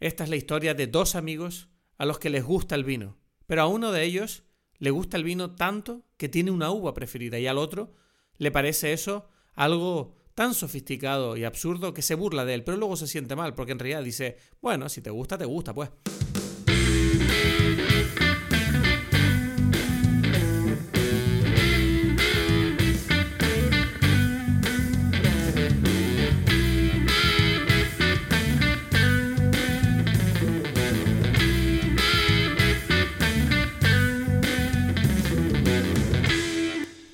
Esta 0.00 0.24
es 0.24 0.30
la 0.30 0.36
historia 0.36 0.72
de 0.72 0.86
dos 0.86 1.14
amigos 1.14 1.68
a 1.98 2.06
los 2.06 2.18
que 2.18 2.30
les 2.30 2.42
gusta 2.42 2.74
el 2.74 2.84
vino, 2.84 3.18
pero 3.46 3.60
a 3.60 3.66
uno 3.66 3.92
de 3.92 4.02
ellos 4.02 4.44
le 4.78 4.90
gusta 4.90 5.18
el 5.18 5.24
vino 5.24 5.54
tanto 5.54 6.06
que 6.16 6.30
tiene 6.30 6.50
una 6.50 6.70
uva 6.70 6.94
preferida 6.94 7.38
y 7.38 7.46
al 7.46 7.58
otro 7.58 7.92
le 8.38 8.50
parece 8.50 8.94
eso 8.94 9.28
algo 9.52 10.16
tan 10.34 10.54
sofisticado 10.54 11.36
y 11.36 11.44
absurdo 11.44 11.92
que 11.92 12.00
se 12.00 12.14
burla 12.14 12.46
de 12.46 12.54
él, 12.54 12.64
pero 12.64 12.78
luego 12.78 12.96
se 12.96 13.06
siente 13.06 13.36
mal 13.36 13.54
porque 13.54 13.72
en 13.72 13.78
realidad 13.78 14.02
dice, 14.02 14.38
bueno, 14.62 14.88
si 14.88 15.02
te 15.02 15.10
gusta, 15.10 15.36
te 15.36 15.44
gusta, 15.44 15.74
pues. 15.74 15.90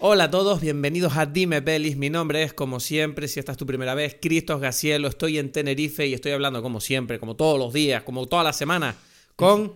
Hola 0.09 0.25
a 0.25 0.31
todos, 0.31 0.61
bienvenidos 0.61 1.17
a 1.17 1.27
Dime 1.27 1.63
Pelis. 1.63 1.97
Mi 1.97 2.11
nombre 2.11 2.45
es, 2.45 2.53
como 2.53 2.79
siempre, 2.79 3.27
si 3.27 3.41
esta 3.41 3.51
es 3.51 3.59
tu 3.59 3.67
primera 3.67 3.97
vez, 3.97 4.17
Cristos 4.23 4.61
Gacielo. 4.61 5.09
Estoy 5.09 5.37
en 5.37 5.51
Tenerife 5.51 6.07
y 6.07 6.15
estoy 6.15 6.31
hablando, 6.31 6.63
como 6.63 6.81
siempre, 6.81 7.19
como 7.19 7.35
todos 7.35 7.59
los 7.59 7.73
días, 7.73 8.05
como 8.05 8.29
toda 8.29 8.45
la 8.45 8.53
semana, 8.53 8.95
con. 9.35 9.73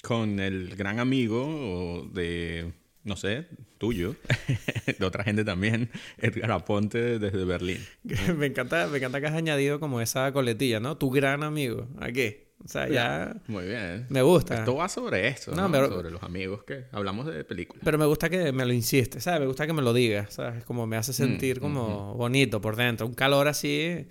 Con 0.00 0.38
el 0.38 0.76
gran 0.76 1.00
amigo 1.00 2.08
de. 2.12 2.72
No 3.02 3.16
sé, 3.16 3.48
tuyo, 3.78 4.14
de 4.96 5.04
otra 5.04 5.24
gente 5.24 5.44
también, 5.44 5.90
Edgar 6.18 6.52
Aponte 6.52 7.18
desde 7.18 7.44
Berlín. 7.44 7.84
me, 8.36 8.46
encanta, 8.46 8.86
me 8.86 8.98
encanta 8.98 9.20
que 9.20 9.26
has 9.26 9.34
añadido 9.34 9.80
como 9.80 10.00
esa 10.00 10.32
coletilla, 10.32 10.78
¿no? 10.78 10.98
Tu 10.98 11.10
gran 11.10 11.42
amigo. 11.42 11.88
¿A 11.98 12.12
qué? 12.12 12.45
O 12.64 12.68
sea, 12.68 12.88
ya. 12.88 13.36
Muy 13.46 13.66
bien. 13.66 14.06
Me 14.08 14.22
gusta. 14.22 14.58
Esto 14.58 14.74
va 14.74 14.88
sobre 14.88 15.28
esto, 15.28 15.52
¿no? 15.54 15.68
sobre 15.68 16.10
los 16.10 16.22
amigos 16.22 16.64
que 16.64 16.86
hablamos 16.90 17.26
de 17.26 17.44
películas. 17.44 17.82
Pero 17.84 17.98
me 17.98 18.06
gusta 18.06 18.28
que 18.28 18.50
me 18.52 18.64
lo 18.64 18.72
insiste, 18.72 19.20
¿sabes? 19.20 19.40
Me 19.40 19.46
gusta 19.46 19.66
que 19.66 19.72
me 19.72 19.82
lo 19.82 19.92
digas, 19.92 20.34
¿sabes? 20.34 20.64
Como 20.64 20.86
me 20.86 20.96
hace 20.96 21.12
mm, 21.12 21.14
sentir 21.14 21.60
como 21.60 22.14
bonito 22.14 22.60
por 22.60 22.76
dentro. 22.76 23.06
Un 23.06 23.14
calor 23.14 23.46
así. 23.48 24.08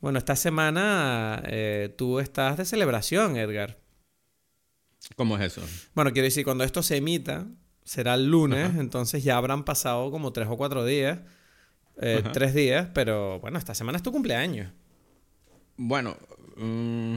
Bueno, 0.00 0.18
esta 0.18 0.36
semana 0.36 1.42
eh, 1.46 1.94
tú 1.96 2.18
estás 2.18 2.56
de 2.56 2.64
celebración, 2.64 3.36
Edgar. 3.36 3.78
¿Cómo 5.16 5.36
es 5.36 5.42
eso? 5.56 5.62
Bueno, 5.94 6.12
quiero 6.12 6.24
decir, 6.24 6.44
cuando 6.44 6.64
esto 6.64 6.82
se 6.82 6.96
emita, 6.96 7.46
será 7.84 8.14
el 8.14 8.26
lunes, 8.30 8.74
entonces 8.76 9.22
ya 9.22 9.36
habrán 9.36 9.64
pasado 9.64 10.10
como 10.10 10.32
tres 10.32 10.48
o 10.50 10.56
cuatro 10.56 10.84
días. 10.84 11.20
Eh, 12.00 12.22
tres 12.32 12.54
días, 12.54 12.88
pero 12.92 13.38
bueno, 13.40 13.58
esta 13.58 13.74
semana 13.74 13.96
es 13.96 14.02
tu 14.02 14.10
cumpleaños. 14.10 14.72
Bueno, 15.76 16.16
mm, 16.56 17.16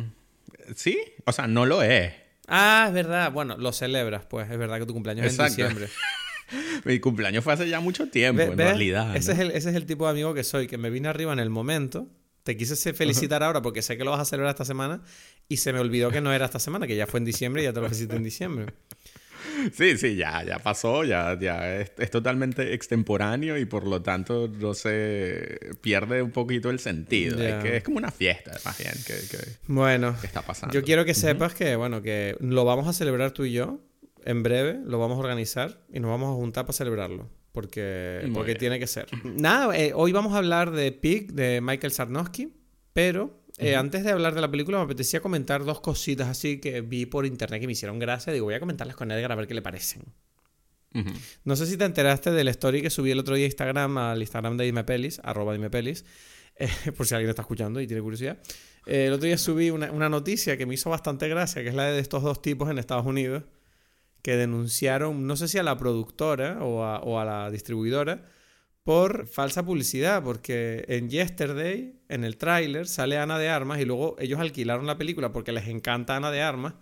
Sí, 0.76 1.00
o 1.26 1.32
sea, 1.32 1.48
no 1.48 1.66
lo 1.66 1.82
es. 1.82 2.14
Ah, 2.48 2.86
es 2.88 2.94
verdad. 2.94 3.32
Bueno, 3.32 3.58
lo 3.58 3.72
celebras, 3.74 4.26
pues. 4.26 4.50
Es 4.50 4.58
verdad 4.58 4.80
que 4.80 4.86
tu 4.86 4.94
cumpleaños 4.94 5.26
es 5.26 5.38
en 5.38 5.46
diciembre. 5.46 5.90
Mi 6.86 7.00
cumpleaños 7.00 7.44
fue 7.44 7.54
hace 7.54 7.68
ya 7.68 7.80
mucho 7.80 8.08
tiempo, 8.10 8.42
en 8.42 8.58
realidad. 8.58 9.16
Ese, 9.16 9.34
es 9.34 9.40
el, 9.40 9.52
ese 9.52 9.70
es 9.70 9.76
el 9.76 9.86
tipo 9.86 10.06
de 10.06 10.12
amigo 10.12 10.34
que 10.34 10.44
soy, 10.44 10.68
que 10.68 10.78
me 10.78 10.90
vine 10.90 11.10
arriba 11.10 11.34
en 11.34 11.40
el 11.40 11.50
momento. 11.50 12.08
Te 12.44 12.56
quise 12.56 12.94
felicitar 12.94 13.44
ahora 13.44 13.62
porque 13.62 13.82
sé 13.82 13.98
que 13.98 14.06
lo 14.06 14.12
vas 14.12 14.22
a 14.22 14.26
celebrar 14.26 14.52
esta 14.52 14.64
semana 14.64 15.02
y 15.50 15.58
se 15.58 15.74
me 15.74 15.80
olvidó 15.80 16.10
que 16.12 16.22
no 16.22 16.32
era 16.32 16.46
esta 16.46 16.60
semana, 16.60 16.88
que 16.88 16.96
ya 16.96 17.06
fue 17.06 17.18
en 17.18 17.26
diciembre 17.26 17.62
y 17.62 17.66
ya 17.66 17.74
te 17.74 17.82
lo 17.82 17.88
felicité 17.90 18.16
en 18.16 18.24
diciembre. 18.24 18.74
Sí, 19.74 19.98
sí, 19.98 20.16
ya, 20.16 20.44
ya 20.44 20.60
pasó, 20.60 21.04
ya, 21.04 21.38
ya 21.40 21.78
es, 21.80 22.12
totalmente 22.12 22.74
extemporáneo 22.74 23.58
y 23.58 23.66
por 23.66 23.86
lo 23.86 24.02
tanto 24.02 24.48
no 24.48 24.74
se 24.74 25.60
pierde 25.82 26.22
un 26.22 26.32
poquito 26.32 26.70
el 26.70 26.80
sentido. 26.80 27.42
Es, 27.42 27.64
que 27.64 27.78
es 27.78 27.84
como 27.84 27.98
una 27.98 28.12
fiesta, 28.12 28.52
más 28.66 28.78
bien, 28.78 28.94
que, 29.06 29.16
bueno, 29.68 30.16
está 30.24 30.42
pasando. 30.42 30.74
Yo 30.74 30.84
quiero 30.84 31.06
que 31.06 31.14
sepas 31.14 31.54
que, 31.54 31.76
bueno, 31.76 32.02
que 32.02 32.36
lo 32.40 32.66
vamos 32.66 32.88
a 32.88 32.94
celebrar 32.94 33.32
tú 33.32 33.46
y 33.46 33.54
yo 33.54 33.80
en 34.26 34.44
breve, 34.44 34.80
lo 34.84 35.00
vamos 35.00 35.18
a 35.18 35.20
organizar 35.20 35.80
y 35.92 36.00
nos 36.00 36.10
vamos 36.12 36.32
a 36.32 36.36
juntar 36.36 36.66
para 36.66 36.74
celebrarlo. 36.74 37.30
Porque, 37.52 38.30
porque 38.36 38.54
tiene 38.54 38.78
que 38.78 38.86
ser. 38.86 39.08
Nada, 39.24 39.76
eh, 39.76 39.92
hoy 39.96 40.12
vamos 40.12 40.34
a 40.34 40.38
hablar 40.38 40.70
de 40.70 40.92
Pig, 40.92 41.32
de 41.34 41.60
Michael 41.60 41.92
Sarnowski, 41.92 42.54
pero 42.94 43.42
eh, 43.58 43.76
antes 43.76 44.04
de 44.04 44.12
hablar 44.12 44.36
de 44.36 44.42
la 44.42 44.52
película, 44.52 44.78
me 44.78 44.84
apetecía 44.84 45.20
comentar 45.20 45.64
dos 45.66 45.82
cositas 45.82 46.28
así 46.28 46.60
que 46.60 46.82
vi 46.82 47.06
por 47.06 47.26
internet 47.26 47.60
que 47.60 47.68
me 47.68 47.74
hicieron 47.74 47.98
gracia. 47.98 48.32
Digo, 48.32 48.46
voy 48.46 48.54
a 48.54 48.60
comentarlas 48.60 48.96
con 48.96 49.12
Edgar 49.12 49.32
a 49.32 49.36
ver 49.36 49.48
qué 49.48 49.54
le 49.54 49.62
parecen. 49.62 50.04
No 51.44 51.56
sé 51.56 51.68
si 51.68 51.78
te 51.78 51.86
enteraste 51.86 52.32
del 52.32 52.48
story 52.48 52.82
que 52.82 52.90
subí 52.90 53.12
el 53.12 53.20
otro 53.20 53.36
día 53.36 53.46
a 53.46 53.48
Instagram, 53.48 53.98
al 54.00 54.20
Instagram 54.20 54.58
de 54.58 54.66
Dimepelis, 54.66 55.22
arroba 55.24 55.54
Dimepelis, 55.54 56.06
eh, 56.56 56.70
por 56.96 57.06
si 57.06 57.14
alguien 57.14 57.30
está 57.30 57.44
escuchando 57.44 57.80
y 57.80 57.88
tiene 57.88 58.02
curiosidad. 58.02 58.40
Eh, 58.88 59.06
el 59.08 59.14
otro 59.14 59.28
día 59.28 59.38
subí 59.38 59.70
una, 59.70 59.92
una, 59.92 60.10
noticia 60.10 60.58
que 60.58 60.66
me 60.66 60.74
hizo 60.74 60.90
bastante 60.90 61.28
gracia, 61.28 61.62
que 61.62 61.70
es 61.70 61.76
la 61.76 61.86
de 61.86 62.00
estos 62.00 62.24
dos 62.24 62.42
tipos 62.42 62.70
en 62.72 62.80
Estados 62.80 63.06
Unidos 63.06 63.44
que 64.22 64.36
denunciaron, 64.36 65.28
no 65.28 65.36
sé 65.36 65.48
si 65.48 65.58
a 65.58 65.64
la 65.64 65.78
productora 65.78 66.64
o 66.64 66.84
a, 66.84 67.00
o 67.00 67.20
a 67.20 67.26
la 67.26 67.52
distribuidora, 67.52 68.24
por 68.88 69.28
falsa 69.28 69.66
publicidad, 69.66 70.24
porque 70.24 70.86
en 70.88 71.10
Yesterday, 71.10 72.00
en 72.08 72.24
el 72.24 72.38
tráiler, 72.38 72.88
sale 72.88 73.18
Ana 73.18 73.38
de 73.38 73.50
Armas 73.50 73.82
y 73.82 73.84
luego 73.84 74.16
ellos 74.18 74.40
alquilaron 74.40 74.88
la 74.88 74.98
película 74.98 75.34
porque 75.34 75.52
les 75.52 75.68
encanta 75.68 76.16
Ana 76.16 76.32
de 76.32 76.42
Armas 76.42 76.76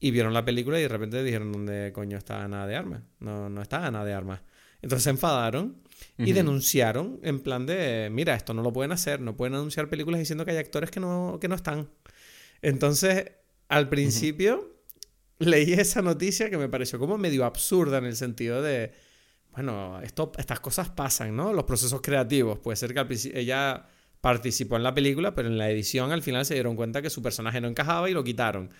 y 0.00 0.10
vieron 0.10 0.34
la 0.34 0.44
película 0.44 0.80
y 0.80 0.82
de 0.82 0.88
repente 0.88 1.22
dijeron, 1.22 1.52
¿dónde 1.52 1.92
coño 1.94 2.18
está 2.18 2.42
Ana 2.42 2.66
de 2.66 2.74
Armas? 2.74 3.02
No, 3.20 3.48
no 3.48 3.62
está 3.62 3.86
Ana 3.86 4.04
de 4.04 4.14
Armas. 4.14 4.40
Entonces 4.82 5.04
se 5.04 5.10
enfadaron 5.10 5.80
y 6.16 6.32
denunciaron 6.32 7.20
en 7.22 7.38
plan 7.38 7.66
de, 7.66 8.08
mira, 8.10 8.34
esto 8.34 8.52
no 8.52 8.62
lo 8.62 8.72
pueden 8.72 8.90
hacer, 8.90 9.20
no 9.20 9.36
pueden 9.36 9.54
anunciar 9.54 9.88
películas 9.88 10.18
diciendo 10.18 10.44
que 10.44 10.50
hay 10.50 10.56
actores 10.56 10.90
que 10.90 10.98
no, 10.98 11.38
que 11.40 11.46
no 11.46 11.54
están. 11.54 11.88
Entonces, 12.62 13.30
al 13.68 13.88
principio, 13.88 14.82
leí 15.38 15.74
esa 15.74 16.02
noticia 16.02 16.50
que 16.50 16.58
me 16.58 16.68
pareció 16.68 16.98
como 16.98 17.16
medio 17.16 17.44
absurda 17.44 17.98
en 17.98 18.06
el 18.06 18.16
sentido 18.16 18.60
de 18.60 18.90
bueno, 19.58 20.00
esto, 20.02 20.30
estas 20.38 20.60
cosas 20.60 20.88
pasan, 20.88 21.34
¿no? 21.34 21.52
Los 21.52 21.64
procesos 21.64 22.00
creativos. 22.00 22.60
Puede 22.60 22.76
ser 22.76 22.94
que 22.94 23.00
al 23.00 23.08
ella 23.34 23.88
participó 24.20 24.76
en 24.76 24.84
la 24.84 24.94
película, 24.94 25.34
pero 25.34 25.48
en 25.48 25.58
la 25.58 25.68
edición 25.68 26.12
al 26.12 26.22
final 26.22 26.46
se 26.46 26.54
dieron 26.54 26.76
cuenta 26.76 27.02
que 27.02 27.10
su 27.10 27.22
personaje 27.22 27.60
no 27.60 27.66
encajaba 27.66 28.08
y 28.08 28.14
lo 28.14 28.22
quitaron. 28.22 28.70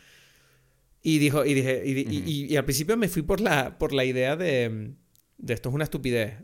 Y 1.02 1.18
dijo, 1.18 1.44
y 1.44 1.54
dije, 1.54 1.82
y, 1.84 2.56
al 2.56 2.64
principio 2.64 2.96
me 2.96 3.08
fui 3.08 3.22
por 3.22 3.40
la, 3.40 3.76
por 3.76 3.92
la 3.92 4.04
idea 4.04 4.36
de, 4.36 4.94
de 5.36 5.54
esto 5.54 5.68
es 5.68 5.74
una 5.74 5.82
estupidez. 5.82 6.36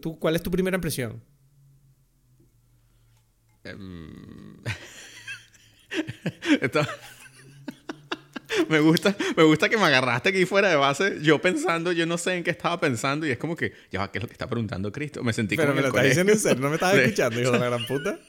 ¿tú, 0.00 0.20
¿Cuál 0.20 0.36
es 0.36 0.42
tu 0.44 0.52
primera 0.52 0.76
impresión? 0.76 1.24
Em, 3.64 4.62
esto... 6.60 6.80
me 8.68 8.80
gusta, 8.80 9.16
me 9.36 9.42
gusta 9.42 9.68
que 9.68 9.76
me 9.76 9.84
agarraste 9.84 10.30
aquí 10.30 10.44
fuera 10.46 10.68
de 10.68 10.76
base, 10.76 11.18
yo 11.22 11.40
pensando, 11.40 11.92
yo 11.92 12.06
no 12.06 12.18
sé 12.18 12.34
en 12.36 12.44
qué 12.44 12.50
estaba 12.50 12.80
pensando, 12.80 13.26
y 13.26 13.30
es 13.30 13.38
como 13.38 13.56
que, 13.56 13.72
ya, 13.90 14.10
¿qué 14.10 14.18
es 14.18 14.22
lo 14.22 14.28
que 14.28 14.34
está 14.34 14.48
preguntando 14.48 14.92
Cristo? 14.92 15.22
Me 15.22 15.32
sentí 15.32 15.56
Pero 15.56 15.68
como. 15.68 15.76
me 15.76 15.82
lo 15.82 15.88
estás 15.88 16.04
diciendo 16.04 16.32
en 16.32 16.38
serio, 16.38 16.60
no 16.60 16.68
me 16.68 16.74
estabas 16.74 16.96
escuchando, 16.98 17.40
hijo 17.40 17.52
de 17.52 17.58
la 17.58 17.66
gran 17.66 17.86
puta. 17.86 18.18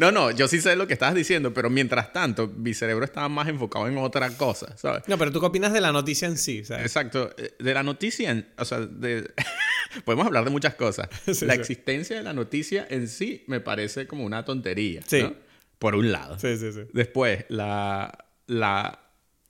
No, 0.00 0.10
no, 0.10 0.30
yo 0.30 0.48
sí 0.48 0.60
sé 0.60 0.76
lo 0.76 0.86
que 0.86 0.94
estabas 0.94 1.14
diciendo, 1.14 1.54
pero 1.54 1.70
mientras 1.70 2.12
tanto, 2.12 2.48
mi 2.48 2.74
cerebro 2.74 3.04
estaba 3.04 3.28
más 3.28 3.48
enfocado 3.48 3.86
en 3.86 3.96
otra 3.98 4.30
cosa, 4.36 4.76
¿sabes? 4.76 5.02
No, 5.06 5.18
pero 5.18 5.30
tú 5.30 5.40
qué 5.40 5.46
opinas 5.46 5.72
de 5.72 5.80
la 5.80 5.92
noticia 5.92 6.26
en 6.26 6.36
sí, 6.36 6.64
¿sabes? 6.64 6.86
Exacto. 6.86 7.30
Eh, 7.36 7.54
de 7.58 7.74
la 7.74 7.82
noticia, 7.82 8.46
o 8.58 8.64
sea, 8.64 8.80
de... 8.80 9.30
podemos 10.04 10.26
hablar 10.26 10.44
de 10.44 10.50
muchas 10.50 10.74
cosas. 10.74 11.08
la 11.42 11.54
existencia 11.54 12.16
de 12.16 12.22
la 12.22 12.32
noticia 12.32 12.86
en 12.90 13.08
sí 13.08 13.44
me 13.46 13.60
parece 13.60 14.06
como 14.06 14.24
una 14.24 14.44
tontería, 14.44 15.02
sí. 15.06 15.22
¿no? 15.22 15.34
Por 15.78 15.94
un 15.94 16.10
lado. 16.10 16.38
Sí, 16.38 16.56
sí, 16.56 16.72
sí. 16.72 16.80
Después, 16.92 17.44
la, 17.48 18.26
la 18.46 19.03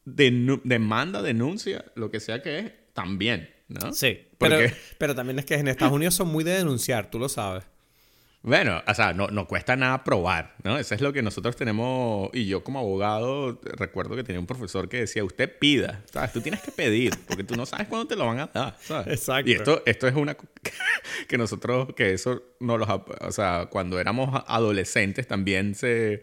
demanda, 0.04 1.22
denuncia, 1.22 1.84
lo 1.94 2.10
que 2.10 2.20
sea 2.20 2.42
que 2.42 2.58
es, 2.58 2.72
también, 2.92 3.50
¿no? 3.68 3.92
Sí, 3.92 4.18
pero, 4.38 4.58
pero 4.98 5.14
también 5.14 5.38
es 5.38 5.44
que 5.44 5.54
en 5.54 5.68
Estados 5.68 5.94
Unidos 5.94 6.14
son 6.14 6.28
muy 6.28 6.44
de 6.44 6.52
denunciar, 6.52 7.10
tú 7.10 7.18
lo 7.18 7.28
sabes. 7.28 7.64
Bueno, 8.44 8.82
o 8.86 8.94
sea, 8.94 9.14
no, 9.14 9.28
no 9.28 9.48
cuesta 9.48 9.74
nada 9.74 10.04
probar, 10.04 10.54
¿no? 10.62 10.76
Eso 10.76 10.94
es 10.94 11.00
lo 11.00 11.14
que 11.14 11.22
nosotros 11.22 11.56
tenemos, 11.56 12.28
y 12.34 12.44
yo 12.44 12.62
como 12.62 12.78
abogado 12.78 13.58
recuerdo 13.62 14.16
que 14.16 14.22
tenía 14.22 14.38
un 14.38 14.46
profesor 14.46 14.86
que 14.86 14.98
decía, 14.98 15.24
usted 15.24 15.50
pida, 15.58 16.02
¿sabes? 16.12 16.34
Tú 16.34 16.42
tienes 16.42 16.60
que 16.60 16.70
pedir, 16.70 17.14
porque 17.26 17.42
tú 17.42 17.56
no 17.56 17.64
sabes 17.64 17.88
cuándo 17.88 18.06
te 18.06 18.16
lo 18.16 18.26
van 18.26 18.40
a 18.40 18.46
dar, 18.48 18.76
¿sabes? 18.82 19.06
Exacto. 19.06 19.50
Y 19.50 19.54
esto, 19.54 19.82
esto 19.86 20.06
es 20.06 20.14
una 20.14 20.36
que 21.28 21.38
nosotros, 21.38 21.94
que 21.96 22.12
eso 22.12 22.42
no 22.60 22.76
los, 22.76 22.86
o 22.86 23.32
sea, 23.32 23.68
cuando 23.70 23.98
éramos 23.98 24.44
adolescentes 24.46 25.26
también 25.26 25.74
se 25.74 26.22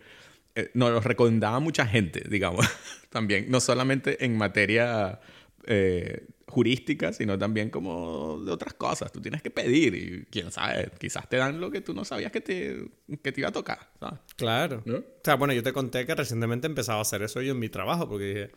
eh, 0.56 0.72
nos 0.74 0.92
lo 0.92 1.00
recomendaba 1.00 1.60
mucha 1.60 1.86
gente, 1.86 2.24
digamos, 2.30 2.66
también, 3.10 3.50
no 3.50 3.60
solamente 3.60 4.24
en 4.26 4.38
materia 4.38 5.20
eh, 5.66 6.28
jurística, 6.48 7.14
sino 7.14 7.38
también 7.40 7.70
como 7.70 8.42
de 8.44 8.52
otras 8.52 8.74
cosas. 8.74 9.12
Tú 9.12 9.22
tienes 9.22 9.42
que 9.42 9.50
pedir 9.50 9.96
y 9.96 10.26
quién 10.30 10.52
sabe, 10.52 10.92
quizás 11.00 11.30
te 11.30 11.38
dan 11.38 11.62
lo 11.62 11.72
que 11.72 11.82
tú 11.82 11.94
no 11.94 12.04
sabías 12.04 12.32
que 12.32 12.42
te, 12.42 12.90
que 13.24 13.32
te 13.32 13.42
iba 13.42 13.50
a 13.50 13.54
tocar, 13.54 13.90
¿sabes? 14.00 14.20
Claro. 14.36 14.84
O 14.86 15.04
sea, 15.24 15.36
bueno, 15.36 15.54
yo 15.54 15.64
te 15.64 15.72
conté 15.72 16.06
que 16.06 16.14
recientemente 16.14 16.68
empezaba 16.68 17.00
a 17.00 17.04
hacer 17.04 17.22
eso 17.22 17.42
yo 17.42 17.54
en 17.54 17.60
mi 17.60 17.70
trabajo 17.70 18.10
porque 18.10 18.26
dije, 18.26 18.52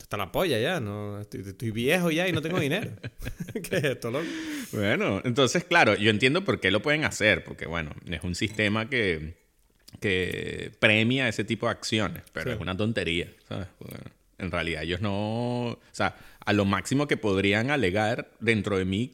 está 0.00 0.16
la 0.16 0.32
polla 0.32 0.58
ya, 0.58 0.80
¿no? 0.80 1.20
Estoy, 1.20 1.70
viejo 1.70 2.10
ya 2.10 2.28
y 2.28 2.32
no 2.32 2.42
tengo 2.42 2.58
dinero. 2.58 2.90
¿Qué 3.52 3.76
es 3.76 3.84
esto, 3.84 4.10
loco? 4.10 4.26
Bueno, 4.72 5.20
entonces, 5.24 5.64
claro, 5.64 5.94
yo 5.94 6.10
entiendo 6.10 6.44
por 6.44 6.60
qué 6.60 6.70
lo 6.70 6.82
pueden 6.82 7.04
hacer, 7.04 7.44
porque, 7.44 7.66
bueno, 7.66 7.92
es 8.10 8.22
un 8.24 8.34
sistema 8.34 8.88
que 8.88 9.45
que 10.00 10.72
premia 10.78 11.28
ese 11.28 11.44
tipo 11.44 11.66
de 11.66 11.72
acciones, 11.72 12.22
pero 12.32 12.52
es 12.52 12.60
una 12.60 12.76
tontería, 12.76 13.32
¿sabes? 13.48 13.68
en 14.38 14.50
realidad 14.50 14.82
ellos 14.82 15.00
no, 15.00 15.68
o 15.68 15.78
sea, 15.92 16.16
a 16.44 16.52
lo 16.52 16.64
máximo 16.64 17.08
que 17.08 17.16
podrían 17.16 17.70
alegar 17.70 18.30
dentro 18.40 18.78
de 18.78 18.84
mí, 18.84 19.10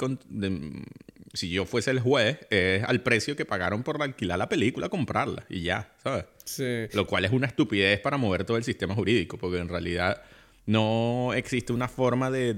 si 1.32 1.50
yo 1.50 1.64
fuese 1.64 1.90
el 1.92 2.00
juez, 2.00 2.40
es 2.50 2.82
al 2.84 3.02
precio 3.02 3.36
que 3.36 3.44
pagaron 3.44 3.82
por 3.82 4.02
alquilar 4.02 4.38
la 4.38 4.48
película, 4.48 4.88
comprarla 4.88 5.44
y 5.48 5.62
ya, 5.62 5.92
¿sabes? 6.02 6.24
Sí. 6.44 6.86
Lo 6.92 7.06
cual 7.06 7.24
es 7.24 7.32
una 7.32 7.46
estupidez 7.46 8.00
para 8.00 8.16
mover 8.16 8.44
todo 8.44 8.56
el 8.56 8.64
sistema 8.64 8.94
jurídico, 8.94 9.38
porque 9.38 9.58
en 9.58 9.68
realidad 9.68 10.22
no 10.66 11.32
existe 11.34 11.72
una 11.72 11.88
forma 11.88 12.30
de, 12.30 12.54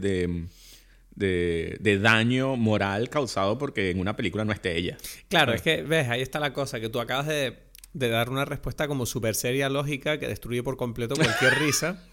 de, 1.14 1.98
daño 2.00 2.56
moral 2.56 3.08
causado 3.10 3.58
porque 3.58 3.90
en 3.90 4.00
una 4.00 4.16
película 4.16 4.44
no 4.44 4.52
esté 4.52 4.76
ella. 4.76 4.96
Claro, 5.28 5.52
es 5.52 5.62
que, 5.62 5.82
ves, 5.82 6.08
ahí 6.08 6.22
está 6.22 6.40
la 6.40 6.52
cosa, 6.52 6.80
que 6.80 6.88
tú 6.88 7.00
acabas 7.00 7.26
de, 7.26 7.56
de 7.94 8.08
dar 8.08 8.28
una 8.28 8.44
respuesta 8.44 8.86
como 8.86 9.06
súper 9.06 9.34
seria, 9.34 9.70
lógica, 9.70 10.18
que 10.18 10.28
destruye 10.28 10.62
por 10.62 10.76
completo 10.76 11.14
cualquier 11.16 11.58
risa. 11.58 12.04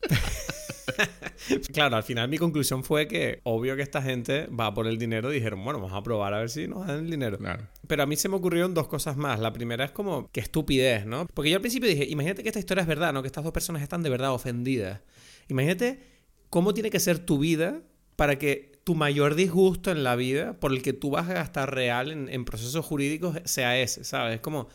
claro, 1.72 1.96
al 1.96 2.02
final 2.02 2.28
mi 2.28 2.38
conclusión 2.38 2.82
fue 2.84 3.06
que 3.06 3.40
obvio 3.44 3.76
que 3.76 3.82
esta 3.82 4.02
gente 4.02 4.46
va 4.46 4.72
por 4.72 4.86
el 4.86 4.98
dinero. 4.98 5.30
Dijeron, 5.30 5.62
bueno, 5.62 5.78
vamos 5.78 5.96
a 5.96 6.02
probar 6.02 6.34
a 6.34 6.38
ver 6.38 6.50
si 6.50 6.66
nos 6.66 6.86
dan 6.86 7.00
el 7.00 7.10
dinero. 7.10 7.38
Pero 7.86 8.02
a 8.02 8.06
mí 8.06 8.16
se 8.16 8.28
me 8.28 8.36
ocurrieron 8.36 8.74
dos 8.74 8.88
cosas 8.88 9.16
más. 9.16 9.38
La 9.40 9.52
primera 9.52 9.84
es 9.84 9.90
como, 9.90 10.30
qué 10.32 10.40
estupidez, 10.40 11.06
¿no? 11.06 11.26
Porque 11.32 11.50
yo 11.50 11.56
al 11.56 11.62
principio 11.62 11.88
dije, 11.88 12.06
imagínate 12.06 12.42
que 12.42 12.48
esta 12.48 12.58
historia 12.58 12.82
es 12.82 12.88
verdad, 12.88 13.12
¿no? 13.12 13.22
Que 13.22 13.28
estas 13.28 13.44
dos 13.44 13.52
personas 13.52 13.82
están 13.82 14.02
de 14.02 14.10
verdad 14.10 14.32
ofendidas. 14.32 15.00
Imagínate 15.48 16.00
cómo 16.48 16.72
tiene 16.72 16.90
que 16.90 17.00
ser 17.00 17.18
tu 17.18 17.38
vida 17.38 17.82
para 18.16 18.38
que 18.38 18.72
tu 18.84 18.94
mayor 18.94 19.34
disgusto 19.34 19.90
en 19.90 20.02
la 20.02 20.16
vida 20.16 20.58
por 20.58 20.72
el 20.72 20.82
que 20.82 20.92
tú 20.92 21.10
vas 21.10 21.28
a 21.28 21.34
gastar 21.34 21.74
real 21.74 22.10
en, 22.10 22.28
en 22.28 22.44
procesos 22.44 22.84
jurídicos 22.84 23.38
sea 23.44 23.78
ese, 23.78 24.04
¿sabes? 24.04 24.36
Es 24.36 24.40
como, 24.40 24.68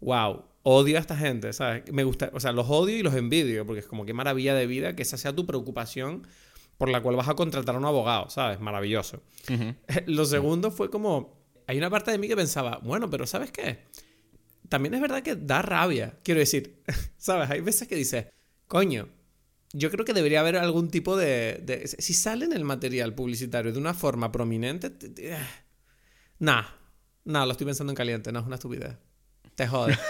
wow, 0.00 0.44
odio 0.62 0.96
a 0.96 1.00
esta 1.00 1.16
gente, 1.16 1.52
¿sabes? 1.52 1.84
Me 1.92 2.04
gusta, 2.04 2.30
o 2.32 2.40
sea, 2.40 2.52
los 2.52 2.68
odio 2.68 2.96
y 2.96 3.02
los 3.02 3.14
envidio, 3.14 3.64
porque 3.66 3.80
es 3.80 3.86
como 3.86 4.04
qué 4.04 4.12
maravilla 4.12 4.54
de 4.54 4.66
vida 4.66 4.96
que 4.96 5.02
esa 5.02 5.16
sea 5.16 5.34
tu 5.34 5.46
preocupación 5.46 6.26
por 6.78 6.88
la 6.88 7.02
cual 7.02 7.16
vas 7.16 7.28
a 7.28 7.34
contratar 7.34 7.74
a 7.74 7.78
un 7.78 7.84
abogado, 7.84 8.28
¿sabes? 8.28 8.60
Maravilloso. 8.60 9.22
Lo 10.06 10.24
segundo 10.24 10.70
fue 10.70 10.90
como, 10.90 11.38
hay 11.66 11.78
una 11.78 11.90
parte 11.90 12.10
de 12.10 12.18
mí 12.18 12.28
que 12.28 12.36
pensaba, 12.36 12.80
bueno, 12.82 13.08
pero 13.08 13.26
¿sabes 13.26 13.50
qué? 13.50 13.84
También 14.68 14.94
es 14.94 15.00
verdad 15.00 15.22
que 15.22 15.36
da 15.36 15.62
rabia, 15.62 16.18
quiero 16.22 16.40
decir, 16.40 16.82
¿sabes? 17.16 17.50
Hay 17.50 17.60
veces 17.60 17.88
que 17.88 17.94
dices, 17.94 18.26
coño, 18.66 19.08
yo 19.72 19.90
creo 19.90 20.04
que 20.04 20.12
debería 20.12 20.40
haber 20.40 20.56
algún 20.56 20.88
tipo 20.88 21.16
de... 21.16 21.84
si 21.98 22.14
sale 22.14 22.44
en 22.44 22.52
el 22.52 22.64
material 22.64 23.14
publicitario 23.14 23.72
de 23.72 23.78
una 23.78 23.94
forma 23.94 24.32
prominente, 24.32 24.90
nah, 26.38 26.64
nah, 27.24 27.44
lo 27.44 27.52
estoy 27.52 27.66
pensando 27.66 27.92
en 27.92 27.96
caliente, 27.96 28.32
no, 28.32 28.40
es 28.40 28.46
una 28.46 28.56
estupidez. 28.56 28.96
Te 29.56 29.66
jode. 29.66 29.98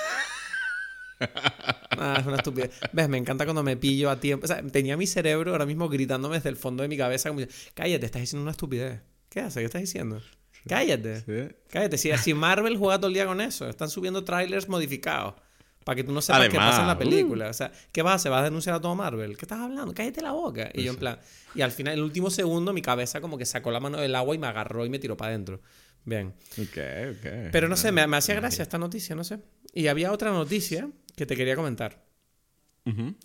Ah, 1.98 2.18
es 2.20 2.26
una 2.26 2.36
estupidez. 2.36 2.78
¿Ves? 2.92 3.08
Me 3.08 3.16
encanta 3.16 3.46
cuando 3.46 3.62
me 3.62 3.74
pillo 3.78 4.10
a 4.10 4.20
tiempo. 4.20 4.44
O 4.44 4.48
sea, 4.48 4.62
tenía 4.62 4.98
mi 4.98 5.06
cerebro 5.06 5.52
ahora 5.52 5.64
mismo 5.64 5.88
gritándome 5.88 6.36
desde 6.36 6.50
el 6.50 6.56
fondo 6.56 6.82
de 6.82 6.90
mi 6.90 6.98
cabeza 6.98 7.30
como 7.30 7.40
cállate, 7.72 8.04
estás 8.04 8.20
diciendo 8.20 8.42
una 8.42 8.50
estupidez. 8.50 9.00
¿Qué 9.30 9.40
haces? 9.40 9.60
¿Qué 9.60 9.64
estás 9.64 9.80
diciendo? 9.80 10.20
Cállate. 10.68 11.56
Cállate. 11.68 11.96
Si, 11.96 12.34
Marvel 12.34 12.76
juega 12.76 12.98
todo 12.98 13.08
el 13.08 13.14
día 13.14 13.24
con 13.24 13.40
eso, 13.40 13.66
están 13.66 13.88
subiendo 13.88 14.24
trailers 14.24 14.68
modificados. 14.68 15.34
Para 15.84 15.96
que 15.96 16.04
tú 16.04 16.12
no 16.12 16.20
sepas 16.20 16.48
qué 16.48 16.56
pasa 16.56 16.82
en 16.82 16.88
la 16.88 16.98
película. 16.98 17.46
Uh. 17.46 17.50
O 17.50 17.54
sea, 17.54 17.72
¿qué 17.92 18.02
vas 18.02 18.12
a 18.12 18.14
hacer? 18.16 18.32
¿Vas 18.32 18.40
a 18.40 18.44
denunciar 18.44 18.74
a 18.74 18.80
todo 18.80 18.94
Marvel? 18.94 19.38
¿Qué 19.38 19.44
estás 19.44 19.60
hablando? 19.60 19.94
Cállate 19.94 20.20
la 20.20 20.32
boca. 20.32 20.68
Y 20.74 20.82
yo 20.82 20.90
en 20.90 20.98
plan... 20.98 21.18
Y 21.54 21.62
al 21.62 21.70
final, 21.70 21.94
en 21.94 22.00
el 22.00 22.04
último 22.04 22.28
segundo, 22.28 22.72
mi 22.72 22.82
cabeza 22.82 23.20
como 23.20 23.38
que 23.38 23.46
sacó 23.46 23.70
la 23.70 23.78
mano 23.80 23.98
del 23.98 24.14
agua 24.16 24.34
y 24.34 24.38
me 24.38 24.48
agarró 24.48 24.84
y 24.84 24.90
me 24.90 24.98
tiró 24.98 25.16
para 25.16 25.30
adentro. 25.30 25.60
Bien. 26.06 26.28
Ok, 26.52 26.78
ok. 27.10 27.50
Pero 27.52 27.68
no 27.68 27.76
sé, 27.76 27.92
me, 27.92 28.06
me 28.06 28.16
hacía 28.16 28.36
gracia 28.36 28.62
esta 28.62 28.78
noticia, 28.78 29.14
no 29.14 29.24
sé. 29.24 29.40
Y 29.74 29.88
había 29.88 30.12
otra 30.12 30.30
noticia 30.30 30.88
que 31.14 31.26
te 31.26 31.36
quería 31.36 31.54
comentar. 31.56 32.06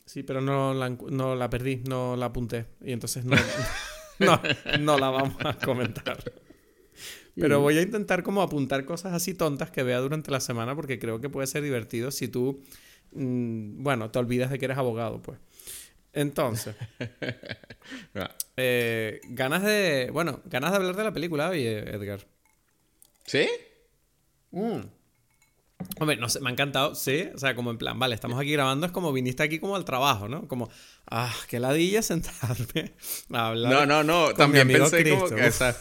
Sí, 0.05 0.23
pero 0.23 0.41
no 0.41 0.73
la, 0.73 0.89
no 0.89 1.35
la 1.35 1.49
perdí, 1.49 1.83
no 1.87 2.15
la 2.15 2.25
apunté. 2.25 2.65
Y 2.83 2.91
entonces 2.91 3.23
no, 3.23 3.37
no, 4.19 4.41
no 4.79 4.97
la 4.97 5.09
vamos 5.11 5.35
a 5.45 5.53
comentar. 5.53 6.17
Pero 7.35 7.61
voy 7.61 7.77
a 7.77 7.81
intentar 7.83 8.23
como 8.23 8.41
apuntar 8.41 8.83
cosas 8.85 9.13
así 9.13 9.35
tontas 9.35 9.69
que 9.69 9.83
vea 9.83 9.99
durante 9.99 10.31
la 10.31 10.39
semana 10.39 10.75
porque 10.75 10.99
creo 10.99 11.21
que 11.21 11.29
puede 11.29 11.47
ser 11.47 11.61
divertido 11.61 12.11
si 12.11 12.27
tú, 12.27 12.63
mm, 13.13 13.83
bueno, 13.83 14.09
te 14.09 14.19
olvidas 14.19 14.49
de 14.49 14.57
que 14.57 14.65
eres 14.65 14.77
abogado, 14.77 15.21
pues. 15.21 15.39
Entonces, 16.13 16.75
eh, 18.57 19.21
ganas 19.29 19.63
de, 19.63 20.09
bueno, 20.11 20.41
ganas 20.45 20.71
de 20.71 20.77
hablar 20.77 20.95
de 20.95 21.03
la 21.03 21.13
película, 21.13 21.49
oye, 21.49 21.79
Edgar. 21.95 22.27
¿Sí? 23.25 23.47
Mm. 24.51 24.81
Hombre, 25.99 26.17
no 26.17 26.29
sé, 26.29 26.39
me 26.41 26.49
ha 26.49 26.53
encantado, 26.53 26.95
sí. 26.95 27.29
O 27.33 27.37
sea, 27.37 27.55
como 27.55 27.71
en 27.71 27.77
plan, 27.77 27.97
vale, 27.97 28.15
estamos 28.15 28.39
aquí 28.39 28.51
grabando, 28.51 28.85
es 28.85 28.91
como 28.91 29.11
viniste 29.13 29.43
aquí 29.43 29.59
como 29.59 29.75
al 29.75 29.85
trabajo, 29.85 30.27
¿no? 30.27 30.47
Como, 30.47 30.69
ah, 31.09 31.33
qué 31.47 31.59
ladilla 31.59 32.01
sentarme 32.01 32.93
a 33.31 33.47
hablar. 33.47 33.73
No, 33.73 33.85
no, 33.85 34.03
no. 34.03 34.33
También 34.33 34.67
pensé 34.67 35.09
como 35.09 35.29
que 35.29 35.47
esa, 35.47 35.75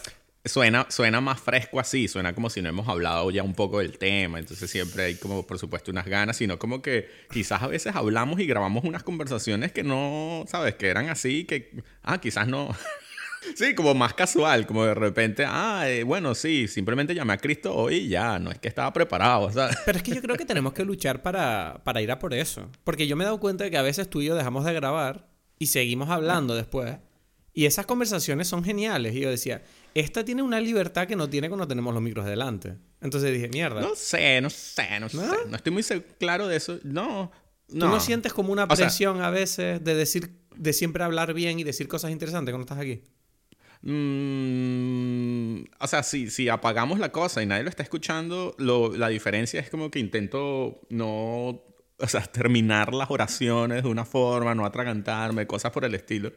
suena, 0.45 0.87
suena 0.89 1.21
más 1.21 1.39
fresco 1.39 1.79
así, 1.79 2.07
suena 2.07 2.33
como 2.33 2.49
si 2.49 2.61
no 2.61 2.69
hemos 2.69 2.87
hablado 2.87 3.29
ya 3.31 3.43
un 3.43 3.53
poco 3.53 3.79
del 3.79 3.97
tema. 3.97 4.39
Entonces 4.39 4.69
siempre 4.69 5.03
hay 5.03 5.15
como, 5.15 5.45
por 5.45 5.59
supuesto, 5.59 5.91
unas 5.91 6.05
ganas, 6.05 6.37
sino 6.37 6.57
como 6.57 6.81
que 6.81 7.09
quizás 7.31 7.61
a 7.61 7.67
veces 7.67 7.95
hablamos 7.95 8.39
y 8.39 8.45
grabamos 8.45 8.83
unas 8.83 9.03
conversaciones 9.03 9.71
que 9.71 9.83
no, 9.83 10.45
¿sabes? 10.47 10.75
Que 10.75 10.87
eran 10.87 11.09
así, 11.09 11.45
que, 11.45 11.83
ah, 12.03 12.19
quizás 12.19 12.47
no. 12.47 12.75
Sí, 13.55 13.73
como 13.75 13.93
más 13.93 14.13
casual, 14.13 14.67
como 14.67 14.85
de 14.85 14.93
repente, 14.93 15.43
ah, 15.47 15.89
eh, 15.89 16.03
bueno, 16.03 16.35
sí, 16.35 16.67
simplemente 16.67 17.15
llamé 17.15 17.33
a 17.33 17.37
Cristo 17.37 17.73
hoy 17.75 17.95
y 17.95 18.07
ya, 18.09 18.37
no 18.39 18.51
es 18.51 18.59
que 18.59 18.67
estaba 18.67 18.93
preparado, 18.93 19.51
¿sabes? 19.51 19.77
Pero 19.85 19.97
es 19.97 20.03
que 20.03 20.13
yo 20.13 20.21
creo 20.21 20.35
que 20.37 20.45
tenemos 20.45 20.73
que 20.73 20.85
luchar 20.85 21.21
para, 21.21 21.81
para 21.83 22.01
ir 22.01 22.11
a 22.11 22.19
por 22.19 22.33
eso. 22.33 22.69
Porque 22.83 23.07
yo 23.07 23.15
me 23.15 23.23
he 23.23 23.25
dado 23.25 23.39
cuenta 23.39 23.63
de 23.63 23.71
que 23.71 23.77
a 23.77 23.81
veces 23.81 24.09
tú 24.09 24.21
y 24.21 24.25
yo 24.25 24.35
dejamos 24.35 24.65
de 24.65 24.73
grabar 24.73 25.27
y 25.57 25.67
seguimos 25.67 26.09
hablando 26.09 26.55
después. 26.55 26.97
Y 27.53 27.65
esas 27.65 27.85
conversaciones 27.85 28.47
son 28.47 28.63
geniales. 28.63 29.13
Y 29.13 29.19
yo 29.19 29.29
decía, 29.29 29.63
esta 29.93 30.23
tiene 30.23 30.41
una 30.41 30.61
libertad 30.61 31.07
que 31.07 31.15
no 31.15 31.29
tiene 31.29 31.49
cuando 31.49 31.67
tenemos 31.67 31.93
los 31.93 32.01
micros 32.01 32.25
delante. 32.25 32.77
Entonces 33.01 33.33
dije, 33.33 33.49
mierda. 33.49 33.81
No 33.81 33.95
sé, 33.95 34.39
no 34.39 34.49
sé, 34.49 34.99
no, 34.99 35.09
sé. 35.09 35.17
No 35.47 35.55
estoy 35.55 35.73
muy 35.73 35.83
claro 36.17 36.47
de 36.47 36.55
eso. 36.55 36.79
No. 36.83 37.31
No. 37.67 37.85
¿Tú 37.85 37.91
no 37.91 37.99
sientes 37.99 38.33
como 38.33 38.51
una 38.51 38.67
presión 38.67 39.21
a 39.21 39.29
veces 39.29 39.83
de 39.83 39.95
decir, 39.95 40.37
de 40.55 40.73
siempre 40.73 41.03
hablar 41.03 41.33
bien 41.33 41.59
y 41.59 41.63
decir 41.63 41.87
cosas 41.87 42.11
interesantes 42.11 42.53
cuando 42.53 42.65
estás 42.65 42.79
aquí? 42.79 43.03
Mm, 43.83 45.63
o 45.79 45.87
sea, 45.87 46.03
si, 46.03 46.29
si 46.29 46.49
apagamos 46.49 46.99
la 46.99 47.11
cosa 47.11 47.41
y 47.41 47.45
nadie 47.45 47.63
lo 47.63 47.69
está 47.69 47.83
escuchando, 47.83 48.55
lo, 48.57 48.95
la 48.95 49.07
diferencia 49.07 49.59
es 49.59 49.69
como 49.69 49.89
que 49.89 49.99
intento 49.99 50.81
no, 50.89 51.61
o 52.01 52.07
sea, 52.07 52.21
terminar 52.21 52.93
las 52.93 53.09
oraciones 53.09 53.83
de 53.83 53.89
una 53.89 54.05
forma, 54.05 54.53
no 54.55 54.65
atragantarme, 54.65 55.47
cosas 55.47 55.71
por 55.71 55.85
el 55.85 55.95
estilo. 55.95 56.31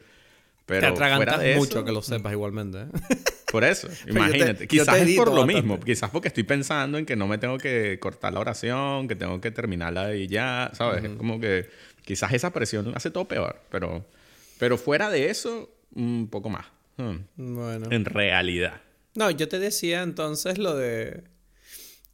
Pero 0.67 0.81
te 0.81 0.87
atragantas 0.87 1.57
mucho, 1.57 1.85
que 1.85 1.93
lo 1.93 2.01
sepas 2.01 2.33
igualmente. 2.33 2.83
¿eh? 2.83 2.87
Por 3.53 3.63
eso, 3.63 3.87
imagínate. 4.09 4.67
quizás 4.67 4.97
es 4.97 5.17
por 5.17 5.33
lo 5.33 5.47
mismo. 5.47 5.79
Quizás 5.79 6.11
porque 6.11 6.27
estoy 6.27 6.43
pensando 6.43 6.99
en 6.99 7.07
que 7.07 7.15
no 7.15 7.29
me 7.29 7.39
tengo 7.39 7.57
que 7.57 8.01
cortar 8.01 8.33
la 8.33 8.41
oración, 8.41 9.07
que 9.07 9.15
tengo 9.15 9.41
que 9.41 9.53
terminarla 9.53 10.13
y 10.17 10.27
ya, 10.27 10.73
¿sabes? 10.75 11.05
Es 11.05 11.11
como 11.11 11.39
que 11.39 11.71
quizás 12.03 12.33
esa 12.33 12.53
presión 12.53 12.91
hace 12.97 13.13
todo 13.13 13.27
peor. 13.27 13.61
Pero, 13.71 14.05
pero 14.59 14.77
fuera 14.77 15.09
de 15.09 15.31
eso, 15.31 15.71
un 15.95 16.27
poco 16.29 16.51
más. 16.51 16.67
Hmm. 16.97 17.17
Bueno. 17.37 17.89
En 17.91 18.05
realidad. 18.05 18.81
No, 19.15 19.31
yo 19.31 19.49
te 19.49 19.59
decía 19.59 20.03
entonces 20.03 20.59
lo 20.59 20.77
de. 20.77 21.25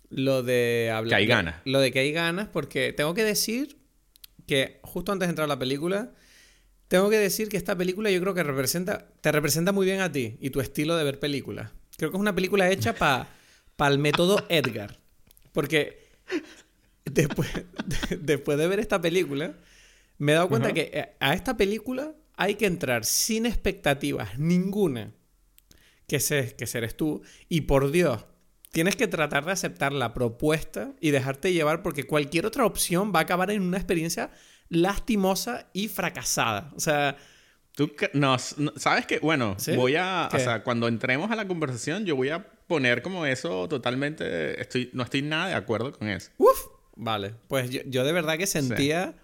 Lo 0.09 0.43
de 0.43 0.91
hablar. 0.93 1.11
Que 1.11 1.23
hay 1.23 1.27
ganas. 1.27 1.57
Lo 1.65 1.81
de 1.81 1.93
que 1.93 2.01
hay 2.01 2.13
ganas, 2.13 2.49
porque 2.49 2.93
tengo 2.93 3.15
que 3.15 3.25
decir 3.25 3.79
que 4.47 4.81
justo 4.83 5.13
antes 5.13 5.29
de 5.29 5.31
entrar 5.31 5.45
a 5.45 5.49
la 5.49 5.59
película, 5.59 6.13
tengo 6.89 7.09
que 7.09 7.19
decir 7.19 7.49
que 7.49 7.57
esta 7.57 7.77
película 7.77 8.11
yo 8.11 8.21
creo 8.21 8.35
que 8.35 8.43
representa, 8.43 9.07
te 9.21 9.31
representa 9.31 9.71
muy 9.71 9.87
bien 9.87 10.01
a 10.01 10.11
ti 10.11 10.37
y 10.41 10.51
tu 10.51 10.61
estilo 10.61 10.97
de 10.97 11.05
ver 11.05 11.21
películas. 11.21 11.71
Creo 11.97 12.11
que 12.11 12.17
es 12.17 12.21
una 12.21 12.35
película 12.35 12.69
hecha 12.69 12.95
para 12.95 13.29
el 13.89 13.99
método 13.99 14.45
Edgar. 14.49 14.99
Porque 15.53 16.09
después, 17.05 17.49
después 18.21 18.59
de 18.59 18.67
ver 18.67 18.81
esta 18.81 19.01
película, 19.01 19.55
me 20.19 20.33
he 20.33 20.35
dado 20.35 20.49
cuenta 20.49 20.73
que 20.73 21.15
a 21.21 21.35
esta 21.35 21.57
película 21.57 22.13
hay 22.41 22.55
que 22.55 22.65
entrar 22.65 23.05
sin 23.05 23.45
expectativas 23.45 24.39
ninguna 24.39 25.13
que, 26.07 26.21
se, 26.21 26.57
que 26.57 26.67
seres 26.67 26.97
tú. 26.97 27.21
Y 27.51 27.63
por 27.63 27.91
Dios, 27.91 28.25
tienes 28.73 28.97
que 28.97 29.09
tratar 29.09 29.45
de 29.45 29.53
aceptar 29.53 29.93
la 29.93 30.15
propuesta 30.15 30.95
y 31.03 31.11
dejarte 31.11 31.53
llevar 31.53 31.83
porque 31.83 32.05
cualquier 32.05 32.47
otra 32.47 32.65
opción 32.65 33.13
va 33.15 33.19
a 33.19 33.23
acabar 33.25 33.51
en 33.51 33.61
una 33.61 33.77
experiencia 33.77 34.31
lastimosa 34.71 35.69
y 35.75 35.89
fracasada. 35.89 36.73
O 36.75 36.81
sea... 36.81 37.19
Tú, 37.77 37.93
no, 38.15 38.37
sabes 38.39 39.07
que, 39.07 39.21
bueno, 39.21 39.57
voy 39.77 39.95
a, 39.97 40.29
o 40.33 40.39
sea, 40.39 40.65
cuando 40.65 40.89
entremos 40.89 41.31
a 41.31 41.37
la 41.37 41.47
conversación, 41.47 42.05
yo 42.05 42.17
voy 42.17 42.31
a 42.31 42.45
poner 42.67 43.01
como 43.01 43.25
eso 43.27 43.69
totalmente, 43.69 44.61
estoy, 44.61 44.91
no 44.93 45.05
estoy 45.05 45.23
nada 45.23 45.49
de 45.49 45.55
acuerdo 45.55 45.93
con 45.93 46.09
eso. 46.09 46.31
Uf, 46.37 46.67
vale, 46.97 47.35
pues 47.49 47.71
yo, 47.71 48.05
de 48.05 48.13
verdad 48.13 48.39
que 48.39 48.47
sentía, 48.47 49.15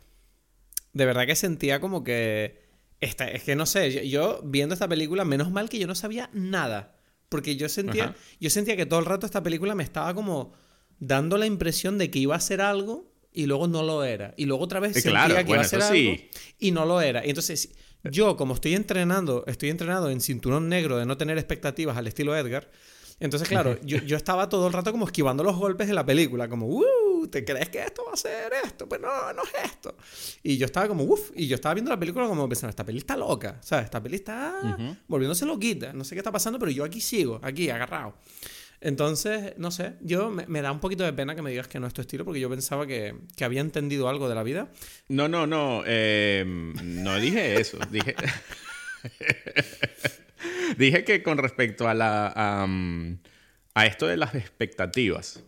de 0.93 1.05
verdad 1.05 1.27
que 1.27 1.35
sentía 1.35 1.81
como 1.81 2.05
que 2.05 2.66
es 3.01 3.43
que 3.43 3.57
no 3.57 3.67
sé, 3.67 4.09
yo, 4.09 4.41
viendo 4.45 4.75
esta 4.75 4.89
película, 4.89 5.25
menos 5.25 5.51
mal 5.51 5.69
que 5.69 5.79
yo 5.79 5.87
no 5.87 5.95
sabía 5.95 6.31
nada. 6.33 6.97
Porque 7.29 7.57
yo 7.57 7.69
sentía, 7.69 8.15
yo 8.41 8.51
sentía 8.51 8.77
que 8.77 8.87
todo 8.87 9.01
el 9.01 9.07
rato 9.07 9.27
esta 9.27 9.43
película 9.43 9.75
me 9.75 9.83
estaba 9.83 10.15
como 10.15 10.53
dando 10.99 11.37
la 11.39 11.47
impresión 11.47 11.99
de 11.99 12.11
que 12.11 12.21
iba 12.21 12.37
a 12.37 12.41
ser 12.41 12.61
algo 12.61 13.13
y 13.33 13.47
luego 13.47 13.67
no 13.69 13.83
lo 13.83 14.05
era. 14.05 14.33
Y 14.37 14.47
luego 14.47 14.63
otra 14.63 14.81
vez 14.81 14.97
eh, 14.97 15.01
sentía 15.01 15.45
que 15.45 15.51
iba 15.51 15.61
a 15.61 15.65
ser 15.65 15.83
algo 15.83 16.17
y 16.59 16.71
no 16.71 16.87
lo 16.87 17.01
era. 17.01 17.27
Y 17.27 17.31
entonces 17.31 17.75
yo, 18.05 18.37
como 18.37 18.55
estoy 18.55 18.75
entrenando, 18.75 19.45
estoy 19.47 19.71
entrenado 19.71 20.09
en 20.11 20.21
cinturón 20.21 20.69
negro 20.69 20.97
de 20.99 21.05
no 21.07 21.17
tener 21.17 21.37
expectativas 21.37 21.97
al 21.97 22.07
estilo 22.07 22.37
Edgar, 22.37 22.71
entonces, 23.19 23.49
claro, 23.49 23.79
yo, 23.83 23.99
yo, 23.99 24.17
estaba 24.17 24.49
todo 24.49 24.67
el 24.67 24.75
rato 24.75 24.93
como 24.93 25.07
esquivando 25.07 25.43
los 25.43 25.57
golpes 25.57 25.89
de 25.89 25.95
la 25.95 26.05
película, 26.05 26.49
como, 26.49 26.67
¡uh! 26.67 26.85
¿Te 27.31 27.45
crees 27.45 27.69
que 27.69 27.81
esto 27.81 28.05
va 28.07 28.13
a 28.13 28.17
ser 28.17 28.53
esto? 28.65 28.89
Pues 28.89 29.01
no, 29.01 29.33
no 29.33 29.43
es 29.43 29.51
esto. 29.65 29.97
Y 30.43 30.57
yo 30.57 30.67
estaba 30.67 30.89
como, 30.89 31.05
¡uf! 31.05 31.31
Y 31.35 31.47
yo 31.47 31.55
estaba 31.55 31.75
viendo 31.75 31.91
la 31.91 31.99
película 31.99 32.27
como 32.27 32.49
pensando, 32.49 32.71
esta 32.71 32.85
peli 32.85 32.99
está 32.99 33.17
loca, 33.17 33.59
¿sabes? 33.63 33.87
Esta 33.87 34.03
peli 34.03 34.17
está 34.17 34.77
volviéndose 35.09 35.47
loquita, 35.47 35.93
no 35.93 36.05
sé 36.05 36.15
qué 36.15 36.21
está 36.21 36.33
pasando, 36.33 36.59
pero 36.59 36.71
yo 36.71 36.85
aquí 36.85 37.01
sigo, 37.01 37.41
aquí, 37.43 37.71
agarrado. 37.71 38.15
Entonces, 38.81 39.55
no 39.57 39.71
sé, 39.71 39.95
yo 40.01 40.31
me, 40.31 40.63
da 40.63 40.71
un 40.71 40.81
poquito 40.81 41.03
de 41.05 41.13
pena 41.13 41.35
que 41.35 41.43
me 41.43 41.51
digas 41.51 41.67
que 41.67 41.81
no 41.81 41.87
es 41.87 41.95
tu 41.95 42.03
estilo, 42.03 42.25
porque 42.25 42.41
yo 42.41 42.51
pensaba 42.51 42.87
que, 42.87 43.17
que 43.37 43.45
había 43.45 43.61
entendido 43.61 44.09
algo 44.09 44.29
de 44.29 44.35
la 44.35 44.43
vida. 44.43 44.71
No, 45.09 45.29
no, 45.29 45.47
no, 45.47 45.83
eh, 45.87 46.45
no 46.47 47.19
dije 47.19 47.61
eso, 47.61 47.79
dije... 47.91 48.15
dije 50.79 51.05
que 51.05 51.23
con 51.23 51.39
respecto 51.39 51.89
a 51.89 51.95
la... 51.95 52.33
a 53.75 53.87
esto 53.87 54.07
de 54.07 54.17
las 54.19 54.35
expectativas. 54.35 55.43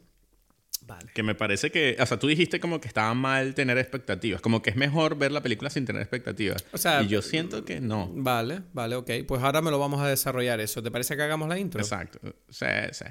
Vale. 0.88 1.10
Que 1.12 1.22
me 1.22 1.34
parece 1.34 1.70
que, 1.70 1.98
o 2.00 2.06
sea, 2.06 2.18
tú 2.18 2.26
dijiste 2.26 2.58
como 2.60 2.80
que 2.80 2.88
estaba 2.88 3.12
mal 3.12 3.54
tener 3.54 3.76
expectativas, 3.76 4.40
como 4.40 4.62
que 4.62 4.70
es 4.70 4.76
mejor 4.76 5.18
ver 5.18 5.32
la 5.32 5.42
película 5.42 5.68
sin 5.68 5.84
tener 5.84 6.00
expectativas. 6.00 6.64
O 6.72 6.78
sea, 6.78 7.02
y 7.02 7.08
yo 7.08 7.20
siento 7.20 7.66
que 7.66 7.78
no. 7.78 8.10
Vale, 8.14 8.62
vale, 8.72 8.96
ok. 8.96 9.10
Pues 9.26 9.42
ahora 9.42 9.60
me 9.60 9.70
lo 9.70 9.78
vamos 9.78 10.00
a 10.00 10.08
desarrollar 10.08 10.60
eso. 10.60 10.82
¿Te 10.82 10.90
parece 10.90 11.14
que 11.14 11.22
hagamos 11.22 11.46
la 11.46 11.58
intro? 11.58 11.78
Exacto. 11.78 12.18
Sí, 12.48 12.64
sí. 12.92 13.04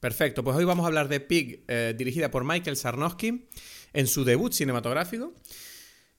Perfecto. 0.00 0.42
Pues 0.42 0.56
hoy 0.56 0.64
vamos 0.64 0.84
a 0.84 0.86
hablar 0.86 1.08
de 1.08 1.20
Pig, 1.20 1.64
eh, 1.68 1.94
dirigida 1.96 2.30
por 2.30 2.44
Michael 2.44 2.76
Sarnowski, 2.76 3.46
en 3.92 4.06
su 4.06 4.24
debut 4.24 4.54
cinematográfico, 4.54 5.34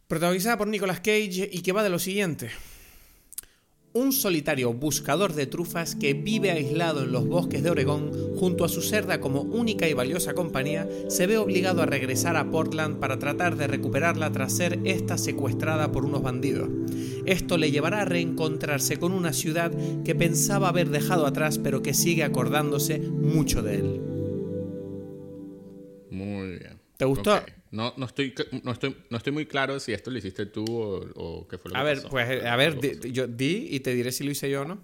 protagonizada 0.08 0.60
por 0.60 0.68
Nicolas 0.68 1.00
Cage 1.00 1.50
y 1.52 1.62
que 1.64 1.72
va 1.72 1.82
de 1.82 1.90
lo 1.90 1.98
siguiente. 1.98 2.52
Un 3.92 4.12
solitario 4.12 4.72
buscador 4.72 5.34
de 5.34 5.48
trufas 5.48 5.96
que 5.96 6.14
vive 6.14 6.52
aislado 6.52 7.04
en 7.04 7.12
los 7.12 7.28
bosques 7.28 7.64
de 7.64 7.72
Oregón 7.72 8.12
junto 8.38 8.64
a 8.64 8.70
su 8.70 8.84
cerda 8.84 9.20
como 9.20 9.42
única 9.42 9.90
y 9.90 9.94
valiosa 9.94 10.36
compañía, 10.36 10.88
se 11.08 11.26
ve 11.26 11.38
obligado 11.38 11.82
a 11.82 11.88
regresar 11.88 12.36
a 12.38 12.52
Portland 12.52 13.00
para 13.00 13.18
tratar 13.18 13.56
de 13.56 13.66
recuperarla 13.66 14.32
tras 14.32 14.54
ser 14.56 14.80
esta 14.86 15.18
secuestrada 15.18 15.92
por 15.92 16.06
unos 16.06 16.22
bandidos. 16.22 16.70
Esto 17.26 17.58
le 17.58 17.72
llevará 17.72 18.02
a 18.02 18.06
reencontrarse 18.06 18.98
con 18.98 19.12
una 19.12 19.34
ciudad 19.34 19.72
que 20.04 20.14
pensaba 20.14 20.70
haber 20.70 20.90
dejado 20.90 21.26
atrás 21.26 21.58
pero 21.58 21.82
que 21.82 21.96
sigue 21.96 22.24
acordándose 22.24 23.00
mucho 23.00 23.64
de 23.64 23.76
él. 23.76 24.02
Muy 26.12 26.60
bien. 26.60 26.80
¿Te 26.96 27.06
gustó? 27.06 27.40
No, 27.72 27.94
no, 27.98 28.06
estoy, 28.06 28.34
no, 28.64 28.72
estoy, 28.72 28.96
no 29.10 29.18
estoy 29.18 29.32
muy 29.32 29.46
claro 29.46 29.80
si 29.80 29.94
esto 29.94 30.10
lo 30.10 30.18
hiciste 30.18 30.48
tú 30.48 30.66
o, 30.68 31.48
qué 31.48 31.58
fue 31.58 31.72
lo 31.72 31.78
a 31.78 31.82
que 31.82 31.86
ver, 31.86 32.02
Pues, 32.10 32.46
a 32.46 32.56
ver, 32.56 32.80
di, 32.80 33.12
yo 33.12 33.28
di 33.28 33.68
y 33.70 33.80
te 33.82 33.94
diré 33.94 34.12
si 34.12 34.24
lo 34.24 34.32
hice 34.32 34.50
yo 34.50 34.62
o 34.62 34.66
no. 34.66 34.82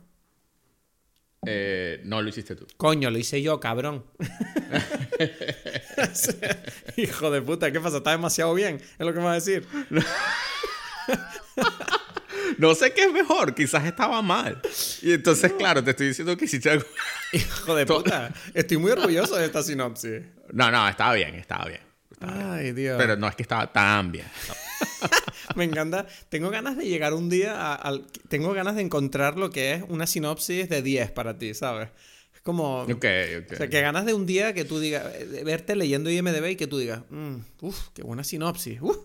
Eh, 1.47 2.01
no 2.03 2.21
lo 2.21 2.29
hiciste 2.29 2.55
tú. 2.55 2.67
Coño, 2.77 3.09
lo 3.09 3.17
hice 3.17 3.41
yo, 3.41 3.59
cabrón. 3.59 4.05
Hijo 6.97 7.31
de 7.31 7.41
puta, 7.41 7.71
¿qué 7.71 7.79
pasa? 7.79 7.97
Está 7.97 8.11
demasiado 8.11 8.53
bien, 8.53 8.75
es 8.75 9.05
lo 9.05 9.13
que 9.13 9.19
me 9.19 9.25
vas 9.25 9.31
a 9.31 9.35
decir. 9.35 9.67
no 12.57 12.75
sé 12.75 12.93
qué 12.93 13.05
es 13.05 13.11
mejor, 13.11 13.53
quizás 13.53 13.85
estaba 13.85 14.21
mal. 14.21 14.61
Y 15.01 15.13
entonces, 15.13 15.53
claro, 15.53 15.83
te 15.83 15.91
estoy 15.91 16.07
diciendo 16.07 16.35
que 16.37 16.45
hiciste 16.45 16.69
algo. 16.69 16.85
Hijo 17.33 17.75
de 17.75 17.85
puta, 17.85 18.33
estoy 18.53 18.77
muy 18.77 18.91
orgulloso 18.91 19.35
de 19.35 19.45
esta 19.45 19.63
sinopsis. 19.63 20.21
No, 20.51 20.71
no, 20.71 20.87
estaba 20.87 21.13
bien, 21.13 21.35
estaba 21.35 21.65
bien. 21.65 21.81
Ay, 22.27 22.71
Dios. 22.73 22.97
Pero 22.97 23.15
no 23.17 23.27
es 23.27 23.35
que 23.35 23.43
estaba 23.43 23.71
tan 23.71 24.11
bien. 24.11 24.25
Me 25.55 25.63
encanta. 25.63 26.07
Tengo 26.29 26.49
ganas 26.49 26.77
de 26.77 26.85
llegar 26.85 27.13
un 27.13 27.29
día 27.29 27.73
al... 27.73 28.05
Tengo 28.27 28.53
ganas 28.53 28.75
de 28.75 28.81
encontrar 28.81 29.37
lo 29.37 29.49
que 29.49 29.73
es 29.73 29.83
una 29.87 30.07
sinopsis 30.07 30.69
de 30.69 30.81
10 30.81 31.11
para 31.11 31.37
ti, 31.37 31.53
¿sabes? 31.53 31.89
Es 32.33 32.41
como... 32.41 32.81
Ok, 32.81 32.89
ok. 32.89 33.53
O 33.53 33.55
sea, 33.55 33.69
que 33.69 33.81
ganas 33.81 34.05
de 34.05 34.13
un 34.13 34.25
día 34.25 34.53
que 34.53 34.65
tú 34.65 34.79
digas... 34.79 35.05
Verte 35.43 35.75
leyendo 35.75 36.09
IMDB 36.09 36.51
y 36.51 36.55
que 36.55 36.67
tú 36.67 36.77
digas... 36.77 37.01
Mm, 37.09 37.37
uf, 37.61 37.89
qué 37.93 38.03
buena 38.03 38.23
sinopsis. 38.23 38.79
Uf, 38.81 38.97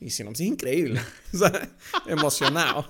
y 0.00 0.10
sinopsis 0.10 0.46
increíble. 0.46 1.00
¿Sabes? 1.32 1.68
Emocionado. 2.06 2.88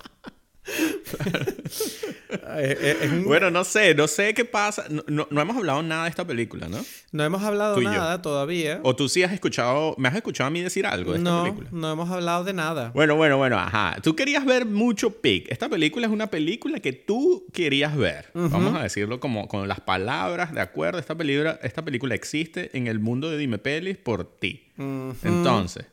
Bueno, 3.24 3.50
no 3.50 3.64
sé, 3.64 3.94
no 3.94 4.06
sé 4.08 4.32
qué 4.34 4.44
pasa. 4.44 4.86
No, 4.88 5.26
hemos 5.30 5.56
hablado 5.56 5.82
nada 5.82 6.04
de 6.04 6.10
esta 6.10 6.26
película, 6.26 6.68
¿no? 6.68 6.78
No 7.10 7.24
hemos 7.24 7.42
hablado 7.42 7.80
nada 7.80 8.22
todavía. 8.22 8.80
O 8.82 8.96
tú 8.96 9.08
sí 9.08 9.22
has 9.22 9.32
escuchado, 9.32 9.94
¿me 9.98 10.08
has 10.08 10.14
escuchado 10.14 10.48
a 10.48 10.50
mí 10.50 10.60
decir 10.62 10.86
algo 10.86 11.12
de 11.12 11.18
esta 11.18 11.42
película? 11.42 11.68
No, 11.72 11.78
no 11.80 11.92
hemos 11.92 12.10
hablado 12.10 12.44
de 12.44 12.52
nada. 12.52 12.90
Bueno, 12.94 13.16
bueno, 13.16 13.36
bueno, 13.36 13.58
ajá. 13.58 13.96
Tú 14.02 14.14
querías 14.16 14.44
ver 14.44 14.64
mucho 14.64 15.20
Pig. 15.20 15.46
Esta 15.50 15.68
película 15.68 16.06
es 16.06 16.12
una 16.12 16.28
película 16.28 16.80
que 16.80 16.92
tú 16.92 17.46
querías 17.52 17.96
ver. 17.96 18.30
Vamos 18.34 18.74
a 18.74 18.82
decirlo 18.82 19.20
como 19.20 19.48
con 19.48 19.68
las 19.68 19.80
palabras, 19.80 20.54
¿de 20.54 20.60
acuerdo? 20.60 20.98
Esta 20.98 21.16
película, 21.16 21.58
esta 21.62 21.84
película 21.84 22.14
existe 22.14 22.70
en 22.76 22.86
el 22.86 23.00
mundo 23.00 23.30
de 23.30 23.38
Dime 23.38 23.58
Pelis 23.58 23.96
por 23.96 24.24
ti. 24.24 24.68
Entonces, 24.78 25.86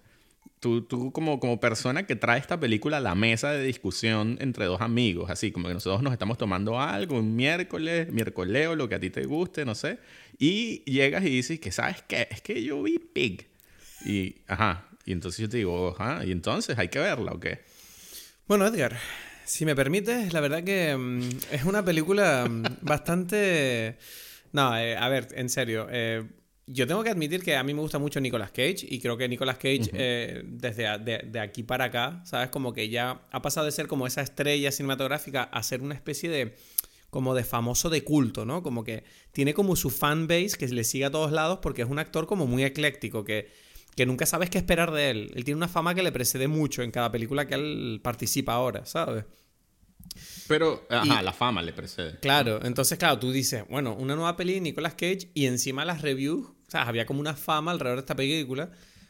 Tú, 0.60 0.82
tú 0.82 1.12
como, 1.13 1.39
como 1.39 1.60
persona 1.60 2.06
que 2.06 2.18
trae 2.18 2.38
esta 2.39 2.60
película 2.60 2.98
a 2.98 3.00
la 3.00 3.16
mesa 3.16 3.51
de 3.51 3.63
discusión 3.63 4.38
entre 4.42 4.66
dos 4.66 4.82
amigos, 4.82 5.30
así 5.30 5.51
como 5.51 5.70
que 5.70 5.74
nosotros 5.74 6.01
nos 6.01 6.12
estamos 6.12 6.38
tomando 6.38 6.80
algo 6.82 7.18
un 7.18 7.36
miércoles, 7.36 8.12
miércoleo, 8.12 8.75
lo 8.75 8.89
que 8.89 8.96
a 8.96 9.00
ti 9.00 9.10
te 9.10 9.25
guste, 9.25 9.63
no 9.63 9.74
sé, 9.74 10.00
y 10.38 10.84
llegas 10.84 11.24
y 11.24 11.30
dices 11.30 11.60
que, 11.62 11.72
¿sabes 11.72 12.04
qué? 12.08 12.28
Es 12.30 12.42
que 12.42 12.62
yo 12.62 12.84
vi 12.84 13.00
Pig. 13.00 13.48
Y, 14.06 14.36
ajá, 14.48 14.89
y 15.06 15.13
entonces 15.13 15.39
yo 15.39 15.50
te 15.50 15.58
digo, 15.58 15.96
ajá, 15.98 16.25
y 16.25 16.32
entonces 16.32 16.78
hay 16.78 16.89
que 16.89 17.00
verla 17.00 17.32
o 17.32 17.39
qué. 17.39 17.62
Bueno, 18.48 18.68
Edgar, 18.68 18.98
si 19.46 19.66
me 19.66 19.75
permites, 19.75 20.34
la 20.34 20.42
verdad 20.42 20.63
que 20.63 20.96
mm, 20.96 21.30
es 21.51 21.63
una 21.63 21.84
película 21.84 22.48
mm, 22.50 22.63
bastante... 22.82 23.98
No, 24.51 24.78
eh, 24.78 24.98
a 24.98 25.08
ver, 25.10 25.28
en 25.36 25.50
serio. 25.50 25.88
Eh, 25.89 26.24
yo 26.72 26.86
tengo 26.86 27.04
que 27.04 27.10
admitir 27.10 27.44
que 27.44 27.56
a 27.56 27.64
mí 27.64 27.74
me 27.74 27.82
gusta 27.82 27.98
mucho 27.98 28.22
Nicolas 28.22 28.52
Cage 28.52 28.86
y 28.88 29.00
creo 29.00 29.18
que 29.18 29.28
Nicolas 29.28 29.56
Cage 29.56 29.90
eh, 29.92 30.44
desde 30.46 31.00
de, 31.00 31.40
aquí 31.40 31.64
para 31.64 31.86
acá, 31.86 32.22
¿sabes? 32.26 32.50
Como 32.50 32.74
que 32.74 32.90
ya 32.90 33.22
ha 33.32 33.42
pasado 33.42 33.66
de 33.66 33.72
ser 33.72 33.88
como 33.88 34.06
esa 34.06 34.22
estrella 34.22 34.72
cinematográfica 34.72 35.44
a 35.44 35.64
ser 35.64 35.82
una 35.82 35.96
especie 35.96 36.30
de 36.30 36.56
como 37.10 37.34
de 37.34 37.44
famoso 37.44 37.90
de 37.90 38.04
culto, 38.04 38.46
¿no? 38.46 38.62
Como 38.62 38.84
que 38.84 39.04
tiene 39.32 39.56
como 39.56 39.76
su 39.76 39.90
fanbase 39.90 40.58
que 40.60 40.68
le 40.68 40.84
sigue 40.84 41.06
a 41.06 41.12
todos 41.12 41.32
lados 41.32 41.58
porque 41.60 41.82
es 41.82 41.90
un 41.90 41.98
actor 41.98 42.28
como 42.28 42.46
muy 42.46 42.64
ecléctico, 42.64 43.24
que, 43.24 43.52
que 43.96 44.06
nunca 44.06 44.28
sabes 44.28 44.52
qué 44.52 44.60
esperar 44.60 44.92
de 44.92 45.10
él. 45.10 45.32
Él 45.34 45.44
tiene 45.44 45.58
una 45.58 45.68
fama 45.68 45.96
que 45.96 46.04
le 46.04 46.12
precede 46.12 46.48
mucho 46.48 46.84
en 46.84 46.92
cada 46.92 47.12
película 47.12 47.48
que 47.48 47.56
él 47.56 48.00
participa 48.04 48.54
ahora, 48.54 48.86
¿sabes? 48.86 49.26
Pero, 50.48 50.86
ajá, 50.88 51.24
la 51.24 51.34
fama 51.34 51.64
le 51.64 51.74
precede. 51.74 52.20
Claro, 52.20 52.64
entonces, 52.64 53.00
claro, 53.00 53.18
tú 53.18 53.32
dices, 53.32 53.64
bueno, 53.70 53.96
una 53.96 54.16
nueva 54.16 54.38
peli 54.38 54.54
de 54.54 54.62
Nicolas 54.62 54.94
Cage 54.94 55.32
y 55.34 55.48
encima 55.48 55.84
las 55.84 56.04
reviews 56.04 56.59
o 56.70 56.72
sea, 56.72 56.84
había 56.84 57.08
como 57.08 57.20
una 57.20 57.34
fama 57.34 57.72
alrededor 57.72 57.98
de 57.98 58.02
esta 58.02 58.16
película, 58.16 58.70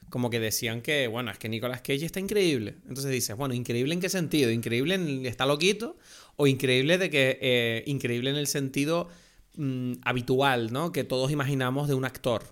como 0.10 0.30
que 0.30 0.39
decían 0.39 0.82
que, 0.82 1.08
bueno, 1.08 1.30
es 1.30 1.38
que 1.38 1.50
Nicolas 1.50 1.82
Cage 1.82 2.06
está 2.06 2.22
increíble. 2.22 2.75
Entonces 2.88 3.12
dices, 3.12 3.36
bueno, 3.36 3.54
¿increíble 3.54 3.94
en 3.94 4.00
qué 4.00 4.08
sentido? 4.08 4.50
¿Increíble 4.50 4.96
en 4.96 5.25
está 5.25 5.46
loquito? 5.46 5.98
¿O 6.38 6.48
increíble 6.48 6.98
de 6.98 7.10
que, 7.10 7.38
eh, 7.42 7.84
increíble 7.86 8.30
en 8.30 8.38
el 8.38 8.48
sentido 8.48 9.10
mm, 9.58 9.96
habitual, 10.04 10.72
¿no? 10.72 10.94
Que 10.94 11.04
todos 11.04 11.32
imaginamos 11.32 11.89
de 11.89 11.96
un 11.96 12.06
actor. 12.06 12.44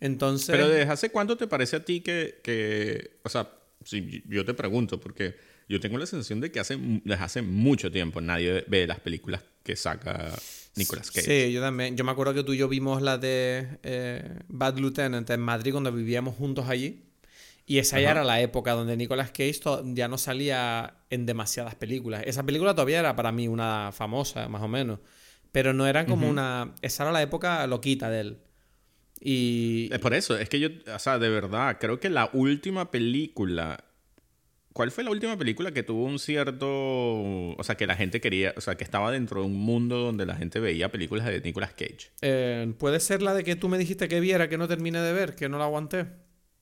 Entonces... 0.00 0.56
Pero 0.56 0.70
¿desde 0.70 0.90
hace 0.90 1.10
cuánto 1.10 1.36
te 1.36 1.46
parece 1.46 1.76
a 1.76 1.84
ti 1.84 2.00
que, 2.00 2.40
que 2.42 3.18
o 3.22 3.28
sea, 3.28 3.50
si 3.84 4.22
yo 4.26 4.46
te 4.46 4.54
pregunto, 4.54 4.98
porque 4.98 5.36
yo 5.68 5.80
tengo 5.80 5.98
la 5.98 6.06
sensación 6.06 6.40
de 6.40 6.50
que 6.50 6.60
hace, 6.60 6.78
desde 6.78 7.22
hace 7.22 7.42
mucho 7.42 7.92
tiempo 7.92 8.22
nadie 8.22 8.64
ve 8.68 8.86
las 8.86 9.00
películas 9.00 9.44
que 9.62 9.76
saca 9.76 10.32
Nicolas 10.76 11.10
Cage. 11.10 11.46
Sí, 11.46 11.52
yo 11.52 11.60
también. 11.60 11.96
Yo 11.96 12.04
me 12.04 12.12
acuerdo 12.12 12.34
que 12.34 12.42
tú 12.42 12.52
y 12.52 12.58
yo 12.58 12.68
vimos 12.68 13.02
la 13.02 13.18
de 13.18 13.78
eh, 13.82 14.38
Bad 14.48 14.78
Lieutenant 14.78 15.28
en 15.28 15.40
Madrid 15.40 15.72
cuando 15.72 15.92
vivíamos 15.92 16.36
juntos 16.36 16.68
allí. 16.68 17.04
Y 17.66 17.78
esa 17.78 18.00
ya 18.00 18.10
era 18.10 18.24
la 18.24 18.40
época 18.40 18.72
donde 18.72 18.96
Nicolas 18.96 19.30
Cage 19.30 19.60
ya 19.94 20.08
no 20.08 20.18
salía 20.18 21.04
en 21.08 21.24
demasiadas 21.24 21.76
películas. 21.76 22.24
Esa 22.26 22.42
película 22.42 22.74
todavía 22.74 22.98
era 22.98 23.14
para 23.14 23.30
mí 23.30 23.46
una 23.46 23.90
famosa, 23.92 24.48
más 24.48 24.62
o 24.62 24.66
menos. 24.66 24.98
Pero 25.52 25.72
no 25.72 25.86
era 25.86 26.04
como 26.04 26.28
una... 26.28 26.74
Esa 26.82 27.04
era 27.04 27.12
la 27.12 27.22
época 27.22 27.64
loquita 27.68 28.10
de 28.10 28.20
él. 28.20 28.38
Y... 29.20 29.88
Es 29.92 30.00
por 30.00 30.14
eso, 30.14 30.36
es 30.36 30.48
que 30.48 30.58
yo, 30.58 30.68
o 30.92 30.98
sea, 30.98 31.20
de 31.20 31.28
verdad, 31.28 31.76
creo 31.78 32.00
que 32.00 32.10
la 32.10 32.30
última 32.32 32.90
película 32.90 33.84
¿Cuál 34.72 34.92
fue 34.92 35.02
la 35.02 35.10
última 35.10 35.36
película 35.36 35.72
que 35.72 35.82
tuvo 35.82 36.04
un 36.04 36.18
cierto, 36.20 36.66
o 36.68 37.62
sea, 37.62 37.76
que 37.76 37.86
la 37.86 37.96
gente 37.96 38.20
quería, 38.20 38.54
o 38.56 38.60
sea, 38.60 38.76
que 38.76 38.84
estaba 38.84 39.10
dentro 39.10 39.40
de 39.40 39.46
un 39.46 39.56
mundo 39.56 39.98
donde 39.98 40.26
la 40.26 40.36
gente 40.36 40.60
veía 40.60 40.90
películas 40.90 41.26
de 41.26 41.40
Nicolas 41.40 41.72
Cage? 41.72 42.10
Eh, 42.22 42.72
Puede 42.78 43.00
ser 43.00 43.20
la 43.20 43.34
de 43.34 43.42
que 43.42 43.56
tú 43.56 43.68
me 43.68 43.78
dijiste 43.78 44.06
que 44.08 44.20
viera, 44.20 44.48
que 44.48 44.58
no 44.58 44.68
terminé 44.68 45.00
de 45.00 45.12
ver, 45.12 45.34
que 45.34 45.48
no 45.48 45.58
la 45.58 45.64
aguanté. 45.64 46.06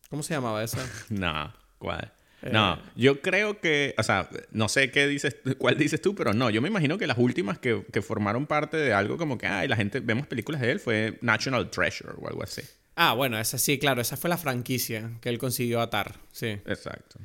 ¿Cómo 0.09 0.23
se 0.23 0.33
llamaba 0.33 0.65
esa? 0.65 0.79
no, 1.11 1.53
¿cuál? 1.79 2.13
Eh, 2.41 2.51
no, 2.51 2.81
yo 2.97 3.21
creo 3.21 3.61
que, 3.61 3.95
o 3.99 4.03
sea, 4.03 4.31
no 4.53 4.69
sé 4.71 4.91
qué 4.91 5.07
dices, 5.07 5.37
cuál 5.59 5.77
dices 5.77 6.01
tú, 6.01 6.15
pero 6.15 6.33
no, 6.33 6.49
yo 6.49 6.63
me 6.63 6.69
imagino 6.69 6.97
que 6.97 7.07
las 7.07 7.19
últimas 7.19 7.59
que, 7.59 7.85
que 7.93 8.01
formaron 8.01 8.47
parte 8.47 8.79
de 8.79 8.95
algo 8.95 9.19
como 9.19 9.37
que, 9.37 9.47
ay, 9.47 9.69
la 9.69 9.77
gente, 9.77 10.01
vemos 10.01 10.27
películas 10.27 10.63
de 10.63 10.71
él, 10.71 10.81
fue 10.81 11.19
National 11.21 11.71
Treasure 11.71 12.15
o 12.17 12.27
algo 12.27 12.43
así. 12.43 12.63
Ah, 12.97 13.13
bueno, 13.13 13.39
esa 13.39 13.59
sí, 13.59 13.79
claro, 13.79 14.01
esa 14.01 14.17
fue 14.17 14.31
la 14.31 14.39
franquicia 14.39 15.11
que 15.21 15.29
él 15.29 15.39
consiguió 15.39 15.81
atar, 15.81 16.15
sí. 16.33 16.59
Exacto. 16.67 17.19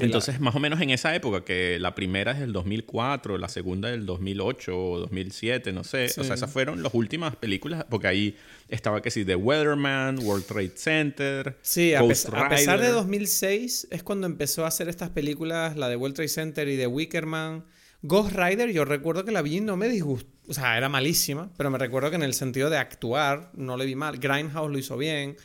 Entonces, 0.00 0.40
más 0.40 0.56
o 0.56 0.58
menos 0.58 0.80
en 0.80 0.90
esa 0.90 1.14
época, 1.14 1.44
que 1.44 1.78
la 1.78 1.94
primera 1.94 2.32
es 2.32 2.40
del 2.40 2.52
2004, 2.52 3.38
la 3.38 3.48
segunda 3.48 3.88
del 3.88 4.06
2008 4.06 4.76
o 4.76 4.98
2007, 4.98 5.72
no 5.72 5.84
sé. 5.84 6.06
O 6.18 6.24
sea, 6.24 6.34
esas 6.34 6.50
fueron 6.50 6.82
las 6.82 6.92
últimas 6.94 7.36
películas, 7.36 7.84
porque 7.88 8.08
ahí 8.08 8.36
estaba 8.68 9.00
que 9.00 9.12
sí, 9.12 9.24
The 9.24 9.36
Weatherman, 9.36 10.18
World 10.18 10.46
Trade 10.46 10.72
Center. 10.74 11.58
Sí, 11.62 11.94
a, 11.94 12.02
pesar 12.02 12.80
de 12.80 12.88
2006 12.88 13.88
es 13.90 14.02
cuando 14.02 14.26
empezó 14.26 14.64
a 14.64 14.68
hacer 14.68 14.88
estas 14.88 15.10
películas, 15.10 15.76
la 15.76 15.88
de 15.88 15.94
World 15.94 16.16
Trade 16.16 16.28
Center 16.28 16.68
y 16.68 16.76
The 16.76 16.88
Wickerman. 16.88 17.64
Ghost 18.02 18.34
Rider, 18.34 18.72
yo 18.72 18.84
recuerdo 18.84 19.24
que 19.24 19.32
la 19.32 19.42
vi 19.42 19.56
y 19.56 19.60
no 19.60 19.76
me 19.76 19.88
disgustó. 19.88 20.30
O 20.48 20.54
sea, 20.54 20.76
era 20.76 20.88
malísima, 20.88 21.52
pero 21.56 21.70
me 21.70 21.78
recuerdo 21.78 22.10
que 22.10 22.16
en 22.16 22.22
el 22.22 22.34
sentido 22.34 22.70
de 22.70 22.78
actuar 22.78 23.52
no 23.54 23.76
le 23.76 23.84
vi 23.84 23.94
mal. 23.94 24.18
Grindhouse 24.18 24.70
lo 24.70 24.78
hizo 24.78 24.96
bien. 24.96 25.36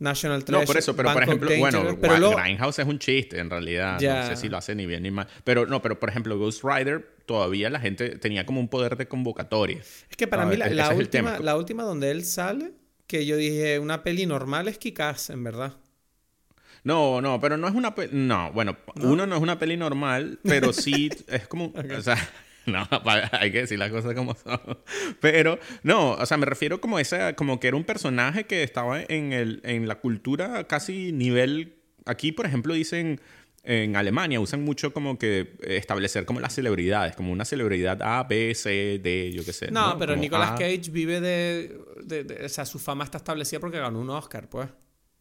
National 0.00 0.44
Treasure. 0.44 0.64
No, 0.64 0.66
por 0.66 0.78
eso, 0.78 0.96
pero 0.96 1.12
por 1.12 1.22
ejemplo, 1.22 1.50
bueno, 1.58 1.98
pero 2.00 2.36
Grindhouse 2.36 2.78
es 2.78 2.86
un 2.86 2.98
chiste 2.98 3.38
en 3.38 3.50
realidad. 3.50 4.00
No 4.00 4.26
sé 4.26 4.36
si 4.36 4.48
lo 4.48 4.56
hace 4.56 4.74
ni 4.74 4.86
bien 4.86 5.02
ni 5.02 5.10
mal. 5.10 5.28
Pero 5.44 5.66
no, 5.66 5.80
pero 5.80 6.00
por 6.00 6.08
ejemplo, 6.08 6.36
Ghost 6.38 6.64
Rider 6.64 7.18
todavía 7.26 7.70
la 7.70 7.78
gente 7.78 8.18
tenía 8.18 8.44
como 8.46 8.60
un 8.60 8.68
poder 8.68 8.96
de 8.96 9.06
convocatoria. 9.06 9.78
Es 9.78 10.16
que 10.16 10.26
para 10.26 10.46
mí 10.46 10.56
la, 10.56 10.94
última, 10.94 11.38
la 11.38 11.56
última 11.56 11.84
donde 11.84 12.10
él 12.10 12.24
sale, 12.24 12.72
que 13.06 13.26
yo 13.26 13.36
dije 13.36 13.78
una 13.78 14.02
peli 14.02 14.26
normal 14.26 14.68
es 14.68 14.78
Kikaz, 14.78 15.30
en 15.30 15.44
verdad. 15.44 15.74
No, 16.82 17.20
no, 17.20 17.38
pero 17.38 17.58
no 17.58 17.68
es 17.68 17.74
una 17.74 17.94
peli. 17.94 18.10
No, 18.12 18.50
bueno, 18.52 18.78
uno 18.96 19.26
no 19.26 19.36
es 19.36 19.42
una 19.42 19.58
peli 19.58 19.76
normal, 19.76 20.40
pero 20.42 20.72
sí 20.72 21.10
es 21.28 21.46
como. 21.46 21.74
O 21.96 22.02
sea. 22.02 22.16
No, 22.66 22.86
hay 23.32 23.50
que 23.50 23.60
decir 23.60 23.78
las 23.78 23.90
cosas 23.90 24.14
como 24.14 24.34
son. 24.34 24.60
Pero, 25.20 25.58
no, 25.82 26.12
o 26.12 26.26
sea, 26.26 26.36
me 26.36 26.46
refiero 26.46 26.80
como 26.80 26.98
esa, 26.98 27.34
como 27.34 27.58
que 27.58 27.68
era 27.68 27.76
un 27.76 27.84
personaje 27.84 28.44
que 28.44 28.62
estaba 28.62 29.00
en, 29.00 29.32
el, 29.32 29.60
en 29.64 29.88
la 29.88 29.96
cultura 29.96 30.64
casi 30.64 31.12
nivel. 31.12 31.76
Aquí, 32.06 32.32
por 32.32 32.46
ejemplo, 32.46 32.74
dicen 32.74 33.20
en 33.62 33.94
Alemania 33.94 34.40
usan 34.40 34.62
mucho 34.62 34.92
como 34.92 35.18
que 35.18 35.56
establecer 35.62 36.24
como 36.24 36.40
las 36.40 36.54
celebridades, 36.54 37.14
como 37.14 37.30
una 37.32 37.44
celebridad 37.44 38.00
A, 38.02 38.24
B, 38.24 38.54
C, 38.54 38.98
D, 39.02 39.32
yo 39.32 39.44
qué 39.44 39.52
sé. 39.52 39.70
No, 39.70 39.98
pero 39.98 40.16
Nicolas 40.16 40.52
Cage 40.52 40.90
vive 40.90 41.20
de, 41.20 41.78
de, 42.04 42.44
O 42.44 42.48
sea, 42.48 42.64
su 42.64 42.78
fama 42.78 43.04
está 43.04 43.18
establecida 43.18 43.60
porque 43.60 43.78
ganó 43.78 44.00
un 44.00 44.10
Oscar, 44.10 44.48
pues. 44.48 44.68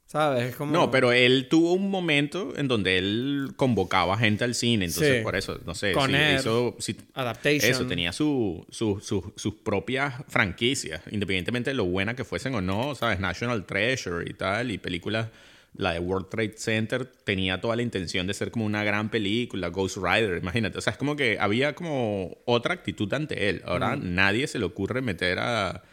¿Sabes? 0.09 0.55
como... 0.55 0.73
No, 0.73 0.89
pero 0.89 1.11
él 1.11 1.45
tuvo 1.51 1.73
un 1.73 1.91
momento 1.91 2.53
en 2.57 2.67
donde 2.67 2.97
él 2.97 3.51
convocaba 3.55 4.17
gente 4.17 4.43
al 4.43 4.55
cine, 4.55 4.85
entonces 4.85 5.21
por 5.21 5.35
eso, 5.35 5.59
no 5.67 5.75
sé, 5.75 5.91
Con 5.91 6.15
eso, 6.15 6.75
Adaptation. 7.13 7.69
eso 7.69 7.85
tenía 7.85 8.11
su, 8.11 8.65
sus 8.71 9.53
propias 9.63 10.15
franquicias, 10.27 11.03
independientemente 11.11 11.69
de 11.69 11.75
lo 11.75 11.85
buena 11.85 12.15
que 12.15 12.23
fuesen 12.23 12.55
o 12.55 12.61
no, 12.61 12.95
¿sabes? 12.95 13.19
National 13.19 13.67
Treasure 13.67 14.27
y 14.27 14.33
tal, 14.33 14.71
y 14.71 14.79
películas, 14.79 15.27
la 15.75 15.93
de 15.93 15.99
World 15.99 16.29
Trade 16.29 16.55
Center 16.57 17.05
tenía 17.05 17.61
toda 17.61 17.75
la 17.75 17.83
intención 17.83 18.25
de 18.25 18.33
ser 18.33 18.49
como 18.49 18.65
una 18.65 18.83
gran 18.83 19.09
película, 19.09 19.67
Ghost 19.67 19.97
Rider, 19.97 20.39
imagínate, 20.41 20.79
o 20.79 20.81
sea, 20.81 20.93
es 20.93 20.97
como 20.97 21.15
que 21.15 21.37
había 21.39 21.75
como 21.75 22.35
otra 22.45 22.73
actitud 22.73 23.13
ante 23.13 23.49
él, 23.49 23.61
ahora 23.63 23.95
nadie 23.95 24.47
se 24.47 24.57
le 24.57 24.65
ocurre 24.65 25.03
meter 25.03 25.37
a 25.37 25.83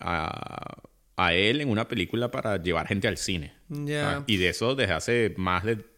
a 0.00 0.76
él 1.16 1.60
en 1.60 1.68
una 1.68 1.86
película 1.86 2.30
para 2.30 2.62
llevar 2.62 2.86
gente 2.86 3.08
al 3.08 3.16
cine. 3.16 3.54
Y 4.26 4.36
de 4.36 4.48
eso 4.48 4.74
desde 4.74 4.92
hace 4.92 5.34
más 5.36 5.64
de 5.64 5.94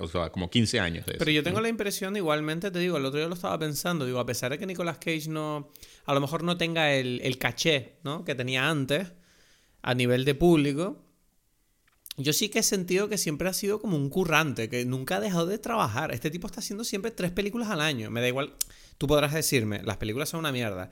o 0.00 0.08
sea, 0.08 0.30
como 0.30 0.50
15 0.50 0.80
años. 0.80 1.04
Pero 1.06 1.30
yo 1.30 1.42
tengo 1.42 1.60
la 1.60 1.68
impresión, 1.68 2.16
igualmente, 2.16 2.70
te 2.70 2.78
digo, 2.78 2.96
el 2.96 3.04
otro 3.04 3.18
día 3.18 3.28
lo 3.28 3.34
estaba 3.34 3.58
pensando, 3.58 4.06
digo, 4.06 4.20
a 4.20 4.26
pesar 4.26 4.52
de 4.52 4.58
que 4.58 4.66
Nicolas 4.66 4.98
Cage 4.98 5.28
no, 5.28 5.72
a 6.06 6.14
lo 6.14 6.20
mejor 6.20 6.44
no 6.44 6.56
tenga 6.56 6.94
el, 6.94 7.20
el 7.22 7.38
caché, 7.38 7.96
¿no? 8.04 8.24
Que 8.24 8.34
tenía 8.34 8.70
antes, 8.70 9.12
a 9.82 9.94
nivel 9.94 10.24
de 10.24 10.34
público, 10.34 11.04
yo 12.16 12.32
sí 12.32 12.48
que 12.48 12.60
he 12.60 12.62
sentido 12.62 13.08
que 13.08 13.18
siempre 13.18 13.48
ha 13.48 13.52
sido 13.52 13.80
como 13.80 13.96
un 13.96 14.08
currante, 14.08 14.68
que 14.68 14.84
nunca 14.84 15.16
ha 15.16 15.20
dejado 15.20 15.46
de 15.46 15.58
trabajar. 15.58 16.12
Este 16.12 16.30
tipo 16.30 16.46
está 16.46 16.60
haciendo 16.60 16.84
siempre 16.84 17.10
tres 17.10 17.32
películas 17.32 17.70
al 17.70 17.80
año. 17.80 18.10
Me 18.10 18.20
da 18.20 18.28
igual, 18.28 18.54
tú 18.98 19.06
podrás 19.06 19.34
decirme, 19.34 19.82
las 19.82 19.96
películas 19.96 20.28
son 20.28 20.40
una 20.40 20.52
mierda. 20.52 20.90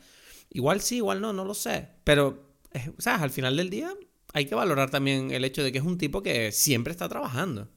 Igual 0.50 0.80
sí, 0.80 0.96
igual 0.96 1.20
no, 1.20 1.32
no 1.32 1.44
lo 1.44 1.54
sé. 1.54 1.88
Pero 2.04 2.51
o 2.96 3.00
sea, 3.00 3.16
al 3.16 3.30
final 3.30 3.56
del 3.56 3.70
día 3.70 3.94
hay 4.32 4.46
que 4.46 4.54
valorar 4.54 4.90
también 4.90 5.30
el 5.30 5.44
hecho 5.44 5.62
de 5.62 5.72
que 5.72 5.78
es 5.78 5.84
un 5.84 5.98
tipo 5.98 6.22
que 6.22 6.52
siempre 6.52 6.90
está 6.90 7.08
trabajando. 7.08 7.68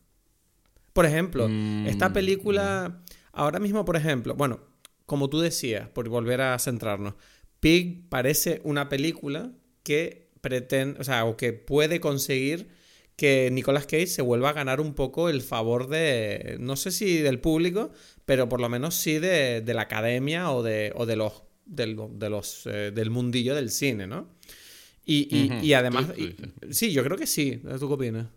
Por 0.94 1.06
ejemplo, 1.06 1.48
mm, 1.50 1.88
esta 1.88 2.14
película, 2.14 3.02
ahora 3.34 3.60
mismo, 3.60 3.84
por 3.84 3.98
ejemplo, 3.98 4.36
bueno, 4.36 4.62
como 5.06 5.30
tú 5.30 5.40
decías, 5.40 5.90
por 5.90 6.08
volver 6.08 6.42
a 6.42 6.58
centrarnos, 6.58 7.16
Pig 7.60 8.08
parece 8.10 8.62
una 8.64 8.90
película 8.90 9.52
que 9.84 10.30
pretende, 10.42 11.00
o 11.00 11.04
sea, 11.04 11.26
o 11.26 11.36
que 11.36 11.52
puede 11.54 12.00
conseguir 12.00 12.70
que 13.16 13.50
Nicolas 13.52 13.86
Cage 13.86 14.08
se 14.08 14.22
vuelva 14.22 14.50
a 14.50 14.54
ganar 14.54 14.82
un 14.82 14.94
poco 14.94 15.30
el 15.30 15.42
favor 15.42 15.88
de, 15.88 16.58
no 16.60 16.76
sé 16.76 16.92
si 16.92 17.18
del 17.18 17.40
público, 17.40 17.92
pero 18.26 18.50
por 18.50 18.60
lo 18.60 18.70
menos 18.70 18.96
sí 18.96 19.20
de, 19.20 19.64
la 19.66 19.84
academia 19.84 20.52
o 20.52 20.64
de, 20.64 20.92
o 20.96 21.06
de 21.06 21.16
los, 21.16 21.44
de 21.66 22.30
los 22.30 22.66
eh, 22.68 22.92
del 22.94 23.10
mundillo 23.10 23.56
del 23.56 23.70
cine, 23.70 24.08
¿no? 24.08 24.35
Y, 25.06 25.74
además, 25.74 26.08
sí, 26.72 26.92
yo 26.92 27.04
creo 27.04 27.18
que 27.18 27.28
sí. 27.28 27.62
¿Tú 27.80 27.88
qué 27.88 27.94
opinas? 27.94 28.28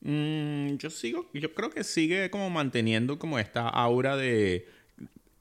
Mm, 0.00 0.76
yo 0.76 0.90
sigo, 0.90 1.30
yo 1.32 1.54
creo 1.54 1.70
que 1.70 1.82
sigue 1.82 2.30
como 2.30 2.50
manteniendo 2.50 3.18
como 3.18 3.38
esta 3.38 3.68
aura 3.68 4.16
de, 4.16 4.68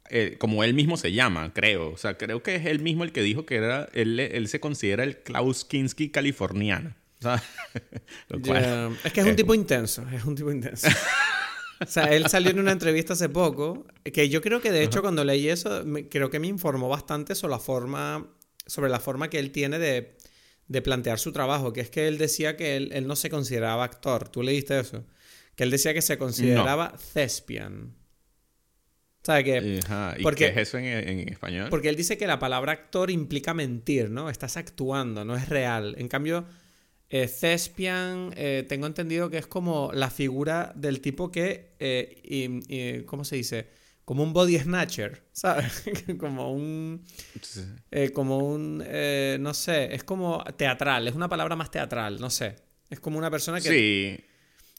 eh, 0.09 0.37
como 0.37 0.63
él 0.63 0.73
mismo 0.73 0.97
se 0.97 1.11
llama, 1.11 1.53
creo. 1.53 1.91
O 1.91 1.97
sea, 1.97 2.17
creo 2.17 2.43
que 2.43 2.55
es 2.55 2.65
él 2.65 2.79
mismo 2.79 3.03
el 3.03 3.11
que 3.11 3.21
dijo 3.21 3.45
que 3.45 3.55
era, 3.55 3.89
él, 3.93 4.19
él 4.19 4.47
se 4.47 4.59
considera 4.59 5.03
el 5.03 5.17
Klaus 5.17 5.65
Kinski 5.65 6.09
californiano. 6.09 6.95
es 9.03 9.13
que 9.13 9.21
es 9.21 9.25
un 9.25 9.35
tipo 9.35 9.55
intenso, 9.55 10.05
es 10.13 10.25
un 10.25 10.35
tipo 10.35 10.51
intenso. 10.51 10.87
o 11.79 11.85
sea, 11.85 12.05
él 12.05 12.27
salió 12.29 12.51
en 12.51 12.59
una 12.59 12.71
entrevista 12.71 13.13
hace 13.13 13.29
poco, 13.29 13.85
que 14.03 14.29
yo 14.29 14.41
creo 14.41 14.61
que 14.61 14.71
de 14.71 14.83
hecho 14.83 15.01
cuando 15.01 15.23
leí 15.23 15.49
eso, 15.49 15.83
creo 16.09 16.29
que 16.29 16.39
me 16.39 16.47
informó 16.47 16.87
bastante 16.87 17.33
sobre 17.33 17.51
la 17.51 17.59
forma 17.59 18.27
sobre 18.65 18.89
la 18.89 18.99
forma 18.99 19.29
que 19.29 19.39
él 19.39 19.51
tiene 19.51 19.79
de, 19.79 20.81
plantear 20.81 21.19
su 21.19 21.31
trabajo, 21.31 21.73
que 21.73 21.81
es 21.81 21.89
que 21.89 22.07
él 22.07 22.17
decía 22.17 22.57
que 22.57 22.75
él, 22.75 23.07
no 23.07 23.15
se 23.15 23.29
consideraba 23.29 23.83
actor. 23.83 24.29
¿Tú 24.29 24.43
leíste 24.43 24.79
eso? 24.79 25.05
Que 25.55 25.63
él 25.63 25.71
decía 25.71 25.93
que 25.93 26.01
se 26.01 26.17
consideraba 26.17 26.95
thespian. 27.13 27.95
¿Sabes 29.23 29.43
qué? 29.43 29.81
¿Y 30.19 30.23
porque, 30.23 30.45
qué 30.45 30.61
es 30.61 30.67
eso 30.67 30.77
en, 30.77 31.27
español? 31.29 31.69
Porque 31.71 31.89
él 31.89 31.95
dice 31.95 32.15
que 32.15 32.27
la 32.27 32.37
palabra 32.37 32.73
actor 32.73 33.09
implica 33.09 33.55
mentir, 33.55 34.11
¿no? 34.11 34.29
Estás 34.29 34.55
actuando, 34.55 35.25
no 35.25 35.35
es 35.35 35.49
real. 35.49 35.95
En 35.97 36.07
cambio, 36.07 36.45
eh, 37.09 37.27
thespian, 37.27 38.33
eh, 38.35 38.65
tengo 38.67 38.85
entendido 38.85 39.31
que 39.31 39.39
es 39.39 39.47
como 39.47 39.91
la 39.93 40.11
figura 40.11 40.73
del 40.75 41.01
tipo 41.01 41.31
que, 41.31 41.71
eh, 41.79 43.03
¿cómo 43.07 43.25
se 43.25 43.37
dice? 43.37 43.67
Como 44.05 44.21
un 44.21 44.33
body 44.33 44.59
snatcher, 44.59 45.23
¿sabes? 45.31 45.83
como 46.19 46.51
un... 46.51 47.03
Eh, 47.91 48.11
como 48.11 48.37
un... 48.37 48.83
Eh, 48.85 49.37
no 49.39 49.53
sé, 49.53 49.93
es 49.93 50.03
como 50.03 50.43
teatral, 50.55 51.07
es 51.07 51.15
una 51.15 51.27
palabra 51.27 51.55
más 51.55 51.71
teatral, 51.71 52.19
no 52.19 52.29
sé. 52.29 52.55
Es 52.89 52.99
como 52.99 53.17
una 53.17 53.31
persona 53.31 53.59
que... 53.59 53.69
Sí. 53.69 54.25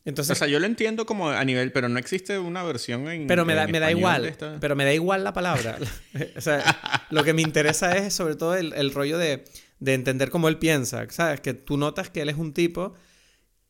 Entonces, 0.05 0.37
o 0.37 0.39
sea, 0.39 0.47
yo 0.47 0.61
lo 0.61 0.67
entiendo 0.67 1.05
como 1.05 1.31
a 1.31 1.45
nivel, 1.45 1.73
pero 1.73 1.89
no 1.89 1.99
existe 1.99 2.39
una 2.39 2.63
versión 2.63 3.09
en. 3.09 3.27
Pero 3.27 3.45
me 3.45 3.57
da, 3.57 3.67
me 3.67 3.81
da 3.81 3.91
igual. 3.91 4.37
Pero 4.61 4.77
me 4.77 4.85
da 4.85 4.95
igual 4.95 5.25
la 5.25 5.33
palabra. 5.33 5.79
o 6.37 6.41
sea, 6.41 7.07
lo 7.11 7.25
que 7.25 7.33
me 7.33 7.43
interesa 7.43 7.97
es 7.97 8.15
sobre 8.15 8.37
todo 8.37 8.55
el, 8.55 8.73
el 8.75 8.95
rollo 8.95 9.19
de, 9.19 9.43
de, 9.81 9.95
entender 9.95 10.31
cómo 10.31 10.47
él 10.47 10.59
piensa. 10.59 11.05
¿Sabes? 11.11 11.41
Que 11.41 11.55
tú 11.55 11.77
notas 11.77 12.09
que 12.09 12.21
él 12.21 12.29
es 12.29 12.37
un 12.37 12.53
tipo 12.53 12.95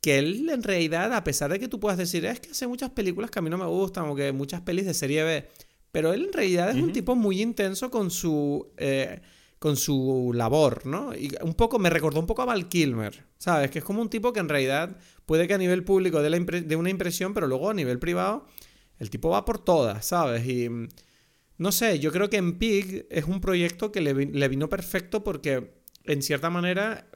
que 0.07 0.21
él 0.21 0.49
en 0.51 0.63
realidad, 0.63 1.13
a 1.13 1.25
pesar 1.25 1.51
de 1.51 1.59
que 1.59 1.67
tú 1.67 1.81
puedas 1.81 1.99
decir, 1.99 2.25
es 2.27 2.39
que 2.39 2.51
hace 2.51 2.69
muchas 2.69 2.91
películas 2.91 3.29
que 3.29 3.41
a 3.41 3.43
mí 3.43 3.51
no 3.51 3.59
me 3.59 3.67
gustan, 3.67 4.05
o 4.05 4.15
que 4.15 4.31
muchas 4.31 4.61
pelis 4.61 4.87
de 4.87 4.95
serie 4.95 5.25
B, 5.25 5.49
pero 5.91 6.13
él 6.13 6.27
en 6.27 6.33
realidad 6.33 6.71
es 6.71 6.81
un 6.81 6.93
tipo 6.93 7.17
muy 7.17 7.43
intenso 7.43 7.91
con 7.91 8.13
su, 8.13 8.69
eh, 8.77 9.21
con 9.59 9.77
su 9.77 10.31
labor, 10.33 10.87
¿no? 10.87 11.13
Y 11.13 11.33
un 11.43 11.55
poco, 11.55 11.81
me 11.81 11.91
recordó 11.91 12.21
un 12.21 12.27
poco 12.27 12.43
a 12.43 12.45
Val 12.45 12.69
Kilmer, 12.69 13.25
¿sabes? 13.37 13.69
Que 13.73 13.81
es 13.81 13.85
como 13.85 14.01
un 14.01 14.09
tipo 14.09 14.33
que 14.33 14.39
en 14.39 14.49
realidad 14.49 14.97
puede 15.25 15.49
que 15.49 15.55
a 15.55 15.59
nivel 15.59 15.83
público 15.83 16.23
dé, 16.23 16.31
la 16.31 16.79
una 16.79 16.91
impresión, 16.91 17.35
pero 17.35 17.49
luego 17.49 17.71
a 17.71 17.75
nivel 17.75 17.99
privado, 17.99 18.47
el 19.01 19.11
tipo 19.11 19.31
va 19.31 19.45
por 19.45 19.59
todas, 19.59 20.07
¿sabes? 20.07 20.47
Y 20.47 20.69
no 21.59 21.73
sé, 21.73 21.99
yo 21.99 22.13
creo 22.13 22.31
que 22.31 22.37
en 22.37 22.61
Pig 22.61 23.09
es 23.11 23.25
un 23.25 23.41
proyecto 23.41 23.91
que 23.91 24.01
le, 24.01 24.15
le 24.15 24.49
vino 24.49 24.69
perfecto 24.69 25.25
porque, 25.25 25.73
en 26.05 26.23
cierta 26.23 26.49
manera, 26.49 27.09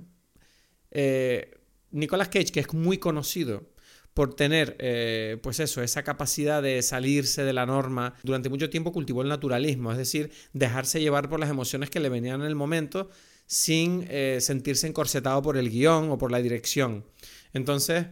eh, 0.91 1.60
Nicolas 1.91 2.29
Cage, 2.29 2.53
que 2.53 2.61
es 2.61 2.73
muy 2.73 2.99
conocido 2.99 3.69
por 4.15 4.35
tener, 4.35 4.77
eh, 4.81 5.39
pues 5.43 5.61
eso, 5.61 5.83
esa 5.83 6.03
capacidad 6.03 6.63
de 6.63 6.83
salirse 6.83 7.45
de 7.45 7.53
la 7.53 7.67
norma, 7.67 8.15
durante 8.23 8.49
mucho 8.49 8.69
tiempo 8.69 8.93
cultivó 8.93 9.23
el 9.23 9.29
naturalismo, 9.29 9.93
es 9.93 9.99
decir, 9.99 10.33
dejarse 10.53 11.01
llevar 11.01 11.29
por 11.29 11.39
las 11.39 11.51
emociones 11.51 11.91
que 11.91 12.01
le 12.01 12.09
venían 12.09 12.41
en 12.41 12.47
el 12.47 12.57
momento 12.57 13.09
sin 13.47 14.07
eh, 14.09 14.39
sentirse 14.41 14.87
encorsetado 14.87 15.43
por 15.43 15.57
el 15.57 15.71
guion 15.71 16.11
o 16.11 16.19
por 16.19 16.33
la 16.33 16.41
dirección. 16.41 17.05
Entonces, 17.53 18.07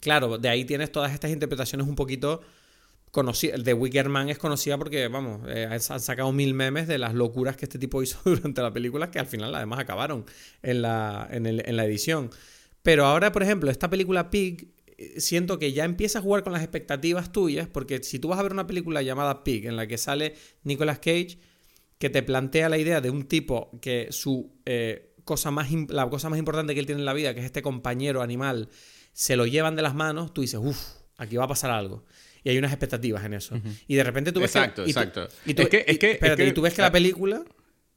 claro, 0.00 0.38
de 0.38 0.48
ahí 0.48 0.64
tienes 0.64 0.90
todas 0.92 1.12
estas 1.12 1.30
interpretaciones 1.30 1.86
un 1.86 1.96
poquito 1.96 2.40
conocida, 3.10 3.54
el 3.54 3.64
de 3.64 3.74
Wickerman 3.74 4.28
es 4.28 4.38
conocida 4.38 4.78
porque, 4.78 5.08
vamos, 5.08 5.42
eh, 5.48 5.68
han 5.70 6.00
sacado 6.00 6.32
mil 6.32 6.54
memes 6.54 6.86
de 6.86 6.98
las 6.98 7.14
locuras 7.14 7.56
que 7.56 7.64
este 7.64 7.78
tipo 7.78 8.02
hizo 8.02 8.20
durante 8.24 8.62
la 8.62 8.72
película 8.72 9.10
que 9.10 9.18
al 9.18 9.26
final 9.26 9.54
además 9.54 9.80
acabaron 9.80 10.24
en 10.62 10.82
la, 10.82 11.28
en, 11.30 11.46
el, 11.46 11.62
en 11.66 11.76
la 11.76 11.84
edición. 11.84 12.30
Pero 12.82 13.06
ahora, 13.06 13.32
por 13.32 13.42
ejemplo, 13.42 13.70
esta 13.70 13.90
película 13.90 14.30
Pig, 14.30 14.72
eh, 14.96 15.20
siento 15.20 15.58
que 15.58 15.72
ya 15.72 15.84
empieza 15.84 16.18
a 16.18 16.22
jugar 16.22 16.42
con 16.42 16.52
las 16.52 16.62
expectativas 16.62 17.32
tuyas, 17.32 17.68
porque 17.68 18.02
si 18.02 18.18
tú 18.18 18.28
vas 18.28 18.38
a 18.38 18.42
ver 18.42 18.52
una 18.52 18.66
película 18.66 19.02
llamada 19.02 19.44
Pig, 19.44 19.66
en 19.66 19.76
la 19.76 19.86
que 19.86 19.98
sale 19.98 20.34
Nicolas 20.62 20.98
Cage, 20.98 21.38
que 21.98 22.10
te 22.10 22.22
plantea 22.22 22.68
la 22.68 22.78
idea 22.78 23.00
de 23.00 23.10
un 23.10 23.24
tipo 23.24 23.78
que 23.80 24.08
su 24.10 24.58
eh, 24.64 25.14
cosa 25.24 25.50
más, 25.50 25.68
la 25.88 26.08
cosa 26.08 26.30
más 26.30 26.38
importante 26.38 26.74
que 26.74 26.80
él 26.80 26.86
tiene 26.86 27.00
en 27.00 27.06
la 27.06 27.12
vida, 27.12 27.34
que 27.34 27.40
es 27.40 27.46
este 27.46 27.62
compañero 27.62 28.22
animal, 28.22 28.68
se 29.12 29.36
lo 29.36 29.46
llevan 29.46 29.76
de 29.76 29.82
las 29.82 29.94
manos, 29.94 30.32
tú 30.32 30.40
dices, 30.40 30.60
uff, 30.62 30.78
aquí 31.16 31.36
va 31.36 31.44
a 31.44 31.48
pasar 31.48 31.70
algo 31.70 32.04
y 32.42 32.50
hay 32.50 32.58
unas 32.58 32.72
expectativas 32.72 33.24
en 33.24 33.34
eso. 33.34 33.60
Y 33.86 33.94
de 33.94 34.04
repente 34.04 34.32
tú 34.32 34.40
ves 34.40 34.54
exacto, 34.54 34.84
que... 34.84 34.90
Exacto, 34.90 35.28
que, 35.44 35.84
y 36.46 36.52
tú 36.52 36.62
ves 36.62 36.74
que 36.74 36.82
la 36.82 36.92
película 36.92 37.44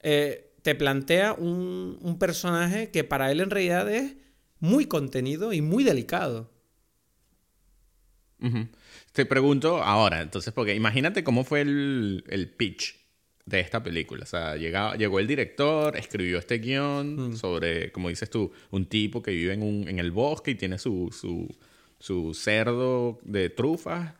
eh, 0.01 0.53
te 0.61 0.75
plantea 0.75 1.33
un, 1.33 1.97
un, 2.01 2.19
personaje 2.19 2.91
que 2.91 3.03
para 3.03 3.31
él 3.31 3.39
en 3.39 3.49
realidad 3.49 3.89
es 3.89 4.15
muy 4.63 4.85
contenido 4.85 5.51
y 5.51 5.61
muy 5.61 5.83
delicado. 5.83 6.49
Te 9.11 9.25
pregunto 9.25 9.83
ahora, 9.83 10.21
entonces, 10.21 10.53
porque 10.53 10.73
imagínate 10.73 11.21
cómo 11.21 11.43
fue 11.43 11.59
el, 11.59 12.23
el 12.29 12.49
pitch 12.49 12.95
de 13.45 13.59
esta 13.59 13.83
película. 13.83 14.23
O 14.23 14.25
sea, 14.25 14.55
llegó 14.55 15.19
el 15.19 15.27
director, 15.27 15.97
escribió 15.97 16.39
este 16.39 16.59
guion 16.59 17.31
mm. 17.31 17.35
sobre, 17.35 17.91
como 17.91 18.07
dices 18.07 18.29
tú, 18.29 18.53
un 18.71 18.85
tipo 18.85 19.21
que 19.21 19.31
vive 19.31 19.53
en, 19.53 19.63
un, 19.63 19.89
en 19.89 19.99
el 19.99 20.11
bosque 20.11 20.51
y 20.51 20.55
tiene 20.55 20.79
su, 20.79 21.09
su, 21.11 21.53
su 21.99 22.33
cerdo 22.33 23.19
de 23.23 23.49
trufas 23.49 24.13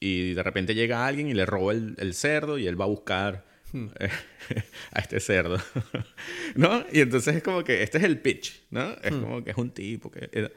y 0.00 0.32
de 0.32 0.42
repente 0.42 0.74
llega 0.74 1.06
alguien 1.06 1.28
y 1.28 1.34
le 1.34 1.44
roba 1.44 1.74
el, 1.74 2.14
cerdo 2.14 2.56
y 2.56 2.66
él 2.66 2.80
va 2.80 2.86
a 2.86 2.88
buscar. 2.88 3.49
a 4.92 5.00
este 5.00 5.20
cerdo, 5.20 5.58
¿no? 6.54 6.84
Y 6.92 7.00
entonces 7.00 7.36
es 7.36 7.42
como 7.42 7.64
que 7.64 7.82
este 7.82 7.98
es 7.98 8.04
el 8.04 8.18
pitch, 8.18 8.62
¿no? 8.70 8.92
Es 9.02 9.12
hmm. 9.12 9.20
como 9.20 9.44
que 9.44 9.50
es 9.50 9.56
un 9.56 9.70
tipo 9.70 10.10
que... 10.10 10.28
Eh, 10.32 10.52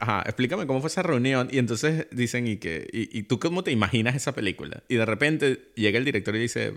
ajá, 0.00 0.22
explícame 0.26 0.66
cómo 0.66 0.80
fue 0.80 0.88
esa 0.88 1.02
reunión. 1.02 1.48
Y 1.50 1.58
entonces 1.58 2.06
dicen, 2.10 2.46
¿y, 2.46 2.56
que, 2.56 2.88
y, 2.92 3.22
tú 3.24 3.38
cómo 3.38 3.62
te 3.62 3.70
imaginas 3.70 4.16
esa 4.16 4.34
película? 4.34 4.82
Y 4.88 4.96
de 4.96 5.06
repente 5.06 5.70
llega 5.76 5.98
el 5.98 6.04
director 6.04 6.34
y 6.34 6.40
dice, 6.40 6.74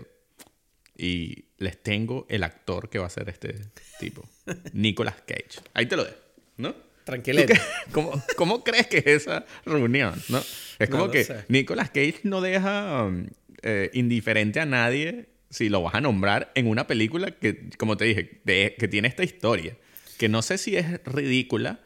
y 0.96 1.46
les 1.58 1.82
tengo 1.82 2.26
el 2.28 2.44
actor 2.44 2.88
que 2.88 2.98
va 2.98 3.06
a 3.06 3.10
ser 3.10 3.28
este 3.28 3.54
tipo, 3.98 4.28
Nicolas 4.72 5.16
Cage. 5.26 5.60
Ahí 5.74 5.86
te 5.86 5.96
lo 5.96 6.04
dejo, 6.04 6.16
¿no? 6.58 6.74
Tranquilete. 7.04 7.60
¿Cómo, 7.90 8.22
¿Cómo, 8.36 8.62
crees 8.62 8.86
que 8.86 8.98
es 8.98 9.06
esa 9.06 9.44
reunión? 9.66 10.14
¿no? 10.28 10.40
Es 10.78 10.88
como 10.88 11.10
que 11.10 11.26
Nicolas 11.48 11.90
Cage 11.90 12.20
no 12.22 12.40
deja 12.40 13.02
um, 13.02 13.26
eh, 13.62 13.90
indiferente 13.92 14.60
a 14.60 14.66
nadie 14.66 15.31
si 15.52 15.68
lo 15.68 15.82
vas 15.82 15.94
a 15.94 16.00
nombrar 16.00 16.50
en 16.56 16.66
una 16.66 16.88
película 16.88 17.30
que, 17.30 17.70
como 17.78 17.96
te 17.96 18.06
dije, 18.06 18.42
que 18.44 18.88
tiene 18.88 19.06
esta 19.06 19.22
historia. 19.22 19.76
Que 20.18 20.28
no 20.28 20.42
sé 20.42 20.58
si 20.58 20.76
es 20.76 21.04
ridícula. 21.04 21.80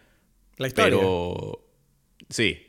La 0.56 0.68
historia. 0.68 0.96
Pero. 0.96 1.68
Sí. 2.30 2.66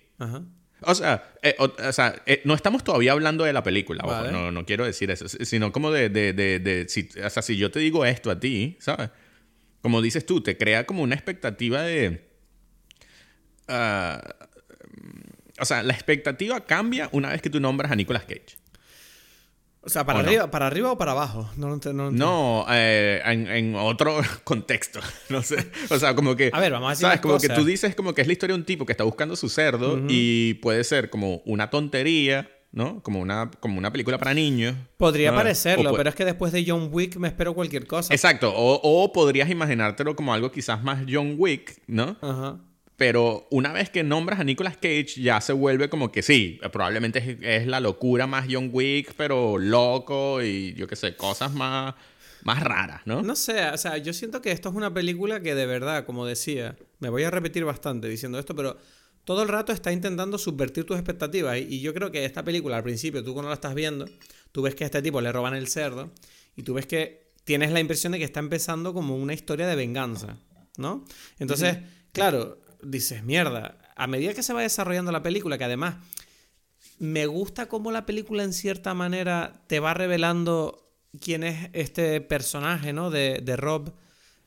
O 0.81 0.93
sea, 0.93 1.33
eh, 1.41 1.55
o, 1.57 1.91
sea 1.93 2.21
eh, 2.25 2.41
no 2.43 2.53
estamos 2.53 2.83
todavía 2.83 3.13
hablando 3.13 3.45
de 3.45 3.53
la 3.53 3.63
película, 3.63 4.03
no, 4.31 4.51
no, 4.51 4.65
quiero 4.65 4.85
decir 4.85 5.09
eso, 5.09 5.27
sino 5.27 5.71
como 5.71 5.91
de, 5.91 6.09
de, 6.09 6.33
de, 6.33 6.85
si, 6.87 7.09
o 7.23 7.29
sea, 7.29 7.41
si 7.41 7.57
yo 7.57 7.71
te 7.71 7.79
digo 7.79 8.05
esto 8.05 8.29
a 8.29 8.39
ti, 8.39 8.77
¿sabes? 8.79 9.09
Como 9.81 10.01
dices 10.01 10.25
tú, 10.25 10.41
te 10.41 10.57
crea 10.57 10.85
como 10.85 11.01
una 11.01 11.15
expectativa 11.15 11.81
de, 11.81 12.27
Ah, 13.67 14.21
o 15.59 15.65
sea, 15.65 15.83
la 15.83 15.93
expectativa 15.93 16.65
cambia 16.65 17.09
una 17.11 17.29
vez 17.29 17.41
que 17.41 17.49
tú 17.49 17.59
nombras 17.59 17.91
a 17.91 17.95
Nicolas 17.95 18.23
Cage. 18.23 18.57
O 19.81 19.89
sea, 19.89 20.05
¿para, 20.05 20.19
arriba, 20.19 20.51
¿para 20.51 20.67
arriba 20.67 20.91
o 20.91 20.97
para 20.97 21.13
abajo? 21.13 21.49
No, 21.55 21.79
no, 21.93 22.11
no 22.11 22.65
eh, 22.69 23.21
en, 23.25 23.75
otro 23.75 24.19
contexto. 24.43 24.99
No 25.29 25.41
sé. 25.41 25.71
O 25.89 25.99
sea, 25.99 26.15
como 26.15 26.35
que. 26.35 26.51
A 26.53 26.59
ver, 26.59 26.71
vamos 26.71 26.87
a 26.87 26.89
decir. 26.91 27.05
¿Sabes? 27.05 27.21
Como 27.21 27.37
que 27.37 27.49
tú 27.49 27.63
dices 27.63 27.95
como 27.95 28.13
que 28.13 28.21
es 28.21 28.27
la 28.27 28.33
historia 28.33 28.53
de 28.53 28.59
un 28.59 28.65
tipo 28.65 28.85
que 28.85 28.93
está 28.93 29.03
buscando 29.03 29.35
su 29.35 29.49
cerdo 29.49 29.99
y 30.07 30.55
puede 30.55 30.83
ser 30.83 31.09
como 31.09 31.41
una 31.45 31.69
tontería, 31.69 32.49
¿no? 32.71 33.01
Como 33.03 33.19
una, 33.19 33.51
como 33.59 33.77
una 33.77 33.91
película 33.91 34.17
para 34.17 34.33
niños. 34.33 34.75
Podría 34.97 35.33
parecerlo, 35.33 35.93
pero 35.95 36.09
es 36.09 36.15
que 36.15 36.25
después 36.25 36.51
de 36.51 36.63
John 36.67 36.89
Wick 36.91 37.17
me 37.17 37.27
espero 37.27 37.53
cualquier 37.53 37.87
cosa. 37.87 38.13
Exacto. 38.13 38.53
O, 38.55 38.79
o 38.83 39.11
podrías 39.11 39.49
imaginártelo 39.49 40.15
como 40.15 40.33
algo 40.33 40.51
quizás 40.51 40.83
más 40.83 41.05
John 41.09 41.35
Wick, 41.37 41.81
¿no? 41.87 42.17
Ajá. 42.21 42.59
Pero 42.97 43.47
una 43.51 43.71
vez 43.71 43.91
que 43.91 44.03
nombras 44.03 44.39
a 44.39 44.43
Nicolas 44.43 44.75
Cage, 44.75 45.21
ya 45.21 45.39
se 45.39 45.53
vuelve 45.53 45.87
como 45.87 46.11
que 46.11 46.23
sí, 46.23 46.59
probablemente 46.73 47.37
es, 47.41 47.67
la 47.67 47.79
locura 47.79 48.25
más 48.25 48.47
John 48.49 48.71
Wick, 48.73 49.13
pero 49.15 49.59
loco 49.59 50.41
y 50.41 50.73
yo 50.73 50.87
qué 50.87 50.95
sé, 50.95 51.15
cosas 51.15 51.53
más, 51.53 51.93
más 52.43 52.63
raras, 52.63 53.03
¿no? 53.05 53.21
No 53.21 53.35
sé, 53.35 53.69
o 53.69 53.77
sea, 53.77 53.97
yo 53.97 54.13
siento 54.13 54.41
que 54.41 54.51
esto 54.51 54.69
es 54.69 54.75
una 54.75 54.91
película 54.91 55.41
que 55.41 55.53
de 55.53 55.67
verdad, 55.67 56.07
como 56.07 56.25
decía, 56.25 56.75
me 56.97 57.09
voy 57.09 57.23
a 57.23 57.29
repetir 57.29 57.65
bastante 57.65 58.09
diciendo 58.09 58.39
esto, 58.39 58.55
pero 58.55 58.77
todo 59.25 59.43
el 59.43 59.49
rato 59.49 59.73
está 59.73 59.91
intentando 59.91 60.39
subvertir 60.39 60.85
tus 60.85 60.97
expectativas. 60.97 61.59
Y, 61.59 61.81
yo 61.81 61.93
creo 61.93 62.09
que 62.11 62.25
esta 62.25 62.43
película, 62.43 62.77
al 62.77 62.83
principio, 62.83 63.23
tú 63.23 63.33
cuando 63.33 63.49
la 63.49 63.55
estás 63.55 63.75
viendo, 63.75 64.05
tú 64.51 64.63
ves 64.63 64.73
que 64.73 64.85
a 64.85 64.87
este 64.87 65.03
tipo 65.03 65.21
le 65.21 65.31
roban 65.31 65.53
el 65.53 65.67
cerdo 65.67 66.09
y 66.55 66.63
tú 66.63 66.73
ves 66.73 66.87
que 66.87 67.27
tienes 67.43 67.71
la 67.71 67.79
impresión 67.79 68.13
de 68.13 68.17
que 68.17 68.25
está 68.25 68.39
empezando 68.39 68.91
como 68.91 69.15
una 69.17 69.35
historia 69.35 69.67
de 69.67 69.75
venganza, 69.75 70.39
¿no? 70.77 71.05
Entonces, 71.37 71.77
claro 72.11 72.57
dices, 72.81 73.23
mierda, 73.23 73.77
a 73.95 74.07
medida 74.07 74.33
que 74.33 74.43
se 74.43 74.53
va 74.53 74.61
desarrollando 74.61 75.11
la 75.11 75.23
película, 75.23 75.57
que 75.57 75.63
además 75.63 75.95
me 76.99 77.25
gusta 77.25 77.67
cómo 77.67 77.91
la 77.91 78.05
película 78.05 78.43
en 78.43 78.53
cierta 78.53 78.93
manera 78.93 79.63
te 79.67 79.79
va 79.79 79.93
revelando 79.93 80.91
quién 81.21 81.43
es 81.43 81.69
este 81.73 82.21
personaje, 82.21 82.93
¿no? 82.93 83.09
De, 83.09 83.41
de 83.43 83.55
Rob, 83.55 83.93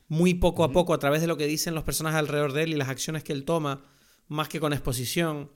muy 0.08 0.34
poco 0.34 0.64
a 0.64 0.72
poco 0.72 0.92
a 0.94 0.98
través 0.98 1.20
de 1.20 1.26
lo 1.26 1.36
que 1.36 1.46
dicen 1.46 1.74
los 1.74 1.84
personajes 1.84 2.18
alrededor 2.18 2.52
de 2.52 2.64
él 2.64 2.72
y 2.72 2.76
las 2.76 2.88
acciones 2.88 3.22
que 3.22 3.32
él 3.32 3.44
toma, 3.44 3.84
más 4.28 4.48
que 4.48 4.60
con 4.60 4.72
exposición. 4.72 5.50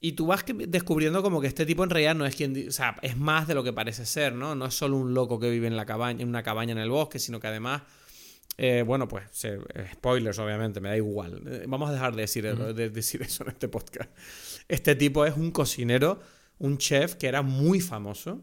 Y 0.00 0.12
tú 0.12 0.26
vas 0.26 0.44
descubriendo 0.46 1.22
como 1.22 1.40
que 1.40 1.48
este 1.48 1.66
tipo 1.66 1.82
en 1.82 1.90
realidad 1.90 2.14
no 2.14 2.24
es 2.24 2.36
quien, 2.36 2.68
o 2.68 2.70
sea, 2.70 2.96
es 3.02 3.16
más 3.16 3.48
de 3.48 3.54
lo 3.54 3.64
que 3.64 3.72
parece 3.72 4.06
ser, 4.06 4.32
¿no? 4.32 4.54
No 4.54 4.66
es 4.66 4.74
solo 4.74 4.96
un 4.96 5.12
loco 5.12 5.40
que 5.40 5.50
vive 5.50 5.66
en 5.66 5.76
la 5.76 5.86
cabaña, 5.86 6.22
en 6.22 6.28
una 6.28 6.44
cabaña 6.44 6.72
en 6.72 6.78
el 6.78 6.90
bosque, 6.90 7.18
sino 7.18 7.40
que 7.40 7.48
además 7.48 7.82
eh, 8.60 8.82
bueno, 8.84 9.06
pues 9.06 9.24
spoilers, 9.92 10.38
obviamente, 10.40 10.80
me 10.80 10.88
da 10.88 10.96
igual. 10.96 11.42
Eh, 11.46 11.64
vamos 11.68 11.88
a 11.88 11.92
dejar 11.92 12.16
de 12.16 12.22
decir, 12.22 12.56
de 12.56 12.90
decir 12.90 13.22
eso 13.22 13.44
en 13.44 13.50
este 13.50 13.68
podcast. 13.68 14.10
Este 14.66 14.96
tipo 14.96 15.24
es 15.24 15.36
un 15.36 15.52
cocinero, 15.52 16.18
un 16.58 16.76
chef 16.76 17.14
que 17.14 17.28
era 17.28 17.42
muy 17.42 17.80
famoso 17.80 18.42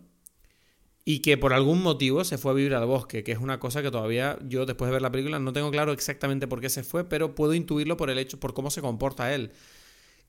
y 1.04 1.19
que 1.19 1.38
por 1.38 1.51
algún 1.51 1.84
motivo 1.84 2.23
se 2.23 2.38
fue 2.38 2.51
a 2.51 2.56
vivir 2.56 2.73
al 2.73 2.86
bosque, 2.86 3.25
que 3.25 3.34
es 3.34 3.39
una 3.39 3.60
cosa 3.60 3.84
que 3.84 3.91
todavía 3.91 4.39
yo 4.47 4.65
después 4.65 4.88
de 4.88 4.93
ver 4.93 5.01
la 5.01 5.12
película 5.12 5.38
no 5.38 5.51
tengo 5.51 5.69
claro 5.69 5.91
exactamente 5.91 6.47
por 6.47 6.62
qué 6.62 6.69
se 6.69 6.84
fue, 6.84 7.04
pero 7.04 7.36
puedo 7.36 7.54
intuirlo 7.54 7.97
por 7.97 8.10
el 8.10 8.17
hecho, 8.17 8.39
por 8.39 8.54
cómo 8.54 8.71
se 8.71 8.82
comporta 8.82 9.36
él. 9.36 9.51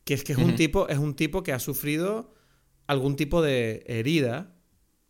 Que 0.05 0.15
es 0.15 0.25
que 0.25 0.33
es, 0.33 0.39
un, 0.39 0.57
tipo, 0.57 0.89
es 0.89 0.99
un 0.99 1.15
tipo 1.15 1.43
que 1.45 1.53
ha 1.53 1.59
sufrido 1.61 2.35
algún 2.89 3.17
tipo 3.17 3.41
de 3.41 3.85
herida, 3.87 4.53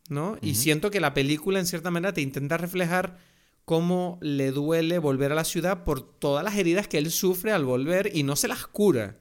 ¿no? 0.08 0.38
Y 0.40 0.54
siento 0.54 0.90
que 0.90 1.00
la 1.00 1.14
película 1.14 1.58
en 1.58 1.66
cierta 1.66 1.90
manera 1.90 2.12
te 2.14 2.20
intenta 2.20 2.56
reflejar 2.56 3.18
cómo 3.66 4.18
le 4.22 4.52
duele 4.52 4.98
volver 4.98 5.32
a 5.32 5.34
la 5.34 5.44
ciudad 5.44 5.82
por 5.82 6.00
todas 6.00 6.44
las 6.44 6.56
heridas 6.56 6.86
que 6.86 6.98
él 6.98 7.10
sufre 7.10 7.50
al 7.50 7.64
volver 7.64 8.10
y 8.14 8.22
no 8.22 8.36
se 8.36 8.46
las 8.46 8.64
cura. 8.66 9.16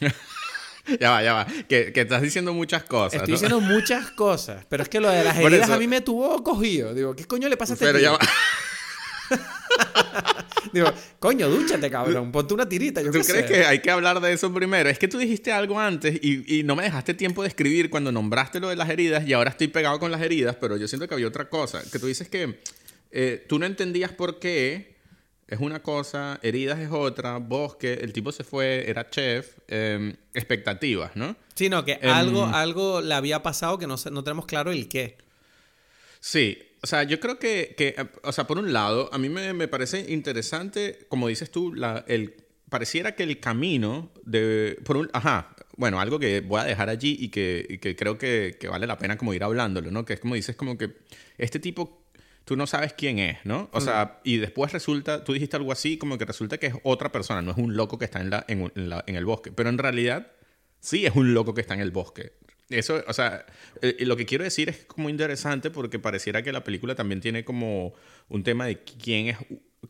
ya 1.00 1.10
va, 1.10 1.22
ya 1.22 1.32
va. 1.32 1.46
Que, 1.66 1.90
estás 1.94 2.20
diciendo 2.20 2.52
muchas 2.52 2.84
cosas. 2.84 3.14
Estoy 3.14 3.32
diciendo 3.32 3.60
muchas 3.60 4.10
cosas. 4.10 4.66
Pero 4.68 4.82
es 4.82 4.90
que 4.90 5.00
lo 5.00 5.08
de 5.08 5.24
las 5.24 5.36
heridas 5.40 5.70
a 5.70 5.78
mí 5.78 5.88
me 5.88 6.02
tuvo 6.02 6.44
cogido. 6.44 6.92
Digo, 6.92 7.16
¿qué 7.16 7.24
coño 7.24 7.48
le 7.48 7.56
pasa 7.56 7.72
a 7.72 7.74
este 7.74 7.86
Pero 7.86 7.98
ya 7.98 8.10
va. 8.12 8.18
Digo, 10.72 10.92
coño, 11.18 11.48
dúchate, 11.48 11.90
cabrón. 11.90 12.30
Ponte 12.30 12.52
una 12.52 12.68
tirita. 12.68 13.00
Yo 13.00 13.10
¿Tú 13.10 13.20
crees 13.20 13.46
que 13.46 13.64
hay 13.64 13.78
que 13.78 13.90
hablar 13.90 14.20
de 14.20 14.30
eso 14.30 14.52
primero? 14.52 14.90
Es 14.90 14.98
que 14.98 15.08
tú 15.08 15.16
dijiste 15.16 15.52
algo 15.52 15.80
antes 15.80 16.20
y, 16.20 16.58
y, 16.58 16.64
no 16.64 16.76
me 16.76 16.82
dejaste 16.82 17.14
tiempo 17.14 17.40
de 17.40 17.48
escribir 17.48 17.88
cuando 17.88 18.12
nombraste 18.12 18.60
lo 18.60 18.68
de 18.68 18.76
las 18.76 18.90
heridas 18.90 19.26
y 19.26 19.32
ahora 19.32 19.48
estoy 19.48 19.68
pegado 19.68 19.98
con 19.98 20.10
las 20.10 20.20
heridas, 20.20 20.56
pero 20.60 20.76
yo 20.76 20.86
siento 20.86 21.08
que 21.08 21.14
había 21.14 21.28
otra 21.28 21.48
cosa. 21.48 21.82
Que 21.90 21.98
tú 21.98 22.06
dices 22.06 22.28
que 22.28 22.60
eh, 23.10 23.44
tú 23.48 23.58
no 23.58 23.66
entendías 23.66 24.12
por 24.12 24.38
qué. 24.38 24.96
Es 25.46 25.60
una 25.60 25.82
cosa, 25.82 26.38
heridas 26.42 26.78
es 26.78 26.90
otra, 26.90 27.38
bosque, 27.38 27.94
el 28.02 28.12
tipo 28.12 28.32
se 28.32 28.44
fue, 28.44 28.84
era 28.86 29.08
chef, 29.08 29.56
em, 29.66 30.14
expectativas, 30.34 31.16
¿no? 31.16 31.36
Sí, 31.54 31.70
no, 31.70 31.86
que 31.86 31.98
em, 32.02 32.10
algo, 32.10 32.44
algo 32.44 33.00
le 33.00 33.14
había 33.14 33.42
pasado 33.42 33.78
que 33.78 33.86
no, 33.86 33.96
no 34.12 34.22
tenemos 34.22 34.44
claro 34.44 34.72
el 34.72 34.88
qué. 34.88 35.16
Sí, 36.20 36.58
o 36.82 36.86
sea, 36.86 37.04
yo 37.04 37.18
creo 37.18 37.38
que, 37.38 37.74
que 37.78 37.96
o 38.22 38.32
sea, 38.32 38.46
por 38.46 38.58
un 38.58 38.74
lado, 38.74 39.08
a 39.10 39.16
mí 39.16 39.30
me, 39.30 39.54
me 39.54 39.68
parece 39.68 40.12
interesante, 40.12 41.06
como 41.08 41.28
dices 41.28 41.50
tú, 41.50 41.72
la, 41.74 42.04
el, 42.08 42.34
pareciera 42.68 43.14
que 43.14 43.22
el 43.22 43.40
camino 43.40 44.12
de, 44.24 44.78
por 44.84 44.96
un, 44.96 45.10
ajá, 45.12 45.54
bueno, 45.76 46.00
algo 46.00 46.18
que 46.18 46.40
voy 46.40 46.60
a 46.60 46.64
dejar 46.64 46.88
allí 46.88 47.16
y 47.18 47.28
que, 47.28 47.64
y 47.68 47.78
que 47.78 47.96
creo 47.96 48.18
que, 48.18 48.56
que, 48.60 48.68
vale 48.68 48.86
la 48.86 48.98
pena 48.98 49.16
como 49.16 49.34
ir 49.34 49.42
hablándolo, 49.42 49.90
¿no? 49.90 50.04
Que 50.04 50.14
es 50.14 50.20
como 50.20 50.34
dices, 50.34 50.56
como 50.56 50.76
que 50.76 50.96
este 51.38 51.58
tipo 51.58 52.02
tú 52.48 52.56
no 52.56 52.66
sabes 52.66 52.94
quién 52.94 53.18
es, 53.18 53.44
¿no? 53.44 53.68
O 53.74 53.80
sea, 53.82 54.20
y 54.24 54.38
después 54.38 54.72
resulta, 54.72 55.22
tú 55.22 55.34
dijiste 55.34 55.56
algo 55.56 55.70
así, 55.70 55.98
como 55.98 56.16
que 56.16 56.24
resulta 56.24 56.56
que 56.56 56.68
es 56.68 56.74
otra 56.82 57.12
persona, 57.12 57.42
no 57.42 57.50
es 57.50 57.58
un 57.58 57.76
loco 57.76 57.98
que 57.98 58.06
está 58.06 58.22
en, 58.22 58.30
la, 58.30 58.42
en, 58.48 59.16
el 59.16 59.24
bosque. 59.26 59.52
Pero 59.52 59.68
en 59.68 59.76
realidad, 59.76 60.32
sí 60.80 61.04
es 61.04 61.14
un 61.14 61.34
loco 61.34 61.52
que 61.52 61.60
está 61.60 61.74
en 61.74 61.80
el 61.80 61.90
bosque. 61.90 62.32
Eso, 62.70 63.04
o 63.06 63.12
sea, 63.12 63.44
eh, 63.82 63.96
lo 64.00 64.16
que 64.16 64.24
quiero 64.24 64.44
decir 64.44 64.70
es 64.70 64.86
como 64.86 65.10
interesante 65.10 65.70
porque 65.70 65.98
pareciera 65.98 66.42
que 66.42 66.50
la 66.50 66.64
película 66.64 66.94
también 66.94 67.20
tiene 67.20 67.44
como 67.44 67.92
un 68.30 68.42
tema 68.44 68.64
de 68.64 68.82
quién 68.82 69.26
es 69.26 69.36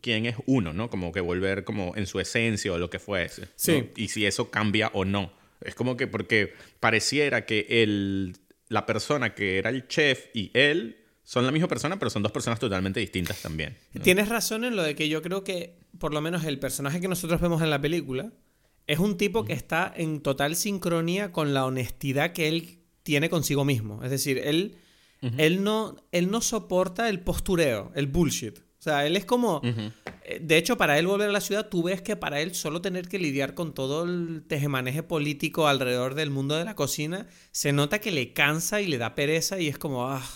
quién 0.01 0.27
es 0.27 0.35
uno, 0.47 0.73
¿no? 0.73 0.91
Como 0.91 1.13
que 1.13 1.21
volver 1.21 1.63
como 1.63 1.95
en 1.95 2.09
su 2.09 2.19
esencia 2.19 2.73
o 2.73 2.79
lo 2.79 2.91
que 2.91 2.99
fuese. 2.99 3.47
Sí. 3.55 3.91
Y 3.95 4.09
si 4.09 4.27
eso 4.27 4.51
cambia 4.51 4.91
o 4.95 5.05
no. 5.05 5.33
Es 5.61 5.77
como 5.77 5.97
que 5.97 6.09
porque 6.09 6.55
pareciera 6.81 7.47
que 7.47 7.67
el, 7.69 8.37
la 8.69 8.85
persona 8.85 9.37
que 9.37 9.59
era 9.59 9.71
el 9.71 9.87
chef 9.87 10.27
y 10.35 10.51
él 10.55 10.97
son 11.29 11.45
la 11.45 11.53
misma 11.53 11.69
persona, 11.69 11.99
pero 11.99 12.09
son 12.09 12.23
dos 12.23 12.33
personas 12.33 12.59
totalmente 12.59 13.01
distintas 13.01 13.43
también. 13.43 13.77
Tienes 14.03 14.31
razón 14.31 14.65
en 14.65 14.77
lo 14.77 14.83
de 14.83 14.95
que 14.95 15.11
yo 15.11 15.21
creo 15.21 15.45
que, 15.45 15.79
por 15.99 16.15
lo 16.15 16.23
menos, 16.23 16.43
el 16.45 16.59
personaje 16.59 17.03
que 17.03 17.09
nosotros 17.09 17.39
vemos 17.39 17.61
en 17.61 17.69
la 17.69 17.79
película 17.79 18.33
es 18.87 18.99
un 18.99 19.19
tipo 19.19 19.45
que 19.45 19.53
está 19.53 19.93
en 19.95 20.23
total 20.23 20.57
sincronía 20.57 21.31
con 21.31 21.53
la 21.53 21.67
honestidad 21.67 22.33
que 22.33 22.49
él 22.49 22.79
tiene 23.03 23.29
consigo 23.29 23.67
mismo. 23.67 24.03
Es 24.03 24.11
decir, 24.11 24.39
él, 24.39 24.79
él, 25.37 25.63
no, 25.63 25.97
él 26.13 26.31
no 26.31 26.41
soporta 26.41 27.11
el 27.11 27.21
postureo, 27.21 27.93
el 27.95 28.07
bullshit. 28.07 28.61
O 28.61 28.83
sea, 28.83 29.05
él 29.05 29.15
es 29.15 29.27
como... 29.27 29.61
Eh, 29.63 30.41
de 30.41 30.57
hecho, 30.57 30.79
para 30.79 30.99
él 30.99 31.07
volver 31.07 31.29
a 31.29 31.33
la 31.33 31.43
ciudad, 31.43 31.69
tú 31.69 31.83
ves 31.83 32.01
que 32.01 32.17
para 32.17 32.41
él 32.41 32.55
solo 32.55 32.81
tener 32.81 33.07
que 33.07 33.19
lidiar 33.19 33.53
con 33.53 33.75
todo 33.75 34.05
el 34.05 34.45
tejemaneje 34.49 35.03
político 35.03 35.69
alrededor 35.69 36.15
del 36.15 36.31
mundo 36.31 36.57
de 36.57 36.65
la 36.65 36.75
cocina, 36.75 37.27
se 37.51 37.75
nota 37.75 37.99
que 37.99 38.13
le 38.13 38.33
cansa 38.33 38.81
y 38.81 38.87
le 38.87 38.97
da 38.97 39.15
pereza 39.15 39.61
y 39.61 39.69
es 39.69 39.77
como... 39.77 40.09
Ah. 40.11 40.27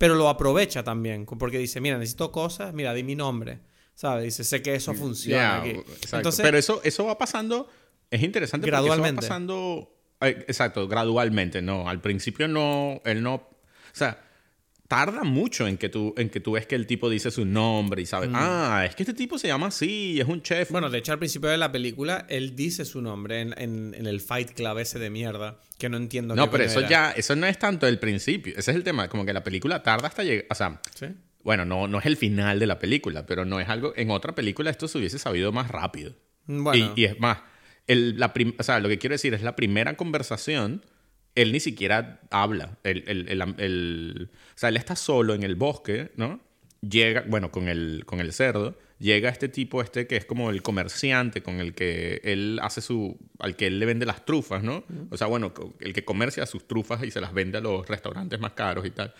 Pero 0.00 0.14
lo 0.14 0.30
aprovecha 0.30 0.82
también, 0.82 1.26
porque 1.26 1.58
dice, 1.58 1.78
mira, 1.78 1.98
necesito 1.98 2.32
cosas, 2.32 2.72
mira, 2.72 2.94
di 2.94 3.02
mi 3.02 3.14
nombre. 3.14 3.60
¿Sabes? 3.94 4.24
Dice, 4.24 4.44
sé 4.44 4.62
que 4.62 4.74
eso 4.74 4.94
funciona. 4.94 5.62
Entonces, 6.10 6.40
Pero 6.40 6.56
eso, 6.56 6.80
eso 6.84 7.04
va 7.04 7.18
pasando, 7.18 7.68
es 8.10 8.22
interesante 8.22 8.66
gradualmente. 8.66 9.16
Porque 9.16 9.26
eso 9.26 9.34
va 9.34 9.36
pasando, 9.36 9.94
eh, 10.22 10.44
exacto, 10.48 10.88
gradualmente, 10.88 11.60
¿no? 11.60 11.86
Al 11.86 12.00
principio 12.00 12.48
no, 12.48 13.02
él 13.04 13.22
no, 13.22 13.34
o 13.34 13.48
sea, 13.92 14.24
tarda 14.90 15.22
mucho 15.22 15.68
en 15.68 15.78
que 15.78 15.88
tú, 15.88 16.12
en 16.16 16.30
que 16.30 16.40
tú 16.40 16.50
ves 16.50 16.66
que 16.66 16.74
el 16.74 16.84
tipo 16.84 17.08
dice 17.08 17.30
su 17.30 17.44
nombre 17.44 18.02
y 18.02 18.06
sabes, 18.06 18.28
mm. 18.28 18.34
ah, 18.34 18.82
es 18.84 18.96
que 18.96 19.04
este 19.04 19.14
tipo 19.14 19.38
se 19.38 19.46
llama 19.46 19.68
así, 19.68 20.18
es 20.18 20.26
un 20.26 20.42
chef. 20.42 20.72
Bueno, 20.72 20.90
de 20.90 20.98
hecho, 20.98 21.12
al 21.12 21.20
principio 21.20 21.48
de 21.48 21.58
la 21.58 21.70
película, 21.70 22.26
él 22.28 22.56
dice 22.56 22.84
su 22.84 23.00
nombre 23.00 23.40
en, 23.40 23.54
en, 23.56 24.06
el 24.08 24.20
Fight 24.20 24.50
Club 24.50 24.78
ese 24.78 24.98
de 24.98 25.08
mierda, 25.08 25.60
que 25.78 25.88
no 25.88 25.96
entiendo. 25.96 26.34
No, 26.34 26.50
pero 26.50 26.64
eso 26.64 26.80
ya, 26.80 27.12
eso 27.12 27.36
no 27.36 27.46
es 27.46 27.56
tanto 27.56 27.86
el 27.86 28.00
principio, 28.00 28.52
ese 28.56 28.72
es 28.72 28.76
el 28.76 28.82
tema, 28.82 29.08
como 29.08 29.24
que 29.24 29.32
la 29.32 29.44
película 29.44 29.80
tarda 29.80 30.08
hasta 30.08 30.24
llegar, 30.24 30.46
o 30.50 30.54
sea, 30.56 30.80
¿Sí? 30.92 31.06
bueno, 31.44 31.64
no, 31.64 31.86
no 31.86 32.00
es 32.00 32.06
el 32.06 32.16
final 32.16 32.58
de 32.58 32.66
la 32.66 32.80
película, 32.80 33.26
pero 33.26 33.44
no 33.44 33.60
es 33.60 33.68
algo, 33.68 33.92
en 33.94 34.10
otra 34.10 34.34
película 34.34 34.72
esto 34.72 34.88
se 34.88 34.98
hubiese 34.98 35.20
sabido 35.20 35.52
más 35.52 35.68
rápido. 35.68 36.16
Bueno. 36.46 36.94
Y, 36.96 37.04
es 37.04 37.20
más, 37.20 37.38
el, 37.86 38.18
la 38.18 38.34
o 38.58 38.62
sea, 38.64 38.80
lo 38.80 38.88
que 38.88 38.98
quiero 38.98 39.14
decir 39.14 39.34
es 39.34 39.42
la 39.42 39.54
primera 39.54 39.96
conversación 39.96 40.82
él 41.34 41.52
ni 41.52 41.60
siquiera 41.60 42.20
habla. 42.30 42.78
El, 42.82 43.50
o 44.22 44.58
sea, 44.58 44.68
él 44.68 44.76
está 44.76 44.96
solo 44.96 45.34
en 45.34 45.42
el 45.42 45.54
bosque, 45.54 46.10
¿no? 46.16 46.40
Llega, 46.80 47.24
bueno, 47.26 47.50
con 47.50 47.68
el, 47.68 48.04
con 48.06 48.20
el 48.20 48.32
cerdo, 48.32 48.76
llega 48.98 49.28
este 49.28 49.48
tipo 49.48 49.82
este 49.82 50.06
que 50.06 50.16
es 50.16 50.24
como 50.24 50.50
el 50.50 50.62
comerciante 50.62 51.42
con 51.42 51.60
el 51.60 51.74
que 51.74 52.20
él 52.24 52.58
hace 52.62 52.80
su, 52.80 53.18
al 53.38 53.56
que 53.56 53.66
él 53.66 53.78
le 53.78 53.86
vende 53.86 54.06
las 54.06 54.24
trufas, 54.24 54.62
¿no? 54.62 54.84
O 55.10 55.16
sea, 55.16 55.26
bueno, 55.26 55.52
el 55.80 55.92
que 55.92 56.04
comercia 56.04 56.46
sus 56.46 56.66
trufas 56.66 57.02
y 57.02 57.10
se 57.10 57.20
las 57.20 57.32
vende 57.32 57.58
a 57.58 57.60
los 57.60 57.86
restaurantes 57.86 58.38
más 58.40 58.52
caros 58.52 58.86
y 58.86 58.90
tal. 58.90 59.14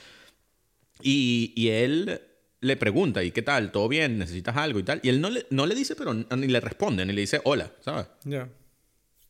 Y, 1.02 1.52
y 1.56 1.68
él 1.68 2.20
le 2.60 2.76
pregunta, 2.76 3.24
¿y 3.24 3.30
qué 3.30 3.42
tal? 3.42 3.72
¿Todo 3.72 3.88
bien? 3.88 4.18
¿Necesitas 4.18 4.56
algo 4.56 4.78
y 4.78 4.82
tal? 4.82 5.00
Y 5.02 5.08
él 5.08 5.20
no 5.20 5.30
le, 5.30 5.46
no 5.50 5.66
le 5.66 5.74
dice, 5.74 5.96
pero 5.96 6.12
ni 6.14 6.46
le 6.46 6.60
responde, 6.60 7.04
ni 7.06 7.12
le 7.12 7.22
dice 7.22 7.40
hola, 7.44 7.72
¿sabes? 7.80 8.06
Ya. 8.24 8.48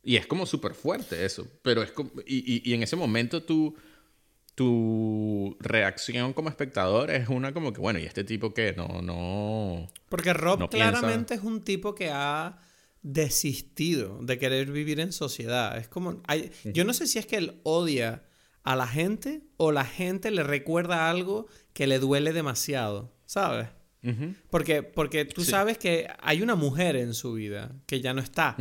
Y 0.02 0.16
es 0.16 0.26
como 0.26 0.46
súper 0.46 0.74
fuerte 0.74 1.24
eso. 1.24 1.46
Pero 1.62 1.82
es 1.82 1.92
como, 1.92 2.10
y, 2.26 2.68
y, 2.68 2.74
en 2.74 2.82
ese 2.82 2.96
momento 2.96 3.42
tu, 3.42 3.76
tu 4.54 5.56
reacción 5.60 6.32
como 6.32 6.48
espectador 6.48 7.10
es 7.10 7.28
una 7.28 7.52
como 7.52 7.72
que, 7.72 7.80
bueno, 7.80 7.98
¿y 7.98 8.04
este 8.04 8.24
tipo 8.24 8.54
qué? 8.54 8.74
No, 8.76 9.02
no. 9.02 9.90
Porque 10.08 10.32
Rob 10.32 10.68
claramente 10.70 11.34
es 11.34 11.42
un 11.42 11.62
tipo 11.62 11.94
que 11.94 12.10
ha 12.10 12.58
desistido 13.02 14.18
de 14.22 14.38
querer 14.38 14.70
vivir 14.70 15.00
en 15.00 15.12
sociedad. 15.12 15.76
Es 15.78 15.88
como. 15.88 16.22
Hay, 16.26 16.50
yo 16.64 16.84
no 16.84 16.92
sé 16.92 17.06
si 17.06 17.18
es 17.18 17.26
que 17.26 17.36
él 17.36 17.60
odia 17.62 18.24
a 18.62 18.76
la 18.76 18.86
gente 18.86 19.42
o 19.56 19.72
la 19.72 19.84
gente 19.84 20.30
le 20.30 20.42
recuerda 20.42 21.10
algo 21.10 21.46
que 21.72 21.86
le 21.86 21.98
duele 21.98 22.32
demasiado, 22.32 23.12
¿sabes? 23.26 23.68
porque, 24.48 24.82
porque 24.82 25.26
tú 25.26 25.44
sabes 25.44 25.76
que 25.76 26.08
hay 26.20 26.40
una 26.40 26.54
mujer 26.54 26.96
en 26.96 27.12
su 27.12 27.34
vida 27.34 27.72
que 27.86 28.00
ya 28.00 28.14
no 28.14 28.22
está. 28.22 28.56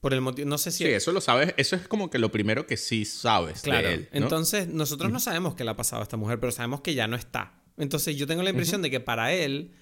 Por 0.00 0.14
el 0.14 0.20
motivo, 0.20 0.48
no 0.48 0.58
sé 0.58 0.70
si... 0.70 0.84
Sí, 0.84 0.90
eso 0.90 1.12
lo 1.12 1.20
sabes, 1.20 1.54
eso 1.56 1.74
es 1.74 1.88
como 1.88 2.08
que 2.08 2.18
lo 2.18 2.30
primero 2.30 2.66
que 2.66 2.76
sí 2.76 3.04
sabes 3.04 3.62
claro. 3.62 3.88
de 3.88 3.94
él. 3.94 4.08
Entonces, 4.12 4.68
nosotros 4.68 5.10
no 5.10 5.18
sabemos 5.18 5.54
qué 5.54 5.64
le 5.64 5.70
ha 5.70 5.76
pasado 5.76 6.00
a 6.00 6.04
esta 6.04 6.16
mujer, 6.16 6.38
pero 6.38 6.52
sabemos 6.52 6.82
que 6.82 6.94
ya 6.94 7.08
no 7.08 7.16
está. 7.16 7.60
Entonces, 7.76 8.16
yo 8.16 8.26
tengo 8.26 8.42
la 8.42 8.50
impresión 8.50 8.82
de 8.82 8.90
que 8.90 9.00
para 9.00 9.32
él, 9.32 9.72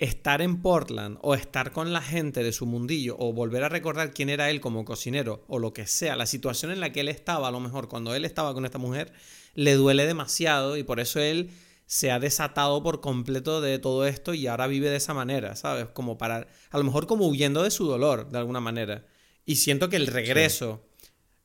estar 0.00 0.40
en 0.40 0.62
Portland 0.62 1.18
o 1.20 1.34
estar 1.34 1.72
con 1.72 1.92
la 1.92 2.00
gente 2.00 2.42
de 2.42 2.52
su 2.52 2.64
mundillo 2.64 3.16
o 3.18 3.34
volver 3.34 3.64
a 3.64 3.68
recordar 3.68 4.12
quién 4.12 4.30
era 4.30 4.48
él 4.48 4.62
como 4.62 4.86
cocinero 4.86 5.44
o 5.46 5.58
lo 5.58 5.74
que 5.74 5.86
sea, 5.86 6.16
la 6.16 6.24
situación 6.24 6.70
en 6.70 6.80
la 6.80 6.90
que 6.90 7.00
él 7.00 7.08
estaba, 7.08 7.48
a 7.48 7.50
lo 7.50 7.60
mejor 7.60 7.88
cuando 7.88 8.14
él 8.14 8.24
estaba 8.24 8.54
con 8.54 8.64
esta 8.64 8.78
mujer, 8.78 9.12
le 9.54 9.74
duele 9.74 10.06
demasiado 10.06 10.78
y 10.78 10.84
por 10.84 11.00
eso 11.00 11.20
él 11.20 11.50
se 11.84 12.10
ha 12.10 12.18
desatado 12.18 12.82
por 12.82 13.02
completo 13.02 13.60
de 13.60 13.78
todo 13.78 14.06
esto 14.06 14.32
y 14.32 14.46
ahora 14.46 14.68
vive 14.68 14.88
de 14.88 14.96
esa 14.96 15.12
manera, 15.12 15.54
¿sabes? 15.54 15.86
Como 15.92 16.16
para, 16.16 16.46
a 16.70 16.78
lo 16.78 16.84
mejor 16.84 17.06
como 17.06 17.26
huyendo 17.26 17.62
de 17.62 17.70
su 17.70 17.84
dolor, 17.84 18.30
de 18.30 18.38
alguna 18.38 18.60
manera. 18.60 19.04
Y 19.50 19.56
siento 19.56 19.88
que 19.88 19.96
el 19.96 20.06
regreso 20.06 20.86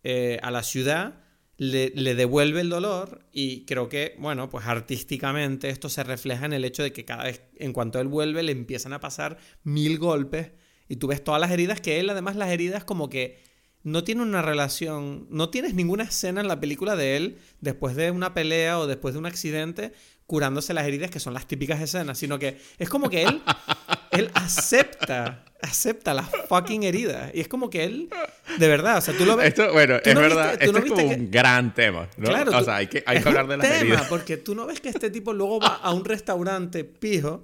eh, 0.04 0.38
a 0.44 0.52
la 0.52 0.62
ciudad 0.62 1.24
le, 1.58 1.90
devuelve 1.90 2.62
el 2.62 2.70
dolor 2.70 3.26
y 3.32 3.66
creo 3.66 3.90
que, 3.90 4.14
bueno, 4.20 4.48
pues 4.48 4.68
artísticamente 4.68 5.70
esto 5.70 5.90
se 5.90 6.04
refleja 6.04 6.46
en 6.46 6.54
el 6.54 6.66
hecho 6.66 6.84
de 6.84 6.94
que 6.94 7.04
cada 7.04 7.24
vez, 7.24 7.42
en 7.56 7.74
cuanto 7.74 8.00
él 8.00 8.08
vuelve, 8.08 8.44
le 8.44 8.52
empiezan 8.52 8.94
a 8.94 9.00
pasar 9.00 9.40
mil 9.64 9.98
golpes 9.98 10.52
y 10.88 10.98
tú 10.98 11.08
ves 11.08 11.24
todas 11.24 11.42
las 11.42 11.50
heridas 11.50 11.82
que 11.82 12.00
él, 12.00 12.08
además 12.12 12.36
las 12.36 12.52
heridas 12.52 12.86
como 12.86 13.10
que 13.10 13.40
no 13.82 14.04
tiene 14.04 14.22
una 14.22 14.44
relación, 14.44 15.26
no 15.32 15.50
tienes 15.50 15.74
ninguna 15.74 16.04
escena 16.04 16.42
en 16.42 16.48
la 16.48 16.60
película 16.60 16.96
de 16.96 17.18
él 17.18 17.38
después 17.60 17.96
de 17.96 18.12
una 18.12 18.36
pelea 18.36 18.78
o 18.78 18.86
después 18.86 19.16
de 19.16 19.20
un 19.20 19.26
accidente 19.26 19.94
curándose 20.28 20.74
las 20.74 20.88
heridas 20.88 21.12
que 21.12 21.20
son 21.20 21.34
las 21.34 21.48
típicas 21.48 21.82
escenas, 21.82 22.18
sino 22.18 22.40
que 22.40 22.60
es 22.78 22.90
como 22.90 23.10
que 23.10 23.24
él, 23.24 23.42
él 24.20 24.32
acepta, 24.34 25.44
acepta 25.62 26.14
las 26.14 26.30
fucking 26.48 26.84
heridas. 26.84 27.32
Y 27.34 27.42
es 27.42 27.48
como 27.48 27.70
que 27.70 27.84
él, 27.84 28.10
de 28.58 28.68
verdad, 28.68 28.98
o 28.98 29.02
sea, 29.02 29.16
tú 29.18 29.26
lo 29.26 29.36
ves... 29.36 29.48
Esto, 29.48 29.72
bueno, 29.74 29.96
es 30.04 30.16
verdad, 30.16 30.58
esto 30.60 30.78
es 30.78 30.86
como 30.86 31.04
un 31.08 31.32
gran 31.32 31.74
tema, 31.74 32.10
¿no? 32.18 32.30
Claro, 32.30 32.58
o 32.58 32.64
sea, 32.64 32.78
hay 32.78 32.88
que, 32.88 33.04
hay 33.06 33.22
que 33.22 33.28
hablar 33.28 33.48
de 33.48 33.58
las 33.58 33.70
tema, 33.70 34.06
porque 34.10 34.38
tú 34.38 34.56
no 34.56 34.66
ves 34.66 34.80
que 34.80 34.90
este 34.90 35.10
tipo 35.10 35.34
luego 35.34 35.60
va 35.60 35.76
a 35.76 35.94
un 35.94 36.06
restaurante 36.06 36.84
pijo 36.84 37.44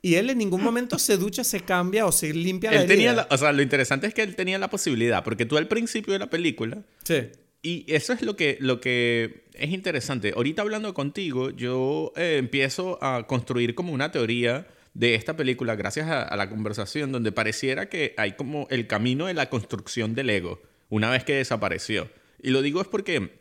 y 0.00 0.14
él 0.14 0.30
en 0.30 0.38
ningún 0.38 0.62
momento 0.62 0.98
se 0.98 1.16
ducha, 1.16 1.42
se 1.42 1.60
cambia 1.60 2.06
o 2.06 2.12
se 2.12 2.32
limpia 2.32 2.70
la 2.70 2.82
él 2.82 2.86
Tenía 2.86 3.26
o 3.28 3.36
sea, 3.36 3.52
lo 3.52 3.62
interesante 3.62 4.06
es 4.06 4.14
que 4.14 4.22
él 4.22 4.36
tenía 4.36 4.58
la 4.58 4.70
posibilidad, 4.70 5.24
porque 5.24 5.44
tú 5.44 5.56
al 5.56 5.68
principio 5.68 6.12
de 6.12 6.18
la 6.18 6.30
película... 6.30 6.78
Sí. 7.02 7.28
Y 7.60 7.84
eso 7.92 8.12
es 8.12 8.22
lo 8.22 8.36
que, 8.36 8.56
lo 8.60 8.80
que 8.80 9.42
es 9.54 9.70
interesante. 9.70 10.32
Ahorita 10.34 10.62
hablando 10.62 10.94
contigo, 10.94 11.50
yo 11.50 12.12
eh, 12.16 12.36
empiezo 12.38 13.02
a 13.02 13.26
construir 13.26 13.74
como 13.74 13.92
una 13.92 14.12
teoría 14.12 14.68
de 14.94 15.14
esta 15.14 15.36
película 15.36 15.76
gracias 15.76 16.08
a, 16.08 16.36
la 16.36 16.48
conversación 16.48 17.12
donde 17.12 17.32
pareciera 17.32 17.88
que 17.88 18.14
hay 18.16 18.32
como 18.32 18.66
el 18.70 18.86
camino 18.86 19.26
de 19.26 19.34
la 19.34 19.48
construcción 19.50 20.14
del 20.14 20.30
ego 20.30 20.60
una 20.88 21.10
vez 21.10 21.24
que 21.24 21.34
desapareció. 21.34 22.10
Y 22.40 22.50
lo 22.50 22.62
digo 22.62 22.80
es 22.80 22.88
porque, 22.88 23.40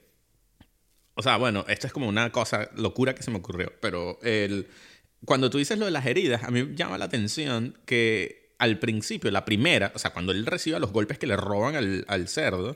o 1.15 1.23
sea, 1.23 1.37
bueno, 1.37 1.65
esto 1.67 1.87
es 1.87 1.93
como 1.93 2.07
una 2.07 2.31
cosa 2.31 2.69
locura 2.75 3.15
que 3.15 3.23
se 3.23 3.31
me 3.31 3.37
ocurrió, 3.37 3.71
pero 3.79 4.19
el, 4.21 4.67
cuando 5.25 5.49
tú 5.49 5.57
dices 5.57 5.77
lo 5.77 5.85
de 5.85 5.91
las 5.91 6.05
heridas, 6.05 6.43
a 6.43 6.51
mí 6.51 6.63
me 6.63 6.75
llama 6.75 6.97
la 6.97 7.05
atención 7.05 7.77
que 7.85 8.47
al 8.59 8.79
principio, 8.79 9.29
la 9.29 9.45
primera, 9.45 9.91
o 9.95 9.99
sea, 9.99 10.11
cuando 10.11 10.31
él 10.31 10.45
recibe 10.45 10.79
los 10.79 10.91
golpes 10.91 11.19
que 11.19 11.27
le 11.27 11.37
roban 11.37 11.75
al, 12.07 12.27
cerdo, 12.27 12.73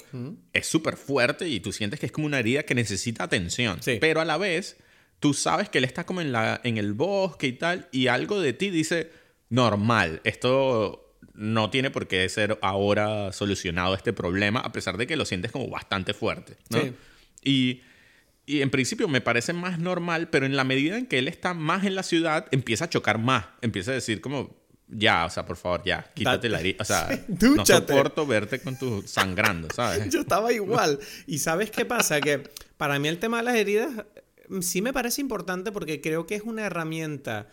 es 0.54 0.68
súper 0.68 0.96
fuerte 0.96 1.48
y 1.48 1.60
tú 1.60 1.72
sientes 1.72 2.00
que 2.00 2.06
es 2.06 2.12
como 2.12 2.28
una 2.28 2.40
herida 2.40 2.64
que 2.64 2.76
necesita 2.76 3.24
atención. 3.24 3.80
Pero 4.00 4.22
a 4.22 4.26
la 4.26 4.38
vez, 4.38 4.78
tú 5.22 5.34
sabes 5.34 5.70
que 5.70 5.78
él 5.78 5.86
está 5.86 6.06
como 6.06 6.20
en, 6.20 6.34
la, 6.34 6.60
en 6.66 6.78
el 6.78 6.94
bosque 6.94 7.48
y 7.48 7.54
tal, 7.54 7.88
y 7.92 8.08
algo 8.08 8.42
de 8.42 8.54
ti 8.54 8.70
dice, 8.70 9.12
normal, 9.50 10.20
esto 10.26 11.16
no 11.36 11.70
tiene 11.70 11.92
por 11.92 12.08
qué 12.08 12.28
ser 12.28 12.58
ahora 12.62 13.32
solucionado 13.32 13.94
este 13.94 14.14
problema, 14.14 14.60
a 14.60 14.72
pesar 14.72 14.98
de 14.98 15.08
que 15.08 15.16
lo 15.16 15.26
sientes 15.26 15.52
como 15.52 15.70
bastante 15.70 16.14
fuerte. 16.16 16.58
Y, 17.44 17.82
y 18.48 18.62
en 18.62 18.72
principio 18.72 19.08
me 19.08 19.22
parece 19.22 19.54
más 19.54 19.78
normal, 19.78 20.30
pero 20.30 20.48
en 20.48 20.58
la 20.58 20.64
medida 20.64 20.98
en 20.98 21.06
que 21.06 21.20
él 21.20 21.28
está 21.28 21.54
más 21.54 21.86
en 21.86 21.94
la 21.94 22.04
ciudad, 22.04 22.48
empieza 22.52 22.86
a 22.86 22.90
chocar 22.90 23.20
más, 23.20 23.46
empieza 23.62 23.92
a 23.92 23.94
decir 23.94 24.22
como 24.22 24.60
ya, 24.88 25.26
o 25.26 25.30
sea, 25.30 25.46
por 25.46 25.56
favor, 25.56 25.84
ya, 25.86 26.12
quítate 26.16 26.50
la 26.50 26.60
herida. 26.60 26.78
O 26.80 26.86
sea, 26.86 27.08
no 27.56 27.66
soporto 27.66 28.26
verte 28.26 28.60
con 28.60 28.78
tu 28.78 29.04
sangrando, 29.04 29.70
¿sabes? 29.74 30.10
Yo 30.12 30.22
estaba 30.22 30.52
igual. 30.52 31.00
Y 31.28 31.38
¿sabes 31.38 31.72
qué 31.72 31.86
pasa? 31.86 32.20
Que 32.20 32.44
para 32.78 33.00
mí 33.00 33.08
el 33.08 33.20
tema 33.20 33.38
de 33.38 33.44
las 33.44 33.56
heridas 33.56 34.06
sí 34.62 34.82
me 34.82 34.94
parece 34.94 35.22
importante 35.22 35.72
porque 35.72 36.02
creo 36.02 36.26
que 36.26 36.36
es 36.36 36.44
una 36.44 36.66
herramienta, 36.66 37.48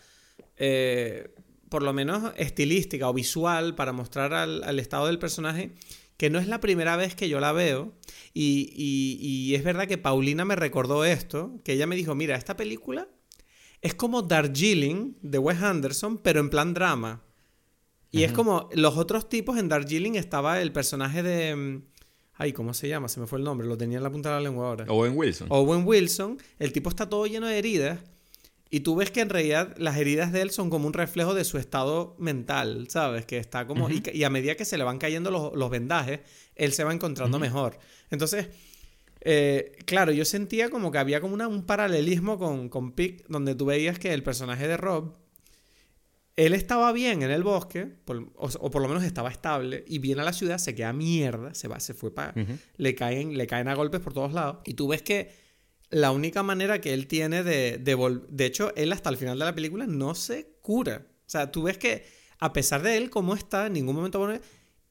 eh, 0.57 1.33
por 1.69 1.83
lo 1.83 1.93
menos 1.93 2.33
estilística 2.37 3.09
o 3.09 3.13
visual, 3.13 3.75
para 3.75 3.93
mostrar 3.93 4.33
al, 4.33 4.79
estado 4.79 5.07
del 5.07 5.19
personaje 5.19 5.71
que 6.17 6.29
no 6.29 6.39
es 6.39 6.47
la 6.47 6.59
primera 6.59 6.97
vez 6.97 7.15
que 7.15 7.29
yo 7.29 7.39
la 7.39 7.53
veo. 7.53 7.93
Y, 8.33 8.73
y, 8.75 9.55
es 9.55 9.63
verdad 9.63 9.87
que 9.87 9.97
Paulina 9.97 10.43
me 10.43 10.55
recordó 10.55 11.05
esto, 11.05 11.59
que 11.63 11.73
ella 11.73 11.87
me 11.87 11.95
dijo, 11.95 12.13
mira, 12.13 12.35
esta 12.35 12.57
película 12.57 13.07
es 13.81 13.95
como 13.95 14.21
Darjeeling 14.21 15.15
de 15.21 15.37
Wes 15.37 15.61
Anderson, 15.61 16.17
pero 16.17 16.41
en 16.41 16.49
plan 16.49 16.73
drama. 16.73 17.23
Y 18.11 18.23
es 18.23 18.31
como 18.31 18.69
los 18.73 18.97
otros 18.97 19.29
tipos 19.29 19.57
en 19.57 19.69
Darjeeling 19.69 20.15
estaba 20.15 20.61
el 20.61 20.71
personaje 20.71 21.21
de... 21.21 21.81
Ay, 22.41 22.53
¿cómo 22.53 22.73
se 22.73 22.87
llama? 22.87 23.09
Se 23.09 23.19
me 23.19 23.27
fue 23.27 23.37
el 23.37 23.43
nombre, 23.43 23.67
lo 23.67 23.77
tenía 23.77 23.97
en 23.97 24.03
la 24.03 24.09
punta 24.09 24.29
de 24.29 24.35
la 24.35 24.41
lengua 24.41 24.69
ahora. 24.69 24.85
Owen 24.87 25.11
Wilson. 25.13 25.47
Owen 25.51 25.85
Wilson, 25.85 26.37
el 26.57 26.71
tipo 26.71 26.89
está 26.89 27.09
todo 27.09 27.27
lleno 27.27 27.47
de 27.47 27.57
heridas. 27.57 27.99
Y 28.69 28.79
tú 28.79 28.95
ves 28.95 29.11
que 29.11 29.19
en 29.19 29.29
realidad 29.29 29.75
las 29.77 29.97
heridas 29.97 30.31
de 30.31 30.41
él 30.41 30.49
son 30.49 30.69
como 30.69 30.87
un 30.87 30.93
reflejo 30.93 31.33
de 31.33 31.43
su 31.43 31.57
estado 31.57 32.15
mental, 32.17 32.87
¿sabes? 32.89 33.25
Que 33.25 33.39
está 33.39 33.67
como... 33.67 33.89
y, 33.89 34.23
a 34.23 34.29
medida 34.29 34.55
que 34.55 34.63
se 34.63 34.77
le 34.77 34.85
van 34.85 34.99
cayendo 34.99 35.31
los, 35.53 35.69
vendajes, 35.69 36.21
él 36.55 36.71
se 36.71 36.85
va 36.85 36.93
encontrando 36.93 37.39
mejor. 37.39 37.77
Entonces, 38.09 38.47
eh, 39.19 39.77
claro, 39.85 40.13
yo 40.13 40.23
sentía 40.23 40.69
como 40.69 40.93
que 40.93 40.97
había 40.97 41.19
como 41.19 41.35
un 41.35 41.65
paralelismo 41.65 42.39
con, 42.39 42.69
con 42.69 42.93
Pick, 42.93 43.25
donde 43.27 43.53
tú 43.53 43.65
veías 43.65 43.99
que 43.99 44.13
el 44.13 44.23
personaje 44.23 44.65
de 44.65 44.77
Rob, 44.77 45.13
él 46.39 46.53
estaba 46.53 46.93
bien 46.93 47.21
en 47.21 47.31
el 47.31 47.43
bosque, 47.43 47.95
o, 48.37 48.71
por 48.71 48.81
lo 48.81 48.87
menos 48.87 49.03
estaba 49.03 49.29
estable, 49.29 49.83
y 49.85 49.99
viene 49.99 50.21
a 50.21 50.23
la 50.23 50.31
ciudad, 50.31 50.57
se 50.57 50.73
queda 50.73 50.93
mierda, 50.93 51.53
se 51.53 51.67
va, 51.67 51.81
se 51.81 51.93
fue 51.93 52.13
para... 52.13 52.33
le, 52.77 52.95
caen, 52.95 53.37
le 53.37 53.45
caen 53.45 53.67
a 53.67 53.75
golpes 53.75 53.99
por 53.99 54.13
todos 54.13 54.31
lados. 54.31 54.59
Y 54.63 54.75
tú 54.75 54.87
ves 54.87 55.01
que 55.01 55.31
la 55.89 56.11
única 56.11 56.41
manera 56.41 56.79
que 56.79 56.93
él 56.93 57.07
tiene 57.07 57.43
de, 57.43 57.77
de 57.77 58.21
De 58.29 58.45
hecho, 58.45 58.73
él 58.77 58.93
hasta 58.93 59.09
el 59.09 59.17
final 59.17 59.37
de 59.37 59.43
la 59.43 59.53
película 59.53 59.85
no 59.85 60.15
se 60.15 60.55
cura. 60.61 61.07
O 61.27 61.29
sea, 61.29 61.51
tú 61.51 61.63
ves 61.63 61.77
que 61.77 62.05
a 62.39 62.53
pesar 62.53 62.83
de 62.83 62.95
él 62.95 63.09
cómo 63.09 63.35
está, 63.35 63.67
en 63.67 63.73
ningún 63.73 63.97
momento 63.97 64.19
pone... 64.19 64.39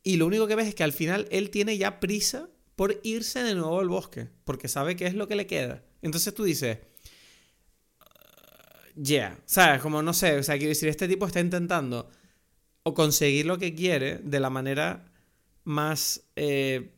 Y 0.02 0.18
lo 0.18 0.26
único 0.26 0.48
que 0.48 0.54
ves 0.54 0.68
es 0.68 0.74
que 0.74 0.84
al 0.84 0.92
final 0.92 1.26
él 1.30 1.48
tiene 1.48 1.78
ya 1.78 1.98
prisa 1.98 2.50
por 2.76 3.00
irse 3.04 3.42
de 3.42 3.54
nuevo 3.54 3.80
al 3.80 3.88
bosque, 3.88 4.28
porque 4.44 4.68
sabe 4.68 4.96
qué 4.96 5.06
es 5.06 5.14
lo 5.14 5.28
que 5.28 5.34
le 5.34 5.46
queda. 5.46 5.82
Entonces 6.02 6.34
tú 6.34 6.44
dices, 6.44 6.78
yeah. 9.02 9.38
¿sabes? 9.46 9.80
Como 9.82 10.02
no 10.02 10.12
sé, 10.12 10.38
o 10.38 10.42
sea, 10.42 10.56
quiero 10.56 10.70
decir, 10.70 10.88
este 10.88 11.08
tipo 11.08 11.26
está 11.26 11.40
intentando 11.40 12.10
o 12.82 12.94
conseguir 12.94 13.46
lo 13.46 13.58
que 13.58 13.74
quiere 13.74 14.18
de 14.18 14.40
la 14.40 14.50
manera 14.50 15.04
más... 15.64 16.22
Eh, 16.36 16.94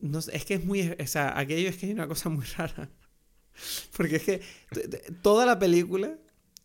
no 0.00 0.18
es 0.18 0.44
que 0.44 0.54
es 0.54 0.64
muy... 0.64 0.94
O 0.98 1.06
sea, 1.06 1.38
aquello 1.38 1.68
es 1.68 1.76
que 1.76 1.86
hay 1.86 1.92
una 1.92 2.06
cosa 2.06 2.28
muy 2.28 2.44
rara. 2.56 2.90
Porque 3.96 4.16
es 4.16 4.22
que 4.22 4.40
toda 5.22 5.46
la 5.46 5.58
película, 5.58 6.18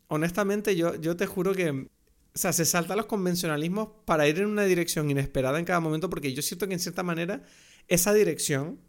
honestamente, 0.07 0.75
yo, 0.75 0.95
yo 0.95 1.15
te 1.15 1.25
juro 1.25 1.53
que. 1.53 1.69
O 1.69 2.37
sea, 2.37 2.53
se 2.53 2.63
salta 2.65 2.95
los 2.95 3.07
convencionalismos 3.07 3.89
para 4.05 4.27
ir 4.27 4.39
en 4.39 4.45
una 4.47 4.63
dirección 4.63 5.09
inesperada 5.09 5.59
en 5.59 5.65
cada 5.65 5.81
momento, 5.81 6.09
porque 6.09 6.33
yo 6.33 6.41
siento 6.41 6.67
que 6.67 6.73
en 6.73 6.79
cierta 6.79 7.03
manera 7.03 7.43
esa 7.87 8.13
dirección, 8.13 8.79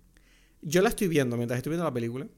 yo 0.61 0.81
la 0.81 0.91
estoy 0.91 1.09
viendo 1.09 1.37
mientras 1.37 1.59
estoy 1.59 1.71
viendo 1.71 1.85
la 1.85 1.93
película. 1.93 2.29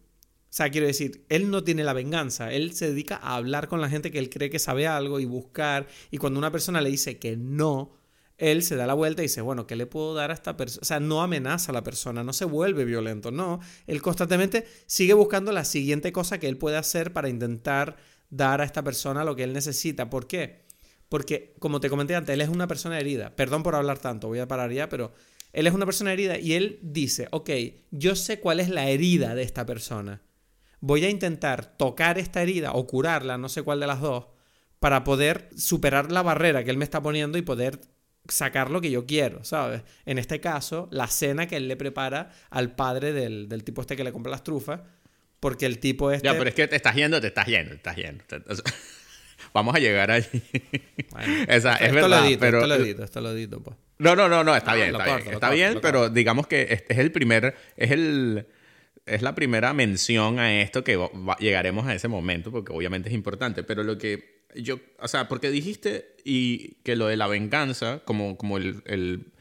O 0.54 0.56
sea, 0.56 0.70
quiero 0.70 0.86
decir, 0.86 1.26
él 1.30 1.50
no 1.50 1.64
tiene 1.64 1.82
la 1.82 1.92
venganza, 1.92 2.52
él 2.52 2.74
se 2.74 2.86
dedica 2.86 3.16
a 3.16 3.34
hablar 3.34 3.66
con 3.66 3.80
la 3.80 3.90
gente 3.90 4.12
que 4.12 4.20
él 4.20 4.30
cree 4.30 4.50
que 4.50 4.60
sabe 4.60 4.86
algo 4.86 5.18
y 5.18 5.24
buscar, 5.24 5.88
y 6.12 6.18
cuando 6.18 6.38
una 6.38 6.52
persona 6.52 6.80
le 6.80 6.90
dice 6.90 7.18
que 7.18 7.36
no, 7.36 7.96
él 8.38 8.62
se 8.62 8.76
da 8.76 8.86
la 8.86 8.94
vuelta 8.94 9.22
y 9.22 9.24
dice, 9.24 9.40
bueno, 9.40 9.66
¿qué 9.66 9.74
le 9.74 9.86
puedo 9.86 10.14
dar 10.14 10.30
a 10.30 10.34
esta 10.34 10.56
persona? 10.56 10.82
O 10.82 10.84
sea, 10.84 11.00
no 11.00 11.22
amenaza 11.22 11.72
a 11.72 11.74
la 11.74 11.82
persona, 11.82 12.22
no 12.22 12.32
se 12.32 12.44
vuelve 12.44 12.84
violento, 12.84 13.32
no. 13.32 13.58
Él 13.88 14.00
constantemente 14.00 14.64
sigue 14.86 15.12
buscando 15.14 15.50
la 15.50 15.64
siguiente 15.64 16.12
cosa 16.12 16.38
que 16.38 16.46
él 16.46 16.56
puede 16.56 16.76
hacer 16.76 17.12
para 17.12 17.28
intentar 17.28 17.96
dar 18.30 18.60
a 18.60 18.64
esta 18.64 18.84
persona 18.84 19.24
lo 19.24 19.34
que 19.34 19.42
él 19.42 19.54
necesita. 19.54 20.08
¿Por 20.08 20.28
qué? 20.28 20.66
Porque, 21.08 21.56
como 21.58 21.80
te 21.80 21.90
comenté 21.90 22.14
antes, 22.14 22.32
él 22.32 22.42
es 22.42 22.48
una 22.48 22.68
persona 22.68 23.00
herida. 23.00 23.34
Perdón 23.34 23.64
por 23.64 23.74
hablar 23.74 23.98
tanto, 23.98 24.28
voy 24.28 24.38
a 24.38 24.46
parar 24.46 24.70
ya, 24.70 24.88
pero 24.88 25.14
él 25.52 25.66
es 25.66 25.74
una 25.74 25.84
persona 25.84 26.12
herida 26.12 26.38
y 26.38 26.52
él 26.52 26.78
dice, 26.80 27.26
ok, 27.32 27.50
yo 27.90 28.14
sé 28.14 28.38
cuál 28.38 28.60
es 28.60 28.68
la 28.68 28.88
herida 28.88 29.34
de 29.34 29.42
esta 29.42 29.66
persona. 29.66 30.22
Voy 30.87 31.03
a 31.07 31.09
intentar 31.09 31.64
tocar 31.79 32.18
esta 32.18 32.42
herida 32.42 32.73
o 32.73 32.87
curarla, 32.87 33.38
no 33.38 33.49
sé 33.49 33.62
cuál 33.62 33.81
de 33.81 33.87
las 33.87 34.03
dos, 34.03 34.27
para 34.81 35.03
poder 35.03 35.49
superar 35.57 36.12
la 36.12 36.20
barrera 36.20 36.62
que 36.62 36.68
él 36.70 36.77
me 36.77 36.85
está 36.85 37.03
poniendo 37.03 37.38
y 37.38 37.42
poder 37.42 37.81
sacar 38.29 38.70
lo 38.70 38.83
que 38.83 38.90
yo 38.90 39.07
quiero, 39.07 39.42
¿sabes? 39.44 39.81
En 40.05 40.18
este 40.18 40.40
caso, 40.40 40.87
la 40.90 41.07
cena 41.07 41.47
que 41.47 41.57
él 41.57 41.68
le 41.68 41.77
prepara 41.77 42.33
al 42.51 42.75
padre 42.75 43.14
del, 43.14 43.49
tipo 43.64 43.81
este 43.81 43.97
que 43.97 44.05
le 44.05 44.12
compra 44.12 44.31
las 44.31 44.44
trufas, 44.44 44.81
porque 45.40 45.64
el 45.64 45.79
tipo 45.79 46.11
este... 46.11 46.29
Ya, 46.29 46.35
pero 46.35 46.51
es 46.51 46.55
que 46.55 46.68
te 46.68 46.77
estás 46.77 46.94
yendo, 46.94 47.18
te 47.18 47.29
estás 47.29 47.47
yendo, 47.47 47.70
te 47.70 47.77
estás 47.77 47.97
yendo. 47.97 48.23
Vamos 49.55 49.75
a 49.75 49.79
llegar 49.79 50.11
ahí. 50.11 50.27
Esa, 51.49 51.77
es 51.77 51.94
verdad, 51.94 52.27
pero... 52.38 52.59
Esto 52.59 52.68
lo 52.68 52.75
edito, 52.75 53.05
esto 53.05 53.20
lo 53.23 53.31
edito, 53.31 53.62
pues. 53.62 53.75
No, 53.97 54.14
no, 54.14 54.29
no, 54.29 54.44
no, 54.44 54.55
está 54.55 54.75
bien, 54.75 54.90
está 54.90 55.16
bien. 55.16 55.33
está 55.33 55.51
bien, 55.51 55.79
pero 55.81 56.11
digamos 56.11 56.47
que 56.47 56.85
es 56.87 56.99
el 56.99 57.11
primer... 57.11 57.55
Es 57.75 57.90
el 57.90 58.47
es 59.06 59.22
la 59.22 59.34
primera 59.34 59.72
mención 59.72 60.38
a 60.38 60.60
esto 60.60 60.82
que 60.82 60.98
llegaremos 61.38 61.86
a 61.86 61.94
ese 61.94 62.08
momento, 62.08 62.50
porque 62.50 62.72
obviamente 62.72 63.08
es 63.08 63.14
importante, 63.14 63.62
pero 63.62 63.82
lo 63.82 63.98
que 63.98 64.44
yo, 64.54 64.78
o 64.98 65.08
sea, 65.08 65.28
porque 65.28 65.50
dijiste 65.50 66.16
y 66.24 66.76
que 66.82 66.96
lo 66.96 67.06
de 67.06 67.16
la 67.16 67.26
venganza, 67.26 68.00
como, 68.04 68.36
como 68.36 68.56
el, 68.56 68.82
el, 68.86 69.32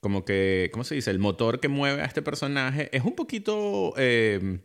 como 0.00 0.24
que, 0.24 0.70
¿cómo 0.72 0.84
se 0.84 0.94
dice? 0.94 1.10
El 1.10 1.18
motor 1.18 1.60
que 1.60 1.68
mueve 1.68 2.02
a 2.02 2.04
este 2.04 2.22
personaje 2.22 2.88
es 2.92 3.04
un 3.04 3.14
poquito 3.14 3.94
em, 3.96 4.60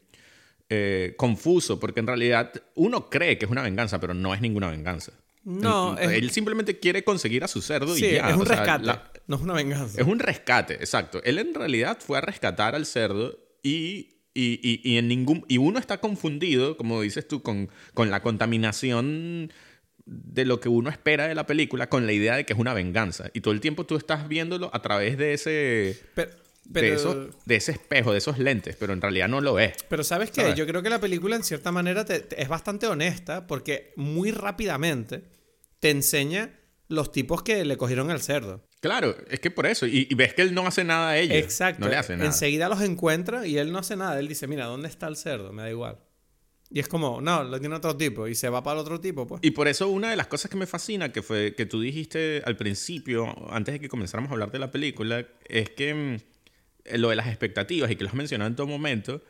eh, 0.70 1.14
confuso, 1.18 1.80
porque 1.80 2.00
en 2.00 2.08
realidad 2.08 2.52
uno 2.74 3.10
cree 3.10 3.38
que 3.38 3.46
es 3.46 3.52
una 3.52 3.62
venganza, 3.62 4.00
pero 4.00 4.14
no 4.14 4.34
es 4.34 4.42
ninguna 4.42 4.70
venganza. 4.70 5.14
No, 5.44 5.96
él 6.00 6.32
simplemente 6.32 6.80
quiere 6.80 7.04
conseguir 7.04 7.44
a 7.44 7.48
su 7.48 7.62
cerdo 7.62 7.96
y 7.96 8.02
ya. 8.02 8.32
Es 8.32 8.36
un 8.36 8.48
rescate, 8.48 9.22
no 9.28 9.36
es 9.36 9.42
una 9.44 9.54
venganza. 9.54 10.02
Es 10.02 10.08
un 10.08 10.18
rescate, 10.18 10.74
exacto. 10.74 11.22
Él 11.24 11.38
en 11.38 11.54
realidad 11.54 12.00
fue 12.00 12.18
a 12.18 12.22
rescatar 12.22 12.74
al 12.74 12.88
cerdo 12.88 13.38
y 13.62 14.15
y, 14.36 14.60
y, 14.62 14.82
y, 14.84 14.98
en 14.98 15.08
ningún, 15.08 15.46
y 15.48 15.58
uno 15.58 15.80
está 15.80 16.00
confundido, 16.00 16.78
como 16.78 17.02
dices 17.02 17.28
tú, 17.28 17.42
con, 17.42 17.70
con 17.94 18.12
la 18.12 18.22
contaminación 18.22 19.52
de 20.06 20.46
lo 20.46 20.60
que 20.60 20.70
uno 20.70 20.90
espera 20.90 21.28
de 21.28 21.34
la 21.34 21.48
película 21.48 21.90
con 21.90 22.06
la 22.06 22.12
idea 22.12 22.36
de 22.36 22.46
que 22.46 22.54
es 22.54 22.60
una 22.60 22.74
venganza. 22.74 23.32
Y 23.34 23.42
todo 23.42 23.54
el 23.54 23.62
tiempo 23.62 23.86
tú 23.86 23.96
estás 23.96 24.28
viéndolo 24.28 24.70
a 24.74 24.82
través 24.82 25.18
de 25.18 25.34
ese... 25.34 25.98
de, 26.14 26.30
de, 27.46 27.56
ese 27.56 27.72
espejo, 27.72 28.12
de 28.12 28.18
esos 28.18 28.38
lentes, 28.38 28.76
pero 28.76 28.94
en 28.94 29.02
realidad 29.02 29.28
no 29.28 29.42
lo 29.42 29.58
es. 29.60 29.84
Pero 29.88 30.04
sabes 30.04 30.32
qué, 30.32 30.54
yo 30.56 30.68
creo 30.68 30.84
que 30.84 30.90
la 30.90 31.00
película 31.00 31.36
en 31.36 31.44
cierta 31.44 31.72
manera 31.72 32.06
es 32.10 32.48
bastante 32.48 32.88
honesta 32.88 33.48
porque 33.48 33.94
muy 33.96 34.32
rápidamente 34.32 35.24
te 35.80 35.92
enseña 35.92 36.60
los 36.88 37.12
tipos 37.12 37.42
que 37.42 37.66
le 37.66 37.78
cogieron 37.78 38.12
al 38.12 38.22
cerdo. 38.22 38.64
Claro, 38.86 39.18
es 39.32 39.40
que 39.40 39.50
por 39.50 39.66
eso. 39.66 39.88
Y, 39.88 40.14
ves 40.14 40.36
que 40.36 40.44
él 40.44 40.54
no 40.54 40.68
hace 40.68 40.84
nada 40.84 41.10
a 41.10 41.18
ellos. 41.18 41.36
Exacto. 41.38 41.84
No 41.84 41.90
le 41.90 41.96
hace 41.96 42.16
nada. 42.16 42.28
Enseguida 42.28 42.70
los 42.70 42.82
encuentra 42.82 43.48
y 43.48 43.58
él 43.58 43.72
no 43.72 43.80
hace 43.80 43.96
nada. 43.96 44.20
Él 44.20 44.28
dice, 44.28 44.46
mira, 44.46 44.66
¿dónde 44.66 44.88
está 44.88 45.08
el 45.08 45.16
cerdo? 45.16 45.52
Me 45.52 45.64
da 45.64 45.72
igual. 45.72 45.98
Y 46.70 46.82
es 46.82 46.88
como, 46.88 47.20
no, 47.20 47.44
lo 47.44 47.60
tiene 47.60 47.74
otro 47.74 47.98
tipo 47.98 48.28
y 48.28 48.36
se 48.36 48.48
va 48.48 48.62
para 48.62 48.76
el 48.76 48.82
otro 48.82 49.00
tipo, 49.00 49.26
pues. 49.26 49.42
Y 49.44 49.52
por 49.52 49.68
eso 49.68 49.90
una 49.90 50.12
de 50.12 50.16
las 50.16 50.28
cosas 50.28 50.52
que 50.52 50.58
me 50.58 50.68
fascina, 50.68 51.12
que 51.12 51.24
fue 51.24 51.56
que 51.56 51.66
tú 51.66 51.82
dijiste 51.82 52.44
al 52.46 52.58
principio, 52.58 53.34
antes 53.52 53.74
de 53.74 53.80
que 53.80 53.90
comenzáramos 53.90 54.30
a 54.30 54.34
hablar 54.34 54.52
de 54.52 54.60
la 54.60 54.70
película, 54.70 55.26
es 55.48 55.72
que 55.72 55.94
mm, 55.96 56.98
lo 56.98 57.10
de 57.10 57.16
las 57.16 57.26
expectativas 57.26 57.90
y 57.90 57.96
que 57.96 58.04
lo 58.04 58.12
has 58.12 58.16
mencionado 58.16 58.50
en 58.50 58.56
todo 58.56 58.68
momento, 58.68 59.24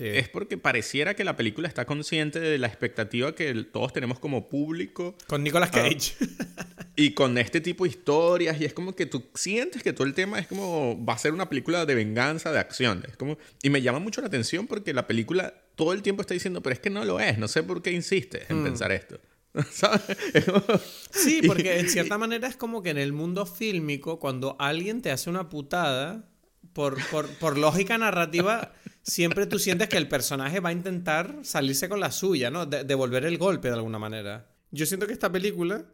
es 0.00 0.28
porque 0.28 0.58
pareciera 0.58 1.14
que 1.14 1.24
la 1.24 1.36
película 1.36 1.68
está 1.68 1.84
consciente 1.84 2.40
de 2.40 2.58
la 2.58 2.66
expectativa 2.66 3.34
que 3.34 3.54
todos 3.64 3.92
tenemos 3.92 4.18
como 4.18 4.48
público. 4.48 5.16
Con 5.26 5.42
Nicolas 5.42 5.70
ah, 5.72 5.76
Cage. 5.76 6.14
y 6.96 7.12
con 7.12 7.38
este 7.38 7.60
tipo 7.60 7.84
de 7.84 7.90
historias. 7.90 8.60
Y 8.60 8.64
es 8.64 8.72
como 8.72 8.94
que 8.94 9.06
tú 9.06 9.24
sientes 9.34 9.82
que 9.82 9.92
todo 9.92 10.06
el 10.06 10.14
tema 10.14 10.38
es 10.38 10.46
como. 10.46 11.02
Va 11.04 11.14
a 11.14 11.18
ser 11.18 11.32
una 11.32 11.48
película 11.48 11.86
de 11.86 11.94
venganza, 11.94 12.52
de 12.52 12.58
acción. 12.58 13.04
Es 13.08 13.16
como, 13.16 13.38
y 13.62 13.70
me 13.70 13.82
llama 13.82 13.98
mucho 13.98 14.20
la 14.20 14.26
atención 14.28 14.66
porque 14.66 14.92
la 14.92 15.06
película 15.06 15.54
todo 15.76 15.92
el 15.92 16.02
tiempo 16.02 16.22
está 16.22 16.34
diciendo, 16.34 16.62
pero 16.62 16.74
es 16.74 16.80
que 16.80 16.90
no 16.90 17.04
lo 17.04 17.20
es. 17.20 17.38
No 17.38 17.48
sé 17.48 17.62
por 17.62 17.82
qué 17.82 17.92
insistes 17.92 18.48
en 18.50 18.60
mm. 18.60 18.64
pensar 18.64 18.92
esto. 18.92 19.20
sí, 21.10 21.40
porque 21.46 21.78
en 21.80 21.88
cierta 21.88 22.18
manera 22.18 22.48
es 22.48 22.56
como 22.56 22.82
que 22.82 22.90
en 22.90 22.98
el 22.98 23.12
mundo 23.12 23.46
fílmico, 23.46 24.18
cuando 24.18 24.56
alguien 24.58 25.00
te 25.00 25.10
hace 25.10 25.30
una 25.30 25.48
putada, 25.48 26.28
por, 26.72 26.98
por, 27.08 27.26
por 27.38 27.56
lógica 27.56 27.96
narrativa 27.96 28.74
siempre 29.06 29.46
tú 29.46 29.58
sientes 29.58 29.88
que 29.88 29.96
el 29.96 30.08
personaje 30.08 30.60
va 30.60 30.70
a 30.70 30.72
intentar 30.72 31.38
salirse 31.42 31.88
con 31.88 32.00
la 32.00 32.10
suya, 32.10 32.50
¿no? 32.50 32.66
devolver 32.66 33.24
el 33.24 33.38
golpe 33.38 33.68
de 33.68 33.74
alguna 33.74 33.98
manera. 33.98 34.50
Yo 34.72 34.84
siento 34.84 35.06
que 35.06 35.12
esta 35.12 35.30
película 35.30 35.86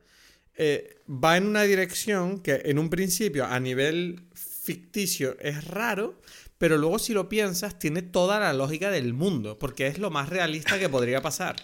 eh, 0.57 1.03
va 1.09 1.37
en 1.37 1.47
una 1.47 1.63
dirección 1.63 2.41
que 2.41 2.63
en 2.65 2.79
un 2.79 2.89
principio 2.89 3.45
a 3.45 3.61
nivel 3.61 4.25
ficticio 4.35 5.37
es 5.41 5.65
raro, 5.65 6.21
pero 6.57 6.79
luego 6.79 6.99
si 6.99 7.13
lo 7.13 7.29
piensas 7.29 7.79
tiene 7.79 8.03
toda 8.03 8.41
la 8.41 8.53
lógica 8.55 8.91
del 8.91 9.13
mundo, 9.13 9.59
porque 9.59 9.87
es 9.87 9.99
lo 9.99 10.11
más 10.11 10.31
realista 10.31 10.79
que 10.79 10.89
podría 10.89 11.21
pasar. 11.21 11.57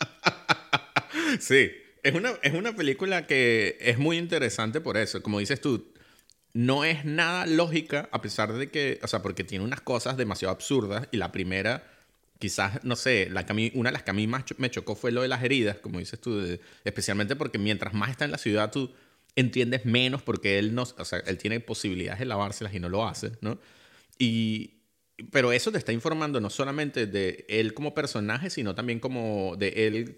sí, 1.38 1.70
es 2.02 2.14
una, 2.14 2.32
es 2.42 2.54
una 2.54 2.74
película 2.74 3.26
que 3.26 3.76
es 3.80 3.98
muy 3.98 4.16
interesante 4.16 4.80
por 4.80 4.96
eso. 4.96 5.22
Como 5.22 5.38
dices 5.38 5.60
tú, 5.60 5.92
no 6.54 6.84
es 6.84 7.04
nada 7.04 7.46
lógica, 7.46 8.08
a 8.12 8.22
pesar 8.22 8.52
de 8.52 8.70
que, 8.70 8.98
o 9.02 9.08
sea, 9.08 9.22
porque 9.22 9.44
tiene 9.44 9.64
unas 9.64 9.80
cosas 9.80 10.16
demasiado 10.16 10.52
absurdas 10.54 11.08
y 11.12 11.18
la 11.18 11.32
primera, 11.32 11.84
quizás, 12.38 12.82
no 12.84 12.96
sé, 12.96 13.28
una 13.74 13.90
de 13.90 13.92
las 13.92 14.02
que 14.02 14.10
a 14.10 14.14
mí 14.14 14.26
más 14.26 14.44
me 14.58 14.70
chocó 14.70 14.94
fue 14.94 15.12
lo 15.12 15.22
de 15.22 15.28
las 15.28 15.42
heridas, 15.42 15.78
como 15.78 15.98
dices 15.98 16.20
tú, 16.20 16.58
especialmente 16.84 17.36
porque 17.36 17.58
mientras 17.58 17.92
más 17.92 18.10
está 18.10 18.24
en 18.24 18.30
la 18.30 18.38
ciudad, 18.38 18.70
tú, 18.70 18.90
entiendes 19.36 19.84
menos 19.84 20.22
porque 20.22 20.58
él 20.58 20.74
no, 20.74 20.82
o 20.82 21.04
sea, 21.04 21.18
él 21.20 21.38
tiene 21.38 21.60
posibilidades 21.60 22.20
de 22.20 22.26
lavárselas 22.26 22.74
y 22.74 22.80
no 22.80 22.88
lo 22.88 23.06
hace, 23.06 23.32
¿no? 23.40 23.58
Y, 24.18 24.74
pero 25.30 25.52
eso 25.52 25.72
te 25.72 25.78
está 25.78 25.92
informando 25.92 26.40
no 26.40 26.50
solamente 26.50 27.06
de 27.06 27.44
él 27.48 27.74
como 27.74 27.94
personaje, 27.94 28.50
sino 28.50 28.74
también 28.74 29.00
como 29.00 29.56
de 29.56 29.86
él 29.86 30.16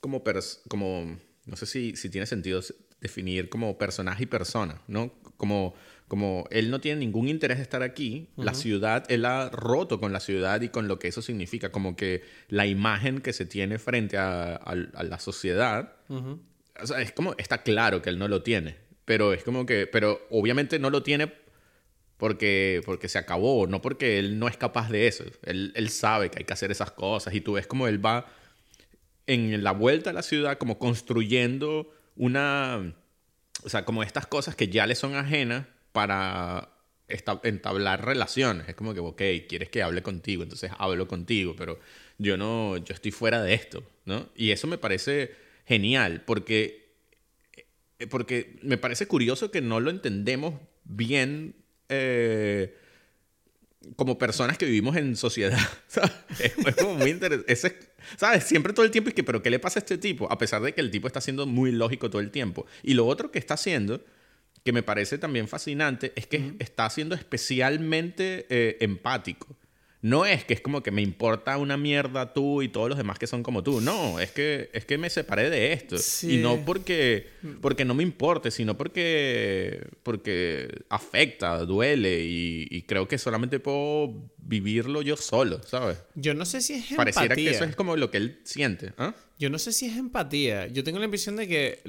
como, 0.00 0.22
como 0.68 1.18
no 1.46 1.56
sé 1.56 1.66
si, 1.66 1.96
si 1.96 2.10
tiene 2.10 2.26
sentido 2.26 2.60
definir 3.00 3.48
como 3.48 3.78
personaje 3.78 4.24
y 4.24 4.26
persona, 4.26 4.82
¿no? 4.86 5.12
Como, 5.38 5.74
como 6.08 6.46
él 6.50 6.70
no 6.70 6.80
tiene 6.80 7.00
ningún 7.00 7.28
interés 7.28 7.56
de 7.56 7.62
estar 7.62 7.82
aquí, 7.82 8.28
la 8.36 8.52
ciudad, 8.52 9.04
él 9.08 9.24
ha 9.24 9.48
roto 9.48 9.98
con 9.98 10.12
la 10.12 10.20
ciudad 10.20 10.60
y 10.60 10.68
con 10.68 10.88
lo 10.88 10.98
que 10.98 11.08
eso 11.08 11.22
significa, 11.22 11.72
como 11.72 11.96
que 11.96 12.22
la 12.48 12.66
imagen 12.66 13.20
que 13.20 13.32
se 13.32 13.46
tiene 13.46 13.78
frente 13.78 14.18
a, 14.18 14.60
la 14.74 15.18
sociedad, 15.18 15.94
o 16.08 16.86
sea, 16.86 17.00
es 17.00 17.12
como, 17.12 17.34
está 17.38 17.62
claro 17.62 18.02
que 18.02 18.10
él 18.10 18.18
no 18.18 18.28
lo 18.28 18.42
tiene, 18.42 18.76
pero 19.04 19.32
es 19.32 19.44
como 19.44 19.64
que, 19.64 19.86
pero 19.86 20.20
obviamente 20.30 20.78
no 20.78 20.90
lo 20.90 21.02
tiene 21.02 21.32
porque, 22.16 22.82
porque 22.84 23.08
se 23.08 23.18
acabó, 23.18 23.66
no 23.66 23.80
porque 23.80 24.18
él 24.18 24.38
no 24.38 24.48
es 24.48 24.56
capaz 24.56 24.90
de 24.90 25.06
eso, 25.06 25.24
él, 25.44 25.72
él 25.74 25.88
sabe 25.88 26.30
que 26.30 26.40
hay 26.40 26.44
que 26.44 26.52
hacer 26.52 26.70
esas 26.70 26.90
cosas 26.90 27.32
y 27.32 27.40
tú 27.40 27.54
ves 27.54 27.66
como 27.66 27.86
él 27.86 28.04
va 28.04 28.26
en 29.28 29.62
la 29.62 29.72
vuelta 29.72 30.10
a 30.10 30.12
la 30.12 30.22
ciudad 30.22 30.58
como 30.58 30.78
construyendo 30.78 31.92
una, 32.16 32.94
o 33.64 33.68
sea, 33.68 33.84
como 33.84 34.02
estas 34.02 34.26
cosas 34.26 34.54
que 34.56 34.68
ya 34.68 34.86
le 34.86 34.94
son 34.94 35.14
ajenas 35.14 35.66
para 35.92 36.70
entablar 37.42 38.04
relaciones. 38.04 38.68
Es 38.68 38.74
como 38.74 38.94
que, 38.94 39.00
ok, 39.00 39.22
quieres 39.48 39.68
que 39.70 39.82
hable 39.82 40.02
contigo, 40.02 40.42
entonces 40.42 40.70
hablo 40.78 41.08
contigo, 41.08 41.54
pero 41.56 41.78
yo 42.18 42.36
no, 42.36 42.76
yo 42.76 42.94
estoy 42.94 43.10
fuera 43.10 43.42
de 43.42 43.54
esto, 43.54 43.82
¿no? 44.04 44.28
Y 44.36 44.50
eso 44.50 44.66
me 44.66 44.78
parece 44.78 45.34
genial, 45.66 46.22
porque, 46.26 46.92
eh, 47.98 48.06
porque 48.06 48.58
me 48.62 48.76
parece 48.76 49.06
curioso 49.06 49.50
que 49.50 49.60
no 49.60 49.80
lo 49.80 49.90
entendemos 49.90 50.54
bien. 50.84 51.54
Eh, 51.88 52.76
como 53.96 54.18
personas 54.18 54.58
que 54.58 54.66
vivimos 54.66 54.96
en 54.96 55.16
sociedad. 55.16 55.58
Es, 56.38 56.54
como 56.76 56.94
muy 56.94 57.10
interesante. 57.10 57.88
¿Sabes? 58.16 58.44
Siempre 58.44 58.72
todo 58.72 58.84
el 58.84 58.90
tiempo 58.90 59.08
es 59.08 59.14
que, 59.14 59.24
pero 59.24 59.42
¿qué 59.42 59.50
le 59.50 59.58
pasa 59.58 59.78
a 59.78 59.82
este 59.82 59.98
tipo? 59.98 60.30
A 60.30 60.38
pesar 60.38 60.62
de 60.62 60.72
que 60.72 60.80
el 60.80 60.90
tipo 60.90 61.06
está 61.06 61.20
siendo 61.20 61.46
muy 61.46 61.72
lógico 61.72 62.10
todo 62.10 62.20
el 62.20 62.30
tiempo. 62.30 62.66
Y 62.82 62.94
lo 62.94 63.06
otro 63.06 63.30
que 63.30 63.38
está 63.38 63.54
haciendo, 63.54 64.04
que 64.64 64.72
me 64.72 64.82
parece 64.82 65.18
también 65.18 65.48
fascinante, 65.48 66.12
es 66.16 66.26
que 66.26 66.54
está 66.58 66.88
siendo 66.90 67.14
especialmente 67.14 68.46
eh, 68.50 68.76
empático 68.80 69.56
no 70.00 70.24
es 70.24 70.44
que 70.44 70.54
es 70.54 70.60
como 70.60 70.82
que 70.82 70.92
me 70.92 71.02
importa 71.02 71.56
una 71.58 71.76
mierda 71.76 72.32
tú 72.32 72.62
y 72.62 72.68
todos 72.68 72.88
los 72.88 72.98
demás 72.98 73.18
que 73.18 73.26
son 73.26 73.42
como 73.42 73.64
tú. 73.64 73.80
No, 73.80 74.20
es 74.20 74.30
que, 74.30 74.70
es 74.72 74.84
que 74.84 74.96
me 74.96 75.10
separé 75.10 75.50
de 75.50 75.72
esto. 75.72 75.96
Y 76.22 76.36
no 76.36 76.64
porque, 76.64 77.26
porque 77.60 77.84
no 77.84 77.94
me 77.94 78.04
importe, 78.04 78.52
sino 78.52 78.76
porque, 78.76 79.86
porque 80.04 80.84
afecta, 80.88 81.64
duele 81.64 82.20
y, 82.22 82.82
creo 82.82 83.08
que 83.08 83.18
solamente 83.18 83.58
puedo 83.58 84.30
vivirlo 84.38 85.02
yo 85.02 85.16
solo, 85.16 85.60
¿sabes? 85.64 85.98
Yo 86.14 86.32
no 86.32 86.44
sé 86.44 86.60
si 86.60 86.74
es 86.74 86.90
empatía. 86.90 86.96
Pareciera 86.96 87.34
que 87.34 87.50
eso 87.50 87.64
es 87.64 87.76
como 87.76 87.96
lo 87.96 88.10
que 88.10 88.18
él 88.18 88.40
siente. 88.44 88.92
¿ah? 88.98 89.14
Yo 89.38 89.50
no 89.50 89.58
sé 89.58 89.72
si 89.72 89.86
es 89.86 89.96
empatía. 89.96 90.68
Yo 90.68 90.84
tengo 90.84 91.00
la 91.00 91.06
impresión 91.06 91.36
de 91.36 91.48
que 91.48 91.82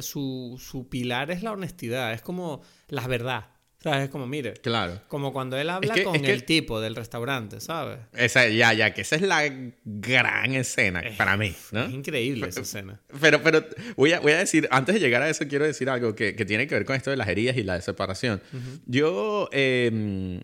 su, 0.00 0.58
su 0.60 0.88
pilar 0.88 1.30
es 1.30 1.42
la 1.42 1.52
honestidad, 1.52 2.14
es 2.14 2.22
como 2.22 2.62
la 2.88 3.06
verdad. 3.06 3.51
¿Sabes? 3.82 4.04
Es 4.04 4.10
como, 4.10 4.26
mire. 4.26 4.54
Claro. 4.54 5.00
Como 5.08 5.32
cuando 5.32 5.58
él 5.58 5.68
habla 5.68 5.94
con 6.04 6.24
el 6.24 6.44
tipo 6.44 6.80
del 6.80 6.94
restaurante, 6.94 7.60
¿sabes? 7.60 7.98
Esa, 8.12 8.48
ya, 8.48 8.72
ya, 8.72 8.94
que 8.94 9.00
esa 9.00 9.16
es 9.16 9.22
la 9.22 9.42
gran 9.84 10.54
escena 10.54 11.02
para 11.16 11.36
mí, 11.36 11.54
¿no? 11.72 11.84
Es 11.84 11.92
increíble 11.92 12.48
esa 12.48 12.60
escena. 12.60 13.00
Pero, 13.20 13.42
pero 13.42 13.64
voy, 13.96 14.12
a, 14.12 14.20
voy 14.20 14.32
a 14.32 14.38
decir, 14.38 14.68
antes 14.70 14.94
de 14.94 15.00
llegar 15.00 15.22
a 15.22 15.28
eso, 15.28 15.46
quiero 15.48 15.64
decir 15.64 15.90
algo 15.90 16.14
que, 16.14 16.36
que 16.36 16.44
tiene 16.44 16.66
que 16.66 16.76
ver 16.76 16.84
con 16.84 16.94
esto 16.94 17.10
de 17.10 17.16
las 17.16 17.28
heridas 17.28 17.56
y 17.56 17.62
la 17.62 17.80
separación. 17.80 18.40
Yo. 18.86 19.48
Em, 19.52 20.40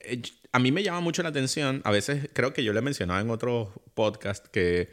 eh, 0.00 0.22
a 0.52 0.58
mí 0.58 0.72
me 0.72 0.82
llama 0.82 1.00
mucho 1.00 1.22
la 1.22 1.28
atención, 1.28 1.80
a 1.84 1.92
veces 1.92 2.28
creo 2.32 2.52
que 2.52 2.64
yo 2.64 2.72
le 2.72 2.80
he 2.80 2.82
mencionado 2.82 3.20
en 3.20 3.30
otros 3.30 3.68
podcasts 3.94 4.48
que, 4.48 4.88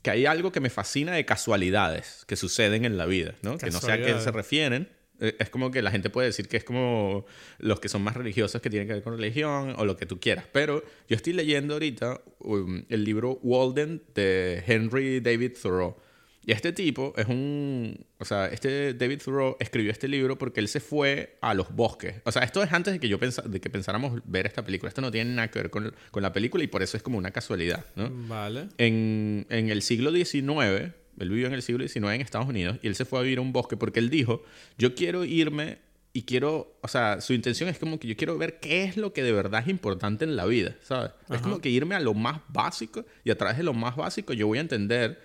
que 0.00 0.10
hay 0.10 0.26
algo 0.26 0.52
que 0.52 0.60
me 0.60 0.70
fascina 0.70 1.12
de 1.12 1.24
casualidades 1.24 2.24
que 2.28 2.36
suceden 2.36 2.84
en 2.84 2.96
la 2.96 3.06
vida, 3.06 3.34
¿no? 3.42 3.58
Que 3.58 3.70
no 3.70 3.80
sé 3.80 3.90
a 3.90 4.00
qué 4.00 4.20
se 4.20 4.30
refieren 4.30 4.88
es 5.22 5.50
como 5.50 5.70
que 5.70 5.82
la 5.82 5.90
gente 5.90 6.10
puede 6.10 6.28
decir 6.28 6.48
que 6.48 6.56
es 6.56 6.64
como 6.64 7.24
los 7.58 7.80
que 7.80 7.88
son 7.88 8.02
más 8.02 8.16
religiosos 8.16 8.60
que 8.60 8.70
tienen 8.70 8.88
que 8.88 8.94
ver 8.94 9.02
con 9.02 9.16
religión 9.16 9.74
o 9.76 9.84
lo 9.84 9.96
que 9.96 10.06
tú 10.06 10.18
quieras. 10.18 10.46
Pero 10.52 10.82
yo 11.08 11.16
estoy 11.16 11.32
leyendo 11.32 11.74
ahorita 11.74 12.20
um, 12.40 12.82
el 12.88 13.04
libro 13.04 13.38
Walden 13.42 14.02
de 14.14 14.62
Henry 14.66 15.20
David 15.20 15.52
Thoreau. 15.60 15.96
Y 16.44 16.50
este 16.50 16.72
tipo 16.72 17.14
es 17.16 17.28
un... 17.28 18.04
O 18.18 18.24
sea, 18.24 18.46
este 18.46 18.94
David 18.94 19.20
Thoreau 19.24 19.56
escribió 19.60 19.92
este 19.92 20.08
libro 20.08 20.36
porque 20.38 20.58
él 20.58 20.66
se 20.66 20.80
fue 20.80 21.38
a 21.40 21.54
los 21.54 21.72
bosques. 21.72 22.16
O 22.24 22.32
sea, 22.32 22.42
esto 22.42 22.60
es 22.64 22.72
antes 22.72 22.94
de 22.94 22.98
que 22.98 23.08
yo 23.08 23.20
pensa, 23.20 23.42
de 23.42 23.60
que 23.60 23.70
pensáramos 23.70 24.20
ver 24.24 24.46
esta 24.46 24.64
película. 24.64 24.88
Esto 24.88 25.02
no 25.02 25.12
tiene 25.12 25.32
nada 25.32 25.48
que 25.52 25.60
ver 25.60 25.70
con, 25.70 25.94
con 26.10 26.22
la 26.22 26.32
película 26.32 26.64
y 26.64 26.66
por 26.66 26.82
eso 26.82 26.96
es 26.96 27.02
como 27.04 27.16
una 27.16 27.30
casualidad, 27.30 27.84
¿no? 27.94 28.10
Vale. 28.26 28.68
En, 28.78 29.46
en 29.50 29.70
el 29.70 29.82
siglo 29.82 30.10
XIX 30.10 30.92
él 31.18 31.28
vivió 31.28 31.46
en 31.46 31.52
el 31.52 31.62
siglo 31.62 31.86
XIX 31.86 32.06
en 32.12 32.20
Estados 32.20 32.48
Unidos 32.48 32.78
y 32.82 32.88
él 32.88 32.94
se 32.94 33.04
fue 33.04 33.18
a 33.18 33.22
vivir 33.22 33.38
a 33.38 33.42
un 33.42 33.52
bosque 33.52 33.76
porque 33.76 34.00
él 34.00 34.10
dijo, 34.10 34.42
yo 34.78 34.94
quiero 34.94 35.24
irme 35.24 35.78
y 36.14 36.22
quiero, 36.22 36.78
o 36.82 36.88
sea, 36.88 37.20
su 37.20 37.32
intención 37.32 37.68
es 37.68 37.78
como 37.78 37.98
que 37.98 38.06
yo 38.06 38.16
quiero 38.16 38.36
ver 38.36 38.60
qué 38.60 38.84
es 38.84 38.96
lo 38.96 39.12
que 39.12 39.22
de 39.22 39.32
verdad 39.32 39.62
es 39.62 39.68
importante 39.68 40.24
en 40.24 40.36
la 40.36 40.44
vida, 40.44 40.76
¿sabes? 40.82 41.12
Es 41.30 41.40
como 41.40 41.60
que 41.60 41.70
irme 41.70 41.94
a 41.94 42.00
lo 42.00 42.12
más 42.12 42.40
básico 42.48 43.06
y 43.24 43.30
a 43.30 43.38
través 43.38 43.56
de 43.56 43.62
lo 43.62 43.72
más 43.72 43.96
básico 43.96 44.34
yo 44.34 44.46
voy 44.46 44.58
a 44.58 44.60
entender, 44.60 45.20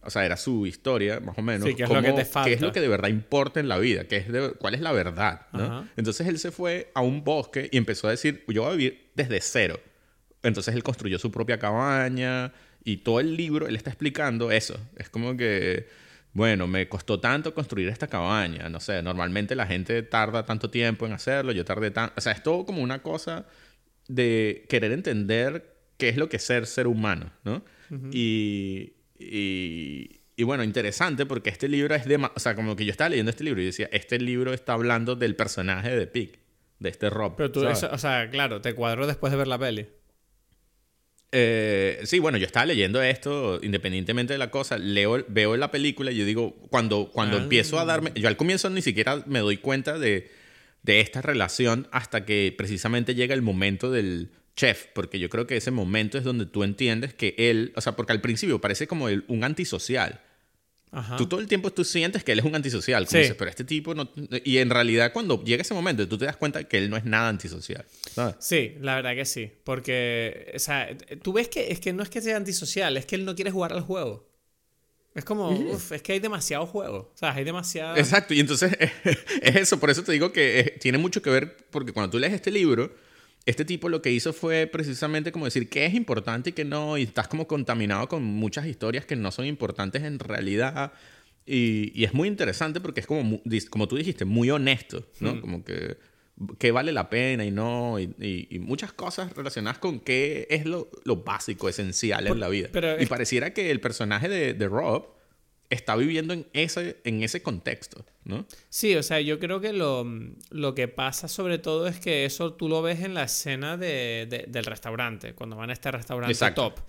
o 0.00 0.10
sea, 0.10 0.24
era 0.24 0.36
su 0.36 0.66
historia, 0.66 1.20
más 1.20 1.38
o 1.38 1.42
menos, 1.42 1.68
qué 1.76 1.84
es, 1.84 1.88
lo 1.88 2.02
que 2.02 2.12
te 2.12 2.24
falta. 2.24 2.48
qué 2.48 2.54
es 2.54 2.60
lo 2.60 2.72
que 2.72 2.80
de 2.80 2.88
verdad 2.88 3.10
importa 3.10 3.60
en 3.60 3.68
la 3.68 3.78
vida, 3.78 4.04
qué 4.04 4.16
es 4.16 4.26
cuál 4.58 4.74
es 4.74 4.80
la 4.80 4.90
verdad, 4.90 5.46
¿no? 5.52 5.88
Entonces 5.96 6.26
él 6.26 6.38
se 6.40 6.50
fue 6.50 6.90
a 6.94 7.00
un 7.00 7.22
bosque 7.22 7.68
y 7.70 7.76
empezó 7.76 8.08
a 8.08 8.10
decir, 8.10 8.44
yo 8.48 8.62
voy 8.62 8.72
a 8.72 8.76
vivir 8.76 9.10
desde 9.14 9.40
cero. 9.40 9.78
Entonces 10.42 10.74
él 10.74 10.82
construyó 10.82 11.20
su 11.20 11.30
propia 11.30 11.60
cabaña, 11.60 12.52
y 12.84 12.98
todo 12.98 13.20
el 13.20 13.36
libro, 13.36 13.68
él 13.68 13.76
está 13.76 13.90
explicando 13.90 14.50
eso. 14.50 14.78
Es 14.96 15.08
como 15.08 15.36
que, 15.36 15.88
bueno, 16.32 16.66
me 16.66 16.88
costó 16.88 17.20
tanto 17.20 17.54
construir 17.54 17.88
esta 17.88 18.08
cabaña. 18.08 18.68
No 18.68 18.80
sé, 18.80 19.02
normalmente 19.02 19.54
la 19.54 19.66
gente 19.66 20.02
tarda 20.02 20.44
tanto 20.44 20.70
tiempo 20.70 21.06
en 21.06 21.12
hacerlo, 21.12 21.52
yo 21.52 21.64
tardé 21.64 21.90
tanto. 21.90 22.14
O 22.16 22.20
sea, 22.20 22.32
es 22.32 22.42
todo 22.42 22.66
como 22.66 22.82
una 22.82 23.02
cosa 23.02 23.46
de 24.08 24.66
querer 24.68 24.92
entender 24.92 25.76
qué 25.96 26.08
es 26.08 26.16
lo 26.16 26.28
que 26.28 26.36
es 26.36 26.42
ser 26.42 26.66
ser 26.66 26.86
humano, 26.86 27.32
¿no? 27.44 27.64
y, 28.10 28.94
y, 29.18 30.20
y, 30.34 30.42
bueno, 30.44 30.64
interesante 30.64 31.26
porque 31.26 31.50
este 31.50 31.68
libro 31.68 31.94
es 31.94 32.06
de... 32.06 32.16
O 32.16 32.40
sea, 32.40 32.54
como 32.54 32.74
que 32.74 32.86
yo 32.86 32.90
estaba 32.90 33.10
leyendo 33.10 33.30
este 33.30 33.44
libro 33.44 33.60
y 33.60 33.66
decía, 33.66 33.88
este 33.92 34.18
libro 34.18 34.54
está 34.54 34.72
hablando 34.72 35.14
del 35.14 35.36
personaje 35.36 35.94
de 35.94 36.06
Pig, 36.06 36.38
de 36.78 36.88
este 36.88 37.10
Rob. 37.10 37.36
Pero 37.36 37.52
tú, 37.52 37.66
o 37.66 37.98
sea, 37.98 38.30
claro, 38.30 38.62
te 38.62 38.74
cuadró 38.74 39.06
después 39.06 39.30
de 39.30 39.36
ver 39.36 39.46
la 39.46 39.58
peli. 39.58 39.86
Eh, 41.34 42.00
sí, 42.04 42.18
bueno, 42.18 42.36
yo 42.36 42.44
estaba 42.44 42.66
leyendo 42.66 43.02
esto, 43.02 43.58
independientemente 43.62 44.34
de 44.34 44.38
la 44.38 44.50
cosa, 44.50 44.76
leo, 44.76 45.24
veo 45.28 45.56
la 45.56 45.70
película 45.70 46.12
y 46.12 46.16
yo 46.16 46.26
digo, 46.26 46.54
cuando, 46.68 47.10
cuando 47.10 47.38
ah. 47.38 47.42
empiezo 47.42 47.80
a 47.80 47.86
darme, 47.86 48.12
yo 48.14 48.28
al 48.28 48.36
comienzo 48.36 48.68
ni 48.68 48.82
siquiera 48.82 49.24
me 49.26 49.38
doy 49.38 49.56
cuenta 49.56 49.98
de, 49.98 50.30
de 50.82 51.00
esta 51.00 51.22
relación 51.22 51.88
hasta 51.90 52.26
que 52.26 52.54
precisamente 52.56 53.14
llega 53.14 53.34
el 53.34 53.40
momento 53.40 53.90
del 53.90 54.30
chef, 54.56 54.86
porque 54.92 55.18
yo 55.18 55.30
creo 55.30 55.46
que 55.46 55.56
ese 55.56 55.70
momento 55.70 56.18
es 56.18 56.24
donde 56.24 56.44
tú 56.44 56.64
entiendes 56.64 57.14
que 57.14 57.34
él, 57.38 57.72
o 57.76 57.80
sea, 57.80 57.96
porque 57.96 58.12
al 58.12 58.20
principio 58.20 58.60
parece 58.60 58.86
como 58.86 59.06
un 59.06 59.44
antisocial. 59.44 60.20
Tú 61.16 61.26
todo 61.26 61.40
el 61.40 61.46
tiempo 61.46 61.72
tú 61.72 61.84
sientes 61.84 62.22
que 62.22 62.32
él 62.32 62.40
es 62.40 62.44
un 62.44 62.54
antisocial, 62.54 63.06
como 63.06 63.18
dices, 63.18 63.34
pero 63.34 63.48
este 63.48 63.64
tipo 63.64 63.94
no... 63.94 64.10
Y 64.44 64.58
en 64.58 64.68
realidad 64.68 65.10
cuando 65.14 65.42
llega 65.42 65.62
ese 65.62 65.72
momento 65.72 66.06
tú 66.06 66.18
te 66.18 66.26
das 66.26 66.36
cuenta 66.36 66.64
que 66.64 66.76
él 66.76 66.90
no 66.90 66.98
es 66.98 67.04
nada 67.04 67.30
antisocial. 67.30 67.86
Sí, 68.38 68.76
la 68.80 68.96
verdad 68.96 69.14
que 69.14 69.24
sí. 69.24 69.50
Porque, 69.64 70.52
o 70.54 70.58
sea, 70.58 70.94
tú 71.22 71.32
ves 71.32 71.48
que 71.48 71.72
es 71.72 71.80
que 71.80 71.94
no 71.94 72.02
es 72.02 72.10
que 72.10 72.20
sea 72.20 72.36
antisocial, 72.36 72.96
es 72.98 73.06
que 73.06 73.14
él 73.14 73.24
no 73.24 73.34
quiere 73.34 73.50
jugar 73.50 73.72
al 73.72 73.80
juego. 73.80 74.28
Es 75.14 75.24
como, 75.24 75.50
uff, 75.50 75.92
es 75.92 76.02
que 76.02 76.12
hay 76.12 76.20
demasiado 76.20 76.66
juego. 76.66 77.10
O 77.14 77.16
sea, 77.16 77.32
hay 77.32 77.44
demasiado... 77.44 77.96
Exacto, 77.96 78.34
y 78.34 78.40
entonces 78.40 78.76
es 79.42 79.56
eso, 79.56 79.80
por 79.80 79.88
eso 79.88 80.02
te 80.02 80.12
digo 80.12 80.30
que 80.30 80.76
tiene 80.80 80.98
mucho 80.98 81.22
que 81.22 81.30
ver, 81.30 81.56
porque 81.70 81.92
cuando 81.92 82.10
tú 82.10 82.18
lees 82.18 82.34
este 82.34 82.50
libro 82.50 82.94
este 83.46 83.64
tipo 83.64 83.88
lo 83.88 84.02
que 84.02 84.12
hizo 84.12 84.32
fue 84.32 84.66
precisamente 84.66 85.32
como 85.32 85.46
decir 85.46 85.68
qué 85.68 85.86
es 85.86 85.94
importante 85.94 86.50
y 86.50 86.52
qué 86.52 86.64
no, 86.64 86.96
y 86.96 87.02
estás 87.02 87.28
como 87.28 87.46
contaminado 87.46 88.08
con 88.08 88.22
muchas 88.22 88.66
historias 88.66 89.04
que 89.04 89.16
no 89.16 89.30
son 89.30 89.46
importantes 89.46 90.02
en 90.02 90.18
realidad. 90.18 90.92
Y, 91.44 92.04
es 92.04 92.14
muy 92.14 92.28
interesante 92.28 92.80
porque 92.80 93.00
es 93.00 93.06
como, 93.06 93.40
como 93.70 93.88
tú 93.88 93.96
dijiste, 93.96 94.24
muy 94.24 94.50
honesto, 94.50 95.04
¿no? 95.18 95.40
Como 95.40 95.64
que 95.64 95.96
qué 96.58 96.72
vale 96.72 96.92
la 96.92 97.10
pena 97.10 97.44
y 97.44 97.50
no, 97.50 97.98
y, 97.98 98.58
muchas 98.60 98.92
cosas 98.92 99.34
relacionadas 99.34 99.78
con 99.78 100.00
qué 100.00 100.46
es 100.50 100.64
lo, 100.64 100.88
básico, 101.24 101.68
esencial 101.68 102.28
en 102.28 102.38
la 102.38 102.48
vida. 102.48 102.70
y 103.00 103.06
pareciera 103.06 103.52
que 103.52 103.70
el 103.70 103.80
personaje 103.80 104.28
de, 104.28 104.54
de 104.54 104.68
Rob 104.68 105.21
está 105.72 105.96
viviendo 105.96 106.34
en 106.34 106.46
ese, 106.52 107.00
en 107.04 107.22
ese 107.22 107.42
contexto, 107.42 108.04
¿no? 108.24 108.46
Sí, 108.68 108.94
o 108.94 109.02
sea, 109.02 109.20
yo 109.20 109.38
creo 109.38 109.60
que 109.60 109.72
lo, 109.72 110.06
lo 110.50 110.74
que 110.74 110.86
pasa 110.86 111.28
sobre 111.28 111.58
todo 111.58 111.86
es 111.86 111.98
que 111.98 112.24
eso 112.24 112.52
tú 112.52 112.68
lo 112.68 112.82
ves 112.82 113.00
en 113.00 113.14
la 113.14 113.24
escena 113.24 113.76
de, 113.76 114.46
del 114.48 114.64
restaurante, 114.64 115.34
cuando 115.34 115.56
van 115.56 115.70
a 115.70 115.72
este 115.72 115.90
restaurante 115.90 116.52
top. 116.52 116.80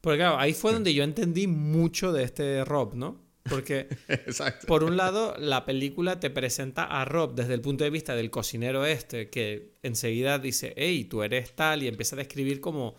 Porque 0.00 0.18
claro, 0.18 0.38
ahí 0.38 0.54
fue 0.54 0.72
donde 0.72 0.94
yo 0.94 1.02
entendí 1.02 1.48
mucho 1.48 2.12
de 2.12 2.22
este 2.22 2.64
Rob, 2.64 2.94
¿no? 2.94 3.20
Porque, 3.48 3.88
por 4.68 4.84
un 4.84 4.96
lado, 4.96 5.34
la 5.38 5.64
película 5.64 6.20
te 6.20 6.30
presenta 6.30 6.84
a 6.84 7.04
Rob 7.04 7.34
desde 7.34 7.54
el 7.54 7.60
punto 7.60 7.82
de 7.82 7.90
vista 7.90 8.14
del 8.14 8.30
cocinero 8.30 8.86
este, 8.86 9.30
que 9.30 9.72
enseguida 9.82 10.38
dice, 10.38 10.74
hey, 10.76 11.04
tú 11.04 11.24
eres 11.24 11.56
tal, 11.56 11.82
y 11.82 11.88
empieza 11.88 12.14
a 12.14 12.18
describir 12.18 12.60
como, 12.60 12.94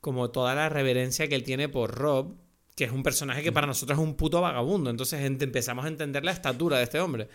como 0.00 0.30
toda 0.30 0.56
la 0.56 0.68
reverencia 0.68 1.28
que 1.28 1.36
él 1.36 1.44
tiene 1.44 1.68
por 1.68 1.94
Rob, 1.94 2.34
que 2.74 2.84
es 2.84 2.92
un 2.92 3.02
personaje 3.02 3.42
que 3.42 3.52
para 3.52 3.66
nosotros 3.66 3.98
es 3.98 4.04
un 4.04 4.14
puto 4.14 4.40
vagabundo. 4.40 4.90
Entonces 4.90 5.20
empezamos 5.20 5.84
a 5.84 5.88
entender 5.88 6.24
la 6.24 6.32
estatura 6.32 6.78
de 6.78 6.84
este 6.84 7.00
hombre. 7.00 7.28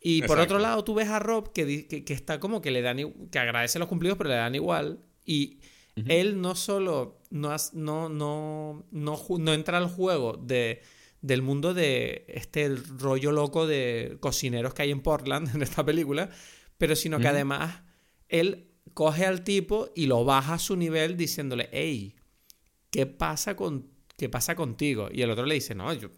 Y 0.00 0.22
por 0.22 0.38
otro 0.38 0.58
lado, 0.58 0.84
tú 0.84 0.94
ves 0.94 1.08
a 1.08 1.18
Rob 1.18 1.52
que, 1.52 1.86
que, 1.86 2.12
está 2.12 2.38
como 2.38 2.60
que 2.60 2.70
le 2.70 2.82
dan 2.82 3.28
que 3.30 3.38
agradece 3.38 3.78
los 3.78 3.88
cumplidos, 3.88 4.16
pero 4.16 4.30
le 4.30 4.36
dan 4.36 4.54
igual. 4.54 5.00
Y 5.24 5.58
él 6.06 6.40
no 6.40 6.54
solo 6.54 7.20
no, 7.30 7.56
no, 7.72 8.08
no, 8.08 8.86
no, 8.90 9.54
entra 9.54 9.78
al 9.78 9.88
juego 9.88 10.36
de, 10.36 10.82
del 11.20 11.42
mundo 11.42 11.74
de 11.74 12.24
este 12.28 12.74
rollo 12.98 13.32
loco 13.32 13.66
de 13.66 14.16
cocineros 14.20 14.74
que 14.74 14.82
hay 14.82 14.90
en 14.92 15.00
Portland 15.00 15.50
en 15.54 15.62
esta 15.62 15.84
película, 15.84 16.30
pero 16.76 16.94
sino 16.94 17.18
que 17.18 17.28
además 17.28 17.82
él 18.28 18.70
coge 18.94 19.26
al 19.26 19.42
tipo 19.42 19.90
y 19.94 20.06
lo 20.06 20.24
baja 20.24 20.54
a 20.54 20.58
su 20.58 20.76
nivel 20.76 21.16
diciéndole, 21.16 21.68
hey, 21.72 22.16
¿qué 22.90 23.06
pasa, 23.06 23.56
con, 23.56 23.90
¿qué 24.18 24.28
pasa 24.28 24.54
contigo? 24.54 25.08
Y 25.10 25.22
el 25.22 25.30
otro 25.30 25.46
le 25.46 25.54
dice, 25.54 25.74
no, 25.74 25.90
yo 25.94 26.10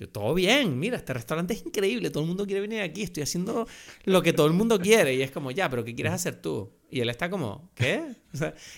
yo, 0.00 0.08
todo 0.08 0.32
bien, 0.32 0.78
mira, 0.78 0.96
este 0.96 1.12
restaurante 1.12 1.52
es 1.52 1.66
increíble, 1.66 2.08
todo 2.08 2.22
el 2.22 2.28
mundo 2.28 2.46
quiere 2.46 2.62
venir 2.62 2.80
aquí, 2.80 3.02
estoy 3.02 3.22
haciendo 3.22 3.68
lo 4.04 4.22
que 4.22 4.32
todo 4.32 4.46
el 4.46 4.54
mundo 4.54 4.80
quiere. 4.80 5.14
Y 5.14 5.20
es 5.20 5.30
como, 5.30 5.50
ya, 5.50 5.68
pero 5.68 5.84
¿qué 5.84 5.94
quieres 5.94 6.14
hacer 6.14 6.40
tú? 6.40 6.72
Y 6.90 7.00
él 7.00 7.10
está 7.10 7.28
como, 7.28 7.70
¿qué? 7.74 8.02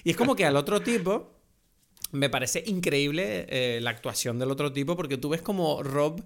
y 0.03 0.11
es 0.11 0.17
como 0.17 0.35
que 0.35 0.45
al 0.45 0.57
otro 0.57 0.81
tipo, 0.83 1.39
me 2.11 2.29
parece 2.29 2.65
increíble 2.67 3.47
eh, 3.51 3.79
la 3.81 3.91
actuación 3.91 4.41
del 4.41 4.51
otro 4.51 4.73
tipo, 4.73 4.97
porque 4.97 5.17
tú 5.17 5.29
ves 5.29 5.43
como 5.43 5.85
Rob 5.85 6.25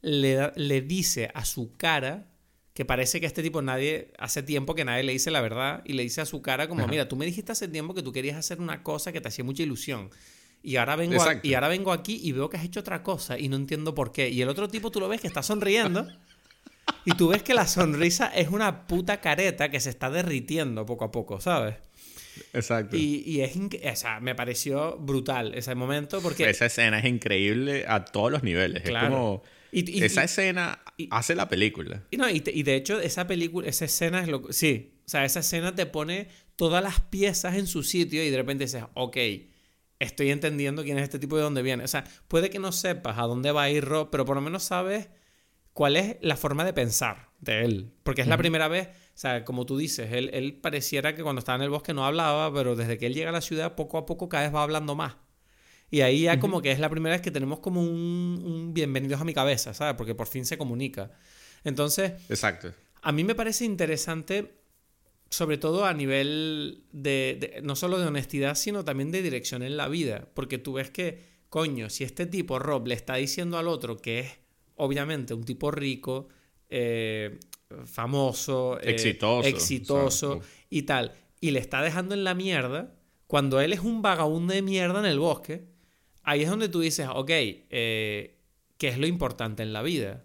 le, 0.00 0.50
le 0.56 0.80
dice 0.80 1.30
a 1.34 1.44
su 1.44 1.76
cara 1.76 2.30
que 2.72 2.86
parece 2.86 3.20
que 3.20 3.26
este 3.26 3.42
tipo 3.42 3.60
nadie, 3.60 4.10
hace 4.18 4.42
tiempo 4.42 4.74
que 4.74 4.86
nadie 4.86 5.02
le 5.02 5.12
dice 5.12 5.30
la 5.30 5.42
verdad, 5.42 5.82
y 5.84 5.92
le 5.92 6.02
dice 6.02 6.22
a 6.22 6.24
su 6.24 6.40
cara 6.40 6.66
como, 6.66 6.88
mira, 6.88 7.06
tú 7.08 7.14
me 7.14 7.26
dijiste 7.26 7.52
hace 7.52 7.68
tiempo 7.68 7.92
que 7.92 8.02
tú 8.02 8.10
querías 8.10 8.38
hacer 8.38 8.58
una 8.58 8.82
cosa 8.82 9.12
que 9.12 9.20
te 9.20 9.28
hacía 9.28 9.44
mucha 9.44 9.62
ilusión. 9.62 10.08
Y 10.62 10.76
ahora, 10.76 10.96
vengo 10.96 11.24
y 11.42 11.54
ahora 11.54 11.68
vengo 11.68 11.92
aquí 11.92 12.20
y 12.22 12.32
veo 12.32 12.50
que 12.50 12.58
has 12.58 12.64
hecho 12.64 12.80
otra 12.80 13.02
cosa 13.02 13.38
y 13.38 13.48
no 13.48 13.56
entiendo 13.56 13.94
por 13.94 14.12
qué. 14.12 14.28
Y 14.28 14.42
el 14.42 14.48
otro 14.48 14.68
tipo 14.68 14.90
tú 14.90 15.00
lo 15.00 15.08
ves 15.08 15.20
que 15.20 15.26
está 15.26 15.42
sonriendo 15.42 16.06
y 17.04 17.12
tú 17.12 17.28
ves 17.28 17.42
que 17.42 17.54
la 17.54 17.66
sonrisa 17.66 18.26
es 18.28 18.48
una 18.48 18.86
puta 18.86 19.20
careta 19.20 19.70
que 19.70 19.80
se 19.80 19.90
está 19.90 20.10
derritiendo 20.10 20.84
poco 20.84 21.04
a 21.06 21.10
poco, 21.10 21.40
¿sabes? 21.40 21.76
Exacto. 22.52 22.96
Y, 22.96 23.40
es 23.40 23.56
o 23.56 23.96
sea, 23.96 24.20
me 24.20 24.34
pareció 24.34 24.96
brutal 24.98 25.54
ese 25.54 25.74
momento 25.74 26.20
porque... 26.20 26.48
Esa 26.48 26.66
escena 26.66 26.98
es 26.98 27.06
increíble 27.06 27.84
a 27.88 28.04
todos 28.04 28.30
los 28.30 28.42
niveles. 28.42 28.84
Es 28.84 28.90
como... 28.90 29.42
Y, 29.72 30.02
esa 30.02 30.24
escena 30.24 30.80
hace 31.10 31.34
la 31.34 31.48
película. 31.48 32.02
Y, 32.10 32.16
no, 32.16 32.28
y, 32.28 32.40
de 32.40 32.74
hecho, 32.74 33.00
esa 33.00 33.26
película, 33.26 33.68
esa 33.68 33.84
escena 33.84 34.20
es 34.20 34.28
lo... 34.28 34.52
Sí, 34.52 34.92
o 35.06 35.08
sea, 35.08 35.24
esa 35.24 35.40
escena 35.40 35.74
te 35.74 35.86
pone 35.86 36.28
todas 36.56 36.82
las 36.82 37.00
piezas 37.00 37.56
en 37.56 37.66
su 37.66 37.82
sitio 37.82 38.22
y 38.24 38.30
de 38.30 38.36
repente 38.36 38.64
dices, 38.64 38.84
ok, 38.94 39.16
estoy 40.00 40.30
entendiendo 40.30 40.82
quién 40.82 40.98
es 40.98 41.04
este 41.04 41.20
tipo 41.20 41.36
y 41.36 41.38
de 41.38 41.44
dónde 41.44 41.62
viene. 41.62 41.84
O 41.84 41.88
sea, 41.88 42.04
puede 42.26 42.50
que 42.50 42.58
no 42.58 42.72
sepas 42.72 43.18
a 43.18 43.22
dónde 43.22 43.52
va 43.52 43.62
a 43.62 43.70
ir 43.70 43.84
Rob, 43.84 44.10
pero 44.10 44.24
por 44.24 44.34
lo 44.34 44.42
menos 44.42 44.64
sabes 44.64 45.08
cuál 45.72 45.96
es 45.96 46.16
la 46.20 46.36
forma 46.36 46.64
de 46.64 46.72
pensar 46.72 47.28
de 47.38 47.64
él. 47.64 47.92
Porque 48.02 48.22
es 48.22 48.26
la 48.26 48.36
primera 48.36 48.66
vez, 48.66 48.88
o 48.88 48.90
sea, 49.14 49.44
como 49.44 49.66
tú 49.66 49.76
dices, 49.78 50.12
él, 50.12 50.30
él, 50.32 50.54
pareciera 50.54 51.14
que 51.14 51.22
cuando 51.22 51.38
estaba 51.38 51.56
en 51.56 51.62
el 51.62 51.70
bosque 51.70 51.94
no 51.94 52.04
hablaba, 52.04 52.52
pero 52.52 52.74
desde 52.74 52.98
que 52.98 53.06
él 53.06 53.14
llega 53.14 53.28
a 53.28 53.32
la 53.32 53.40
ciudad, 53.40 53.76
poco 53.76 53.98
a 53.98 54.06
poco 54.06 54.28
cada 54.28 54.44
vez 54.44 54.54
va 54.54 54.62
hablando 54.62 54.96
más. 54.96 55.16
Y 55.90 56.00
ahí 56.02 56.22
ya 56.22 56.40
como 56.40 56.62
que 56.62 56.70
es 56.70 56.78
la 56.78 56.88
primera 56.88 57.14
vez 57.14 57.22
que 57.22 57.30
tenemos 57.30 57.58
como 57.58 57.82
un, 57.82 58.42
un 58.44 58.74
bienvenidos 58.74 59.20
a 59.20 59.24
mi 59.24 59.34
cabeza, 59.34 59.74
¿sabes? 59.74 59.94
Porque 59.96 60.14
por 60.14 60.28
fin 60.28 60.46
se 60.46 60.56
comunica. 60.56 61.10
Entonces, 61.64 62.12
Exacto. 62.28 62.72
A 63.02 63.12
mí 63.12 63.24
me 63.24 63.34
parece 63.34 63.64
interesante 63.64 64.59
sobre 65.30 65.58
todo 65.58 65.86
a 65.86 65.94
nivel 65.94 66.82
de, 66.92 67.60
no 67.62 67.76
solo 67.76 67.98
de 67.98 68.06
honestidad, 68.06 68.56
sino 68.56 68.84
también 68.84 69.12
de 69.12 69.22
dirección 69.22 69.62
en 69.62 69.76
la 69.76 69.88
vida. 69.88 70.28
Porque 70.34 70.58
tú 70.58 70.74
ves 70.74 70.90
que, 70.90 71.22
coño, 71.48 71.88
si 71.88 72.04
este 72.04 72.26
tipo, 72.26 72.58
Rob, 72.58 72.88
le 72.88 72.94
está 72.94 73.14
diciendo 73.14 73.56
al 73.56 73.68
otro 73.68 73.96
que 73.96 74.20
es 74.20 74.38
obviamente 74.74 75.32
un 75.32 75.44
tipo 75.44 75.70
rico, 75.70 76.28
eh, 76.68 77.38
famoso, 77.84 78.80
eh, 78.80 78.90
exitoso, 78.90 79.48
exitoso 79.48 80.40
y 80.68 80.82
tal, 80.82 81.14
y 81.40 81.52
le 81.52 81.60
está 81.60 81.82
dejando 81.82 82.14
en 82.14 82.24
la 82.24 82.34
mierda, 82.34 82.94
cuando 83.26 83.60
él 83.60 83.72
es 83.72 83.80
un 83.80 84.02
vagabundo 84.02 84.52
de 84.52 84.62
mierda 84.62 84.98
en 84.98 85.06
el 85.06 85.18
bosque, 85.18 85.66
ahí 86.22 86.42
es 86.42 86.50
donde 86.50 86.68
tú 86.68 86.80
dices, 86.80 87.08
ok, 87.12 87.30
eh, 87.30 88.38
¿qué 88.76 88.88
es 88.88 88.98
lo 88.98 89.06
importante 89.06 89.62
en 89.62 89.72
la 89.72 89.82
vida? 89.82 90.24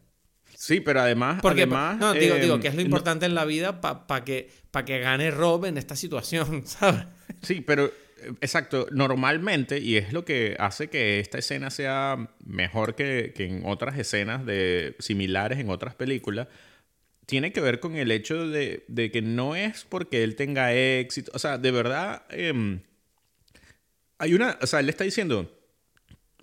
Sí, 0.56 0.80
pero 0.80 1.02
además. 1.02 1.40
Porque, 1.42 1.64
además, 1.64 1.98
no, 1.98 2.14
digo, 2.14 2.36
digo, 2.36 2.60
que 2.60 2.70
es 2.70 2.76
lo 2.76 2.82
importante 2.82 3.26
en 3.26 3.36
la 3.36 3.46
vida 3.46 3.82
para 3.82 4.24
que, 4.24 4.50
que 4.86 5.00
gane 5.00 5.32
Rob 5.32 5.66
en 5.66 5.78
esta 5.78 5.96
situación, 5.96 6.64
¿sabes? 6.66 7.06
Sí, 7.42 7.62
pero 7.62 7.86
eh, 7.86 8.32
exacto. 8.42 8.88
Normalmente, 8.92 9.80
y 9.80 9.98
es 9.98 10.14
lo 10.14 10.26
que 10.26 10.56
hace 10.60 10.90
que 10.90 11.20
esta 11.20 11.38
escena 11.38 11.70
sea 11.70 12.30
mejor 12.46 12.96
que, 12.96 13.34
en 13.38 13.64
otras 13.66 13.98
escenas 14.00 14.46
de, 14.46 14.96
similares 15.00 15.60
en 15.60 15.70
otras 15.70 15.96
películas, 15.96 16.48
tiene 17.26 17.52
que 17.52 17.62
ver 17.62 17.80
con 17.80 17.96
el 17.96 18.12
hecho 18.12 18.48
de, 18.48 18.84
que 19.12 19.22
no 19.22 19.56
es 19.56 19.84
porque 19.84 20.24
él 20.24 20.36
tenga 20.36 20.74
éxito. 20.74 21.32
O 21.34 21.40
sea, 21.40 21.58
de 21.58 21.72
verdad. 21.72 22.24
Em, 22.30 22.82
hay 24.18 24.34
una. 24.34 24.58
O 24.62 24.68
sea, 24.68 24.80
él 24.80 24.90
está 24.90 25.04
diciendo. 25.04 25.52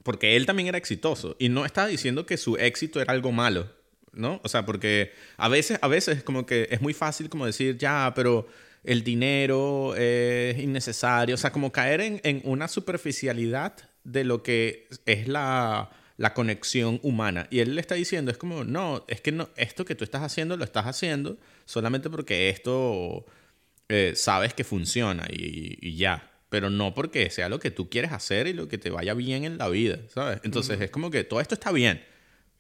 Porque 0.03 0.35
él 0.35 0.47
también 0.47 0.69
era 0.69 0.79
exitoso. 0.79 1.37
Y 1.39 1.49
no 1.49 1.65
está 1.65 1.87
diciendo 1.87 2.27
que 2.27 2.37
su 2.37 2.57
éxito 2.57 3.01
era 3.01 3.13
algo 3.13 3.31
malo 3.31 3.82
¿no? 4.13 4.41
O 4.45 4.49
sea, 4.49 4.65
porque 4.65 5.13
a 5.37 5.49
veces, 5.49 5.79
a 5.83 5.89
veces 5.89 6.23
como 6.23 6.47
que 6.47 6.69
es 6.71 6.81
muy 6.81 6.95
fácil 6.95 7.29
como 7.29 7.47
decir, 7.47 7.79
ya, 7.79 8.13
pero 8.15 8.47
el 8.85 9.05
dinero 9.05 9.95
es 9.97 10.59
innecesario, 10.59 11.35
o 11.35 11.39
sea, 11.39 11.53
como 11.53 11.73
caer 11.73 12.01
en, 12.01 12.41
una 12.45 12.69
superficialidad 12.69 13.75
de 14.05 14.25
lo 14.25 14.43
que 14.43 14.89
es 15.07 15.29
la, 15.29 15.91
conexión 16.35 17.01
humana. 17.03 17.49
Y 17.51 17.59
él 17.61 17.75
le 17.75 17.81
está 17.81 17.97
diciendo, 17.97 18.31
es 18.31 18.39
como, 18.39 18.65
no, 18.65 19.05
es 19.09 19.21
que 19.21 19.33
no, 19.33 19.49
esto 19.57 19.85
que 19.85 19.97
tú 19.97 20.05
estás 20.05 20.23
haciendo 20.23 20.57
lo 20.57 20.65
estás 20.65 20.87
haciendo 20.87 21.37
solamente 21.65 22.11
porque 22.11 22.49
esto 22.49 23.25
eh, 23.89 24.13
sabes 24.15 24.55
que 24.55 24.63
funciona 24.63 25.27
y, 25.29 25.97
ya. 25.97 26.29
Pero 26.49 26.69
no 26.69 26.95
porque 26.95 27.31
sea 27.31 27.49
lo 27.49 27.59
que 27.59 27.71
tú 27.71 27.89
quieres 27.89 28.13
hacer 28.13 28.47
y 28.47 28.53
lo 28.53 28.69
que 28.69 28.77
te 28.77 28.91
vaya 28.91 29.15
bien 29.15 29.45
en 29.45 29.59
la 29.59 29.69
vida, 29.69 29.99
¿sabes? 30.09 30.39
Entonces 30.45 30.81
es 30.81 30.91
como 30.91 31.11
que 31.11 31.25
todo 31.25 31.41
esto 31.41 31.55
está 31.55 31.73
bien 31.73 32.03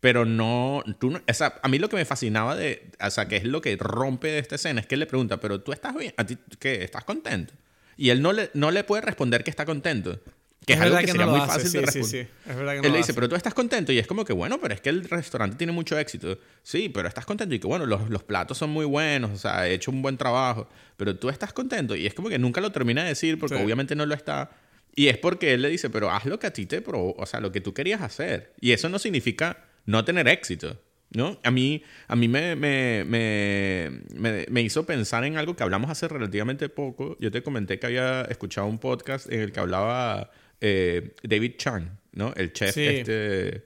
pero 0.03 0.25
no, 0.25 0.83
tú 0.99 1.17
o 1.17 1.33
sea, 1.33 1.61
a 1.63 1.69
mí 1.69 1.79
lo 1.79 1.89
que 1.89 1.95
me 1.95 2.05
fascinaba 2.05 2.57
de, 2.57 2.91
o 3.01 3.09
sea, 3.09 3.29
que 3.29 3.37
es 3.37 3.45
lo 3.45 3.61
que 3.61 3.77
rompe 3.77 4.27
de 4.33 4.41
esta 4.41 4.57
escena, 4.57 4.81
es 4.81 4.89
que 4.89 4.97
él 4.97 4.99
le 4.99 5.07
pregunta, 5.07 5.39
pero 5.39 5.61
tú 5.61 5.73
estás 5.73 5.95
bien, 5.95 6.13
¿a 6.17 6.27
ti 6.27 6.37
qué? 6.59 6.83
¿Estás 6.83 7.05
contento? 7.05 7.55
Y 7.97 8.11
él 8.11 8.21
no 8.21 8.33
le, 8.33 8.51
no 8.53 8.73
le 8.73 8.83
puede 8.83 9.03
responder 9.03 9.45
que 9.45 9.51
está 9.51 9.65
contento. 9.65 10.19
Que 10.67 10.73
es, 10.73 10.81
algo 10.81 10.99
que, 10.99 11.07
sería 11.07 11.27
muy 11.27 11.39
fácil 11.39 11.71
de 11.71 11.81
responder. 11.83 12.29
Es 12.49 12.57
verdad 12.57 12.73
que 12.73 12.81
no 12.81 12.87
él 12.87 12.93
le 12.93 12.99
dice, 12.99 13.15
pero 13.15 13.29
tú 13.29 13.37
estás 13.37 13.55
contento. 13.55 13.93
Y 13.93 14.01
es 14.01 14.09
como 14.09 14.25
que, 14.25 14.33
bueno, 14.33 14.61
pero 14.61 14.75
es 14.75 14.81
que 14.81 14.89
el 14.89 15.09
restaurante 15.09 15.57
tiene 15.57 15.73
mucho 15.73 15.97
éxito. 15.97 16.37
Sí, 16.65 16.89
pero 16.89 17.07
estás 17.07 17.25
contento. 17.25 17.55
Y 17.55 17.61
que, 17.61 17.69
bueno, 17.69 17.87
los, 17.87 18.11
los 18.11 18.25
platos 18.25 18.59
son 18.59 18.71
muy 18.71 18.85
buenos. 18.85 19.31
O 19.31 19.37
sea, 19.37 19.69
he 19.69 19.75
hecho 19.75 19.93
un 19.93 20.03
buen 20.03 20.17
trabajo. 20.17 20.69
Pero 20.97 21.17
tú 21.17 21.29
estás 21.29 21.53
contento. 21.53 21.95
Y 21.95 22.07
es 22.07 22.15
como 22.15 22.29
que 22.29 22.39
nunca 22.39 22.61
lo 22.61 22.73
termina 22.73 23.03
de 23.03 23.11
decir 23.11 23.39
porque 23.39 23.57
obviamente 23.57 23.95
no 23.95 24.07
lo 24.07 24.15
está. 24.15 24.51
Y 24.95 25.09
es 25.09 25.19
porque 25.19 25.55
él 25.55 25.63
le 25.63 25.69
dice, 25.69 25.91
pero 25.91 26.11
haz 26.11 26.27
lo 26.27 26.39
que 26.39 26.49
a 26.49 26.53
ti 26.53 26.67
te 26.67 26.81
pro 26.83 27.15
O 27.17 27.27
sea, 27.27 27.41
lo 27.41 27.51
que 27.53 27.61
tú 27.61 27.73
querías 27.73 28.01
hacer. 28.01 28.53
Y 28.61 28.73
eso 28.73 28.89
no 28.89 28.99
significa 28.99 29.65
no 29.87 30.05
tener 30.05 30.29
éxito. 30.29 30.79
¿no? 31.15 31.39
A 31.43 31.51
mí, 31.51 31.83
a 32.09 32.17
mí 32.17 32.29
me, 32.29 32.57
me, 32.57 33.05
me, 33.05 34.47
me, 34.49 34.63
hizo 34.63 34.87
pensar 34.87 35.25
en 35.25 35.37
algo 35.37 35.55
que 35.55 35.63
hablamos 35.63 35.91
hace 35.91 36.09
relativamente 36.09 36.69
poco. 36.69 37.17
Yo 37.21 37.31
te 37.31 37.43
comenté 37.43 37.79
que 37.79 37.87
había 37.87 38.23
escuchado 38.23 38.67
un 38.67 38.79
podcast 38.79 39.31
en 39.31 39.41
el 39.41 39.53
que 39.53 39.61
hablaba 39.61 40.31
eh, 40.61 41.15
David 41.23 41.55
Chan, 41.57 41.99
¿no? 42.13 42.33
El 42.35 42.53
chef 42.53 42.77
este 42.77 43.65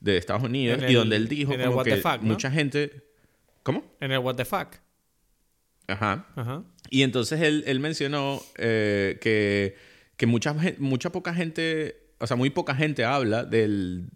de 0.00 0.16
Estados 0.16 0.44
Unidos, 0.44 0.80
y 0.88 0.94
donde 0.94 1.16
él 1.16 1.28
dijo 1.28 1.52
como 1.56 1.82
que 1.82 2.00
mucha 2.20 2.50
gente... 2.50 3.04
¿Cómo? 3.62 3.84
En 4.00 4.12
el 4.12 4.18
What 4.18 4.36
the 4.36 4.44
Fuck. 4.44 4.76
Ajá. 5.88 6.26
Ajá. 6.36 6.62
Y 6.90 7.02
entonces 7.02 7.40
él, 7.42 7.64
él 7.66 7.80
mencionó 7.80 8.40
eh, 8.56 9.18
que, 9.20 9.76
que 10.16 10.26
mucha, 10.26 10.54
mucha 10.78 11.10
poca 11.10 11.34
gente, 11.34 11.96
o 12.18 12.26
sea, 12.26 12.36
muy 12.36 12.50
poca 12.50 12.74
gente 12.74 13.04
habla 13.04 13.44
del, 13.44 14.08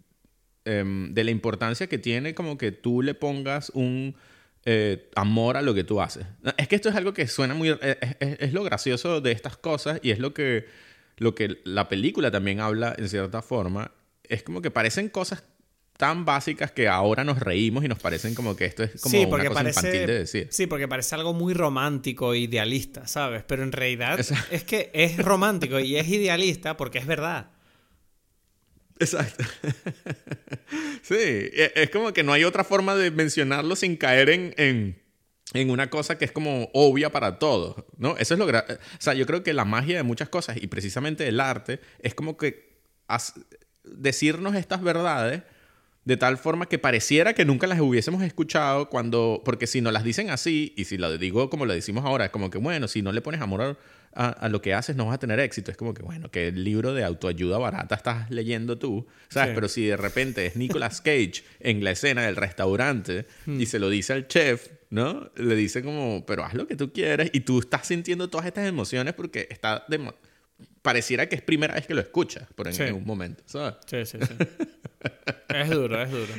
Em, 0.65 1.13
de 1.13 1.25
la 1.25 1.31
importancia 1.31 1.87
que 1.87 1.97
tiene 1.97 2.33
como 2.33 2.57
que 2.57 2.71
tú 2.71 3.01
le 3.01 3.15
pongas 3.15 3.69
un 3.71 4.15
eh, 4.63 5.09
amor 5.13 5.57
a 5.57 5.61
lo 5.61 5.73
que 5.73 5.83
tú 5.83 5.99
haces. 5.99 6.25
Es 6.55 6.69
que 6.69 6.75
esto 6.77 6.87
es 6.87 6.95
algo 6.95 7.13
que 7.13 7.27
suena 7.27 7.53
muy... 7.53 7.69
Eh, 7.69 8.37
es, 8.39 8.53
lo 8.53 8.63
gracioso 8.63 9.19
de 9.19 9.33
estas 9.33 9.57
cosas 9.57 9.99
y 10.01 10.11
es 10.11 10.19
lo 10.19 10.33
que, 10.33 10.65
lo 11.17 11.35
que 11.35 11.57
la 11.65 11.89
película 11.89 12.31
también 12.31 12.61
habla 12.61 12.95
en 12.97 13.09
cierta 13.09 13.41
forma. 13.41 13.91
Es 14.23 14.43
como 14.43 14.61
que 14.61 14.71
parecen 14.71 15.09
cosas 15.09 15.43
tan 15.97 16.23
básicas 16.23 16.71
que 16.71 16.87
ahora 16.87 17.25
nos 17.25 17.39
reímos 17.39 17.83
y 17.83 17.89
nos 17.89 17.99
parecen 17.99 18.33
como 18.33 18.55
que 18.55 18.63
esto 18.63 18.83
es 18.83 19.01
como 19.01 19.19
una 19.21 19.45
cosa 19.45 19.67
infantil 19.67 20.07
de 20.07 20.19
decir. 20.19 20.47
Sí, 20.49 20.65
porque 20.65 20.87
parece 20.87 21.15
algo 21.15 21.33
muy 21.33 21.53
romántico 21.53 22.33
e 22.33 22.39
idealista, 22.39 23.05
¿sabes? 23.05 23.43
Pero 23.45 23.63
en 23.63 23.73
realidad 23.73 24.17
es 24.49 24.63
que 24.63 24.91
es 24.93 25.17
romántico 25.17 25.77
y 25.81 25.97
es 25.97 26.07
idealista 26.07 26.77
porque 26.77 26.99
es 26.99 27.05
verdad. 27.05 27.52
Exacto. 28.99 29.43
sí, 31.01 31.15
e, 31.15 31.71
es 31.75 31.89
como 31.89 32.13
que 32.13 32.23
no 32.23 32.33
hay 32.33 32.43
otra 32.43 32.63
forma 32.63 32.95
de 32.95 33.11
mencionarlo 33.11 33.75
sin 33.75 33.97
caer 33.97 34.29
en, 34.29 34.53
en, 34.57 35.01
en 35.53 35.69
una 35.69 35.89
cosa 35.89 36.17
que 36.17 36.25
es 36.25 36.31
como 36.31 36.69
obvia 36.73 37.11
para 37.11 37.39
todos, 37.39 37.83
¿no? 37.97 38.17
Eso 38.17 38.33
es 38.33 38.39
lo 38.39 38.47
que... 38.47 38.57
O 38.57 38.63
sea, 38.99 39.13
yo 39.13 39.25
creo 39.25 39.43
que 39.43 39.53
la 39.53 39.65
magia 39.65 39.97
de 39.97 40.03
muchas 40.03 40.29
cosas 40.29 40.57
y 40.61 40.67
precisamente 40.67 41.27
el 41.27 41.39
arte 41.39 41.79
es 41.99 42.13
como 42.15 42.37
que 42.37 42.73
decirnos 43.83 44.55
estas 44.55 44.81
verdades 44.81 45.43
de 46.05 46.17
tal 46.17 46.37
forma 46.37 46.67
que 46.67 46.79
pareciera 46.79 47.33
que 47.33 47.45
nunca 47.45 47.67
las 47.67 47.79
hubiésemos 47.79 48.23
escuchado 48.23 48.89
cuando, 48.89 49.41
porque 49.45 49.67
si 49.67 49.79
nos 49.81 49.93
las 49.93 50.03
dicen 50.03 50.29
así, 50.29 50.73
y 50.75 50.85
si 50.85 50.97
lo 50.97 51.17
digo 51.17 51.49
como 51.49 51.65
lo 51.65 51.73
decimos 51.73 52.03
ahora, 52.05 52.25
es 52.25 52.31
como 52.31 52.49
que, 52.49 52.57
bueno, 52.57 52.87
si 52.87 53.01
no 53.01 53.11
le 53.11 53.21
pones 53.21 53.41
amor 53.41 53.77
a, 54.15 54.49
lo 54.49 54.61
que 54.61 54.73
haces, 54.73 54.95
no 54.95 55.05
vas 55.05 55.15
a 55.15 55.19
tener 55.19 55.39
éxito. 55.39 55.71
Es 55.71 55.77
como 55.77 55.93
que, 55.93 56.03
bueno, 56.03 56.29
que 56.29 56.47
el 56.49 56.63
libro 56.63 56.93
de 56.93 57.03
autoayuda 57.03 57.57
barata 57.57 57.95
estás 57.95 58.29
leyendo 58.29 58.77
tú, 58.77 59.07
¿sabes? 59.29 59.53
Pero 59.55 59.67
si 59.67 59.85
de 59.85 59.97
repente 59.97 60.45
es 60.45 60.55
Nicolas 60.55 61.01
Cage 61.01 61.43
en 61.59 61.83
la 61.83 61.91
escena 61.91 62.23
del 62.23 62.35
restaurante 62.35 63.25
hmm. 63.45 63.59
y 63.59 63.65
se 63.65 63.79
lo 63.79 63.89
dice 63.89 64.13
al 64.13 64.27
chef, 64.27 64.69
¿no? 64.89 65.31
Le 65.35 65.55
dice 65.55 65.83
como, 65.83 66.25
pero 66.25 66.43
haz 66.43 66.53
lo 66.53 66.67
que 66.67 66.75
tú 66.75 66.93
quieres, 66.93 67.29
y 67.33 67.41
tú 67.41 67.59
estás 67.59 67.87
sintiendo 67.87 68.29
todas 68.29 68.45
estas 68.45 68.67
emociones 68.67 69.13
porque 69.13 69.47
está 69.49 69.83
de 69.87 70.13
pareciera 70.81 71.27
que 71.27 71.35
es 71.35 71.41
primera 71.41 71.73
vez 71.73 71.87
que 71.87 71.93
lo 71.93 72.01
escuchas 72.01 72.47
por 72.53 72.67
en, 72.67 72.93
un 72.93 73.05
momento, 73.05 73.43
¿sabes? 73.45 73.75
Sí, 73.85 74.05
sí, 74.05 74.17
sí. 74.21 74.33
es 75.49 75.69
duro, 75.69 76.01
es 76.01 76.11
duro. 76.11 76.33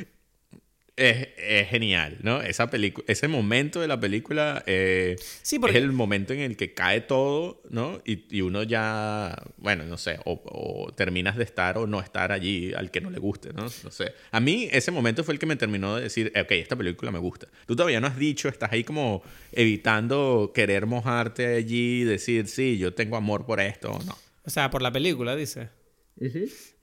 Es, 0.97 1.27
es, 1.37 1.67
genial, 1.67 2.19
¿no? 2.21 2.41
Esa 2.41 2.69
ese 3.07 3.27
momento 3.27 3.81
de 3.81 3.87
la 3.87 3.99
película 3.99 4.63
eh, 4.65 5.17
es 5.17 5.53
el 5.75 5.91
momento 5.91 6.31
en 6.31 6.39
el 6.39 6.55
que 6.55 6.73
cae 6.73 7.01
todo, 7.01 7.61
¿no? 7.69 8.01
Y, 8.05 8.23
y 8.33 8.39
uno 8.39 8.63
ya, 8.63 9.35
bueno, 9.57 9.83
no 9.83 9.97
sé, 9.97 10.19
o, 10.23 10.93
terminas 10.95 11.35
de 11.35 11.43
estar 11.43 11.77
o 11.77 11.85
no 11.85 11.99
estar 11.99 12.31
allí 12.31 12.73
al 12.73 12.91
que 12.91 13.01
no 13.01 13.09
le 13.09 13.19
guste, 13.19 13.51
¿no? 13.51 13.63
No 13.63 13.91
sé. 13.91 14.13
A 14.31 14.39
mí 14.39 14.69
ese 14.71 14.91
momento 14.91 15.25
fue 15.25 15.33
el 15.33 15.39
que 15.39 15.45
me 15.45 15.57
terminó 15.57 15.97
de 15.97 16.03
decir, 16.03 16.31
ok, 16.33 16.51
esta 16.51 16.77
película 16.77 17.11
me 17.11 17.19
gusta. 17.19 17.47
Tú 17.65 17.75
todavía 17.75 17.99
no 17.99 18.07
has 18.07 18.17
dicho, 18.17 18.47
estás 18.47 18.71
ahí 18.71 18.85
como 18.85 19.21
evitando 19.51 20.53
querer 20.55 20.85
mojarte 20.85 21.55
allí 21.55 22.01
y 22.01 22.03
decir, 22.05 22.47
sí, 22.47 22.77
yo 22.77 22.93
tengo 22.93 23.17
amor 23.17 23.45
por 23.45 23.59
esto 23.59 23.91
o 23.91 24.03
no. 24.03 24.17
O 24.45 24.49
sea, 24.49 24.69
por 24.69 24.81
la 24.81 24.93
película, 24.93 25.35
dice. 25.35 25.67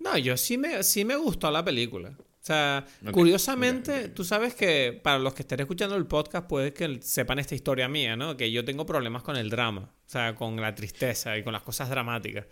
No, 0.00 0.18
yo 0.18 0.36
sí 0.36 0.58
me, 0.58 0.82
sí 0.82 1.06
me 1.06 1.16
gustó 1.16 1.50
la 1.50 1.64
película. 1.64 2.14
O 2.42 2.44
sea, 2.44 2.84
curiosamente, 3.12 4.08
tú 4.08 4.24
sabes 4.24 4.56
que 4.56 4.98
para 5.00 5.20
los 5.20 5.32
que 5.32 5.42
estén 5.42 5.60
escuchando 5.60 5.94
el 5.94 6.06
podcast, 6.06 6.48
puede 6.48 6.72
que 6.72 7.00
sepan 7.00 7.38
esta 7.38 7.54
historia 7.54 7.86
mía, 7.88 8.16
¿no? 8.16 8.36
Que 8.36 8.50
yo 8.50 8.64
tengo 8.64 8.84
problemas 8.84 9.22
con 9.22 9.36
el 9.36 9.48
drama, 9.48 9.82
o 9.82 10.10
sea, 10.10 10.34
con 10.34 10.60
la 10.60 10.74
tristeza 10.74 11.38
y 11.38 11.44
con 11.44 11.52
las 11.52 11.62
cosas 11.62 11.88
dramáticas. 11.88 12.46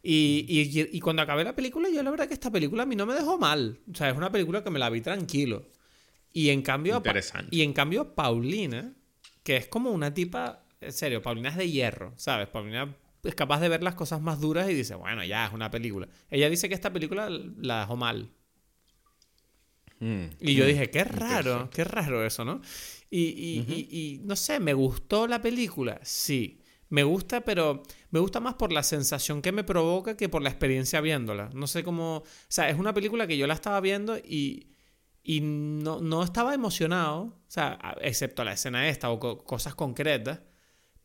Y, 0.00 0.46
y, 0.48 0.96
y, 0.96 1.00
cuando 1.00 1.22
acabé 1.22 1.42
la 1.42 1.56
película, 1.56 1.88
yo 1.88 2.00
la 2.04 2.10
verdad 2.12 2.28
que 2.28 2.34
esta 2.34 2.52
película 2.52 2.84
a 2.84 2.86
mí 2.86 2.94
no 2.94 3.04
me 3.04 3.14
dejó 3.14 3.36
mal. 3.36 3.80
O 3.92 3.96
sea, 3.96 4.10
es 4.10 4.16
una 4.16 4.30
película 4.30 4.62
que 4.62 4.70
me 4.70 4.78
la 4.78 4.90
vi 4.90 5.00
tranquilo. 5.00 5.66
Y 6.32 6.50
en 6.50 6.62
cambio, 6.62 7.02
y 7.50 7.62
en 7.62 7.72
cambio 7.72 8.14
Paulina, 8.14 8.94
que 9.42 9.56
es 9.56 9.66
como 9.66 9.90
una 9.90 10.14
tipa, 10.14 10.62
en 10.80 10.92
serio, 10.92 11.20
Paulina 11.20 11.48
es 11.48 11.56
de 11.56 11.68
hierro, 11.68 12.12
¿sabes? 12.16 12.46
Paulina 12.46 12.94
es 13.24 13.34
capaz 13.34 13.58
de 13.58 13.68
ver 13.68 13.82
las 13.82 13.96
cosas 13.96 14.20
más 14.20 14.40
duras 14.40 14.70
y 14.70 14.74
dice, 14.74 14.94
bueno, 14.94 15.24
ya 15.24 15.46
es 15.46 15.52
una 15.52 15.72
película. 15.72 16.06
Ella 16.30 16.48
dice 16.48 16.68
que 16.68 16.76
esta 16.76 16.92
película 16.92 17.28
la 17.28 17.80
dejó 17.80 17.96
mal. 17.96 18.30
Mm, 20.00 20.24
y 20.40 20.54
yo 20.54 20.66
dije, 20.66 20.90
qué 20.90 21.04
raro, 21.04 21.70
qué 21.70 21.84
raro 21.84 22.24
eso, 22.24 22.44
¿no? 22.44 22.60
Y, 23.10 23.20
y, 23.90 24.20
no 24.24 24.36
sé, 24.36 24.60
¿me 24.60 24.74
gustó 24.74 25.26
la 25.26 25.40
película? 25.40 26.00
Sí. 26.02 26.60
Me 26.88 27.02
gusta, 27.02 27.40
pero 27.40 27.82
me 28.10 28.20
gusta 28.20 28.38
más 28.38 28.54
por 28.54 28.72
la 28.72 28.82
sensación 28.82 29.42
que 29.42 29.50
me 29.50 29.64
provoca 29.64 30.16
que 30.16 30.28
por 30.28 30.42
la 30.42 30.50
experiencia 30.50 31.00
viéndola. 31.00 31.50
No 31.52 31.66
sé 31.66 31.82
cómo... 31.82 32.18
O 32.18 32.24
sea, 32.48 32.68
es 32.68 32.78
una 32.78 32.94
película 32.94 33.26
que 33.26 33.36
yo 33.36 33.46
la 33.46 33.54
estaba 33.54 33.80
viendo 33.80 34.16
y, 34.18 34.68
y 35.22 35.40
no, 35.40 36.00
no 36.00 36.22
estaba 36.22 36.54
emocionado, 36.54 37.22
o 37.22 37.44
sea, 37.48 37.96
excepto 38.00 38.44
la 38.44 38.52
escena 38.52 38.88
esta 38.88 39.10
o 39.10 39.18
cosas 39.44 39.74
concretas. 39.74 40.40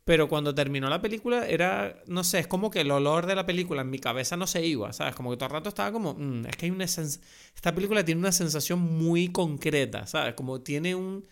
Pero 0.04 0.28
cuando 0.28 0.56
terminó 0.56 0.90
la 0.90 1.02
película 1.02 1.48
era, 1.48 2.02
no 2.08 2.24
sé, 2.24 2.40
es 2.40 2.48
como 2.48 2.72
que 2.72 2.82
el 2.82 2.90
olor 2.90 3.28
de 3.28 3.36
la 3.36 3.46
película 3.46 3.82
en 3.82 3.92
mi 3.92 4.00
cabeza 4.00 4.36
no 4.36 4.48
se 4.48 4.66
iba, 4.66 4.92
¿sabes? 4.94 5.14
Como 5.14 5.30
que 5.30 5.38
todo 5.38 5.46
el 5.48 5.54
rato 5.54 5.70
estaba 5.70 5.92
como, 5.92 6.16
mm, 6.16 6.48
es 6.48 6.58
que 6.58 6.66
hay 6.66 6.72
una 6.72 6.86
esta 6.86 7.76
película 7.76 8.04
tiene 8.04 8.20
una 8.20 8.32
sensación 8.32 8.80
muy 8.80 9.28
concreta, 9.28 10.08
¿sabes? 10.08 10.34
Como 10.34 10.62
tiene 10.62 10.96
un 10.96 11.26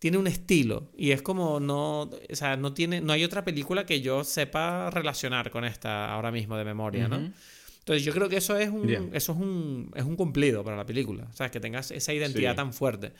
tiene 0.00 0.16
un 0.16 0.26
estilo 0.26 0.90
y 0.96 1.12
es 1.12 1.22
como 1.22 1.60
no, 1.60 2.02
o 2.02 2.10
sea, 2.32 2.56
no 2.56 2.72
tiene 2.72 3.00
no 3.00 3.12
hay 3.12 3.22
otra 3.22 3.44
película 3.44 3.86
que 3.86 4.00
yo 4.00 4.24
sepa 4.24 4.90
relacionar 4.90 5.50
con 5.50 5.64
esta 5.64 6.12
ahora 6.12 6.32
mismo 6.32 6.56
de 6.56 6.64
memoria, 6.64 7.06
¿no? 7.06 7.32
Entonces 7.80 8.04
yo 8.04 8.12
creo 8.12 8.28
que 8.28 8.38
eso 8.38 8.56
es 8.56 8.70
un 8.70 8.90
eso 9.12 9.32
es 9.32 9.38
un 9.38 9.92
es 9.94 10.04
un 10.04 10.16
cumplido 10.16 10.64
para 10.64 10.76
la 10.76 10.86
película, 10.86 11.28
¿sabes? 11.32 11.52
Que 11.52 11.60
tengas 11.60 11.90
esa 11.92 12.12
identidad 12.12 12.56
tan 12.56 12.72
fuerte. 12.72 13.12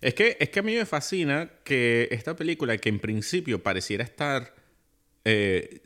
Es 0.00 0.14
que, 0.14 0.36
es 0.40 0.50
que 0.50 0.60
a 0.60 0.62
mí 0.62 0.74
me 0.74 0.86
fascina 0.86 1.50
que 1.64 2.08
esta 2.10 2.36
película, 2.36 2.78
que 2.78 2.88
en 2.88 3.00
principio 3.00 3.62
pareciera 3.62 4.04
estar 4.04 4.54
eh, 5.24 5.82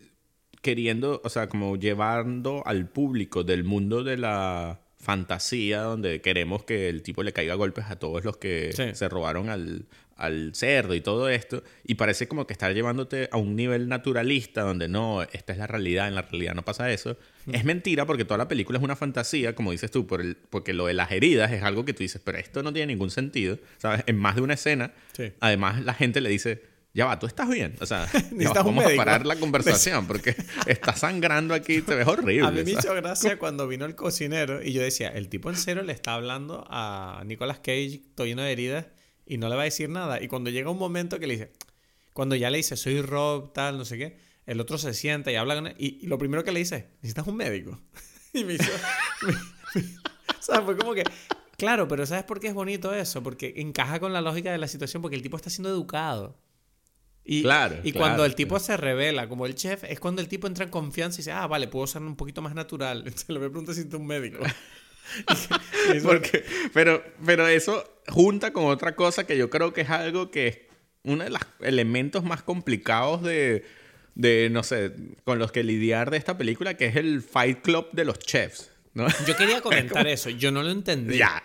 queriendo, 0.60 1.20
o 1.24 1.28
sea, 1.28 1.48
como 1.48 1.76
llevando 1.76 2.62
al 2.66 2.88
público 2.88 3.42
del 3.44 3.64
mundo 3.64 4.04
de 4.04 4.16
la 4.16 4.80
fantasía, 4.98 5.80
donde 5.80 6.20
queremos 6.20 6.64
que 6.64 6.88
el 6.88 7.02
tipo 7.02 7.22
le 7.22 7.32
caiga 7.32 7.54
golpes 7.54 7.86
a 7.88 7.98
todos 7.98 8.24
los 8.24 8.36
que 8.36 8.72
se 8.72 9.08
robaron 9.08 9.48
al, 9.48 9.86
al 10.16 10.54
cerdo 10.54 10.94
y 10.94 11.00
todo 11.00 11.28
esto, 11.28 11.62
y 11.84 11.94
parece 11.94 12.28
como 12.28 12.46
que 12.46 12.52
estar 12.52 12.72
llevándote 12.74 13.28
a 13.32 13.36
un 13.36 13.56
nivel 13.56 13.88
naturalista 13.88 14.62
donde 14.62 14.88
no, 14.88 15.22
esta 15.22 15.52
es 15.52 15.58
la 15.58 15.66
realidad, 15.66 16.08
en 16.08 16.14
la 16.14 16.22
realidad 16.22 16.54
no 16.54 16.64
pasa 16.64 16.90
eso. 16.90 17.16
Es 17.50 17.64
mentira 17.64 18.06
porque 18.06 18.24
toda 18.24 18.38
la 18.38 18.48
película 18.48 18.78
es 18.78 18.84
una 18.84 18.96
fantasía, 18.96 19.54
como 19.54 19.72
dices 19.72 19.90
tú, 19.90 20.06
por 20.06 20.20
el, 20.20 20.36
porque 20.36 20.72
lo 20.72 20.86
de 20.86 20.94
las 20.94 21.10
heridas 21.10 21.50
es 21.52 21.62
algo 21.62 21.84
que 21.84 21.92
tú 21.92 22.02
dices, 22.02 22.20
pero 22.24 22.38
esto 22.38 22.62
no 22.62 22.72
tiene 22.72 22.92
ningún 22.92 23.10
sentido, 23.10 23.58
¿sabes? 23.78 24.04
En 24.06 24.16
más 24.16 24.36
de 24.36 24.42
una 24.42 24.54
escena, 24.54 24.92
además 25.40 25.82
la 25.82 25.94
gente 25.94 26.20
le 26.20 26.30
dice, 26.30 26.62
ya 26.94 27.06
va, 27.06 27.18
tú 27.18 27.26
estás 27.26 27.48
bien. 27.48 27.74
O 27.80 27.86
sea, 27.86 28.06
vamos 28.54 28.84
a 28.84 28.94
parar 28.96 29.26
la 29.26 29.36
conversación 29.40 30.06
porque 30.06 30.36
está 30.66 30.94
sangrando 30.94 31.54
aquí, 31.54 31.82
te 31.82 31.94
ves 31.94 32.06
horrible. 32.06 32.46
A 32.46 32.50
mí 32.50 32.62
me 32.64 32.72
hizo 32.72 32.94
gracia 32.94 33.38
cuando 33.38 33.66
vino 33.66 33.86
el 33.86 33.94
cocinero 33.94 34.62
y 34.62 34.72
yo 34.72 34.82
decía, 34.82 35.08
el 35.08 35.28
tipo 35.28 35.50
en 35.50 35.56
serio 35.56 35.82
le 35.82 35.92
está 35.92 36.14
hablando 36.14 36.64
a 36.68 37.22
Nicolas 37.26 37.58
Cage, 37.58 38.02
todo 38.14 38.26
lleno 38.26 38.42
de 38.42 38.52
heridas 38.52 38.86
y 39.26 39.38
no 39.38 39.48
le 39.48 39.56
va 39.56 39.62
a 39.62 39.64
decir 39.64 39.88
nada. 39.88 40.22
Y 40.22 40.28
cuando 40.28 40.50
llega 40.50 40.70
un 40.70 40.78
momento 40.78 41.18
que 41.18 41.26
le 41.26 41.34
dice, 41.34 41.52
cuando 42.12 42.34
ya 42.34 42.50
le 42.50 42.58
dice, 42.58 42.76
soy 42.76 43.00
Rob, 43.02 43.52
tal, 43.52 43.78
no 43.78 43.84
sé 43.84 43.98
qué, 43.98 44.18
el 44.46 44.60
otro 44.60 44.78
se 44.78 44.94
sienta 44.94 45.30
y 45.32 45.36
habla 45.36 45.54
con 45.54 45.68
él, 45.68 45.74
y, 45.78 46.06
lo 46.06 46.18
primero 46.18 46.44
que 46.44 46.52
le 46.52 46.60
dice, 46.60 46.88
necesitas 46.96 47.26
un 47.26 47.36
médico. 47.36 47.80
y 48.32 48.44
me 48.44 48.54
hizo... 48.54 48.70
o 50.38 50.42
sea, 50.42 50.62
fue 50.62 50.76
como 50.76 50.94
que... 50.94 51.04
Claro, 51.56 51.86
pero 51.86 52.04
¿sabes 52.06 52.24
por 52.24 52.40
qué 52.40 52.48
es 52.48 52.54
bonito 52.54 52.92
eso? 52.92 53.22
Porque 53.22 53.54
encaja 53.56 54.00
con 54.00 54.12
la 54.12 54.20
lógica 54.20 54.50
de 54.50 54.58
la 54.58 54.66
situación, 54.66 55.00
porque 55.00 55.14
el 55.14 55.22
tipo 55.22 55.36
está 55.36 55.48
siendo 55.48 55.68
educado. 55.68 56.36
Y, 57.24 57.42
claro, 57.42 57.76
y 57.84 57.92
cuando 57.92 58.24
el 58.24 58.34
tipo 58.34 58.58
se 58.58 58.76
revela 58.76 59.28
como 59.28 59.46
el 59.46 59.54
chef, 59.54 59.84
es 59.84 60.00
cuando 60.00 60.20
el 60.20 60.26
tipo 60.26 60.48
entra 60.48 60.64
en 60.64 60.70
confianza 60.70 61.16
y 61.16 61.18
dice, 61.18 61.30
ah, 61.30 61.46
vale, 61.46 61.68
puedo 61.68 61.86
ser 61.86 62.02
un 62.02 62.16
poquito 62.16 62.42
más 62.42 62.54
natural. 62.54 62.98
Entonces 63.06 63.28
le 63.28 63.38
pregunto 63.38 63.72
si 63.72 63.82
es 63.82 63.94
un 63.94 64.06
médico. 64.06 64.38
Porque, 66.02 66.44
pero, 66.72 67.04
pero 67.24 67.46
eso 67.48 68.00
junta 68.08 68.52
con 68.52 68.66
otra 68.66 68.96
cosa 68.96 69.24
que 69.26 69.36
yo 69.36 69.50
creo 69.50 69.72
que 69.72 69.82
es 69.82 69.90
algo 69.90 70.30
que 70.30 70.46
es 70.48 70.58
uno 71.04 71.24
de 71.24 71.30
los 71.30 71.42
elementos 71.60 72.24
más 72.24 72.42
complicados 72.42 73.22
de, 73.22 73.64
de, 74.14 74.48
no 74.50 74.62
sé, 74.62 74.92
con 75.24 75.38
los 75.38 75.52
que 75.52 75.64
lidiar 75.64 76.10
de 76.10 76.16
esta 76.16 76.38
película, 76.38 76.74
que 76.74 76.86
es 76.86 76.96
el 76.96 77.22
Fight 77.22 77.62
Club 77.62 77.88
de 77.92 78.04
los 78.04 78.18
chefs. 78.18 78.70
¿no? 78.94 79.06
Yo 79.26 79.36
quería 79.36 79.60
comentar 79.62 80.06
eso, 80.06 80.30
yo 80.30 80.52
no 80.52 80.62
lo 80.62 80.70
entendí. 80.70 81.18
Ya, 81.18 81.42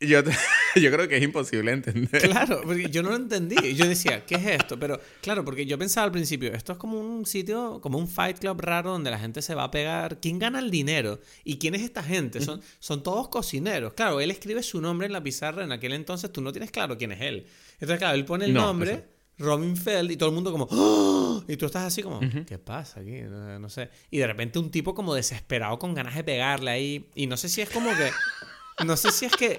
yo, 0.00 0.22
yo 0.76 0.90
creo 0.90 1.08
que 1.08 1.16
es 1.16 1.22
imposible 1.22 1.72
entender. 1.72 2.22
Claro, 2.22 2.60
porque 2.64 2.90
yo 2.90 3.02
no 3.02 3.10
lo 3.10 3.16
entendí. 3.16 3.74
Yo 3.74 3.86
decía, 3.86 4.24
¿qué 4.26 4.34
es 4.34 4.46
esto? 4.46 4.78
Pero 4.78 5.00
claro, 5.22 5.44
porque 5.44 5.64
yo 5.66 5.78
pensaba 5.78 6.04
al 6.04 6.12
principio, 6.12 6.52
esto 6.52 6.72
es 6.72 6.78
como 6.78 7.00
un 7.00 7.24
sitio, 7.24 7.80
como 7.80 7.98
un 7.98 8.08
fight 8.08 8.38
club 8.38 8.60
raro 8.60 8.90
donde 8.90 9.10
la 9.10 9.18
gente 9.18 9.42
se 9.42 9.54
va 9.54 9.64
a 9.64 9.70
pegar. 9.70 10.20
¿Quién 10.20 10.38
gana 10.38 10.58
el 10.58 10.70
dinero? 10.70 11.20
¿Y 11.44 11.58
quién 11.58 11.74
es 11.74 11.82
esta 11.82 12.02
gente? 12.02 12.40
Son, 12.40 12.60
son 12.78 13.02
todos 13.02 13.28
cocineros. 13.28 13.94
Claro, 13.94 14.20
él 14.20 14.30
escribe 14.30 14.62
su 14.62 14.80
nombre 14.80 15.06
en 15.06 15.12
la 15.12 15.22
pizarra. 15.22 15.64
En 15.64 15.72
aquel 15.72 15.92
entonces 15.92 16.30
tú 16.32 16.40
no 16.40 16.52
tienes 16.52 16.70
claro 16.70 16.98
quién 16.98 17.12
es 17.12 17.20
él. 17.22 17.46
Entonces, 17.74 17.98
claro, 17.98 18.14
él 18.14 18.24
pone 18.24 18.46
el 18.46 18.54
nombre. 18.54 19.16
Robin 19.38 19.76
Feld 19.76 20.10
y 20.10 20.16
todo 20.16 20.30
el 20.30 20.34
mundo 20.34 20.50
como 20.50 20.66
¡Oh! 20.70 21.44
y 21.46 21.58
tú 21.58 21.66
estás 21.66 21.84
así 21.84 22.02
como 22.02 22.20
¿qué 22.46 22.58
pasa 22.58 23.00
aquí? 23.00 23.20
no 23.20 23.68
sé 23.68 23.90
y 24.10 24.16
de 24.16 24.26
repente 24.26 24.58
un 24.58 24.70
tipo 24.70 24.94
como 24.94 25.14
desesperado 25.14 25.78
con 25.78 25.92
ganas 25.92 26.14
de 26.14 26.24
pegarle 26.24 26.70
ahí 26.70 27.10
y 27.14 27.26
no 27.26 27.36
sé 27.36 27.50
si 27.50 27.60
es 27.60 27.68
como 27.68 27.90
que 27.90 28.10
no 28.84 28.96
sé 28.96 29.10
si 29.10 29.26
es 29.26 29.32
que 29.32 29.58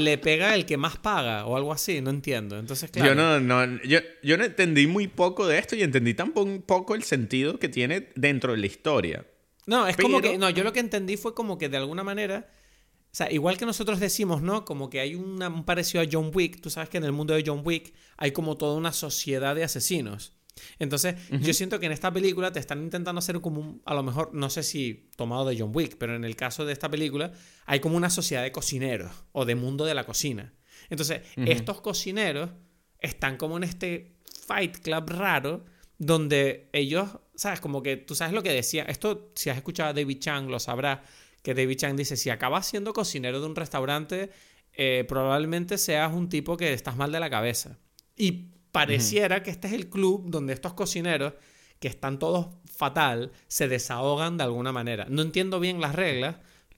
le 0.00 0.18
pega 0.18 0.54
el 0.54 0.66
que 0.66 0.76
más 0.76 0.96
paga 0.96 1.46
o 1.46 1.56
algo 1.56 1.72
así, 1.72 2.00
no 2.00 2.10
entiendo. 2.10 2.58
Entonces, 2.58 2.90
claro. 2.90 3.10
Yo 3.10 3.14
no, 3.14 3.40
no, 3.40 3.82
yo, 3.82 4.00
yo 4.22 4.36
no 4.36 4.44
entendí 4.44 4.86
muy 4.86 5.08
poco 5.08 5.46
de 5.46 5.58
esto 5.58 5.76
y 5.76 5.82
entendí 5.82 6.14
tampoco 6.14 6.94
el 6.94 7.02
sentido 7.02 7.58
que 7.58 7.68
tiene 7.68 8.08
dentro 8.14 8.52
de 8.52 8.58
la 8.58 8.66
historia. 8.66 9.26
No, 9.66 9.86
es 9.86 9.96
como 9.96 10.20
que, 10.20 10.38
no, 10.38 10.48
yo 10.50 10.64
lo 10.64 10.72
que 10.72 10.80
entendí 10.80 11.16
fue 11.16 11.34
como 11.34 11.58
que 11.58 11.68
de 11.68 11.76
alguna 11.76 12.02
manera, 12.02 12.48
o 12.50 13.14
sea, 13.14 13.30
igual 13.30 13.58
que 13.58 13.66
nosotros 13.66 14.00
decimos, 14.00 14.40
¿no? 14.40 14.64
Como 14.64 14.88
que 14.88 15.00
hay 15.00 15.14
un 15.14 15.64
parecido 15.64 16.02
a 16.02 16.06
John 16.10 16.30
Wick, 16.34 16.60
tú 16.60 16.70
sabes 16.70 16.88
que 16.88 16.96
en 16.96 17.04
el 17.04 17.12
mundo 17.12 17.34
de 17.34 17.44
John 17.46 17.60
Wick 17.64 17.92
hay 18.16 18.32
como 18.32 18.56
toda 18.56 18.76
una 18.76 18.92
sociedad 18.92 19.54
de 19.54 19.64
asesinos. 19.64 20.32
Entonces, 20.78 21.16
yo 21.30 21.52
siento 21.54 21.80
que 21.80 21.86
en 21.86 21.92
esta 21.92 22.12
película 22.12 22.52
te 22.52 22.60
están 22.60 22.82
intentando 22.82 23.18
hacer 23.18 23.40
como 23.40 23.60
un, 23.60 23.82
a 23.84 23.94
lo 23.94 24.02
mejor, 24.02 24.34
no 24.34 24.50
sé 24.50 24.62
si 24.62 25.08
tomado 25.16 25.46
de 25.46 25.58
John 25.58 25.70
Wick, 25.74 25.96
pero 25.98 26.14
en 26.14 26.24
el 26.24 26.36
caso 26.36 26.64
de 26.64 26.72
esta 26.72 26.90
película 26.90 27.32
hay 27.66 27.80
como 27.80 27.96
una 27.96 28.10
sociedad 28.10 28.42
de 28.42 28.52
cocineros 28.52 29.12
o 29.32 29.44
de 29.44 29.54
mundo 29.54 29.84
de 29.84 29.94
la 29.94 30.04
cocina. 30.04 30.54
Entonces, 30.90 31.22
estos 31.36 31.80
cocineros 31.80 32.50
están 33.00 33.36
como 33.36 33.56
en 33.56 33.64
este 33.64 34.16
fight 34.46 34.78
club 34.78 35.10
raro 35.10 35.64
donde 35.98 36.68
ellos, 36.72 37.08
¿sabes? 37.34 37.60
Como 37.60 37.82
que 37.82 37.96
tú 37.96 38.14
sabes 38.14 38.32
lo 38.32 38.42
que 38.42 38.52
decía. 38.52 38.84
Esto, 38.84 39.32
si 39.34 39.50
has 39.50 39.56
escuchado 39.56 39.90
a 39.90 39.92
David 39.92 40.18
Chang, 40.20 40.48
lo 40.48 40.60
sabrás. 40.60 41.00
Que 41.42 41.54
David 41.54 41.76
Chang 41.76 41.96
dice: 41.96 42.16
si 42.16 42.30
acabas 42.30 42.66
siendo 42.66 42.92
cocinero 42.92 43.40
de 43.40 43.46
un 43.46 43.56
restaurante, 43.56 44.30
eh, 44.72 45.04
probablemente 45.08 45.76
seas 45.76 46.12
un 46.12 46.28
tipo 46.28 46.56
que 46.56 46.72
estás 46.72 46.96
mal 46.96 47.12
de 47.12 47.20
la 47.20 47.30
cabeza. 47.30 47.78
Y 48.16 48.50
pareciera 48.86 49.42
que 49.42 49.50
este 49.50 49.68
es 49.68 49.74
el 49.74 49.88
club 49.88 50.24
donde 50.30 50.52
estos 50.52 50.74
cocineros, 50.74 51.34
que 51.80 51.88
están 51.88 52.18
todos 52.18 52.48
fatal, 52.72 53.32
se 53.46 53.68
desahogan 53.68 54.36
de 54.36 54.44
alguna 54.44 54.72
manera. 54.72 55.06
No 55.08 55.22
entiendo 55.22 55.60
bien 55.60 55.80
las 55.80 55.94
reglas, 55.94 56.36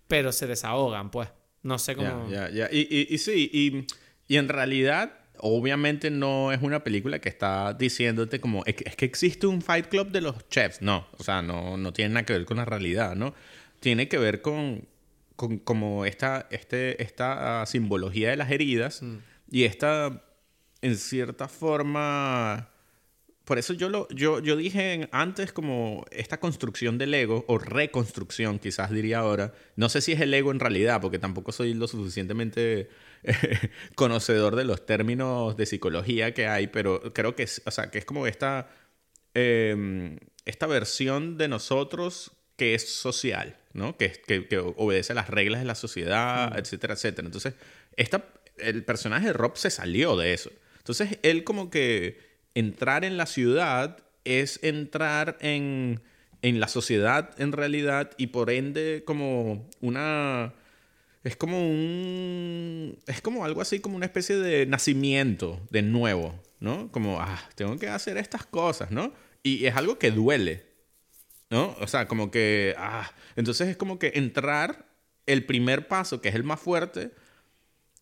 pero 0.09 0.33
se 0.33 0.47
desahogan, 0.47 1.11
pues. 1.11 1.29
No 1.63 1.79
sé 1.79 1.95
cómo. 1.95 2.29
Ya, 2.31 2.69
y, 2.73 3.07
y, 3.11 3.19
sí, 3.19 3.51
y, 3.53 3.87
y 4.27 4.37
en 4.39 4.49
realidad 4.49 5.21
obviamente 5.43 6.11
no 6.11 6.53
es 6.53 6.63
una 6.63 6.85
película 6.85 7.19
que 7.19 7.29
está 7.29 7.75
diciéndote 7.75 8.41
como 8.41 8.63
es 8.67 8.75
que, 8.75 9.05
existe 9.05 9.47
un 9.47 9.63
Fight 9.63 9.87
Club 9.87 10.11
de 10.11 10.21
los 10.21 10.49
chefs. 10.49 10.83
No, 10.83 11.07
o 11.19 11.23
sea, 11.23 11.43
no, 11.43 11.77
no 11.77 11.93
tiene 11.93 12.15
nada 12.15 12.27
que 12.27 12.33
ver 12.33 12.45
con 12.45 12.59
la 12.59 12.65
realidad, 12.65 13.15
¿no? 13.15 13.35
Tiene 13.81 14.09
que 14.09 14.19
ver 14.19 14.43
con, 14.43 14.87
con 15.37 15.59
como 15.59 16.05
esta, 16.05 16.47
este, 16.51 17.03
esta 17.03 17.65
simbología 17.67 18.31
de 18.31 18.37
las 18.37 18.51
heridas 18.51 19.03
mm. 19.03 19.17
y 19.51 19.65
esta, 19.65 20.25
en 20.83 20.97
cierta 20.97 21.49
forma... 21.49 22.71
Por 23.45 23.59
eso 23.59 23.73
yo, 23.73 23.89
lo, 23.89 24.07
yo, 24.11 24.39
yo 24.39 24.55
dije 24.55 25.09
antes 25.11 25.53
como 25.53 26.05
esta 26.13 26.39
construcción 26.39 26.99
del 26.99 27.13
ego, 27.15 27.45
o 27.49 27.59
reconstrucción 27.59 28.61
quizás 28.61 28.91
diría 28.91 29.19
ahora, 29.19 29.55
no 29.75 29.89
sé 29.89 30.03
si 30.03 30.13
es 30.13 30.21
el 30.21 30.33
ego 30.33 30.53
en 30.53 30.61
realidad, 30.61 31.01
porque 31.01 31.19
tampoco 31.19 31.51
soy 31.51 31.75
lo 31.75 31.89
suficientemente 31.89 32.91
conocedor 33.97 34.55
de 34.55 34.65
los 34.65 34.87
términos 34.87 35.57
de 35.57 35.67
psicología 35.67 36.33
que 36.33 36.47
hay, 36.47 36.69
pero 36.69 37.13
creo 37.13 37.35
que 37.35 37.43
es, 37.43 37.61
o 37.67 37.73
sea, 37.73 37.91
que 37.91 37.99
es 37.99 38.05
como 38.05 38.29
esta, 38.29 38.69
em, 39.35 40.19
esta 40.45 40.69
versión 40.69 41.37
de 41.37 41.49
nosotros 41.49 42.33
que 42.57 42.75
es 42.75 42.89
social, 42.89 43.57
¿no? 43.73 43.97
Que, 43.97 44.13
que, 44.13 44.47
que 44.47 44.59
obedece 44.59 45.13
a 45.13 45.17
las 45.17 45.29
reglas 45.29 45.61
de 45.61 45.67
la 45.67 45.75
sociedad, 45.75 46.57
etcétera, 46.59 46.95
etcétera. 46.95 47.27
Entonces, 47.27 47.55
esta, 47.97 48.27
el 48.59 48.85
personaje 48.85 49.29
de 49.29 49.33
Rob 49.33 49.57
se 49.57 49.71
salió 49.71 50.17
de 50.17 50.35
eso. 50.35 50.51
Entonces, 50.81 51.19
él 51.23 51.45
como 51.45 51.71
que 51.71 52.19
entrar 52.55 53.05
en 53.05 53.17
la 53.17 53.27
ciudad 53.27 53.99
es 54.25 54.61
entrar 54.63 55.39
en, 55.41 56.03
en 56.43 56.61
la 56.61 56.69
sociedad 56.69 57.31
en 57.39 57.53
realidad 57.53 58.11
y 58.19 58.29
por 58.29 58.51
ende 58.51 59.03
como 59.07 59.69
una 59.81 60.53
es 61.23 61.37
como 61.37 61.61
un. 61.61 62.99
Es 63.07 63.21
como 63.21 63.45
algo 63.45 63.61
así, 63.61 63.81
como 63.81 63.97
una 63.97 64.07
especie 64.07 64.37
de 64.37 64.67
nacimiento 64.67 65.61
de 65.71 65.83
nuevo, 65.83 66.41
¿no? 66.61 66.91
Como, 66.93 67.21
ah, 67.21 67.43
tengo 67.55 67.77
que 67.79 67.89
hacer 67.89 68.17
estas 68.17 68.47
cosas, 68.47 68.91
¿no? 68.91 69.13
Y 69.43 69.67
es 69.67 69.77
algo 69.77 69.99
que 69.99 70.11
duele, 70.11 70.65
¿no? 71.51 71.77
O 71.81 71.87
sea, 71.87 72.09
como 72.09 72.31
que, 72.31 72.75
ah, 72.79 73.13
entonces 73.37 73.69
es 73.69 73.77
como 73.77 73.99
que 73.99 74.13
entrar, 74.15 74.87
el 75.27 75.45
primer 75.45 75.89
paso, 75.89 76.21
que 76.21 76.31
es 76.31 76.35
el 76.35 76.45
más 76.45 76.61
fuerte, 76.61 77.11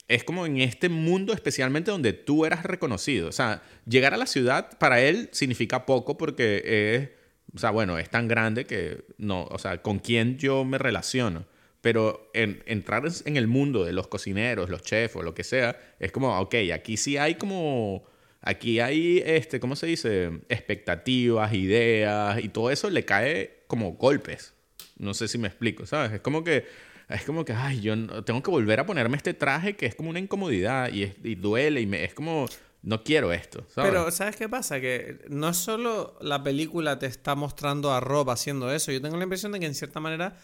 es 0.09 0.25
como 0.25 0.47
en 0.47 0.59
este 0.61 0.89
mundo 0.89 1.35
especialmente 1.35 1.91
donde 1.91 2.15
tú 2.15 2.47
eras 2.47 2.65
reconocido. 2.65 3.29
O 3.29 3.33
sea, 3.33 3.63
llegar 3.87 4.15
a 4.15 4.17
la 4.17 4.27
ciudad 4.27 4.79
para 4.79 5.01
él 5.03 5.29
significa 5.33 5.85
poco 5.85 6.17
porque 6.17 6.63
es, 6.65 7.11
o 7.55 7.59
sea, 7.59 7.71
bueno, 7.71 7.99
es 7.99 8.09
tan 8.09 8.27
grande 8.27 8.65
que 8.65 9.05
no, 9.19 9.45
o 9.45 9.59
sea, 9.59 9.83
con 9.83 9.99
quién 9.99 10.39
yo 10.39 10.65
me 10.65 10.79
relaciono. 10.79 11.47
Pero 11.83 12.31
en, 12.35 12.63
entrar 12.67 13.05
en 13.25 13.37
el 13.37 13.47
mundo 13.47 13.85
de 13.85 13.93
los 13.93 14.09
cocineros, 14.09 14.71
los 14.71 14.83
chefs 14.83 15.15
o 15.15 15.23
lo 15.23 15.35
que 15.35 15.45
sea, 15.45 15.79
es 16.01 16.11
como, 16.11 16.37
ok, 16.41 16.55
aquí 16.75 16.97
sí 16.97 17.17
hay 17.17 17.37
como... 17.37 18.05
Aquí 18.41 18.79
hay, 18.79 19.21
este, 19.27 19.59
¿cómo 19.59 19.75
se 19.75 19.89
dice? 19.89 20.31
Expectativas, 20.49 21.53
ideas 21.53 22.43
y 22.43 22.49
todo 22.49 22.71
eso 22.71 22.89
le 22.89 23.05
cae 23.05 23.65
como 23.67 23.93
golpes. 23.95 24.55
No 24.97 25.13
sé 25.13 25.27
si 25.29 25.39
me 25.39 25.49
explico, 25.49 25.87
¿sabes? 25.87 26.13
Es 26.13 26.21
como 26.21 26.45
que, 26.45 26.65
es 27.09 27.25
como 27.25 27.45
que, 27.45 27.53
ay, 27.53 27.81
yo 27.81 28.25
tengo 28.25 28.43
que 28.43 28.51
volver 28.51 28.81
a 28.81 28.87
ponerme 28.87 29.17
este 29.17 29.35
traje 29.35 29.77
que 29.77 29.87
es 29.87 29.95
como 29.95 30.11
una 30.11 30.19
incomodidad 30.19 30.93
y, 30.93 31.13
y 31.25 31.35
duele 31.35 31.81
y 31.81 31.87
me, 31.87 32.05
es 32.05 32.15
como, 32.15 32.47
no 32.83 33.03
quiero 33.03 33.33
esto. 33.33 33.67
¿sabes? 33.69 33.91
Pero, 33.91 34.11
¿sabes 34.11 34.37
qué 34.37 34.49
pasa? 34.49 34.81
Que 34.81 35.25
no 35.29 35.55
solo 35.55 36.19
la 36.21 36.43
película 36.43 36.99
te 36.99 37.07
está 37.07 37.35
mostrando 37.35 37.93
a 37.93 38.01
Rob 38.01 38.31
haciendo 38.31 38.73
eso, 38.73 38.93
yo 38.93 39.01
tengo 39.01 39.17
la 39.17 39.25
impresión 39.25 39.53
de 39.53 39.61
que 39.61 39.67
en 39.67 39.75
cierta 39.75 40.01
manera 40.01 40.37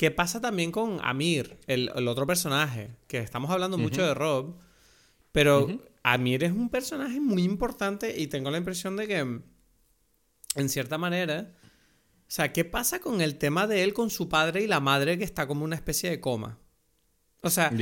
¿Qué 0.00 0.10
pasa 0.10 0.40
también 0.40 0.72
con 0.72 0.98
Amir, 1.02 1.58
el, 1.66 1.90
otro 2.08 2.26
personaje? 2.26 2.88
Que 3.06 3.18
estamos 3.18 3.50
hablando 3.50 3.76
mucho 3.76 4.02
de 4.02 4.14
Rob, 4.14 4.56
pero 5.30 5.68
Amir 6.02 6.42
es 6.42 6.52
un 6.52 6.70
personaje 6.70 7.20
muy 7.20 7.42
importante 7.42 8.18
y 8.18 8.26
tengo 8.26 8.50
la 8.50 8.56
impresión 8.56 8.96
de 8.96 9.06
que, 9.06 9.18
en 9.18 10.68
cierta 10.70 10.96
manera, 10.96 11.52
o 12.30 12.32
sea, 12.32 12.52
¿qué 12.52 12.64
pasa 12.64 13.00
con 13.00 13.20
el 13.20 13.38
tema 13.38 13.66
de 13.66 13.82
él 13.82 13.92
con 13.92 14.08
su 14.08 14.28
padre 14.28 14.62
y 14.62 14.68
la 14.68 14.78
madre 14.78 15.18
que 15.18 15.24
está 15.24 15.48
como 15.48 15.64
una 15.64 15.74
especie 15.74 16.10
de 16.10 16.20
coma? 16.20 16.60
O 17.42 17.50
sea, 17.50 17.72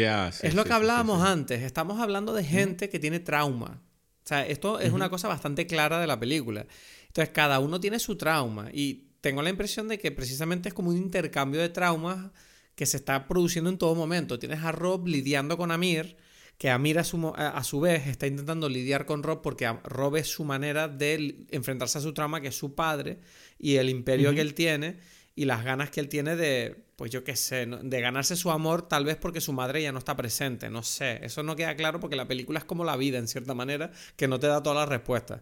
es 0.43 0.55
lo 0.55 0.65
que 0.65 0.73
hablábamos 0.73 1.23
antes. 1.23 1.61
Estamos 1.61 2.01
hablando 2.01 2.33
de 2.33 2.45
gente 2.45 2.89
que 2.89 2.99
tiene 2.99 3.21
trauma. 3.21 3.83
O 4.25 4.27
sea, 4.27 4.47
esto 4.47 4.81
es 4.81 4.91
una 4.93 5.11
cosa 5.11 5.29
bastante 5.29 5.67
clara 5.67 6.01
de 6.01 6.07
la 6.07 6.19
película. 6.19 6.67
Entonces, 7.09 7.29
cada 7.35 7.59
uno 7.59 7.79
tiene 7.79 7.99
su 7.99 8.17
trauma 8.17 8.71
y 8.73 9.11
tengo 9.21 9.43
la 9.43 9.51
impresión 9.51 9.87
de 9.87 9.99
que 9.99 10.13
precisamente 10.13 10.71
es 10.71 10.75
como 10.75 10.89
un 10.89 10.97
intercambio 10.97 11.61
de 11.61 11.69
traumas 11.69 12.31
que 12.75 12.87
se 12.87 12.97
está 12.97 13.29
produciendo 13.29 13.69
en 13.69 13.77
todo 13.77 13.95
momento. 13.95 14.39
Tienes 14.39 14.65
a 14.65 14.73
Rob 14.73 15.09
lidiando 15.09 15.59
con 15.59 15.71
Amir, 15.71 16.17
que 16.59 16.71
Amir 16.71 16.99
a 16.99 17.05
su, 17.05 17.33
a 17.37 17.63
su 17.63 17.81
vez 17.81 18.09
está 18.09 18.27
intentando 18.27 18.69
lidiar 18.69 19.07
con 19.07 19.23
Rob 19.23 19.43
porque 19.43 19.73
Rob 19.85 20.17
es 20.17 20.27
su 20.27 20.45
manera 20.45 20.89
de 20.89 21.47
enfrentarse 21.51 21.99
a 21.99 22.01
su 22.01 22.13
trauma, 22.13 22.41
que 22.41 22.49
es 22.49 22.59
su 22.59 22.75
padre, 22.75 23.21
y 23.59 23.77
el 23.77 23.89
imperio 23.89 24.35
que 24.35 24.41
él 24.41 24.55
tiene, 24.55 24.99
y 25.37 25.45
las 25.45 25.65
ganas 25.65 25.91
que 25.91 26.01
él 26.01 26.09
tiene 26.09 26.35
de, 26.35 26.85
pues 26.97 27.13
yo 27.13 27.23
qué 27.23 27.37
sé, 27.37 27.65
de 27.67 28.01
ganarse 28.01 28.35
su 28.35 28.51
amor, 28.51 28.89
tal 28.89 29.05
vez 29.05 29.17
porque 29.17 29.41
su 29.41 29.53
madre 29.53 29.81
ya 29.81 29.93
no 29.93 30.01
está 30.01 30.17
presente, 30.17 30.69
no 30.69 30.83
sé. 30.83 31.21
Eso 31.25 31.45
no 31.45 31.55
queda 31.55 31.77
claro 31.77 32.01
porque 32.01 32.17
la 32.17 32.27
película 32.27 32.59
es 32.59 32.65
como 32.65 32.85
la 32.85 32.97
vida, 32.97 33.19
en 33.19 33.29
cierta 33.29 33.55
manera, 33.55 33.93
que 34.17 34.27
no 34.27 34.41
te 34.41 34.49
da 34.49 34.61
todas 34.61 34.81
las 34.81 34.89
respuestas. 34.89 35.41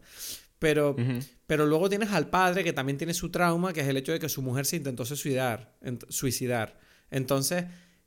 Pero, 0.59 0.97
pero 1.47 1.65
luego 1.65 1.89
tienes 1.89 2.11
al 2.11 2.29
padre 2.29 2.63
que 2.63 2.75
también 2.75 2.99
tiene 2.99 3.15
su 3.15 3.31
trauma, 3.31 3.73
que 3.73 3.81
es 3.81 3.89
el 3.89 3.97
hecho 3.97 4.13
de 4.13 4.19
que 4.19 4.29
su 4.29 4.43
mujer 4.43 4.67
se 4.67 4.77
intentó 4.77 5.07
suicidar. 5.07 5.73
suicidar. 6.11 6.79
Entonces, 7.11 7.65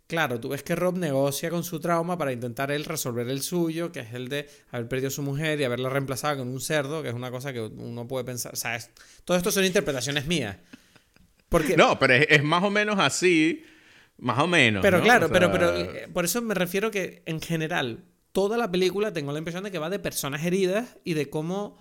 claro, 0.10 0.40
tú 0.40 0.50
ves 0.50 0.64
que 0.64 0.76
Rob 0.76 0.98
negocia 0.98 1.52
con 1.52 1.64
su 1.64 1.80
trauma 1.80 2.18
para 2.18 2.34
intentar 2.34 2.72
él 2.72 2.84
resolver 2.84 3.30
el 3.30 3.44
suyo, 3.44 3.92
que 3.92 4.00
es 4.00 4.14
el 4.16 4.28
de 4.28 4.50
haber 4.72 4.88
perdido 4.88 5.10
a 5.10 5.12
su 5.12 5.22
mujer 5.22 5.62
y 5.62 5.64
haberla 5.64 5.88
reemplazado 5.88 6.40
con 6.40 6.48
un 6.48 6.60
cerdo, 6.60 7.04
que 7.04 7.10
es 7.10 7.14
una 7.14 7.30
cosa 7.30 7.54
que 7.54 7.62
uno 7.62 8.08
puede 8.08 8.26
pensar. 8.26 8.52
O 8.54 8.56
sea, 8.56 8.80
todo 9.24 9.38
esto 9.38 9.52
son 9.52 9.66
interpretaciones 9.66 10.26
mías. 10.26 10.58
Porque, 11.48 11.78
no, 11.78 12.00
pero 12.00 12.16
es, 12.16 12.44
más 12.44 12.64
o 12.64 12.72
menos 12.72 12.98
así. 12.98 13.64
Más 14.18 14.40
o 14.40 14.48
menos. 14.48 14.82
Pero 14.82 15.00
claro, 15.02 15.30
pero, 15.32 15.52
pero 15.52 15.76
eh, 15.76 16.10
por 16.12 16.26
eso 16.26 16.42
me 16.42 16.56
refiero 16.56 16.90
que 16.90 17.22
en 17.28 17.40
general, 17.40 18.04
toda 18.32 18.58
la 18.58 18.72
película 18.72 19.14
tengo 19.14 19.32
la 19.32 19.38
impresión 19.38 19.64
de 19.64 19.72
que 19.72 19.78
va 19.78 19.92
de 19.92 20.00
personas 20.00 20.44
heridas 20.44 20.98
y 21.04 21.14
de 21.14 21.30
cómo 21.30 21.78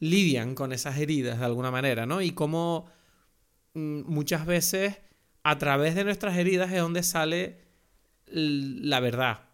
lidian 0.00 0.56
con 0.56 0.72
esas 0.72 0.98
heridas 0.98 1.38
de 1.38 1.44
alguna 1.44 1.70
manera, 1.70 2.06
¿no? 2.06 2.22
Y 2.22 2.32
cómo 2.32 2.90
mm, 3.74 4.02
muchas 4.12 4.46
veces 4.46 4.98
a 5.44 5.58
través 5.58 5.94
de 5.94 6.02
nuestras 6.02 6.36
heridas 6.36 6.72
es 6.72 6.80
donde 6.80 7.04
sale 7.04 7.67
la 8.30 9.00
verdad. 9.00 9.48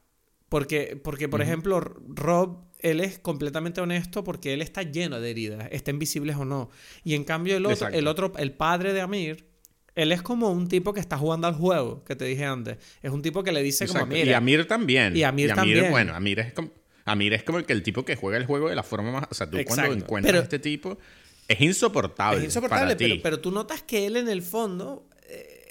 Porque, 0.48 1.00
porque 1.02 1.28
por 1.28 1.42
ejemplo, 1.42 1.80
Rob, 1.80 2.64
él 2.80 3.00
es 3.00 3.18
completamente 3.18 3.80
honesto 3.80 4.22
porque 4.22 4.52
él 4.54 4.62
está 4.62 4.82
lleno 4.82 5.20
de 5.20 5.30
heridas, 5.30 5.68
estén 5.72 5.98
visibles 5.98 6.36
o 6.36 6.44
no. 6.44 6.70
Y 7.02 7.14
en 7.14 7.24
cambio 7.24 7.56
el 7.56 7.66
otro, 7.66 7.88
el 7.88 8.06
otro, 8.06 8.32
el 8.36 8.52
padre 8.52 8.92
de 8.92 9.00
Amir, 9.00 9.48
él 9.94 10.12
es 10.12 10.22
como 10.22 10.50
un 10.50 10.68
tipo 10.68 10.92
que 10.92 11.00
está 11.00 11.16
jugando 11.16 11.46
al 11.46 11.54
juego, 11.54 12.04
que 12.04 12.14
te 12.14 12.24
dije 12.24 12.44
antes. 12.44 12.78
Es 13.02 13.10
un 13.10 13.22
tipo 13.22 13.42
que 13.42 13.52
le 13.52 13.62
dice 13.62 13.86
como 13.86 14.00
Amir. 14.00 14.26
Y 14.26 14.32
Amir 14.32 14.66
también. 14.66 15.16
Y 15.16 15.22
Amir, 15.22 15.54
también. 15.54 15.90
Bueno, 15.90 16.14
Amir 16.14 16.40
es 16.40 16.52
como 16.52 16.70
Amir 17.04 17.34
es 17.34 17.42
como 17.42 17.58
el 17.58 17.66
que 17.66 17.72
el 17.72 17.82
tipo 17.82 18.04
que 18.04 18.16
juega 18.16 18.38
el 18.38 18.46
juego 18.46 18.68
de 18.68 18.76
la 18.76 18.82
forma 18.82 19.12
más. 19.12 19.26
O 19.30 19.34
sea, 19.34 19.48
tú 19.48 19.58
cuando 19.66 19.92
encuentras 19.92 20.34
a 20.34 20.42
este 20.42 20.58
tipo. 20.58 20.98
Es 21.46 21.60
insoportable. 21.60 22.38
Es 22.38 22.44
insoportable, 22.44 22.96
pero, 22.96 23.16
pero, 23.22 23.40
tú 23.40 23.50
notas 23.50 23.82
que 23.82 24.06
él 24.06 24.16
en 24.16 24.30
el 24.30 24.40
fondo 24.40 25.06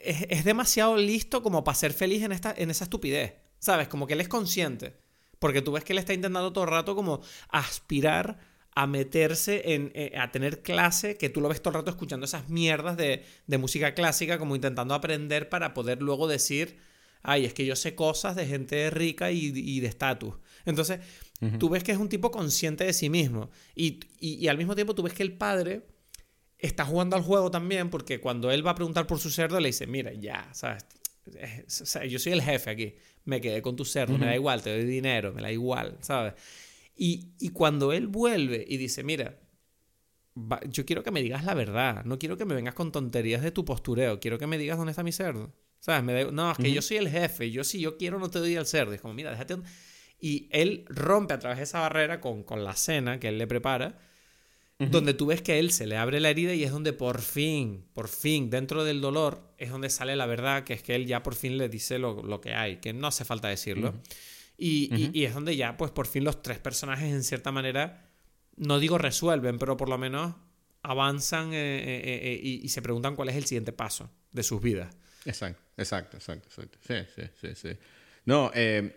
eh, 0.04 0.28
es, 0.30 0.44
demasiado 0.44 0.98
listo 0.98 1.42
como 1.44 1.64
para 1.64 1.76
ser 1.76 1.94
feliz 1.94 2.24
en, 2.24 2.32
esta, 2.32 2.54
en 2.56 2.70
esa 2.70 2.86
estupidez. 2.86 3.36
¿Sabes? 3.60 3.88
Como 3.88 4.08
que 4.08 4.14
él 4.14 4.22
es 4.22 4.28
consciente. 4.28 4.96
Porque 5.40 5.62
tú 5.62 5.72
ves 5.72 5.84
que 5.84 5.94
él 5.94 6.00
está 6.00 6.14
intentando 6.14 6.52
todo 6.52 6.66
el 6.66 6.70
rato 6.70 6.96
como 6.96 7.22
aspirar 7.50 8.40
a 8.76 8.88
meterse 8.88 9.74
en, 9.74 9.92
eh, 9.94 10.14
a 10.18 10.32
tener 10.32 10.62
clase, 10.62 11.18
que 11.18 11.30
tú 11.30 11.40
lo 11.42 11.50
ves 11.50 11.62
todo 11.62 11.72
el 11.72 11.76
rato 11.76 11.92
escuchando 11.92 12.26
esas 12.26 12.50
mierdas 12.50 12.98
de, 12.98 13.24
de 13.46 13.58
música 13.58 13.94
clásica, 13.94 14.40
como 14.40 14.56
intentando 14.56 14.94
aprender 14.94 15.50
para 15.50 15.74
poder 15.74 16.02
luego 16.02 16.28
decir, 16.28 16.80
ay, 17.22 17.46
es 17.46 17.54
que 17.54 17.66
yo 17.66 17.76
sé 17.76 17.96
cosas 17.96 18.36
de 18.36 18.46
gente 18.46 18.90
rica 18.90 19.32
y, 19.32 19.52
y 19.56 19.80
de 19.80 19.88
estatus. 19.88 20.36
Entonces, 20.66 21.00
tú 21.60 21.70
ves 21.70 21.84
que 21.84 21.92
es 21.92 21.98
un 21.98 22.10
tipo 22.10 22.32
consciente 22.32 22.86
de 22.86 22.94
sí 22.94 23.10
mismo. 23.10 23.50
Y, 23.76 24.48
al 24.48 24.58
mismo 24.58 24.76
tiempo 24.76 24.96
tú 24.96 25.04
ves 25.04 25.14
que 25.14 25.24
el 25.24 25.34
padre 25.34 25.86
está 26.68 26.86
jugando 26.86 27.16
al 27.16 27.22
juego 27.22 27.52
también 27.52 27.90
porque 27.90 28.20
cuando 28.20 28.50
él 28.52 28.66
va 28.66 28.72
a 28.72 28.76
preguntar 28.76 29.06
por 29.06 29.20
su 29.20 29.30
cerdo 29.30 29.60
le 29.60 29.70
dice, 29.70 29.86
mira, 29.86 30.14
ya, 30.14 30.50
¿sabes? 30.54 30.86
yo 32.10 32.20
soy 32.20 32.34
el 32.34 32.42
jefe 32.42 32.70
aquí, 32.70 32.96
me 33.26 33.40
quedé 33.40 33.62
con 33.62 33.76
tu 33.76 33.86
cerdo, 33.86 34.18
me 34.18 34.26
da 34.26 34.36
igual, 34.36 34.62
te 34.62 34.72
doy 34.72 34.86
dinero, 34.86 35.34
me 35.34 35.42
da 35.42 35.52
igual, 35.52 35.98
¿sabes? 36.02 36.34
Y, 36.96 37.34
y 37.40 37.50
cuando 37.50 37.94
él 37.94 38.08
vuelve 38.08 38.66
y 38.68 38.78
dice, 38.78 39.04
mira, 39.04 39.40
yo 40.70 40.86
quiero 40.86 41.04
que 41.04 41.12
me 41.12 41.22
digas 41.22 41.44
la 41.46 41.54
verdad, 41.54 42.04
no 42.06 42.18
quiero 42.20 42.38
que 42.38 42.46
me 42.46 42.56
vengas 42.56 42.74
con 42.74 42.92
tonterías 42.92 43.42
de 43.42 43.52
tu 43.52 43.66
postureo, 43.66 44.20
quiero 44.20 44.38
que 44.38 44.48
me 44.48 44.58
digas 44.58 44.78
dónde 44.78 44.92
está 44.92 45.04
mi 45.04 45.12
cerdo. 45.12 45.54
¿Sabes? 45.80 46.02
Me 46.04 46.32
no, 46.32 46.50
es 46.50 46.58
que 46.58 46.72
yo 46.72 46.82
soy 46.82 46.96
el 46.96 47.10
jefe, 47.10 47.52
yo 47.52 47.66
si 47.66 47.82
yo 47.82 47.98
quiero 47.98 48.18
no 48.18 48.30
te 48.30 48.40
doy 48.40 48.56
el 48.56 48.66
cerdo. 48.66 48.94
Es 48.94 49.02
como, 49.02 49.14
mira, 49.14 49.32
déjate... 49.32 49.58
Y 50.18 50.48
él 50.52 50.86
rompe 50.88 51.34
a 51.34 51.40
través 51.40 51.58
de 51.58 51.66
esa 51.66 51.82
barrera 51.82 52.22
con, 52.22 52.44
con 52.44 52.64
la 52.64 52.74
cena 52.78 53.20
que 53.20 53.28
él 53.28 53.38
le 53.38 53.48
prepara, 53.48 54.00
donde 54.80 55.14
tú 55.14 55.28
ves 55.28 55.42
que 55.42 55.54
a 55.54 55.58
él 55.58 55.72
se 55.72 55.88
le 55.88 55.96
abre 55.96 56.20
la 56.20 56.30
herida 56.30 56.54
y 56.54 56.64
es 56.64 56.72
donde 56.72 56.92
por 56.92 57.22
fin, 57.22 57.86
por 57.94 58.10
fin, 58.10 58.50
dentro 58.50 58.84
del 58.84 59.00
dolor, 59.00 59.54
es 59.58 59.70
donde 59.70 59.90
sale 59.90 60.16
la 60.16 60.26
verdad, 60.26 60.64
que 60.66 60.74
es 60.74 60.84
que 60.84 60.96
él 60.96 61.06
ya 61.06 61.24
por 61.24 61.36
fin 61.36 61.58
le 61.58 61.70
dice 61.70 62.00
lo, 62.00 62.22
lo 62.22 62.42
que 62.42 62.54
hay, 62.54 62.78
que 62.78 62.92
no 62.92 63.08
hace 63.08 63.24
falta 63.24 63.48
decirlo. 63.48 63.94
y, 64.58 64.94
y, 64.94 65.12
y 65.14 65.26
es 65.26 65.34
donde 65.34 65.56
ya, 65.56 65.78
pues 65.78 65.92
por 65.92 66.08
fin 66.08 66.24
los 66.24 66.42
tres 66.42 66.60
personajes 66.60 67.12
en 67.14 67.24
cierta 67.24 67.52
manera 67.52 68.10
no 68.58 68.80
digo 68.80 68.98
resuelven, 68.98 69.58
pero 69.58 69.78
por 69.78 69.90
lo 69.90 69.98
menos 69.98 70.36
avanzan 70.82 71.54
eh, 71.54 71.80
eh, 71.80 72.02
eh, 72.04 72.40
y, 72.44 72.70
se 72.70 72.82
preguntan 72.82 73.16
cuál 73.16 73.30
es 73.30 73.36
el 73.36 73.46
siguiente 73.46 73.72
paso 73.72 74.10
de 74.32 74.44
sus 74.44 74.62
vidas. 74.62 74.94
Exacto, 75.26 75.62
exacto, 75.78 76.18
exacto, 76.18 76.50
exacto. 76.50 76.78
Sí, 76.86 76.96
sí, 77.16 77.30
sí, 77.40 77.56
sí. 77.56 77.78
No, 78.26 78.52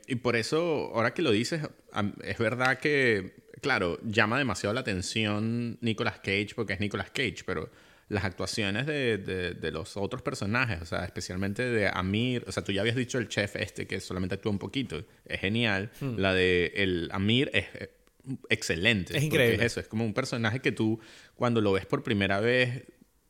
y 0.06 0.14
por 0.16 0.36
eso, 0.36 0.92
ahora 0.94 1.12
que 1.12 1.22
lo 1.22 1.32
dices, 1.32 1.62
es 2.22 2.38
verdad 2.38 2.78
que, 2.78 3.45
claro, 3.60 3.98
llama 4.02 4.38
demasiado 4.38 4.74
la 4.74 4.80
atención 4.80 5.78
Nicolas 5.80 6.18
Cage 6.18 6.50
porque 6.54 6.74
es 6.74 6.80
Nicolas 6.80 7.10
Cage, 7.10 7.42
pero 7.44 7.70
las 8.08 8.24
actuaciones 8.24 8.86
de, 8.86 9.18
de, 9.18 9.70
los 9.72 9.96
otros 9.96 10.22
personajes, 10.22 10.80
o 10.80 10.86
sea, 10.86 11.04
especialmente 11.04 11.64
de 11.64 11.88
Amir, 11.88 12.44
o 12.46 12.52
sea, 12.52 12.62
tú 12.62 12.70
ya 12.70 12.82
habías 12.82 12.94
dicho 12.94 13.18
el 13.18 13.28
chef 13.28 13.56
este 13.56 13.88
que 13.88 14.00
solamente 14.00 14.36
actúa 14.36 14.52
un 14.52 14.60
poquito, 14.60 15.04
es 15.24 15.40
genial. 15.40 15.90
Hmm. 16.00 16.16
La 16.16 16.32
de 16.32 16.72
el 16.76 17.08
Amir 17.12 17.50
es 17.52 17.66
excelente. 18.48 19.16
Es 19.16 19.24
increíble. 19.24 19.56
Es 19.56 19.72
eso, 19.72 19.80
es 19.80 19.88
como 19.88 20.04
un 20.04 20.14
personaje 20.14 20.60
que 20.60 20.70
tú 20.70 21.00
cuando 21.34 21.60
lo 21.60 21.72
ves 21.72 21.86
por 21.86 22.04
primera 22.04 22.40
vez 22.40 22.84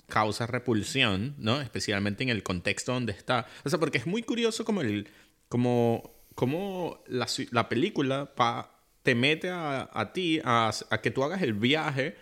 causa 0.09 0.47
repulsión, 0.47 1.35
¿no? 1.39 1.61
Especialmente 1.61 2.23
en 2.23 2.29
el 2.29 2.43
contexto 2.43 2.93
donde 2.93 3.13
está. 3.13 3.47
O 3.65 3.71
sea, 3.71 3.79
porque 3.79 3.99
es 3.99 4.07
muy 4.07 4.23
curioso 4.23 4.65
como 4.65 4.83
el 4.83 5.09
como, 5.49 6.23
como 6.35 7.03
la, 7.07 7.27
la 7.51 7.69
película 7.69 8.35
pa, 8.35 8.76
te 9.07 9.15
mete 9.15 9.51
a, 9.51 9.89
a 9.93 10.13
ti 10.13 10.41
a, 10.45 10.73
a, 10.91 11.01
que 11.01 11.13
tú 11.13 11.23
hagas 11.23 11.41
el 11.41 11.55
viaje 11.55 12.17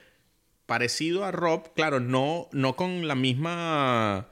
parecido 0.66 1.24
a 1.24 1.30
Rob, 1.30 1.72
claro, 1.74 1.98
no, 1.98 2.50
no 2.52 2.76
con 2.76 3.08
la 3.08 3.14
misma 3.14 4.28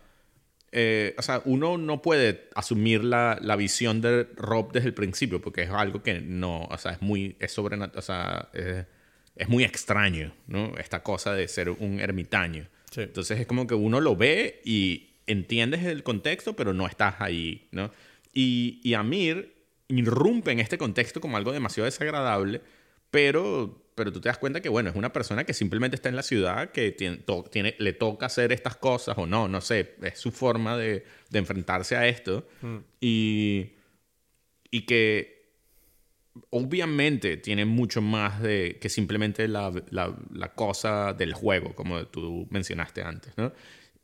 eh, 0.71 1.15
o 1.17 1.23
sea, 1.23 1.41
uno 1.47 1.79
no 1.79 2.03
puede 2.03 2.51
asumir 2.55 3.05
la, 3.05 3.39
la, 3.41 3.57
visión 3.57 4.03
de 4.03 4.25
Rob 4.37 4.71
desde 4.71 4.89
el 4.89 4.95
principio, 4.95 5.41
porque 5.41 5.63
es 5.63 5.71
algo 5.71 6.03
que 6.03 6.21
no, 6.21 6.65
o 6.65 6.77
sea, 6.77 6.93
es 6.93 7.01
muy, 7.01 7.37
es 7.41 7.53
sobrenatural, 7.53 7.99
o 7.99 8.03
sea, 8.03 8.51
es, 8.53 9.49
muy 9.49 9.65
extraño, 9.65 10.35
¿no? 10.47 10.75
Esta 10.77 11.03
cosa 11.03 11.33
de 11.33 11.49
ser 11.49 11.71
un 11.71 12.01
ermitaño. 12.01 12.69
Entonces 12.97 13.41
es 13.41 13.47
como 13.47 13.67
que 13.67 13.75
uno 13.75 13.99
lo 14.01 14.15
ve 14.15 14.61
y 14.63 15.15
entiendes 15.27 15.85
el 15.85 16.03
contexto, 16.03 16.55
pero 16.55 16.75
no 16.75 16.87
estás 16.87 17.15
ahí, 17.19 17.69
¿no? 17.71 17.91
Y, 18.35 18.81
y 18.85 18.93
Amir 18.93 19.62
irrumpe 19.99 20.53
en 20.53 20.61
este 20.61 20.79
contexto 20.79 21.21
como 21.21 21.37
algo 21.37 21.53
demasiado 21.53 21.85
desagradable, 21.87 22.61
pero 23.11 23.83
pero 23.95 24.13
tú 24.13 24.21
te 24.21 24.29
das 24.29 24.39
cuenta 24.39 24.61
que, 24.61 24.69
bueno, 24.69 24.91
es 24.91 24.97
una 24.97 25.13
persona 25.13 25.45
que 25.45 25.53
simplemente 25.53 25.97
está 25.97 26.09
en 26.09 26.17
la 26.17 26.23
ciudad, 26.23 26.71
que 26.71 26.93
tiene, 26.93 27.75
le 27.79 27.93
toca 27.93 28.27
hacer 28.27 28.53
estas 28.53 28.77
cosas 28.77 29.19
o 29.19 29.27
no, 29.27 29.49
no 29.49 29.61
sé, 29.61 29.97
es 30.03 30.19
su 30.19 30.33
forma 30.33 30.77
de, 30.77 31.05
de 31.29 31.39
enfrentarse 31.39 31.97
a 31.97 32.07
esto. 32.09 32.49
Mm. 32.63 32.77
Y, 33.01 33.73
y 34.71 34.83
que 34.83 35.43
obviamente 36.49 37.37
tiene 37.37 37.67
mucho 37.67 38.01
más 38.01 38.41
de 38.41 38.79
que 38.81 38.89
simplemente 38.89 39.47
la, 39.47 39.71
la, 39.91 40.17
la, 40.33 40.55
cosa 40.55 41.13
del 41.13 41.35
juego, 41.35 41.75
como 41.75 42.07
tú 42.07 42.47
mencionaste 42.51 43.03
antes, 43.03 43.37
¿no? 43.37 43.53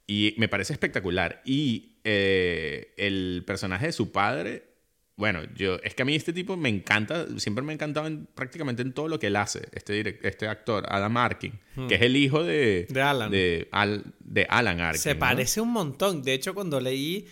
Y 0.07 0.35
me 0.37 0.49
parece 0.49 0.75
espectacular. 0.75 1.41
Y 1.47 1.97
eh, 2.05 2.93
el 2.99 3.43
personaje 3.47 3.87
de 3.87 3.93
su 3.93 4.13
padre 4.13 4.68
bueno, 5.19 5.41
yo, 5.57 5.81
es 5.83 5.97
que 5.97 6.03
a 6.03 6.05
mí 6.05 6.15
este 6.15 6.33
tipo 6.33 6.57
me 6.57 6.69
encanta, 6.69 7.27
siempre 7.39 7.65
me 7.65 7.73
ha 7.73 7.75
encantado 7.75 8.07
en, 8.07 8.27
prácticamente 8.27 8.83
en 8.83 8.93
todo 8.93 9.09
lo 9.09 9.19
que 9.19 9.27
él 9.27 9.35
hace, 9.35 9.67
este, 9.73 10.21
este 10.23 10.47
actor, 10.47 10.87
Adam 10.89 11.17
Arkin, 11.17 11.59
que 11.89 11.97
es 11.97 12.03
el 12.03 12.15
hijo 12.15 12.45
de, 12.45 12.87
de 12.89 13.03
Alan. 13.03 13.29
De, 13.29 13.69
de 14.21 14.47
Alan 14.49 14.81
Arkin. 14.81 15.01
Se 15.01 15.17
parece 15.17 15.61
un 15.61 15.73
montón. 15.73 16.23
De 16.23 16.35
hecho, 16.35 16.55
cuando 16.55 16.81
leí, 16.81 17.27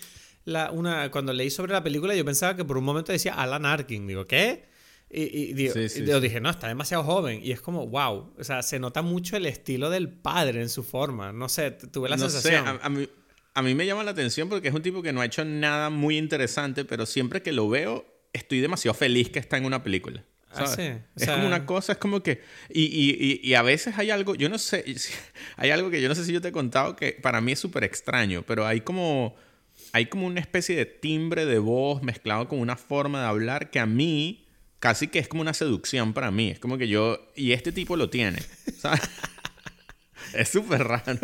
la, 0.45 0.73
una, 0.73 1.13
cuando 1.13 1.33
leí 1.33 1.49
sobre 1.49 1.75
la 1.75 1.85
película, 1.85 2.13
yo 2.17 2.25
pensaba 2.25 2.57
que 2.57 2.65
por 2.65 2.77
un 2.77 2.83
momento 2.83 3.13
decía 3.13 3.35
Alan 3.35 3.65
Arkin. 3.65 4.05
Digo, 4.09 4.27
¿qué? 4.27 4.65
Y, 5.09 5.55
y, 5.55 6.05
yo 6.05 6.21
dije, 6.21 6.41
no, 6.41 6.51
está 6.51 6.67
demasiado 6.67 7.05
joven. 7.05 7.39
Y 7.41 7.53
es 7.53 7.61
como, 7.61 7.87
wow. 7.87 8.33
O 8.37 8.43
sea, 8.43 8.65
se 8.65 8.81
nota 8.81 9.03
mucho 9.03 9.37
el 9.37 9.47
estilo 9.47 9.91
del 9.91 10.09
padre 10.09 10.61
en 10.61 10.71
su 10.71 10.83
forma. 10.83 11.33
No 11.33 11.49
sé, 11.49 11.71
tuve 11.71 12.09
la 12.09 12.19
sensación. 12.19 12.65
Sé, 12.65 12.79
a 12.83 12.89
mí 12.89 13.09
a 13.57 13.63
mí 13.63 13.75
me 13.75 13.87
llama 13.87 14.05
la 14.05 14.11
atención 14.11 14.51
porque 14.51 14.69
es 14.69 14.75
un 14.75 14.83
tipo 14.83 15.01
que 15.01 15.15
no 15.15 15.23
ha 15.23 15.25
hecho 15.25 15.43
nada 15.43 15.89
muy 15.89 16.19
interesante, 16.19 16.85
pero 16.85 17.07
siempre 17.07 17.41
que 17.41 17.53
lo 17.53 17.71
veo, 17.71 18.05
estoy 18.35 18.61
demasiado 18.61 18.93
feliz 18.93 19.31
que 19.31 19.39
está 19.39 19.57
en 19.57 19.65
una 19.65 19.83
película. 19.83 20.23
Ah, 20.53 20.67
sí. 20.67 20.93
es 21.17 21.27
como 21.27 21.47
una 21.47 21.65
cosa, 21.65 21.93
es 21.93 21.99
como 21.99 22.23
que... 22.23 22.43
Y, 22.69 22.83
y, 22.83 23.41
y, 23.43 23.55
a 23.55 23.63
veces 23.63 23.97
hay 23.97 24.11
algo, 24.11 24.35
yo 24.35 24.51
no 24.51 24.59
sé, 24.59 24.85
hay 25.57 25.71
algo 25.71 25.89
que 25.89 26.03
yo 26.03 26.09
no 26.11 26.15
sé 26.15 26.27
si 26.27 26.35
yo 26.35 26.43
te 26.43 26.49
he 26.49 26.53
contado 26.53 26.97
que 26.97 27.13
para 27.13 27.41
mí 27.41 27.53
es 27.53 27.59
súper 27.59 27.83
extraño, 27.85 28.43
pero 28.43 28.67
hay 28.67 28.83
como, 28.83 29.37
hay 29.93 30.05
como 30.05 30.27
una 30.27 30.41
especie 30.41 30.77
de 30.77 30.85
timbre 30.85 31.47
de 31.47 31.59
voz 31.59 32.03
mezclado 32.03 32.49
con 32.49 32.59
una 32.59 32.77
forma 32.77 33.23
de 33.23 33.27
hablar 33.27 33.71
que 33.71 33.81
a 33.81 33.87
mí 33.87 34.45
casi 34.81 35.09
que 35.09 35.19
es 35.19 35.29
como 35.29 35.41
una 35.41 35.55
seducción 35.55 36.13
para 36.13 36.31
mí. 36.31 36.51
Es 36.51 36.59
como 36.59 36.77
que 36.77 36.89
yo... 36.89 37.33
Y 37.35 37.53
este 37.53 37.73
tipo 37.73 37.97
lo 37.97 38.11
tiene, 38.11 38.41
¿sabes? 38.79 39.01
Es 40.35 40.49
súper 40.49 40.85
raro. 40.85 41.19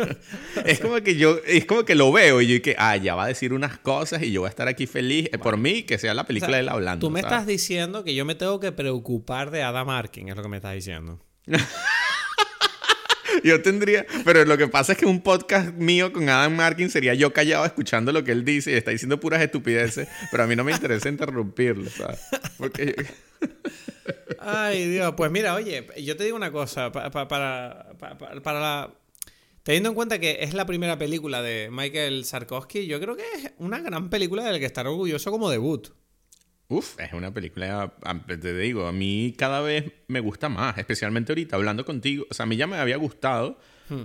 Es 0.65 0.79
como 0.79 0.95
que 1.01 1.15
yo, 1.15 1.37
es 1.45 1.65
como 1.65 1.83
que 1.83 1.95
lo 1.95 2.11
veo 2.11 2.41
y 2.41 2.47
yo 2.47 2.61
que, 2.61 2.75
ah, 2.77 2.95
ya 2.97 3.15
va 3.15 3.25
a 3.25 3.27
decir 3.27 3.53
unas 3.53 3.77
cosas 3.77 4.21
y 4.23 4.31
yo 4.31 4.41
voy 4.41 4.47
a 4.47 4.49
estar 4.49 4.67
aquí 4.67 4.87
feliz. 4.87 5.29
Eh, 5.31 5.37
por 5.37 5.57
mí, 5.57 5.83
que 5.83 5.97
sea 5.97 6.13
la 6.13 6.25
película 6.25 6.57
de 6.57 6.63
él 6.63 6.69
hablando. 6.69 7.07
Tú 7.07 7.11
me 7.11 7.19
estás 7.19 7.45
diciendo 7.45 8.03
que 8.03 8.15
yo 8.15 8.25
me 8.25 8.35
tengo 8.35 8.59
que 8.59 8.71
preocupar 8.71 9.51
de 9.51 9.63
Adam 9.63 9.89
Arkin, 9.89 10.29
es 10.29 10.35
lo 10.35 10.43
que 10.43 10.49
me 10.49 10.57
estás 10.57 10.73
diciendo. 10.73 11.19
yo 13.43 13.61
tendría, 13.61 14.05
pero 14.23 14.45
lo 14.45 14.57
que 14.57 14.67
pasa 14.67 14.93
es 14.93 14.97
que 14.97 15.05
un 15.05 15.21
podcast 15.21 15.73
mío 15.73 16.13
con 16.13 16.29
Adam 16.29 16.55
Markin 16.55 16.89
sería 16.89 17.13
yo 17.13 17.33
callado 17.33 17.65
escuchando 17.65 18.11
lo 18.11 18.23
que 18.23 18.31
él 18.31 18.45
dice 18.45 18.71
y 18.71 18.75
está 18.75 18.91
diciendo 18.91 19.19
puras 19.19 19.41
estupideces, 19.41 20.07
pero 20.31 20.43
a 20.43 20.47
mí 20.47 20.55
no 20.55 20.63
me 20.63 20.71
interesa 20.71 21.09
interrumpirlo, 21.09 21.89
¿sabes? 21.89 22.19
Porque... 22.57 22.95
Ay, 24.39 24.89
Dios, 24.89 25.13
pues 25.15 25.31
mira, 25.31 25.53
oye, 25.55 25.87
yo 26.01 26.17
te 26.17 26.25
digo 26.25 26.35
una 26.35 26.51
cosa, 26.51 26.91
para, 26.91 27.09
para, 27.11 27.93
para, 27.97 28.59
la... 28.59 28.93
Teniendo 29.63 29.89
en 29.89 29.95
cuenta 29.95 30.19
que 30.19 30.39
es 30.41 30.53
la 30.53 30.65
primera 30.65 30.97
película 30.97 31.41
de 31.41 31.69
Michael 31.71 32.25
Sarkowski, 32.25 32.85
yo 32.85 32.99
creo 32.99 33.15
que 33.15 33.23
es 33.23 33.51
una 33.57 33.79
gran 33.79 34.09
película 34.09 34.43
de 34.43 34.51
la 34.51 34.59
que 34.59 34.65
estar 34.65 34.85
orgulloso 34.87 35.31
como 35.31 35.49
debut. 35.49 35.89
Uf, 36.73 36.99
es 36.99 37.13
una 37.13 37.31
película, 37.31 37.93
te 38.27 38.57
digo, 38.57 38.87
a 38.87 38.91
mí 38.91 39.35
cada 39.37 39.61
vez 39.61 39.91
me 40.07 40.19
gusta 40.19 40.49
más, 40.49 40.75
especialmente 40.79 41.31
ahorita 41.31 41.55
hablando 41.55 41.85
contigo. 41.85 42.25
O 42.31 42.33
sea, 42.33 42.43
a 42.43 42.47
mí 42.47 42.57
ya 42.57 42.65
me 42.65 42.77
había 42.77 42.97
gustado 42.97 43.59
hmm. 43.89 44.01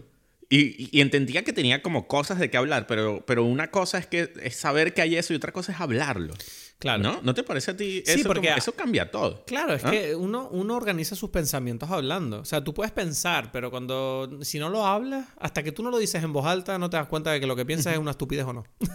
y, 0.51 0.99
y, 0.99 1.01
entendía 1.01 1.45
que 1.45 1.55
tenía 1.55 1.81
como 1.81 2.07
cosas 2.07 2.39
de 2.39 2.51
qué 2.51 2.59
hablar, 2.59 2.87
pero, 2.87 3.25
pero 3.27 3.45
una 3.45 3.71
cosa 3.71 3.97
es, 3.97 4.07
que, 4.07 4.35
es 4.43 4.57
saber 4.57 4.93
que 4.93 5.01
hay 5.01 5.16
eso 5.16 5.33
y 5.33 5.37
otra 5.37 5.51
cosa 5.51 5.73
es 5.73 5.81
hablarlo. 5.81 6.35
Claro. 6.79 7.03
¿No? 7.03 7.21
¿No 7.23 7.35
te 7.35 7.43
parece 7.43 7.73
a 7.73 7.77
ti? 7.77 8.03
Eso, 8.07 8.19
sí, 8.19 8.25
porque 8.25 8.53
eso 8.57 8.73
cambia 8.73 9.11
todo. 9.11 9.45
Claro, 9.47 9.75
es 9.75 9.85
¿Ah? 9.85 9.91
que 9.91 10.14
uno, 10.14 10.49
uno 10.53 10.77
organiza 10.77 11.16
sus 11.16 11.31
pensamientos 11.31 11.91
hablando. 11.91 12.41
O 12.41 12.45
sea, 12.45 12.62
tú 12.62 12.73
puedes 12.73 12.93
pensar, 12.93 13.51
pero 13.51 13.71
cuando 13.71 14.39
si 14.43 14.61
no 14.61 14.69
lo 14.69 14.87
hablas, 14.87 15.27
hasta 15.41 15.64
que 15.64 15.73
tú 15.73 15.83
no 15.83 15.91
lo 15.91 15.99
dices 15.99 16.23
en 16.23 16.33
voz 16.33 16.47
alta, 16.47 16.79
no 16.79 16.89
te 16.89 16.97
das 16.97 17.09
cuenta 17.09 17.33
de 17.33 17.41
que 17.41 17.47
lo 17.47 17.57
que 17.57 17.64
piensas 17.64 17.95
es 17.95 17.99
una 17.99 18.12
estupidez 18.12 18.45
o 18.45 18.53
no. 18.53 18.64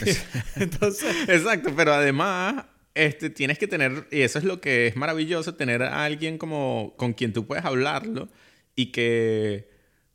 Entonces... 0.56 1.28
Exacto, 1.28 1.72
pero 1.76 1.94
además 1.94 2.64
este, 2.94 3.30
tienes 3.30 3.58
que 3.58 3.66
tener, 3.66 4.06
y 4.10 4.20
eso 4.20 4.38
es 4.38 4.44
lo 4.44 4.60
que 4.60 4.86
es 4.86 4.96
maravilloso, 4.96 5.54
tener 5.54 5.82
a 5.82 6.04
alguien 6.04 6.38
como 6.38 6.94
con 6.96 7.12
quien 7.12 7.32
tú 7.32 7.46
puedes 7.46 7.64
hablarlo 7.64 8.28
y 8.76 8.86
que 8.92 9.74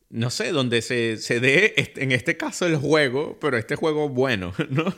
no 0.09 0.31
sé, 0.31 0.51
donde 0.51 0.81
se, 0.81 1.17
se 1.17 1.39
dé, 1.39 1.73
en 1.95 2.11
este 2.11 2.35
caso, 2.35 2.65
el 2.65 2.77
juego, 2.77 3.37
pero 3.39 3.57
este 3.57 3.75
juego 3.75 4.09
bueno, 4.09 4.53
¿no? 4.69 4.93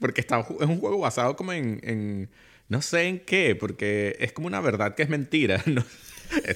porque 0.00 0.20
está, 0.20 0.40
es 0.40 0.66
un 0.66 0.78
juego 0.78 0.98
basado 0.98 1.36
como 1.36 1.52
en, 1.52 1.80
en, 1.82 2.30
no 2.68 2.80
sé 2.80 3.08
en 3.08 3.20
qué, 3.20 3.56
porque 3.56 4.16
es 4.20 4.32
como 4.32 4.46
una 4.46 4.60
verdad 4.60 4.94
que 4.94 5.02
es 5.02 5.08
mentira, 5.08 5.62
¿no? 5.66 5.84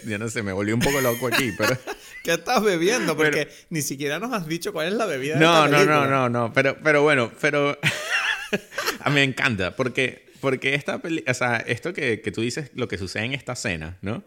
Yo 0.05 0.19
no 0.19 0.29
sé, 0.29 0.43
me 0.43 0.53
volví 0.53 0.73
un 0.73 0.81
poco 0.81 1.01
loco 1.01 1.29
aquí, 1.29 1.53
pero... 1.57 1.77
¿Qué 2.25 2.33
estás 2.33 2.63
bebiendo? 2.63 3.17
Porque 3.17 3.49
ni 3.71 3.81
siquiera 3.81 4.19
nos 4.19 4.33
has 4.33 4.47
dicho 4.47 4.73
cuál 4.73 4.89
es 4.89 4.93
la 4.93 5.07
bebida 5.07 5.37
no, 5.37 5.63
de 5.63 5.71
esta 5.71 5.85
No, 5.87 6.05
no, 6.05 6.07
no, 6.07 6.29
no, 6.29 6.53
pero, 6.53 6.77
pero 6.83 7.03
bueno, 7.03 7.33
pero... 7.41 7.79
a 9.01 9.09
mí 9.09 9.15
me 9.15 9.23
encanta, 9.23 9.75
porque, 9.75 10.30
porque 10.41 10.75
esta 10.75 11.01
peli... 11.01 11.23
O 11.29 11.35
sea, 11.35 11.57
esto 11.59 11.93
que, 11.93 12.21
que 12.21 12.33
tú 12.33 12.41
dices, 12.41 12.71
lo 12.75 12.89
que 12.89 12.99
sucede 12.99 13.25
en 13.25 13.35
esta 13.35 13.53
escena, 13.53 13.99
¿no? 14.03 14.25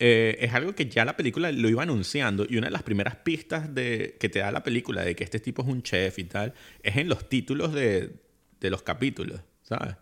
eh, 0.00 0.38
es 0.40 0.54
algo 0.54 0.74
que 0.74 0.88
ya 0.88 1.04
la 1.04 1.14
película 1.14 1.52
lo 1.52 1.68
iba 1.68 1.82
anunciando 1.82 2.46
y 2.48 2.56
una 2.56 2.68
de 2.68 2.72
las 2.72 2.82
primeras 2.82 3.16
pistas 3.16 3.72
de, 3.72 4.16
que 4.18 4.30
te 4.30 4.38
da 4.38 4.50
la 4.50 4.64
película 4.64 5.04
de 5.04 5.14
que 5.14 5.22
este 5.22 5.38
tipo 5.40 5.62
es 5.62 5.68
un 5.68 5.82
chef 5.82 6.18
y 6.18 6.24
tal, 6.24 6.54
es 6.82 6.96
en 6.96 7.08
los 7.08 7.28
títulos 7.28 7.74
de, 7.74 8.14
de 8.58 8.70
los 8.70 8.82
capítulos, 8.82 9.40
¿sabes? 9.62 9.94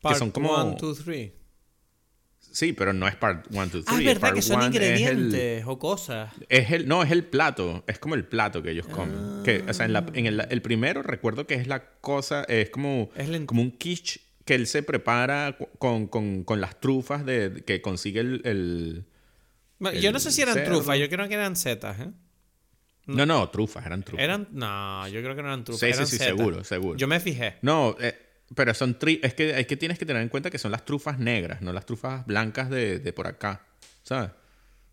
que 0.00 0.14
son 0.14 0.30
como... 0.30 0.54
1, 0.54 0.76
2, 0.80 1.04
3. 1.04 1.32
Sí, 2.38 2.72
pero 2.72 2.92
no 2.92 3.08
es 3.08 3.16
part 3.16 3.46
1, 3.50 3.66
2, 3.66 3.70
3. 3.70 3.84
Ah, 3.88 3.98
es 3.98 4.04
verdad 4.04 4.32
que 4.32 4.42
son 4.42 4.62
ingredientes 4.62 5.64
o 5.66 5.78
cosas. 5.80 6.32
Es 6.48 6.70
el, 6.70 6.86
no, 6.86 7.02
es 7.02 7.10
el 7.10 7.24
plato. 7.24 7.84
Es 7.88 7.98
como 7.98 8.14
el 8.14 8.24
plato 8.24 8.62
que 8.62 8.70
ellos 8.70 8.86
comen. 8.86 9.42
Que, 9.44 9.64
o 9.68 9.74
sea, 9.74 9.84
en, 9.84 9.92
la, 9.92 10.06
en 10.14 10.26
el, 10.26 10.46
el, 10.48 10.62
primero 10.62 11.02
recuerdo 11.02 11.46
que 11.46 11.54
es 11.54 11.66
la 11.66 11.84
cosa, 12.00 12.44
es 12.44 12.70
como, 12.70 13.10
como 13.46 13.62
un 13.62 13.72
quiche 13.72 14.20
que 14.48 14.54
él 14.54 14.66
se 14.66 14.82
prepara 14.82 15.58
con, 15.78 16.06
con, 16.06 16.42
con 16.42 16.58
las 16.58 16.80
trufas 16.80 17.26
de, 17.26 17.62
que 17.66 17.82
consigue 17.82 18.20
el... 18.20 18.40
el, 18.46 20.00
yo 20.00 20.10
no 20.10 20.18
sé 20.18 20.32
si 20.32 20.40
eran 20.40 20.64
trufas, 20.64 20.98
yo 20.98 21.06
creo 21.10 21.28
que 21.28 21.34
eran 21.34 21.54
setas, 21.54 22.00
¿eh? 22.00 22.10
No, 23.04 23.26
no, 23.26 23.50
trufas, 23.50 23.84
eran 23.84 24.02
trufas. 24.02 24.24
Eran, 24.24 24.48
no, 24.52 25.06
yo 25.08 25.20
creo 25.20 25.36
que 25.36 25.42
no 25.42 25.48
eran 25.48 25.64
trufas. 25.64 25.80
Sí, 25.80 25.86
eran 25.88 26.06
sí, 26.06 26.16
sí, 26.16 26.24
seguro, 26.24 26.64
seguro. 26.64 26.96
Yo 26.96 27.06
me 27.06 27.20
fijé. 27.20 27.58
No, 27.60 27.94
eh, 28.00 28.16
pero 28.54 28.72
son 28.72 28.98
tri 28.98 29.20
es 29.22 29.34
que, 29.34 29.60
es 29.60 29.66
que 29.66 29.76
tienes 29.76 29.98
que 29.98 30.06
tener 30.06 30.22
en 30.22 30.30
cuenta 30.30 30.48
que 30.48 30.56
son 30.58 30.70
las 30.70 30.86
trufas 30.86 31.18
negras, 31.18 31.60
no 31.60 31.74
las 31.74 31.84
trufas 31.84 32.24
blancas 32.24 32.70
de, 32.70 33.00
de 33.00 33.12
por 33.12 33.26
acá, 33.26 33.66
¿sabes? 34.02 34.30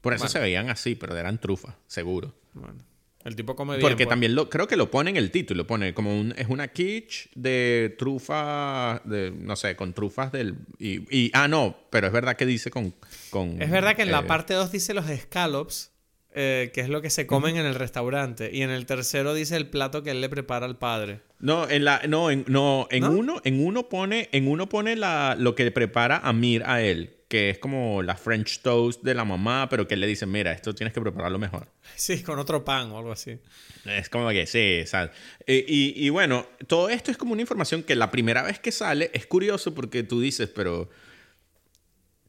Por 0.01 0.14
eso 0.14 0.28
se 0.28 0.39
veían 0.39 0.70
así, 0.70 0.95
pero 0.95 1.16
eran 1.16 1.39
trufas, 1.39 1.76
seguro. 1.88 2.36
Bueno. 2.51 2.84
El 3.26 3.36
tipo 3.36 3.55
come 3.55 3.73
bien. 3.78 3.82
Porque 3.82 4.05
pues. 4.05 4.09
también 4.09 4.36
lo, 4.36 4.49
creo 4.49 4.67
que 4.67 4.76
lo 4.78 4.91
pone 4.91 5.09
en 5.09 5.17
el 5.17 5.32
título. 5.32 5.65
Pone 5.65 5.95
como 5.95 6.17
un, 6.17 6.34
es 6.38 6.47
una 6.47 6.67
quiche 6.67 7.30
de 7.34 7.95
trufa, 7.97 9.01
de, 9.03 9.32
no 9.32 9.55
sé, 9.55 9.76
con 9.76 9.93
trufas 9.93 10.32
del... 10.32 10.55
Y, 10.78 11.32
ah, 11.34 11.47
no, 11.47 11.76
pero 11.89 12.05
es 12.05 12.13
verdad 12.13 12.36
que 12.36 12.45
dice 12.45 12.69
con... 12.69 12.93
con 13.32 13.59
es 13.59 13.71
verdad 13.71 13.95
que 13.95 14.03
en 14.03 14.11
la 14.11 14.19
eh, 14.19 14.23
parte 14.23 14.53
2 14.53 14.71
dice 14.71 14.93
los 14.93 15.07
scallops, 15.07 15.91
eh, 16.36 16.69
que 16.71 16.82
es 16.82 16.89
lo 16.89 17.01
que 17.01 17.09
se 17.09 17.26
comen 17.26 17.57
en 17.57 17.65
el 17.65 17.73
restaurante. 17.73 18.51
Y 18.53 18.61
en 18.61 18.69
el 18.69 18.86
tercero 18.86 19.34
dice 19.34 19.55
el 19.57 19.67
plato 19.67 20.03
que 20.03 20.11
él 20.11 20.21
le 20.21 20.30
prepara 20.30 20.67
al 20.67 20.78
padre. 20.78 21.21
No, 21.39 21.67
en 21.67 21.84
la, 21.84 22.03
no, 22.07 22.30
en, 22.30 22.45
no, 22.47 22.88
en 22.91 23.05
uno, 23.05 23.41
en 23.43 23.65
uno 23.65 23.89
pone, 23.89 24.30
en 24.34 24.47
uno 24.47 24.69
pone 24.69 24.95
la, 24.95 25.36
lo 25.38 25.55
que 25.55 25.71
prepara 25.71 26.19
Amir 26.19 26.61
a 26.63 26.84
él 26.84 27.14
que 27.28 27.49
es 27.49 27.57
como 27.57 28.03
la 28.03 28.15
French 28.15 28.61
toast 28.61 29.01
de 29.03 29.15
la 29.15 29.26
mamá, 29.26 29.67
pero 29.69 29.88
que 29.88 29.95
le 29.95 30.05
dicen, 30.05 30.32
mira, 30.32 30.51
esto 30.51 30.76
tienes 30.76 30.93
que 30.93 31.01
prepararlo 31.01 31.39
mejor. 31.39 31.67
Sí, 31.95 32.23
con 32.23 32.39
otro 32.39 32.63
pan 32.63 32.91
o 32.91 32.97
algo 32.97 33.11
así. 33.11 33.39
Es 33.86 34.09
como 34.09 34.30
que 34.30 34.45
sí, 34.45 34.84
¿sabes? 34.86 35.11
Eh, 35.45 35.65
y, 35.67 36.05
y, 36.05 36.09
bueno, 36.09 36.47
todo 36.67 36.89
esto 36.89 37.11
es 37.11 37.17
como 37.17 37.34
una 37.34 37.41
información 37.41 37.84
que 37.84 37.95
la 37.95 38.11
primera 38.11 38.43
vez 38.43 38.59
que 38.59 38.71
sale 38.71 39.11
es 39.13 39.26
curioso 39.26 39.73
porque 39.73 40.03
tú 40.03 40.19
dices, 40.19 40.49
pero 40.49 40.89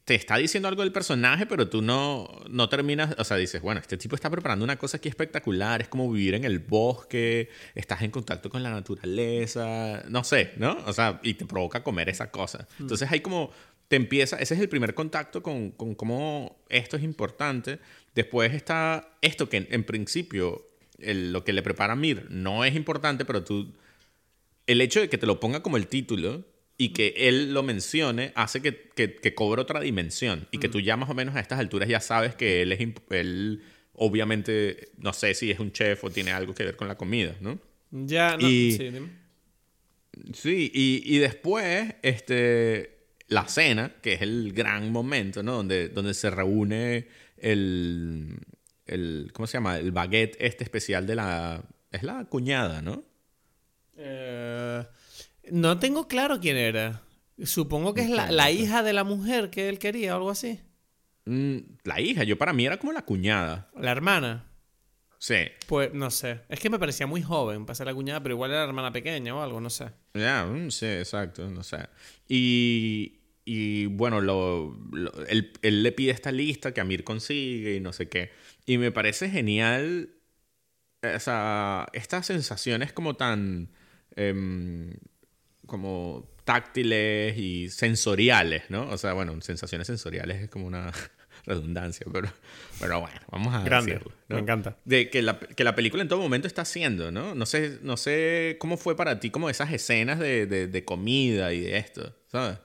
te 0.07 0.15
está 0.15 0.37
diciendo 0.37 0.69
algo 0.69 0.83
del 0.83 0.93
personaje, 0.93 1.45
pero 1.45 1.67
tú 1.67 1.81
no, 1.81 2.29
no 2.49 2.69
terminas, 2.69 3.13
o 3.17 3.25
sea, 3.25 3.35
dices, 3.35 3.61
bueno, 3.61 3.81
este 3.81 3.97
tipo 3.97 4.15
está 4.15 4.29
preparando 4.29 4.63
una 4.63 4.77
cosa 4.77 4.95
aquí 4.95 5.09
espectacular, 5.09 5.81
es 5.81 5.89
como 5.89 6.09
vivir 6.09 6.33
en 6.33 6.45
el 6.45 6.59
bosque, 6.59 7.49
estás 7.75 8.03
en 8.03 8.11
contacto 8.11 8.49
con 8.49 8.63
la 8.63 8.69
naturaleza, 8.69 10.03
no 10.07 10.23
sé, 10.23 10.53
¿no? 10.55 10.77
O 10.85 10.93
sea, 10.93 11.19
y 11.23 11.33
te 11.33 11.45
provoca 11.45 11.83
comer 11.83 12.07
esa 12.07 12.31
cosa. 12.31 12.69
Mm. 12.79 12.83
Entonces 12.83 13.11
hay 13.11 13.19
como 13.19 13.51
te 13.87 13.95
empieza, 13.95 14.37
ese 14.37 14.53
es 14.53 14.59
el 14.59 14.69
primer 14.69 14.93
contacto 14.93 15.41
con, 15.41 15.71
con 15.71 15.95
cómo 15.95 16.57
esto 16.69 16.97
es 16.97 17.03
importante. 17.03 17.79
Después 18.15 18.53
está 18.53 19.17
esto 19.21 19.47
que 19.49 19.67
en, 19.69 19.83
principio 19.83 20.67
lo 20.97 21.43
que 21.43 21.53
le 21.53 21.61
prepara 21.61 21.95
Mir 21.95 22.27
no 22.29 22.65
es 22.65 22.75
importante, 22.75 23.23
pero 23.23 23.43
tú, 23.43 23.73
el 24.65 24.81
hecho 24.81 24.99
de 24.99 25.09
que 25.09 25.17
te 25.17 25.25
lo 25.25 25.39
ponga 25.39 25.63
como 25.63 25.77
el 25.77 25.87
título 25.87 26.45
y 26.77 26.89
que 26.89 27.13
él 27.15 27.53
lo 27.53 27.63
mencione 27.63 28.33
hace 28.35 28.61
que, 28.61 28.89
que, 28.95 29.33
cobre 29.33 29.61
otra 29.61 29.79
dimensión 29.79 30.47
y 30.51 30.57
que 30.57 30.69
tú 30.69 30.79
ya 30.79 30.97
más 30.97 31.09
o 31.09 31.13
menos 31.13 31.35
a 31.35 31.39
estas 31.39 31.59
alturas 31.59 31.87
ya 31.87 32.01
sabes 32.01 32.35
que 32.35 32.61
él 32.61 32.71
es, 32.71 32.79
él 33.11 33.63
obviamente, 33.93 34.89
no 34.97 35.13
sé 35.13 35.33
si 35.33 35.49
es 35.49 35.59
un 35.59 35.71
chef 35.71 36.03
o 36.03 36.09
tiene 36.09 36.31
algo 36.31 36.53
que 36.53 36.65
ver 36.65 36.75
con 36.75 36.87
la 36.87 36.97
comida, 36.97 37.35
¿no? 37.39 37.59
Ya, 37.91 38.35
no, 38.37 38.47
sí, 38.47 38.91
Sí, 40.33 40.71
y, 40.73 41.03
y 41.05 41.19
después, 41.19 41.95
este 42.01 42.96
la 43.27 43.47
cena, 43.47 43.93
que 44.01 44.13
es 44.13 44.21
el 44.21 44.53
gran 44.53 44.91
momento, 44.91 45.43
¿no? 45.43 45.53
Donde, 45.53 45.89
donde 45.89 46.13
se 46.13 46.29
reúne 46.29 47.07
el, 47.37 48.39
el, 48.85 49.31
¿cómo 49.33 49.47
se 49.47 49.57
llama? 49.57 49.77
El 49.77 49.91
baguette 49.91 50.37
este 50.39 50.63
especial 50.63 51.05
de 51.05 51.15
la... 51.15 51.63
Es 51.91 52.03
la 52.03 52.25
cuñada, 52.25 52.81
¿no? 52.81 53.03
Eh, 53.97 54.85
no 55.51 55.79
tengo 55.79 56.07
claro 56.07 56.39
quién 56.39 56.57
era. 56.57 57.01
Supongo 57.43 57.93
que 57.93 58.01
es 58.01 58.09
la, 58.09 58.51
hija 58.51 58.83
de 58.83 58.93
la 58.93 59.03
mujer 59.03 59.49
que 59.49 59.69
él 59.69 59.79
quería 59.79 60.13
o 60.13 60.17
algo 60.17 60.31
así. 60.31 60.59
Mm, 61.25 61.57
la 61.83 62.01
hija, 62.01 62.23
yo 62.23 62.37
para 62.37 62.53
mí 62.53 62.65
era 62.65 62.77
como 62.77 62.93
la 62.93 63.03
cuñada. 63.03 63.69
La 63.75 63.91
hermana. 63.91 64.45
Sí. 65.19 65.35
Pues 65.67 65.93
no 65.93 66.11
sé. 66.11 66.41
Es 66.49 66.59
que 66.59 66.69
me 66.69 66.79
parecía 66.79 67.07
muy 67.07 67.21
joven 67.21 67.65
para 67.65 67.75
ser 67.75 67.87
la 67.87 67.93
cuñada, 67.93 68.21
pero 68.21 68.35
igual 68.35 68.51
era 68.51 68.61
la 68.61 68.67
hermana 68.67 68.91
pequeña 68.91 69.35
o 69.35 69.41
algo, 69.41 69.59
no 69.59 69.69
sé. 69.69 69.89
Ya, 70.13 70.45
mm, 70.45 70.71
sí, 70.71 70.85
exacto, 70.85 71.49
no 71.49 71.63
sé. 71.63 71.87
Y, 72.27 73.16
y 73.49 73.85
bueno, 73.85 74.19
lo, 74.19 74.77
él, 75.29 75.53
le 75.61 75.91
pide 75.93 76.11
esta 76.11 76.33
lista 76.33 76.73
que 76.73 76.81
Amir 76.81 77.05
consigue 77.05 77.75
y 77.75 77.79
no 77.79 77.93
sé 77.93 78.09
qué. 78.09 78.31
Y 78.65 78.77
me 78.77 78.91
parece 78.91 79.29
genial 79.29 80.09
o 81.01 81.19
sea, 81.19 81.87
estas 81.93 82.25
sensaciones 82.25 82.91
como 82.91 83.15
tan... 83.15 83.69
Em, 84.15 84.93
como 85.65 86.29
táctiles 86.43 87.37
y 87.37 87.69
sensoriales, 87.69 88.63
¿no? 88.69 88.89
O 88.89 88.97
sea, 88.97 89.13
bueno, 89.13 89.39
sensaciones 89.41 89.87
sensoriales 89.87 90.43
es 90.43 90.49
como 90.49 90.65
una 90.65 90.91
redundancia, 91.45 92.05
pero, 92.11 92.29
pero 92.79 93.01
bueno, 93.01 93.19
vamos 93.29 93.53
a 93.53 93.63
decirlo. 93.63 94.11
Me 94.29 94.39
encanta. 94.39 94.77
De 94.85 95.09
que 95.09 95.21
la, 95.21 95.39
que 95.39 95.63
la, 95.63 95.75
película 95.75 96.03
en 96.03 96.09
todo 96.09 96.19
momento 96.19 96.47
está 96.47 96.63
haciendo, 96.63 97.11
¿no? 97.11 97.35
No 97.35 97.45
sé, 97.45 97.79
no 97.81 97.97
sé 97.97 98.57
cómo 98.59 98.77
fue 98.77 98.95
para 98.95 99.19
ti 99.19 99.29
como 99.29 99.49
esas 99.49 99.71
escenas 99.71 100.19
de, 100.19 100.47
de, 100.47 100.67
de 100.67 100.85
comida 100.85 101.53
y 101.53 101.59
de 101.59 101.77
esto, 101.77 102.15
¿sabes? 102.27 102.59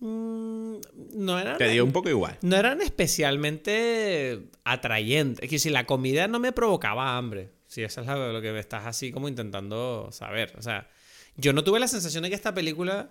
Mm, 0.00 0.76
no 1.14 1.38
eran. 1.38 1.58
Te 1.58 1.68
dio 1.68 1.84
un 1.84 1.92
poco 1.92 2.08
igual. 2.08 2.38
No 2.42 2.56
eran 2.56 2.80
especialmente 2.80 4.48
atrayentes. 4.64 5.42
Es 5.44 5.50
que 5.50 5.58
si 5.58 5.70
la 5.70 5.86
comida 5.86 6.28
no 6.28 6.38
me 6.38 6.52
provocaba 6.52 7.16
hambre. 7.16 7.50
Si 7.66 7.82
eso 7.82 8.00
es 8.00 8.06
lo 8.06 8.40
que 8.40 8.52
me 8.52 8.60
estás 8.60 8.86
así 8.86 9.12
como 9.12 9.28
intentando 9.28 10.08
saber. 10.12 10.54
O 10.56 10.62
sea, 10.62 10.88
yo 11.36 11.52
no 11.52 11.64
tuve 11.64 11.80
la 11.80 11.88
sensación 11.88 12.22
de 12.22 12.30
que 12.30 12.34
esta 12.34 12.54
película, 12.54 13.10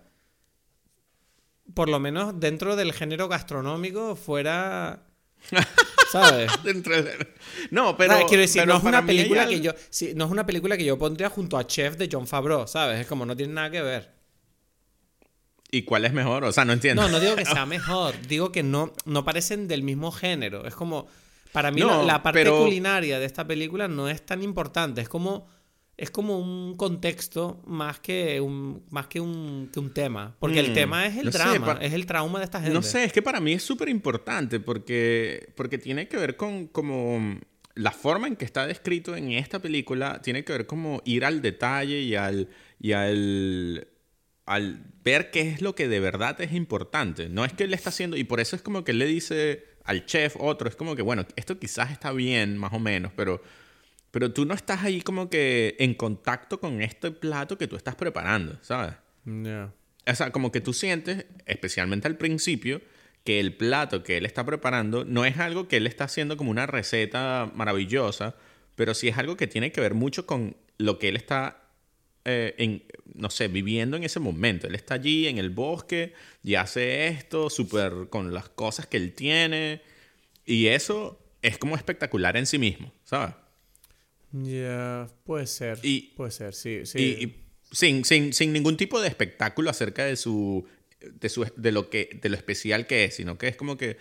por 1.73 1.89
lo 1.89 1.99
menos 1.99 2.39
dentro 2.39 2.75
del 2.75 2.93
género 2.93 3.27
gastronómico, 3.27 4.15
fuera. 4.15 5.03
¿Sabes? 6.11 6.49
No, 7.69 7.97
pero. 7.97 8.25
quiero 8.27 8.41
decir, 8.41 8.65
no 8.65 8.77
es 8.77 8.83
una 8.83 9.05
película 9.05 9.45
que 9.45 9.59
yo. 9.59 9.73
no 10.15 10.25
es 10.25 10.31
una 10.31 10.45
película 10.45 10.77
que 10.77 10.85
yo 10.85 10.97
pondría 10.97 11.29
junto 11.29 11.57
a 11.57 11.67
Chef 11.67 11.97
de 11.97 12.09
John 12.11 12.25
Favreau, 12.25 12.65
¿sabes? 12.65 13.01
Es 13.01 13.07
como 13.07 13.25
no 13.25 13.35
tiene 13.35 13.53
nada 13.53 13.69
que 13.69 13.81
ver. 13.81 14.16
¿Y 15.77 15.83
cuál 15.83 16.05
es 16.05 16.13
mejor? 16.13 16.43
O 16.43 16.51
sea, 16.51 16.65
no 16.65 16.73
entiendo. 16.73 17.03
No, 17.03 17.09
no 17.09 17.19
digo 17.19 17.35
que 17.35 17.45
sea 17.45 17.65
mejor. 17.65 18.15
Digo 18.27 18.51
que 18.51 18.63
no, 18.63 18.93
no 19.05 19.23
parecen 19.23 19.67
del 19.67 19.83
mismo 19.83 20.11
género. 20.11 20.65
Es 20.65 20.75
como. 20.75 21.07
Para 21.51 21.71
mí, 21.71 21.81
la, 21.81 22.21
parte 22.21 22.49
culinaria 22.49 23.19
de 23.19 23.25
esta 23.25 23.47
película 23.47 23.87
no 23.87 24.09
es 24.09 24.25
tan 24.25 24.43
importante. 24.43 25.01
Es 25.01 25.09
como. 25.09 25.47
Es 25.95 26.11
como 26.11 26.37
un 26.37 26.77
contexto 26.77 27.63
más 27.65 27.99
que 27.99 28.39
un, 28.39 28.83
más 28.91 29.07
que 29.07 29.19
un, 29.19 29.67
que 29.73 29.79
un 29.79 29.91
tema. 29.91 30.35
Porque 30.39 30.59
el 30.59 30.69
mm, 30.69 30.73
tema 30.75 31.07
es 31.07 31.17
el 31.17 31.31
drama, 31.31 31.79
es 31.81 31.91
el 31.93 32.05
trauma 32.05 32.37
de 32.37 32.45
esta 32.45 32.59
gente. 32.59 32.71
No 32.71 32.83
sé, 32.83 33.03
es 33.03 33.11
que 33.11 33.23
para 33.23 33.39
mí 33.39 33.53
es 33.53 33.63
súper 33.63 33.89
importante 33.89 34.59
porque, 34.59 35.53
porque 35.55 35.79
tiene 35.79 36.07
que 36.07 36.17
ver 36.17 36.35
con 36.35 36.67
como 36.67 37.39
la 37.73 37.91
forma 37.91 38.27
en 38.27 38.35
que 38.35 38.45
está 38.45 38.67
descrito 38.67 39.15
en 39.15 39.31
esta 39.31 39.59
película, 39.59 40.21
tiene 40.21 40.43
que 40.43 40.53
ver 40.53 40.67
como 40.67 41.01
ir 41.03 41.25
al 41.25 41.41
detalle 41.41 41.99
y 42.01 42.13
al, 42.13 42.49
y 42.79 42.91
al 42.91 43.87
al 44.47 44.81
ver 45.03 45.29
qué 45.29 45.41
es 45.41 45.61
lo 45.61 45.75
que 45.75 45.87
de 45.87 45.99
verdad 45.99 46.39
es 46.41 46.53
importante. 46.53 47.29
No 47.29 47.45
es 47.45 47.53
que 47.53 47.65
él 47.65 47.73
está 47.73 47.89
haciendo, 47.89 48.17
y 48.17 48.23
por 48.23 48.39
eso 48.39 48.55
es 48.55 48.61
como 48.61 48.83
que 48.83 48.91
él 48.91 48.99
le 48.99 49.05
dice 49.05 49.65
al 49.83 50.05
chef 50.05 50.35
otro, 50.39 50.67
es 50.69 50.75
como 50.75 50.95
que, 50.95 51.01
bueno, 51.01 51.25
esto 51.35 51.59
quizás 51.59 51.91
está 51.91 52.11
bien, 52.13 52.57
más 52.57 52.73
o 52.73 52.79
menos, 52.79 53.11
pero, 53.15 53.41
pero 54.09 54.31
tú 54.31 54.45
no 54.45 54.53
estás 54.53 54.83
ahí 54.83 55.01
como 55.01 55.29
que 55.29 55.75
en 55.79 55.93
contacto 55.93 56.59
con 56.59 56.81
este 56.81 57.11
plato 57.11 57.57
que 57.57 57.67
tú 57.67 57.75
estás 57.75 57.95
preparando, 57.95 58.57
¿sabes? 58.61 58.95
O 59.25 60.15
sea, 60.15 60.31
como 60.31 60.51
que 60.51 60.61
tú 60.61 60.73
sientes, 60.73 61.25
especialmente 61.45 62.07
al 62.07 62.17
principio, 62.17 62.81
que 63.25 63.41
el 63.41 63.53
plato 63.53 64.03
que 64.03 64.15
él 64.15 64.25
está 64.25 64.45
preparando 64.45 65.03
no 65.03 65.25
es 65.25 65.37
algo 65.39 65.67
que 65.67 65.77
él 65.77 65.87
está 65.87 66.05
haciendo 66.05 66.37
como 66.37 66.51
una 66.51 66.65
receta 66.65 67.51
maravillosa, 67.53 68.35
pero 68.75 68.93
sí 68.93 69.09
es 69.09 69.17
algo 69.17 69.35
que 69.35 69.47
tiene 69.47 69.73
que 69.73 69.81
ver 69.81 69.93
mucho 69.93 70.25
con 70.25 70.55
lo 70.77 70.99
que 70.99 71.09
él 71.09 71.17
está 71.17 71.66
eh, 72.29 72.55
en, 72.57 72.83
no 73.13 73.29
sé, 73.29 73.47
viviendo 73.47 73.95
en 73.95 74.03
ese 74.03 74.19
momento. 74.19 74.67
Él 74.67 74.75
está 74.75 74.95
allí 74.95 75.27
en 75.27 75.37
el 75.37 75.49
bosque 75.49 76.13
y 76.43 76.55
hace 76.55 77.07
esto, 77.07 77.49
súper 77.49 78.09
con 78.09 78.33
las 78.33 78.49
cosas 78.49 78.85
que 78.85 78.97
él 78.97 79.13
tiene. 79.13 79.81
Y 80.45 80.67
eso 80.67 81.17
es 81.41 81.57
como 81.57 81.77
espectacular 81.77 82.35
en 82.35 82.45
sí 82.45 82.57
mismo, 82.57 82.91
¿sabes? 83.05 83.33
Ya, 84.33 85.07
puede 85.23 85.47
ser. 85.47 85.79
Y, 85.83 86.13
puede 86.17 86.31
ser, 86.31 86.53
sí. 86.53 86.85
sí. 86.85 86.99
Y, 86.99 87.45
sin, 87.71 88.03
sin, 88.03 88.33
sin, 88.33 88.51
ningún 88.51 88.75
tipo 88.75 88.99
de 88.99 89.07
espectáculo 89.07 89.69
acerca 89.69 90.03
de 90.03 90.17
su, 90.17 90.67
de 90.99 91.29
su. 91.29 91.49
de 91.55 91.71
lo 91.71 91.89
que. 91.89 92.19
de 92.21 92.27
lo 92.27 92.35
especial 92.35 92.87
que 92.87 93.05
es, 93.05 93.15
sino 93.15 93.37
que 93.37 93.47
es 93.47 93.55
como 93.55 93.77
que 93.77 93.95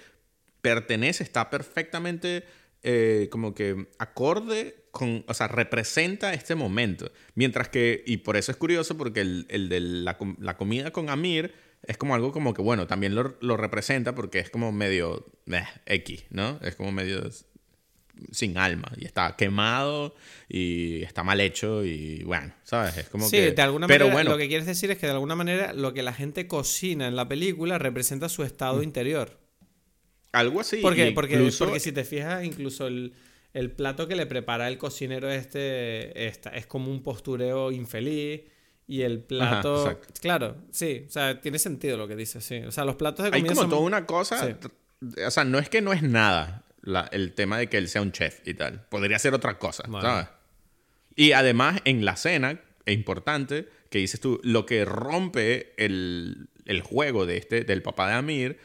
pertenece, 0.62 1.22
está 1.22 1.48
perfectamente 1.48 2.42
eh, 2.82 3.28
como 3.30 3.54
que 3.54 3.86
acorde 3.98 4.86
con, 4.97 5.24
o 5.26 5.34
sea, 5.34 5.49
representa 5.49 6.34
este 6.34 6.55
momento. 6.55 7.11
Mientras 7.34 7.68
que, 7.68 8.03
y 8.07 8.18
por 8.18 8.36
eso 8.36 8.51
es 8.51 8.57
curioso, 8.57 8.97
porque 8.97 9.20
el, 9.20 9.47
el 9.49 9.68
de 9.68 9.80
la, 9.80 10.16
la, 10.38 10.57
comida 10.57 10.90
con 10.90 11.11
Amir 11.11 11.55
es 11.82 11.97
como 11.97 12.14
algo 12.14 12.32
como 12.32 12.55
que, 12.55 12.62
bueno, 12.62 12.86
también 12.86 13.14
lo, 13.14 13.36
lo 13.40 13.57
representa 13.57 14.14
porque 14.14 14.38
es 14.38 14.51
como 14.51 14.72
medio 14.72 15.26
eh, 15.47 15.64
X, 15.86 16.24
¿no? 16.30 16.59
Es 16.62 16.74
como 16.74 16.92
medio 16.92 17.30
sin 18.30 18.57
alma 18.57 18.90
y 18.97 19.05
está 19.05 19.36
quemado 19.36 20.14
y 20.49 21.03
está 21.03 21.22
mal 21.22 21.40
hecho 21.40 21.84
y 21.84 22.22
bueno, 22.24 22.55
¿sabes? 22.64 22.97
Es 22.97 23.09
como 23.09 23.28
sí, 23.28 23.36
que... 23.36 23.53
de 23.53 23.62
alguna 23.62 23.86
Pero 23.86 24.09
manera 24.09 24.30
lo 24.30 24.38
que 24.38 24.49
quieres 24.49 24.66
decir 24.66 24.90
es 24.90 24.99
que 24.99 25.07
de 25.07 25.12
alguna 25.12 25.36
manera 25.36 25.72
lo 25.72 25.92
que 25.92 26.03
la 26.03 26.12
gente 26.12 26.47
cocina 26.47 27.07
en 27.07 27.16
la 27.16 27.28
película 27.28 27.78
representa 27.78 28.28
su 28.28 28.42
estado 28.42 28.78
mm. 28.78 28.84
interior. 28.84 29.38
Algo 30.32 30.61
así. 30.61 30.78
Porque, 30.82 31.12
porque, 31.12 31.51
porque 31.59 31.80
si 31.80 31.92
te 31.92 32.05
fijas, 32.05 32.44
incluso 32.44 32.86
el, 32.86 33.14
el, 33.59 33.70
plato 33.70 34.09
que 34.09 34.16
le 34.16 34.26
prepara 34.26 34.68
el 34.68 34.78
cocinero 34.78 35.30
este 35.30 36.26
es 36.28 36.66
como 36.66 36.90
un 36.90 37.02
postureo 37.02 37.72
infeliz. 37.72 38.42
Y 38.88 39.02
el 39.02 39.18
plato. 39.18 40.00
claro, 40.20 40.57
sí. 40.70 41.07
O 41.09 41.11
sea, 41.11 41.40
tiene 41.40 41.59
sentido 41.59 41.96
lo 41.96 42.07
que 42.07 42.14
dices, 42.14 42.44
sí. 42.44 42.59
O 42.59 42.70
sea, 42.70 42.84
los 42.84 42.94
platos 42.94 43.24
de 43.24 43.32
comida. 43.32 43.50
Hay 43.50 43.57
como 43.57 43.68
toda 43.68 43.82
una 43.82 44.07
cosa. 44.07 44.57
O 45.26 45.30
sea, 45.30 45.44
no 45.44 45.59
es 45.59 45.68
que 45.68 45.82
no 45.82 45.92
es 45.92 46.02
nada 46.02 46.64
el 47.11 47.32
tema 47.32 47.59
de 47.59 47.68
que 47.68 47.78
él 47.78 47.88
sea 47.88 48.02
un 48.02 48.12
chef 48.12 48.46
y 48.46 48.54
tal. 48.54 48.86
Podría 48.88 49.18
ser 49.18 49.34
otra 49.34 49.59
cosa, 49.59 49.84
¿sabes? 50.00 50.28
Y 51.16 51.32
además, 51.32 51.80
en 51.84 52.04
la 52.04 52.16
cena, 52.16 52.61
es 52.84 52.94
importante 52.94 53.68
que 53.90 53.98
dices 53.98 54.20
tú, 54.20 54.40
lo 54.44 54.66
que 54.66 54.84
rompe 54.84 55.72
el, 55.78 56.48
el 56.66 56.82
juego 56.82 57.26
de 57.26 57.38
este, 57.38 57.64
del 57.64 57.82
papá 57.82 58.09
de 58.09 58.14
Amir 58.14 58.59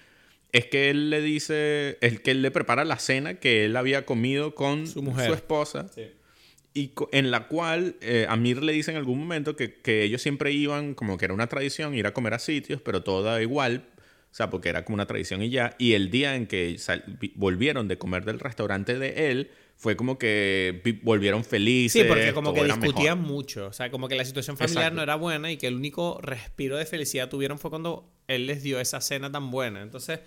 es 0.52 0.66
que 0.66 0.89
él 0.89 1.10
le 1.10 1.22
dice, 1.22 1.97
es 2.02 2.20
que 2.20 2.32
él 2.32 2.41
le 2.41 2.52
prepara 2.52 2.84
la 2.86 2.99
cena 2.99 3.36
que 3.36 3.66
él 3.66 3.76
había 3.76 4.06
comido 4.06 4.56
con 4.56 4.88
su, 4.88 5.02
mujer. 5.02 5.28
su 5.28 5.34
esposa. 5.34 5.89
Y 6.74 6.91
en 7.12 7.32
la 7.32 7.47
cual 7.47 7.95
eh, 8.02 8.26
Amir 8.30 8.64
le 8.64 8.72
dice 8.72 8.91
en 8.91 8.97
algún 8.97 9.20
momento 9.20 9.56
que, 9.56 9.82
que, 9.82 10.04
ellos 10.04 10.22
siempre 10.22 10.52
iban, 10.52 10.93
como 10.93 11.18
que 11.18 11.26
era 11.26 11.34
una 11.34 11.47
tradición, 11.47 11.93
ir 11.95 12.08
a 12.08 12.14
comer 12.14 12.34
a 12.34 12.39
sitios, 12.39 12.82
pero 12.82 13.04
todo 13.04 13.24
da 13.24 13.41
igual, 13.41 13.89
o 14.32 14.34
sea, 14.34 14.49
porque 14.49 14.70
era 14.70 14.86
como 14.86 14.95
una 14.95 15.06
tradición 15.06 15.41
y 15.41 15.49
ya. 15.49 15.76
Y 15.78 15.93
el 15.93 16.10
día 16.10 16.36
en 16.36 16.47
que 16.47 16.78
volvieron 17.36 17.88
de 17.89 17.97
comer 17.97 18.24
del 18.24 18.39
restaurante 18.39 18.97
de 18.97 19.32
él, 19.32 19.52
fue 19.82 19.95
como 19.95 20.20
que 20.20 20.99
volvieron 21.02 21.43
felices. 21.43 22.04
Sí, 22.04 22.08
porque 22.08 22.34
como 22.34 22.54
que 22.54 22.64
discutían 22.64 23.20
mucho. 23.20 23.66
O 23.66 23.74
sea, 23.74 23.89
como 23.89 24.08
que 24.08 24.14
la 24.14 24.24
situación 24.24 24.56
familiar 24.56 24.93
no 24.93 25.02
era 25.02 25.16
buena 25.16 25.52
y 25.52 25.58
que 25.58 25.66
el 25.66 25.74
único 25.74 26.20
respiro 26.22 26.78
de 26.78 26.86
felicidad 26.86 27.30
tuvieron 27.30 27.58
fue 27.58 27.72
cuando 27.72 28.08
él 28.28 28.45
les 28.45 28.62
dio 28.62 28.80
esa 28.80 29.02
cena 29.02 29.32
tan 29.32 29.49
buena. 29.49 29.82
Entonces, 29.82 30.20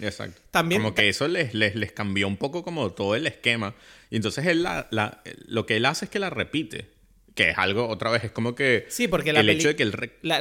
Exacto. 0.00 0.40
También, 0.50 0.82
como 0.82 0.94
que 0.94 1.08
eso 1.08 1.28
les, 1.28 1.54
les, 1.54 1.74
les, 1.74 1.92
cambió 1.92 2.28
un 2.28 2.36
poco 2.36 2.62
como 2.62 2.92
todo 2.92 3.14
el 3.14 3.26
esquema. 3.26 3.74
Y 4.10 4.16
entonces 4.16 4.46
él 4.46 4.62
la, 4.62 4.88
la, 4.90 5.22
lo 5.46 5.66
que 5.66 5.76
él 5.76 5.84
hace 5.86 6.06
es 6.06 6.10
que 6.10 6.18
la 6.18 6.30
repite. 6.30 6.98
Que 7.34 7.50
es 7.50 7.58
algo, 7.58 7.86
otra 7.86 8.10
vez, 8.10 8.24
es 8.24 8.32
como 8.32 8.56
que. 8.56 8.84
Sí, 8.88 9.06
porque 9.06 9.30
el 9.30 9.48
hecho 9.48 9.68
de 9.68 9.76
que 9.76 9.84
el. 9.84 9.92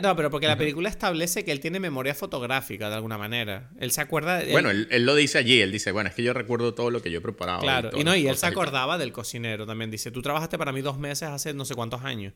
no, 0.02 0.16
pero 0.16 0.32
porque 0.32 0.48
la 0.48 0.58
película 0.58 0.90
establece 0.90 1.46
que 1.46 1.52
él 1.52 1.60
tiene 1.60 1.80
memoria 1.80 2.16
fotográfica 2.16 2.90
de 2.90 2.96
alguna 2.96 3.20
manera. 3.20 3.70
Él 3.80 3.92
se 3.92 4.02
acuerda. 4.02 4.42
Bueno, 4.50 4.72
él, 4.72 5.06
lo 5.06 5.14
dice 5.14 5.38
allí. 5.38 5.62
Él 5.62 5.72
dice, 5.72 5.92
bueno, 5.92 6.10
es 6.10 6.16
que 6.16 6.24
yo 6.24 6.34
recuerdo 6.34 6.74
todo 6.74 6.90
lo 6.90 7.04
que 7.04 7.12
yo 7.12 7.20
he 7.20 7.22
preparado. 7.22 7.60
Claro, 7.60 7.92
y, 7.96 8.04
no, 8.04 8.16
y 8.16 8.28
él 8.28 8.36
se 8.36 8.48
acordaba 8.48 8.98
del 8.98 9.12
cocinero 9.12 9.68
también. 9.68 9.92
Dice, 9.92 10.10
tú 10.10 10.24
trabajaste 10.24 10.58
para 10.58 10.72
mí 10.72 10.82
dos 10.82 10.98
meses 10.98 11.30
hace 11.30 11.54
no 11.54 11.66
sé 11.66 11.76
cuántos 11.76 12.04
años. 12.04 12.34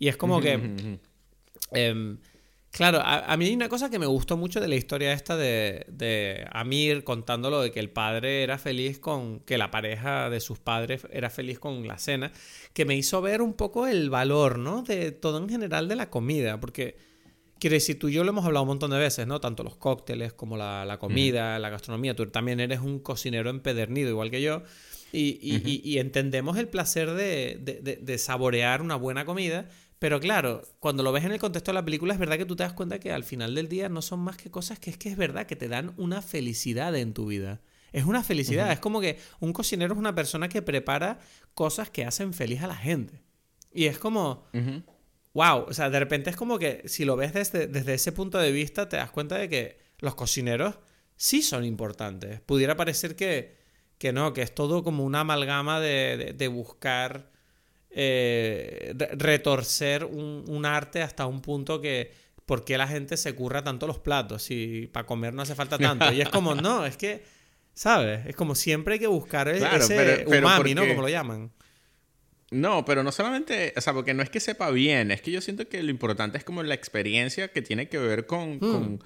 Y 0.00 0.08
es 0.08 0.16
como 0.16 0.40
que. 0.40 0.98
Claro, 2.72 3.02
a, 3.04 3.36
mí 3.36 3.44
hay 3.44 3.54
una 3.54 3.68
cosa 3.68 3.90
que 3.90 3.98
me 3.98 4.06
gustó 4.06 4.38
mucho 4.38 4.58
de 4.58 4.66
la 4.66 4.76
historia 4.76 5.12
esta 5.12 5.36
de, 5.36 5.84
de 5.88 6.46
Amir 6.52 7.04
contándolo 7.04 7.60
de 7.60 7.70
que 7.70 7.80
el 7.80 7.90
padre 7.90 8.42
era 8.42 8.56
feliz 8.56 8.98
con, 8.98 9.40
que 9.40 9.58
la 9.58 9.70
pareja 9.70 10.30
de 10.30 10.40
sus 10.40 10.58
padres 10.58 11.06
era 11.10 11.28
feliz 11.28 11.58
con 11.58 11.86
la 11.86 11.98
cena, 11.98 12.32
que 12.72 12.86
me 12.86 12.96
hizo 12.96 13.20
ver 13.20 13.42
un 13.42 13.52
poco 13.52 13.86
el 13.86 14.08
valor, 14.08 14.58
¿no? 14.58 14.80
De 14.82 15.12
todo 15.12 15.36
en 15.36 15.50
general 15.50 15.86
de 15.86 15.96
la 15.96 16.08
comida, 16.08 16.60
porque 16.60 16.96
quiero 17.58 17.74
decir, 17.74 17.98
tú 17.98 18.08
y 18.08 18.14
yo 18.14 18.24
lo 18.24 18.30
hemos 18.30 18.46
hablado 18.46 18.62
un 18.62 18.68
montón 18.68 18.90
de 18.90 18.98
veces, 18.98 19.26
¿no? 19.26 19.38
Tanto 19.38 19.62
los 19.64 19.76
cócteles 19.76 20.32
como 20.32 20.56
la, 20.56 20.96
comida, 20.98 21.58
la 21.58 21.68
gastronomía, 21.68 22.16
tú 22.16 22.24
también 22.28 22.58
eres 22.58 22.80
un 22.80 23.00
cocinero 23.00 23.50
empedernido 23.50 24.08
igual 24.08 24.30
que 24.30 24.40
yo. 24.40 24.62
Y, 25.12 25.38
y, 25.84 25.98
entendemos 25.98 26.56
el 26.56 26.68
placer 26.68 27.10
de, 27.10 27.58
de, 27.60 27.98
de 28.00 28.18
saborear 28.18 28.80
una 28.80 28.96
buena 28.96 29.26
comida, 29.26 29.68
pero 30.02 30.18
claro, 30.18 30.62
cuando 30.80 31.04
lo 31.04 31.12
ves 31.12 31.22
en 31.22 31.30
el 31.30 31.38
contexto 31.38 31.70
de 31.70 31.74
la 31.74 31.84
película, 31.84 32.12
es 32.12 32.18
verdad 32.18 32.36
que 32.36 32.44
tú 32.44 32.56
te 32.56 32.64
das 32.64 32.72
cuenta 32.72 32.98
que 32.98 33.12
al 33.12 33.22
final 33.22 33.54
del 33.54 33.68
día 33.68 33.88
no 33.88 34.02
son 34.02 34.18
más 34.18 34.36
que 34.36 34.50
cosas 34.50 34.80
que 34.80 34.90
es 34.90 34.98
que 34.98 35.08
es 35.08 35.16
verdad 35.16 35.46
que 35.46 35.54
te 35.54 35.68
dan 35.68 35.94
una 35.96 36.22
felicidad 36.22 36.96
en 36.96 37.14
tu 37.14 37.26
vida. 37.26 37.60
Es 37.92 38.04
una 38.04 38.24
felicidad. 38.24 38.72
Es 38.72 38.80
como 38.80 39.00
que 39.00 39.20
un 39.38 39.52
cocinero 39.52 39.94
es 39.94 40.00
una 40.00 40.12
persona 40.12 40.48
que 40.48 40.60
prepara 40.60 41.20
cosas 41.54 41.88
que 41.88 42.04
hacen 42.04 42.34
feliz 42.34 42.62
a 42.62 42.66
la 42.66 42.74
gente. 42.74 43.22
Y 43.72 43.84
es 43.84 43.96
como. 43.96 44.44
Wow. 45.34 45.66
O 45.68 45.72
sea, 45.72 45.88
de 45.88 46.00
repente 46.00 46.30
es 46.30 46.36
como 46.36 46.58
que 46.58 46.82
si 46.86 47.04
lo 47.04 47.14
ves 47.14 47.32
desde, 47.32 47.68
desde 47.68 47.94
ese 47.94 48.10
punto 48.10 48.38
de 48.38 48.50
vista, 48.50 48.88
te 48.88 48.96
das 48.96 49.12
cuenta 49.12 49.38
de 49.38 49.48
que 49.48 49.78
los 49.98 50.16
cocineros 50.16 50.80
sí 51.14 51.42
son 51.42 51.64
importantes. 51.64 52.40
Pudiera 52.40 52.76
parecer 52.76 53.14
que, 53.14 53.56
que 53.98 54.12
no, 54.12 54.32
que 54.32 54.42
es 54.42 54.52
todo 54.52 54.82
como 54.82 55.04
una 55.04 55.20
amalgama 55.20 55.78
de, 55.78 56.34
de 56.36 56.48
buscar 56.48 57.30
eh, 57.94 58.94
retorcer 59.18 60.04
un, 60.04 60.64
arte 60.64 61.02
hasta 61.02 61.26
un 61.26 61.42
punto 61.42 61.80
que 61.80 62.12
¿por 62.46 62.64
qué 62.64 62.78
la 62.78 62.88
gente 62.88 63.16
se 63.16 63.34
curra 63.34 63.62
tanto 63.62 63.86
los 63.86 63.98
platos? 63.98 64.42
Si 64.42 64.88
para 64.92 65.06
comer 65.06 65.34
no 65.34 65.42
hace 65.42 65.54
falta 65.54 65.78
tanto. 65.78 66.12
Y 66.12 66.20
es 66.20 66.28
como, 66.28 66.54
no, 66.54 66.86
es 66.86 66.96
que, 66.96 67.22
¿sabes? 67.74 68.26
Es 68.26 68.36
como 68.36 68.54
siempre 68.54 68.94
hay 68.94 69.00
que 69.00 69.06
buscar 69.06 69.48
ese 69.48 70.24
umami, 70.26 70.74
¿no? 70.74 70.86
Como 70.86 71.02
lo 71.02 71.08
llaman. 71.08 71.50
No, 72.50 72.84
pero 72.84 73.02
no 73.02 73.12
solamente, 73.12 73.72
o 73.76 73.80
sea, 73.80 73.94
porque 73.94 74.12
no 74.12 74.22
es 74.22 74.28
que 74.28 74.38
sepa 74.38 74.70
bien, 74.70 75.10
es 75.10 75.22
que 75.22 75.30
yo 75.30 75.40
siento 75.40 75.66
que 75.68 75.82
lo 75.82 75.90
importante 75.90 76.36
es 76.36 76.44
como 76.44 76.62
la 76.62 76.74
experiencia 76.74 77.48
que 77.48 77.62
tiene 77.62 77.88
que 77.88 77.96
ver 77.96 78.26
con, 78.26 78.58
hmm. 78.60 78.98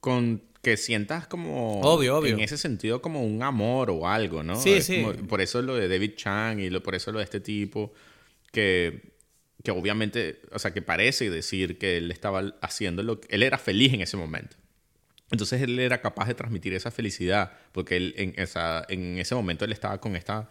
con, 0.00 0.42
que 0.62 0.76
sientas 0.76 1.28
como... 1.28 1.80
Obvio, 1.80 2.16
obvio. 2.18 2.34
En 2.34 2.40
ese 2.40 2.58
sentido 2.58 3.00
como 3.00 3.24
un 3.24 3.44
amor 3.44 3.90
o 3.90 4.08
algo, 4.08 4.42
¿no? 4.42 4.56
Sí, 4.60 4.82
sí. 4.82 5.04
por 5.28 5.40
eso 5.40 5.62
lo 5.62 5.76
de 5.76 5.86
David 5.88 6.14
Chang 6.16 6.58
y 6.58 6.70
lo, 6.70 6.82
por 6.82 6.96
eso 6.96 7.12
lo 7.12 7.18
de 7.18 7.24
este 7.24 7.38
tipo 7.38 7.92
que, 8.52 9.12
que 9.64 9.70
obviamente, 9.70 10.40
o 10.52 10.58
sea, 10.58 10.72
que 10.72 10.82
parece 10.82 11.30
decir 11.30 11.78
que 11.78 11.96
él 11.96 12.10
estaba 12.10 12.54
haciendo 12.60 13.02
lo 13.02 13.20
que 13.20 13.34
él 13.34 13.42
era 13.42 13.58
feliz 13.58 13.92
en 13.92 14.02
ese 14.02 14.16
momento. 14.16 14.56
Entonces 15.30 15.62
él 15.62 15.78
era 15.78 16.00
capaz 16.00 16.28
de 16.28 16.34
transmitir 16.34 16.74
esa 16.74 16.90
felicidad, 16.90 17.52
porque 17.72 17.96
él 17.96 18.14
en, 18.18 18.34
esa, 18.36 18.84
en 18.88 19.18
ese 19.18 19.34
momento 19.34 19.64
él 19.64 19.72
estaba 19.72 19.98
con 19.98 20.14
esta 20.14 20.48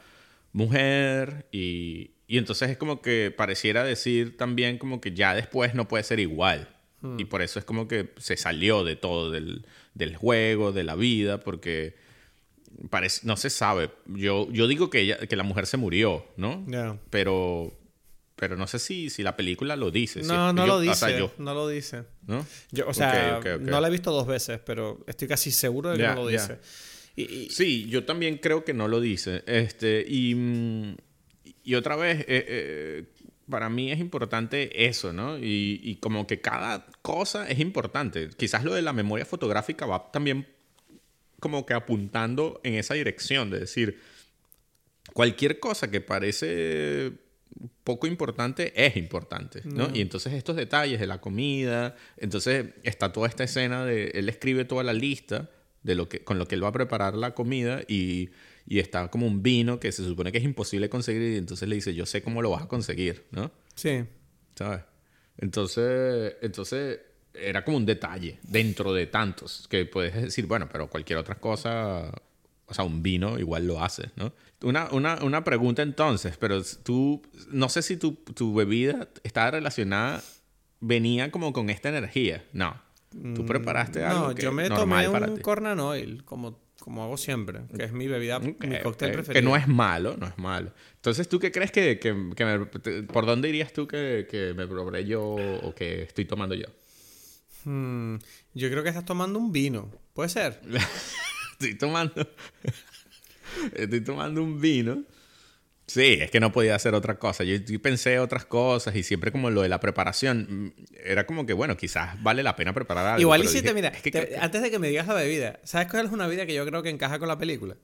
mujer 0.54 1.46
y, 1.52 2.12
y, 2.28 2.38
entonces 2.40 2.72
es 2.72 2.78
como 2.78 3.02
que 3.02 3.34
pareciera 3.36 3.84
decir 3.84 4.36
también 4.38 4.78
como 4.80 5.00
que 5.00 5.14
ya 5.14 5.36
después 5.36 5.76
no 5.76 5.88
puede 5.88 6.04
ser 6.04 6.20
igual. 6.20 6.68
Hmm. 7.02 7.20
Y 7.20 7.26
por 7.26 7.44
eso 7.44 7.60
es 7.60 7.66
como 7.66 7.88
que 7.88 8.12
se 8.18 8.38
salió 8.38 8.84
de 8.84 8.96
todo, 8.96 9.30
del, 9.30 9.66
del 9.94 10.16
juego, 10.16 10.72
de 10.72 10.84
la 10.84 10.96
vida, 10.96 11.40
porque 11.40 11.96
parece, 12.90 13.28
no 13.28 13.38
se 13.38 13.52
sabe. 13.52 13.92
Yo, 14.08 14.52
yo 14.52 14.68
digo 14.68 14.90
que, 14.90 15.02
ella, 15.02 15.18
que 15.18 15.36
la 15.36 15.44
mujer 15.44 15.68
se 15.68 15.78
murió, 15.78 16.26
¿no? 16.38 16.66
Pero 17.12 17.78
pero 18.42 18.58
no 18.58 18.66
sé 18.66 18.80
si, 18.80 19.12
si 19.12 19.22
la 19.22 19.38
película 19.38 19.76
lo 19.76 19.92
dice. 19.92 20.24
No, 20.24 20.52
no, 20.52 20.66
lo 20.66 20.80
dice, 20.80 21.30
no 21.38 21.54
lo 21.54 21.68
dice. 21.68 22.06
¿No? 22.26 22.44
Yo, 22.72 22.88
o 22.88 22.94
sea, 22.96 23.40
no 23.60 23.80
la 23.80 23.88
he 23.88 23.92
visto 23.92 24.12
dos 24.12 24.26
veces, 24.26 24.60
pero 24.66 25.04
estoy 25.06 25.28
casi 25.28 25.52
seguro 25.52 25.92
de 25.92 25.98
que 25.98 26.08
no 26.08 26.16
lo 26.16 26.28
dice. 26.28 26.58
Y, 27.16 27.52
Sí, 27.52 27.88
yo 27.88 28.04
también 28.04 28.40
creo 28.40 28.66
que 28.66 28.74
no 28.74 28.88
lo 28.88 29.00
dice. 29.00 29.44
Este, 29.46 30.04
y, 30.08 30.34
mm, 30.34 30.96
y 31.66 31.76
otra 31.76 31.96
vez, 31.96 32.22
eh, 32.22 32.26
eh, 32.30 33.04
para 33.48 33.70
mí 33.70 33.92
es 33.92 34.00
importante 34.00 34.88
eso, 34.88 35.14
¿no? 35.14 35.38
Y, 35.38 35.80
y, 35.84 35.98
como 35.98 36.26
que 36.26 36.42
cada 36.42 36.88
cosa 37.04 37.48
es 37.48 37.60
importante. 37.60 38.28
Quizás 38.36 38.64
lo 38.64 38.74
de 38.74 38.82
la 38.82 38.92
memoria 38.92 39.24
fotográfica 39.24 39.86
va 39.86 40.12
también 40.12 40.48
como 41.40 41.68
que 41.68 41.76
apuntando 41.76 42.60
en 42.64 42.74
esa 42.74 42.96
dirección, 42.96 43.52
de 43.52 43.60
decir, 43.60 44.00
cualquier 45.14 45.60
cosa 45.60 45.92
que 45.92 46.02
parece 46.02 47.12
poco 47.84 48.08
importante 48.08 48.74
es 48.76 48.96
importante, 48.98 49.62
¿no? 49.66 49.90
Y 49.94 50.02
entonces 50.02 50.34
estos 50.34 50.56
detalles 50.56 51.00
de 51.00 51.08
la 51.08 51.20
comida, 51.20 51.96
entonces 52.18 52.68
está 52.84 53.12
toda 53.12 53.28
esta 53.28 53.44
escena 53.44 53.86
de 53.86 54.12
él 54.14 54.30
escribe 54.30 54.66
toda 54.66 54.84
la 54.84 54.94
lista 54.94 55.50
de 55.84 55.96
lo 55.96 56.08
que 56.08 56.24
con 56.24 56.38
lo 56.38 56.48
que 56.48 56.56
él 56.56 56.64
va 56.64 56.70
a 56.70 56.74
preparar 56.74 57.16
la 57.16 57.34
comida 57.34 57.82
y, 57.88 58.30
y 58.68 58.80
está 58.80 59.10
como 59.10 59.26
un 59.26 59.42
vino 59.42 59.80
que 59.80 59.92
se 59.92 60.04
supone 60.04 60.32
que 60.32 60.38
es 60.38 60.44
imposible 60.44 60.90
conseguir 60.90 61.34
y 61.34 61.38
entonces 61.38 61.68
le 61.68 61.76
dice, 61.76 61.94
"Yo 61.94 62.06
sé 62.06 62.22
cómo 62.22 62.42
lo 62.42 62.52
vas 62.52 62.64
a 62.64 62.68
conseguir", 62.68 63.26
¿no? 63.32 63.52
Sí. 63.76 64.04
¿Sabes? 64.56 64.82
Entonces, 65.38 66.36
entonces 66.42 67.00
era 67.34 67.64
como 67.64 67.78
un 67.78 67.86
detalle 67.86 68.40
dentro 68.44 68.94
de 68.94 69.08
tantos 69.08 69.68
que 69.70 69.86
puedes 69.86 70.14
decir, 70.14 70.46
bueno, 70.46 70.68
pero 70.72 70.90
cualquier 70.90 71.18
otra 71.18 71.36
cosa 71.36 72.12
o 72.72 72.74
sea, 72.74 72.86
un 72.86 73.04
vino 73.04 73.38
igual 73.38 73.68
lo 73.68 73.84
hace, 73.84 74.12
¿no? 74.16 74.34
Una, 74.64 74.90
una, 74.92 75.16
una 75.24 75.44
pregunta 75.44 75.82
entonces, 75.82 76.38
pero 76.38 76.62
tú, 76.84 77.22
no 77.50 77.68
sé 77.68 77.82
si 77.82 77.98
tu, 77.98 78.14
tu, 78.14 78.54
bebida 78.54 79.10
estaba 79.24 79.52
relacionada, 79.52 80.24
venía 80.80 81.32
como 81.32 81.52
con 81.52 81.70
esta 81.70 81.90
energía. 81.90 82.46
No. 82.54 82.82
¿Tú 83.36 83.46
preparaste 83.46 84.06
algo? 84.06 84.28
No, 84.28 84.32
yo 84.32 84.54
me 84.54 84.70
tomé 84.70 85.08
un 85.08 85.38
Cornanoil, 85.38 86.24
como 86.24 86.58
como 86.80 87.04
hago 87.04 87.16
siempre, 87.16 87.62
que 87.78 87.84
es 87.84 87.92
mi 87.94 88.08
bebida, 88.08 88.40
mi 88.40 88.54
cóctel 88.54 89.12
preferido. 89.12 89.34
Que 89.34 89.42
no 89.42 89.56
es 89.56 89.68
malo, 89.68 90.16
no 90.18 90.26
es 90.26 90.38
malo. 90.40 90.74
Entonces, 90.96 91.30
¿tú 91.30 91.38
qué 91.38 91.52
crees 91.52 91.72
que, 91.72 92.00
que, 92.00 92.14
me, 92.14 92.66
por 93.06 93.28
dónde 93.28 93.50
dirías 93.50 93.72
tú 93.72 93.88
que, 93.88 94.28
que, 94.28 94.56
me 94.56 94.66
probaré 94.66 95.06
yo 95.06 95.22
o 95.22 95.76
que 95.76 96.02
estoy 96.02 96.26
tomando 96.26 96.56
yo? 96.56 96.66
Hmm, 97.66 98.16
yo 98.56 98.70
creo 98.72 98.82
que 98.82 98.90
estás 98.90 99.06
tomando 99.06 99.38
un 99.38 99.52
vino. 99.52 99.92
¿Puede 100.14 100.30
ser? 100.30 100.60
estoy 101.62 101.78
tomando. 101.78 102.28
estoy 103.76 104.02
tomando 104.02 104.44
un 104.44 104.60
vino. 104.60 105.04
Sí, 105.88 106.20
es 106.22 106.32
que 106.32 106.40
no 106.40 106.54
podía 106.54 106.76
hacer 106.76 106.94
otra 106.96 107.20
cosa. 107.20 107.44
Yo, 107.44 107.58
pensé 107.82 108.20
otras 108.20 108.46
cosas 108.46 108.96
y 108.96 109.04
siempre 109.04 109.32
como 109.32 109.50
lo 109.50 109.62
de 109.62 109.70
la 109.70 109.80
preparación, 109.80 110.48
mm, 110.50 110.84
era 111.04 111.26
como 111.26 111.46
que, 111.46 111.54
bueno, 111.54 111.76
quizás 111.76 112.22
vale 112.24 112.44
la 112.44 112.56
pena 112.56 112.74
preparar 112.74 113.06
algo. 113.08 113.22
Igual 113.22 113.44
hiciste, 113.44 113.74
mira, 113.74 113.92
antes 114.40 114.62
de 114.62 114.72
que 114.72 114.80
me 114.80 114.88
digas 114.88 115.08
la 115.08 115.16
bebida, 115.16 115.60
¿sabes 115.64 115.90
cuál 115.90 116.06
es 116.06 116.12
una 116.12 116.28
bebida 116.28 116.46
que 116.46 116.54
yo 116.54 116.66
creo 116.66 116.82
que 116.82 116.90
encaja 116.90 117.20
con 117.20 117.28
la 117.28 117.38
película? 117.38 117.76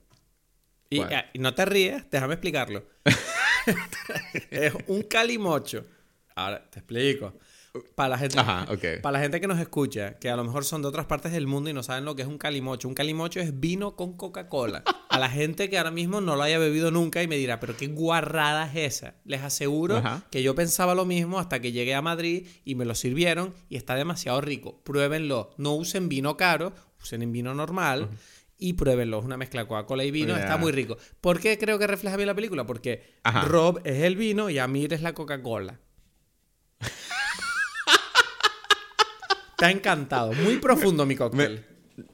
Y, 0.90 1.00
ah, 1.00 1.28
y 1.34 1.38
no 1.38 1.54
te 1.54 1.66
ríes, 1.66 2.04
déjame 2.10 2.34
explicarlo. 2.34 2.86
es 4.50 4.72
un 4.86 5.02
calimocho. 5.02 5.84
Ahora, 6.34 6.64
te 6.70 6.78
explico. 6.78 7.34
Para 7.94 8.08
la, 8.10 8.18
gente, 8.18 8.36
para 9.02 9.12
la 9.12 9.20
gente 9.20 9.40
que 9.40 9.46
nos 9.46 9.58
escucha, 9.58 10.18
que 10.18 10.30
a 10.30 10.36
lo 10.36 10.44
mejor 10.44 10.64
son 10.64 10.82
de 10.82 10.88
otras 10.88 11.06
partes 11.06 11.32
del 11.32 11.46
mundo 11.46 11.68
y 11.68 11.72
no 11.72 11.82
saben 11.82 12.04
lo 12.04 12.16
que 12.16 12.22
es 12.22 12.28
un 12.28 12.38
calimocho. 12.38 12.88
Un 12.88 12.94
calimocho 12.94 13.40
es 13.40 13.60
vino 13.60 13.94
con 13.94 14.16
Coca-Cola. 14.16 14.82
A 15.08 15.18
la 15.18 15.28
gente 15.28 15.68
que 15.68 15.78
ahora 15.78 15.90
mismo 15.90 16.20
no 16.20 16.34
lo 16.36 16.42
haya 16.42 16.58
bebido 16.58 16.90
nunca 16.90 17.22
y 17.22 17.28
me 17.28 17.36
dirá, 17.36 17.60
pero 17.60 17.76
qué 17.76 17.88
guarrada 17.88 18.66
es 18.72 18.96
esa. 18.96 19.14
Les 19.24 19.42
aseguro 19.42 20.02
que 20.30 20.42
yo 20.42 20.54
pensaba 20.54 20.94
lo 20.94 21.04
mismo 21.04 21.38
hasta 21.38 21.60
que 21.60 21.72
llegué 21.72 21.94
a 21.94 22.02
Madrid 22.02 22.46
y 22.64 22.74
me 22.74 22.84
lo 22.84 22.94
sirvieron 22.94 23.54
y 23.68 23.76
está 23.76 23.94
demasiado 23.96 24.40
rico. 24.40 24.80
Pruébenlo. 24.82 25.50
No 25.58 25.74
usen 25.74 26.08
vino 26.08 26.36
caro, 26.36 26.72
usen 27.02 27.30
vino 27.32 27.54
normal. 27.54 28.08
y 28.58 28.72
pruébenlo. 28.72 29.18
Es 29.20 29.24
una 29.24 29.36
mezcla 29.36 29.66
Coca-Cola 29.68 30.04
y 30.04 30.10
vino, 30.10 30.36
está 30.36 30.56
muy 30.56 30.72
rico. 30.72 30.96
¿Por 31.20 31.38
qué 31.38 31.58
creo 31.58 31.78
que 31.78 31.86
refleja 31.86 32.16
bien 32.16 32.26
la 32.26 32.34
película? 32.34 32.66
Porque 32.66 33.14
Rob 33.44 33.80
es 33.84 34.02
el 34.02 34.16
vino 34.16 34.50
y 34.50 34.58
Amir 34.58 34.92
es 34.94 35.02
la 35.02 35.12
Coca-Cola. 35.12 35.78
Está 39.58 39.72
encantado. 39.72 40.32
Muy 40.34 40.58
profundo 40.58 41.04
mi 41.04 41.16
cóctel. 41.16 41.64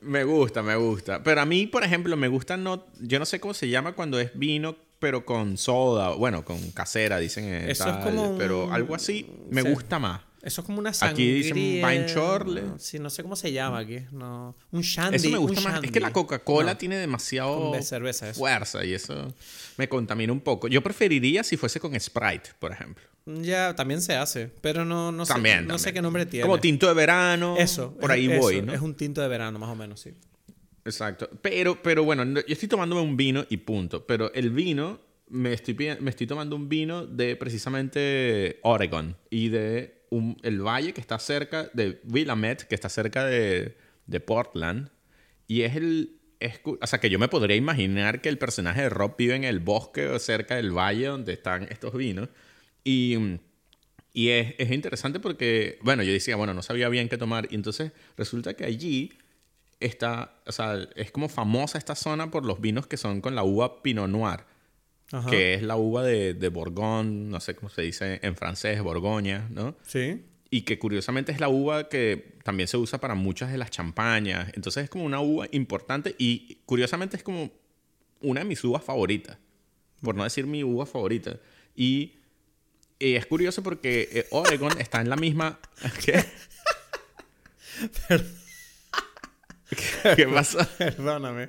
Me, 0.00 0.24
gusta, 0.24 0.62
me 0.62 0.76
gusta. 0.76 1.22
Pero 1.22 1.42
a 1.42 1.44
mí, 1.44 1.66
por 1.66 1.84
ejemplo, 1.84 2.16
me 2.16 2.28
gusta 2.28 2.56
no... 2.56 2.86
Yo 3.00 3.18
no 3.18 3.26
sé 3.26 3.38
cómo 3.38 3.52
se 3.52 3.68
llama 3.68 3.92
cuando 3.92 4.18
es 4.18 4.30
vino, 4.34 4.76
pero 4.98 5.26
con 5.26 5.58
soda. 5.58 6.14
Bueno, 6.14 6.42
con 6.42 6.58
casera, 6.70 7.18
dicen. 7.18 7.44
Eso 7.68 7.90
es 7.90 7.96
como... 7.98 8.38
Pero 8.38 8.72
algo 8.72 8.94
así 8.94 9.30
me 9.50 9.60
gusta 9.60 9.98
más. 9.98 10.22
Eso 10.44 10.60
es 10.60 10.66
como 10.66 10.78
una 10.78 10.92
sangría. 10.92 11.26
Aquí 11.26 11.32
dicen 11.32 11.54
Vine 11.54 12.06
Chorle. 12.06 12.62
Sí, 12.78 12.98
no 12.98 13.08
sé 13.08 13.22
cómo 13.22 13.34
se 13.34 13.50
llama 13.50 13.78
aquí. 13.78 14.00
No. 14.12 14.54
Un 14.70 14.82
shandy. 14.82 15.16
Eso 15.16 15.30
me 15.30 15.38
gusta 15.38 15.60
más. 15.62 15.82
Es 15.82 15.90
que 15.90 16.00
la 16.00 16.12
Coca-Cola 16.12 16.76
tiene 16.76 16.96
demasiado 16.98 17.72
cerveza, 17.82 18.32
fuerza 18.34 18.84
y 18.84 18.92
eso 18.92 19.34
me 19.78 19.88
contamina 19.88 20.32
un 20.32 20.40
poco. 20.40 20.68
Yo 20.68 20.82
preferiría 20.82 21.42
si 21.42 21.56
fuese 21.56 21.80
con 21.80 21.98
Sprite, 21.98 22.50
por 22.58 22.72
ejemplo. 22.72 23.04
Ya, 23.26 23.74
también 23.74 24.02
se 24.02 24.14
hace, 24.14 24.50
pero 24.60 24.84
no, 24.84 25.10
no, 25.10 25.24
sé, 25.24 25.34
no 25.62 25.78
sé 25.78 25.94
qué 25.94 26.02
nombre 26.02 26.26
tiene. 26.26 26.42
Como 26.42 26.60
tinto 26.60 26.86
de 26.86 26.92
verano. 26.92 27.56
Eso. 27.58 27.94
Por 27.94 28.12
ahí 28.12 28.28
voy, 28.28 28.60
¿no? 28.60 28.74
Es 28.74 28.82
un 28.82 28.94
tinto 28.94 29.22
de 29.22 29.28
verano, 29.28 29.58
más 29.58 29.70
o 29.70 29.74
menos, 29.74 30.00
sí. 30.00 30.12
Exacto. 30.84 31.30
Pero, 31.40 31.82
pero 31.82 32.04
bueno, 32.04 32.22
yo 32.24 32.42
estoy 32.46 32.68
tomándome 32.68 33.00
un 33.00 33.16
vino 33.16 33.46
y 33.48 33.56
punto. 33.56 34.06
Pero 34.06 34.30
el 34.34 34.50
vino, 34.50 35.00
me 35.28 35.54
estoy, 35.54 35.74
me 35.74 36.10
estoy 36.10 36.26
tomando 36.26 36.54
un 36.54 36.68
vino 36.68 37.06
de 37.06 37.34
precisamente 37.36 38.58
Oregon 38.62 39.16
y 39.30 39.48
de 39.48 39.93
el 40.42 40.60
valle 40.60 40.92
que 40.92 41.00
está 41.00 41.18
cerca 41.18 41.70
de 41.72 42.00
Willamette, 42.04 42.64
que 42.64 42.74
está 42.74 42.88
cerca 42.88 43.24
de, 43.24 43.76
de 44.06 44.20
Portland. 44.20 44.90
Y 45.46 45.62
es 45.62 45.76
el. 45.76 46.20
o 46.80 46.86
sea, 46.86 47.00
que 47.00 47.10
yo 47.10 47.18
me 47.18 47.28
podría 47.28 47.56
imaginar 47.56 48.20
que 48.20 48.28
el 48.28 48.38
personaje 48.38 48.82
de 48.82 48.88
Rob 48.88 49.16
vive 49.16 49.34
en 49.34 49.44
el 49.44 49.60
bosque 49.60 50.06
o 50.08 50.18
cerca 50.18 50.56
del 50.56 50.76
valle 50.76 51.06
donde 51.06 51.32
están 51.32 51.64
estos 51.64 51.94
vinos. 51.94 52.28
Y, 52.84 53.38
y 54.12 54.28
es, 54.30 54.54
es, 54.58 54.70
interesante 54.70 55.20
porque, 55.20 55.78
bueno, 55.82 56.02
yo 56.02 56.12
decía, 56.12 56.36
bueno, 56.36 56.54
no 56.54 56.62
sabía 56.62 56.88
bien 56.88 57.08
qué 57.08 57.18
tomar. 57.18 57.48
Y 57.50 57.54
entonces 57.54 57.92
resulta 58.16 58.54
que 58.54 58.64
allí 58.64 59.18
está, 59.80 60.40
o 60.46 60.52
sea, 60.52 60.78
es 60.96 61.10
como 61.10 61.28
famosa 61.28 61.78
esta 61.78 61.94
zona 61.94 62.30
por 62.30 62.44
los 62.44 62.60
vinos 62.60 62.86
que 62.86 62.96
son 62.96 63.20
con 63.20 63.34
la 63.34 63.42
uva 63.42 63.82
Pinot 63.82 64.08
Noir 64.08 64.44
que 65.30 65.54
es 65.54 65.62
la 65.62 65.76
uva 65.76 66.02
de, 66.02 66.34
de 66.34 66.48
Bourgogne, 66.48 67.28
no 67.28 67.40
sé 67.40 67.54
cómo 67.54 67.68
se 67.68 67.82
dice 67.82 68.20
en 68.22 68.36
francés, 68.36 68.82
Borgoña, 68.82 69.48
¿no? 69.50 69.76
Sí. 69.86 70.24
Y 70.50 70.62
que 70.62 70.78
curiosamente 70.78 71.32
es 71.32 71.40
la 71.40 71.48
uva 71.48 71.88
que 71.88 72.36
también 72.42 72.68
se 72.68 72.76
usa 72.76 73.00
para 73.00 73.14
muchas 73.14 73.50
de 73.50 73.58
las 73.58 73.70
champañas. 73.70 74.52
Entonces 74.54 74.84
es 74.84 74.90
como 74.90 75.04
una 75.04 75.20
uva 75.20 75.46
importante 75.52 76.14
y 76.18 76.58
curiosamente 76.66 77.16
es 77.16 77.22
como 77.22 77.50
una 78.20 78.40
de 78.40 78.46
mis 78.46 78.62
uvas 78.64 78.82
favoritas, 78.82 79.38
por 80.00 80.14
no 80.14 80.24
decir 80.24 80.46
mi 80.46 80.64
uva 80.64 80.86
favorita. 80.86 81.38
Y, 81.76 82.18
es 83.00 83.26
curioso 83.26 83.62
porque 83.62 84.08
eh, 84.12 84.26
Oregon 84.30 84.80
está 84.80 85.00
en 85.00 85.10
la 85.10 85.16
misma... 85.16 85.58
¿Qué? 86.04 86.24
¿Qué 90.16 90.26
pasa? 90.26 90.68
Perdóname. 90.78 91.48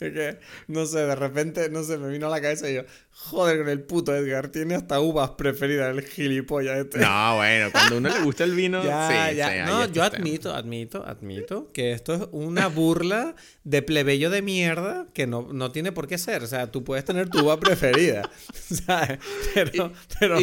Es 0.00 0.12
que, 0.12 0.38
no 0.68 0.86
sé, 0.86 1.00
de 1.00 1.14
repente, 1.16 1.70
no 1.70 1.82
sé, 1.82 1.98
me 1.98 2.08
vino 2.08 2.26
a 2.26 2.30
la 2.30 2.40
cabeza 2.40 2.68
y 2.70 2.74
yo, 2.74 2.82
Joder, 3.16 3.58
con 3.58 3.68
el 3.68 3.80
puto 3.80 4.14
Edgar. 4.14 4.48
Tiene 4.48 4.74
hasta 4.74 4.98
uvas 4.98 5.30
preferidas 5.30 5.96
el 5.96 6.02
gilipollas 6.02 6.78
este. 6.78 6.98
No, 6.98 7.36
bueno, 7.36 7.70
cuando 7.70 7.94
a 7.94 7.98
uno 7.98 8.08
le 8.08 8.20
gusta 8.20 8.42
el 8.42 8.56
vino. 8.56 8.82
ya, 8.84 9.28
sí, 9.30 9.36
ya. 9.36 9.66
no, 9.66 9.86
yo 9.86 10.02
admito, 10.02 10.52
admito, 10.52 11.06
admito 11.06 11.70
que 11.72 11.92
esto 11.92 12.14
es 12.14 12.22
una 12.32 12.66
burla 12.66 13.36
de 13.62 13.82
plebeyo 13.82 14.30
de 14.30 14.42
mierda 14.42 15.06
que 15.14 15.28
no, 15.28 15.48
no 15.52 15.70
tiene 15.70 15.92
por 15.92 16.08
qué 16.08 16.18
ser. 16.18 16.42
O 16.42 16.48
sea, 16.48 16.72
tú 16.72 16.82
puedes 16.82 17.04
tener 17.04 17.30
tu 17.30 17.38
uva 17.44 17.60
preferida. 17.60 18.28
¿sabes? 18.86 19.20
Pero, 19.54 19.92
pero 20.18 20.38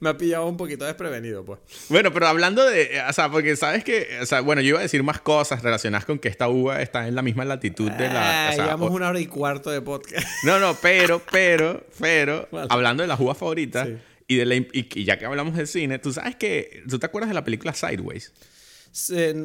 me, 0.00 0.08
ha 0.08 0.16
pillado 0.16 0.46
un 0.46 0.56
poquito 0.56 0.86
desprevenido, 0.86 1.44
pues. 1.44 1.60
Bueno, 1.90 2.10
pero 2.10 2.26
hablando 2.26 2.64
de. 2.64 3.02
O 3.06 3.12
sea, 3.12 3.30
porque 3.30 3.54
sabes 3.54 3.84
que. 3.84 4.18
O 4.22 4.26
sea, 4.26 4.40
bueno, 4.40 4.62
yo 4.62 4.70
iba 4.70 4.78
a 4.78 4.82
decir 4.82 5.02
más 5.02 5.20
cosas 5.20 5.62
relacionadas 5.62 6.06
con 6.06 6.18
que 6.18 6.28
esta 6.28 6.48
uva 6.48 6.80
está 6.80 7.06
en 7.06 7.14
la 7.14 7.22
misma 7.22 7.44
latitud 7.44 7.90
de 7.90 8.08
la. 8.08 8.50
O 8.50 8.56
llevamos 8.56 8.90
una 8.90 9.10
hora 9.10 9.20
y 9.20 9.26
cuarto 9.26 9.70
de 9.70 9.82
podcast. 9.82 10.26
No, 10.42 10.58
no, 10.58 10.74
pero, 10.80 11.20
pero, 11.30 11.84
pero 12.00 12.13
pero, 12.14 12.48
hablando 12.68 13.02
de 13.02 13.08
la 13.08 13.16
uvas 13.16 13.36
favoritas, 13.36 13.88
y, 14.26 14.36
de 14.36 14.46
la, 14.46 14.54
y, 14.54 15.04
ya 15.04 15.18
que 15.18 15.26
hablamos 15.26 15.56
del 15.56 15.66
cine, 15.66 15.98
tú 15.98 16.12
sabes 16.12 16.36
que. 16.36 16.82
¿Tú 16.88 16.98
te 16.98 17.06
acuerdas 17.06 17.28
de 17.28 17.34
la 17.34 17.44
película 17.44 17.74
Sideways? 17.74 18.32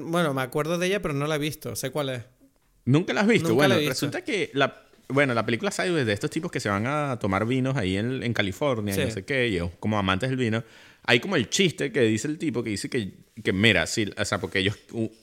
bueno, 0.04 0.34
me 0.34 0.44
acuerdo 0.44 0.78
de 0.78 0.88
ella, 0.88 1.02
pero 1.02 1.14
no 1.14 1.26
la 1.26 1.36
he 1.36 1.40
visto. 1.40 1.76
Sé 1.76 1.90
cuál 1.90 2.10
es. 2.10 2.24
¿Nunca 2.86 3.14
la 3.14 3.22
has 3.22 3.28
visto? 3.28 3.54
bueno, 3.56 3.76
resulta 3.76 4.24
que 4.24 4.52
la, 4.54 4.84
bueno, 5.08 5.34
la 5.34 5.46
película 5.46 5.72
Sideways 5.72 6.06
de 6.06 6.14
estos 6.14 6.30
tipos 6.30 6.52
que 6.52 6.60
se 6.60 6.70
van 6.70 6.86
a 6.86 7.18
tomar 7.20 7.46
vinos 7.46 7.76
ahí 7.76 7.98
en, 7.98 8.24
en 8.24 8.34
California 8.34 8.96
y 8.96 9.06
no 9.06 9.12
sé 9.12 9.26
qué, 9.26 9.48
y 9.48 9.60
como 9.80 9.98
amantes 9.98 10.30
del 10.30 10.38
vino, 10.38 10.64
hay 11.04 11.20
como 11.20 11.36
el 11.36 11.50
chiste 11.50 11.92
que 11.92 12.02
dice 12.02 12.28
el 12.28 12.38
tipo 12.38 12.64
que 12.64 12.72
dice 12.72 12.90
que 12.90 13.14
que 13.44 13.54
mira, 13.54 13.88
sí, 13.88 14.10
o 14.18 14.26
sea, 14.26 14.40
porque 14.40 14.60
ellos, 14.60 14.78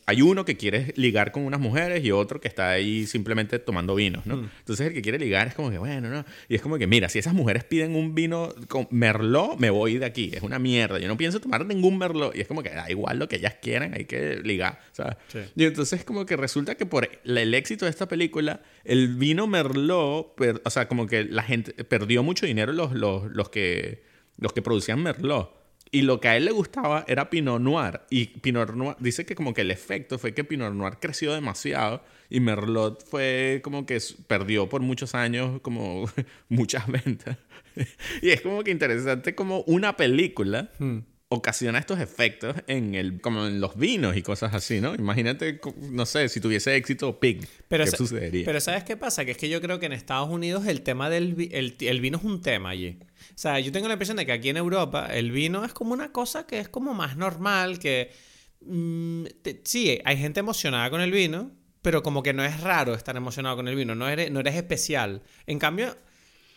hay 0.06 0.22
uno 0.22 0.44
que 0.44 0.56
quiere 0.56 0.92
ligar 0.96 1.32
con 1.32 1.44
unas 1.44 1.60
mujeres 1.60 2.04
y 2.04 2.12
otro 2.12 2.40
que 2.40 2.48
está 2.48 2.70
ahí 2.70 3.06
simplemente 3.06 3.58
tomando 3.58 3.94
vinos, 3.94 4.24
¿no? 4.26 4.38
Mm. 4.38 4.50
Entonces 4.60 4.86
el 4.88 4.94
que 4.94 5.02
quiere 5.02 5.18
ligar 5.18 5.48
es 5.48 5.54
como 5.54 5.70
que, 5.70 5.78
bueno, 5.78 6.08
¿no? 6.08 6.24
Y 6.48 6.54
es 6.54 6.62
como 6.62 6.78
que, 6.78 6.86
mira, 6.86 7.08
si 7.08 7.18
esas 7.18 7.34
mujeres 7.34 7.64
piden 7.64 7.94
un 7.94 8.14
vino 8.14 8.54
con 8.68 8.88
Merlot, 8.90 9.58
me 9.58 9.70
voy 9.70 9.98
de 9.98 10.06
aquí, 10.06 10.30
es 10.32 10.42
una 10.42 10.58
mierda, 10.58 10.98
yo 10.98 11.08
no 11.08 11.16
pienso 11.16 11.40
tomar 11.40 11.66
ningún 11.66 11.98
Merlot, 11.98 12.34
y 12.34 12.40
es 12.40 12.48
como 12.48 12.62
que 12.62 12.70
da 12.70 12.90
igual 12.90 13.18
lo 13.18 13.28
que 13.28 13.36
ellas 13.36 13.56
quieran, 13.60 13.94
hay 13.94 14.06
que 14.06 14.36
ligar, 14.42 14.80
¿sabes? 14.92 15.16
Y 15.54 15.64
entonces 15.64 16.04
como 16.04 16.24
que 16.24 16.36
resulta 16.36 16.76
que 16.76 16.86
por 16.86 17.08
el 17.24 17.54
éxito 17.54 17.84
de 17.84 17.90
esta 17.90 18.08
película, 18.08 18.60
el 18.84 19.16
vino 19.16 19.46
Merlot, 19.46 20.34
o 20.64 20.70
sea, 20.70 20.88
como 20.88 21.06
que 21.06 21.24
la 21.24 21.42
gente 21.42 21.72
perdió 21.84 22.22
mucho 22.22 22.46
dinero 22.46 22.72
los, 22.72 22.92
los, 22.92 23.30
los 23.30 23.50
que, 23.50 24.04
los 24.38 24.52
que 24.52 24.62
producían 24.62 25.02
Merlot. 25.02 25.65
Y 25.96 26.02
lo 26.02 26.20
que 26.20 26.28
a 26.28 26.36
él 26.36 26.44
le 26.44 26.50
gustaba 26.50 27.06
era 27.08 27.30
Pinot 27.30 27.58
Noir. 27.58 28.02
Y 28.10 28.26
Pinot 28.26 28.74
Noir 28.74 28.96
dice 29.00 29.24
que 29.24 29.34
como 29.34 29.54
que 29.54 29.62
el 29.62 29.70
efecto 29.70 30.18
fue 30.18 30.34
que 30.34 30.44
Pinot 30.44 30.74
Noir 30.74 30.98
creció 31.00 31.32
demasiado 31.32 32.04
y 32.28 32.40
Merlot 32.40 33.02
fue 33.02 33.62
como 33.64 33.86
que 33.86 33.98
perdió 34.26 34.68
por 34.68 34.82
muchos 34.82 35.14
años 35.14 35.58
como 35.62 36.04
muchas 36.50 36.86
ventas. 36.86 37.38
y 38.20 38.28
es 38.28 38.42
como 38.42 38.62
que 38.62 38.72
interesante 38.72 39.34
como 39.34 39.62
una 39.62 39.96
película 39.96 40.70
hmm. 40.78 40.98
ocasiona 41.30 41.78
estos 41.78 41.98
efectos 41.98 42.56
en 42.66 42.94
el 42.94 43.22
como 43.22 43.46
en 43.46 43.58
los 43.58 43.78
vinos 43.78 44.18
y 44.18 44.22
cosas 44.22 44.52
así, 44.52 44.82
¿no? 44.82 44.94
Imagínate, 44.94 45.62
no 45.80 46.04
sé, 46.04 46.28
si 46.28 46.42
tuviese 46.42 46.76
éxito 46.76 47.18
Pig, 47.18 47.48
pero 47.68 47.86
¿qué 47.86 47.90
sucedería? 47.90 48.44
Pero 48.44 48.60
¿sabes 48.60 48.84
qué 48.84 48.98
pasa? 48.98 49.24
Que 49.24 49.30
es 49.30 49.38
que 49.38 49.48
yo 49.48 49.62
creo 49.62 49.80
que 49.80 49.86
en 49.86 49.94
Estados 49.94 50.28
Unidos 50.28 50.66
el 50.66 50.82
tema 50.82 51.08
del 51.08 51.48
el 51.80 52.00
vino 52.02 52.18
es 52.18 52.24
un 52.24 52.42
tema 52.42 52.68
allí. 52.68 52.98
O 53.36 53.38
sea, 53.38 53.60
yo 53.60 53.70
tengo 53.70 53.86
la 53.86 53.92
impresión 53.92 54.16
de 54.16 54.24
que 54.24 54.32
aquí 54.32 54.48
en 54.48 54.56
Europa 54.56 55.08
el 55.12 55.30
vino 55.30 55.62
es 55.62 55.74
como 55.74 55.92
una 55.92 56.10
cosa 56.10 56.46
que 56.46 56.58
es 56.58 56.70
como 56.70 56.94
más 56.94 57.18
normal, 57.18 57.78
que... 57.78 58.10
Mm, 58.62 59.26
sí, 59.62 60.00
hay 60.06 60.16
gente 60.16 60.40
emocionada 60.40 60.88
con 60.88 61.02
el 61.02 61.12
vino, 61.12 61.50
pero 61.82 62.02
como 62.02 62.22
que 62.22 62.32
no 62.32 62.42
es 62.42 62.62
raro 62.62 62.94
estar 62.94 63.14
emocionado 63.14 63.56
con 63.56 63.68
el 63.68 63.76
vino, 63.76 63.94
no 63.94 64.08
eres, 64.08 64.30
no 64.30 64.40
eres 64.40 64.54
especial. 64.54 65.22
En 65.46 65.58
cambio, 65.58 65.94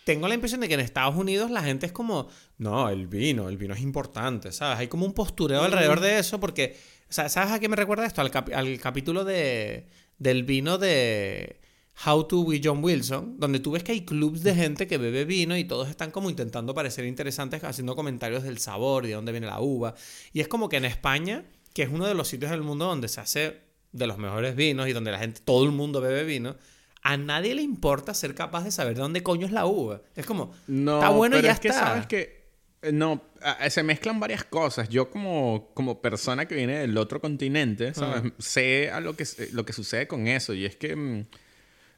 tengo 0.05 0.29
la 0.29 0.35
impresión 0.35 0.61
de 0.61 0.69
que 0.69 0.75
en 0.75 0.79
Estados 0.79 1.17
Unidos 1.17 1.51
la 1.51 1.61
gente 1.63 1.85
es 1.85 1.91
como, 1.91 2.29
no, 2.57 2.87
el 2.87 3.07
vino, 3.07 3.49
el 3.49 3.57
vino 3.57 3.73
es 3.73 3.81
importante, 3.81 4.53
¿sabes? 4.53 4.79
Hay 4.79 4.87
como 4.87 5.05
un 5.05 5.13
postureo 5.13 5.61
alrededor 5.61 5.99
de 5.99 6.17
eso 6.17 6.39
porque, 6.39 6.77
o 7.09 7.13
sea, 7.13 7.27
¿sabes 7.27 7.51
a 7.51 7.59
qué 7.59 7.67
me 7.67 7.75
recuerda 7.75 8.05
esto? 8.05 8.21
Al, 8.21 8.31
al 8.55 8.79
capítulo 8.79 9.25
de, 9.25 9.85
del 10.17 10.45
vino 10.45 10.77
de 10.77 11.59
How 12.05 12.25
to 12.27 12.41
with 12.41 12.61
John 12.63 12.81
Wilson, 12.81 13.39
donde 13.39 13.59
tú 13.59 13.71
ves 13.71 13.83
que 13.83 13.91
hay 13.91 14.05
clubs 14.05 14.41
de 14.41 14.55
gente 14.55 14.87
que 14.87 14.97
bebe 14.97 15.25
vino 15.25 15.57
y 15.57 15.65
todos 15.65 15.89
están 15.89 16.11
como 16.11 16.29
intentando 16.29 16.73
parecer 16.73 17.03
interesantes, 17.05 17.61
haciendo 17.63 17.95
comentarios 17.95 18.43
del 18.43 18.57
sabor 18.59 19.05
de 19.05 19.13
dónde 19.13 19.33
viene 19.33 19.47
la 19.47 19.59
uva. 19.59 19.95
Y 20.31 20.39
es 20.39 20.47
como 20.47 20.69
que 20.69 20.77
en 20.77 20.85
España, 20.85 21.43
que 21.73 21.83
es 21.83 21.89
uno 21.89 22.07
de 22.07 22.13
los 22.13 22.29
sitios 22.29 22.51
del 22.51 22.61
mundo 22.61 22.85
donde 22.85 23.09
se 23.09 23.19
hace 23.19 23.61
de 23.91 24.07
los 24.07 24.17
mejores 24.17 24.55
vinos 24.55 24.87
y 24.87 24.93
donde 24.93 25.11
la 25.11 25.19
gente, 25.19 25.41
todo 25.43 25.65
el 25.65 25.71
mundo 25.71 25.99
bebe 25.99 26.23
vino, 26.23 26.55
a 27.01 27.17
nadie 27.17 27.53
le 27.53 27.61
importa 27.61 28.13
ser 28.13 28.33
capaz 28.33 28.63
de 28.63 28.71
saber 28.71 28.95
de 28.95 29.01
dónde 29.01 29.21
coño 29.21 29.45
es 29.45 29.51
la 29.51 29.65
uva. 29.65 30.01
Es 30.15 30.25
como, 30.25 30.53
no, 30.67 30.95
está 30.95 31.09
bueno 31.09 31.37
y 31.37 31.41
ya 31.41 31.51
es 31.51 31.59
que 31.59 31.73
sabes 31.73 32.07
que 32.07 32.49
eh, 32.81 32.93
no, 32.93 33.21
se 33.69 33.83
mezclan 33.83 34.21
varias 34.21 34.45
cosas. 34.45 34.87
Yo 34.87 35.09
como, 35.09 35.71
como 35.73 36.01
persona 36.01 36.45
que 36.45 36.55
viene 36.55 36.77
del 36.77 36.97
otro 36.97 37.19
continente, 37.19 37.93
¿sabes? 37.93 38.31
Sé 38.37 38.89
a 38.89 39.01
lo 39.01 39.17
que, 39.17 39.25
lo 39.51 39.65
que 39.65 39.73
sucede 39.73 40.07
con 40.07 40.27
eso 40.27 40.53
y 40.53 40.63
es 40.63 40.77
que... 40.77 41.25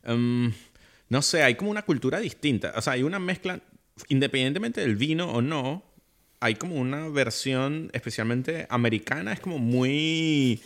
Em, 0.04 0.52
no 1.10 1.22
sé, 1.22 1.44
hay 1.44 1.56
como 1.56 1.72
una 1.72 1.84
cultura 1.84 2.20
distinta. 2.20 2.74
O 2.76 2.82
sea, 2.82 2.94
hay 2.94 3.04
una 3.04 3.20
mezcla, 3.20 3.60
independientemente 4.10 4.82
del 4.82 4.96
vino 4.96 5.32
o 5.32 5.42
no, 5.42 5.84
hay 6.40 6.56
como 6.56 6.76
una 6.76 7.08
versión 7.10 7.90
especialmente 7.94 8.66
americana, 8.70 9.34
es 9.34 9.40
como 9.40 9.60
muy 9.60 10.62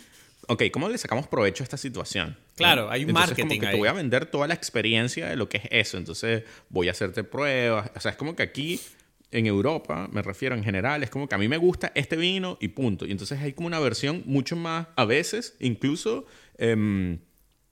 ok, 0.48 0.64
¿cómo 0.72 0.88
le 0.88 0.98
sacamos 0.98 1.26
provecho 1.26 1.62
a 1.62 1.64
esta 1.64 1.76
situación? 1.76 2.36
Claro, 2.54 2.90
hay 2.90 3.04
un 3.04 3.10
Entonces, 3.10 3.30
marketing. 3.30 3.58
Como 3.58 3.60
que 3.60 3.74
te 3.74 3.76
voy 3.76 3.88
a 3.88 3.92
vender 3.92 4.26
toda 4.26 4.46
la 4.46 4.54
experiencia 4.54 5.28
de 5.28 5.36
lo 5.36 5.48
que 5.48 5.58
es 5.58 5.64
eso. 5.70 5.98
Entonces, 5.98 6.44
voy 6.68 6.88
a 6.88 6.92
hacerte 6.92 7.24
pruebas. 7.24 7.90
O 7.94 8.00
sea, 8.00 8.12
es 8.12 8.16
como 8.16 8.34
que 8.34 8.42
aquí 8.42 8.80
en 9.30 9.46
Europa, 9.46 10.08
me 10.12 10.22
refiero 10.22 10.54
en 10.54 10.64
general, 10.64 11.02
es 11.02 11.10
como 11.10 11.28
que 11.28 11.34
a 11.34 11.38
mí 11.38 11.48
me 11.48 11.56
gusta 11.56 11.92
este 11.94 12.16
vino 12.16 12.56
y 12.60 12.68
punto. 12.68 13.06
Y 13.06 13.10
entonces 13.10 13.40
hay 13.40 13.52
como 13.52 13.66
una 13.66 13.80
versión 13.80 14.22
mucho 14.26 14.56
más, 14.56 14.86
a 14.96 15.04
veces, 15.04 15.56
incluso. 15.60 16.26
Em, 16.58 17.18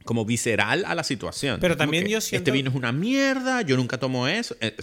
como 0.04 0.24
visceral 0.24 0.84
a 0.86 0.94
la 0.94 1.02
situación. 1.02 1.58
Pero 1.60 1.76
también 1.76 2.06
yo 2.06 2.18
este 2.18 2.30
siento... 2.30 2.50
Este 2.50 2.50
vino 2.52 2.70
es 2.70 2.76
una 2.76 2.92
mierda, 2.92 3.62
yo 3.62 3.76
nunca 3.76 3.98
tomo 3.98 4.28
eso. 4.28 4.54
Eh, 4.60 4.74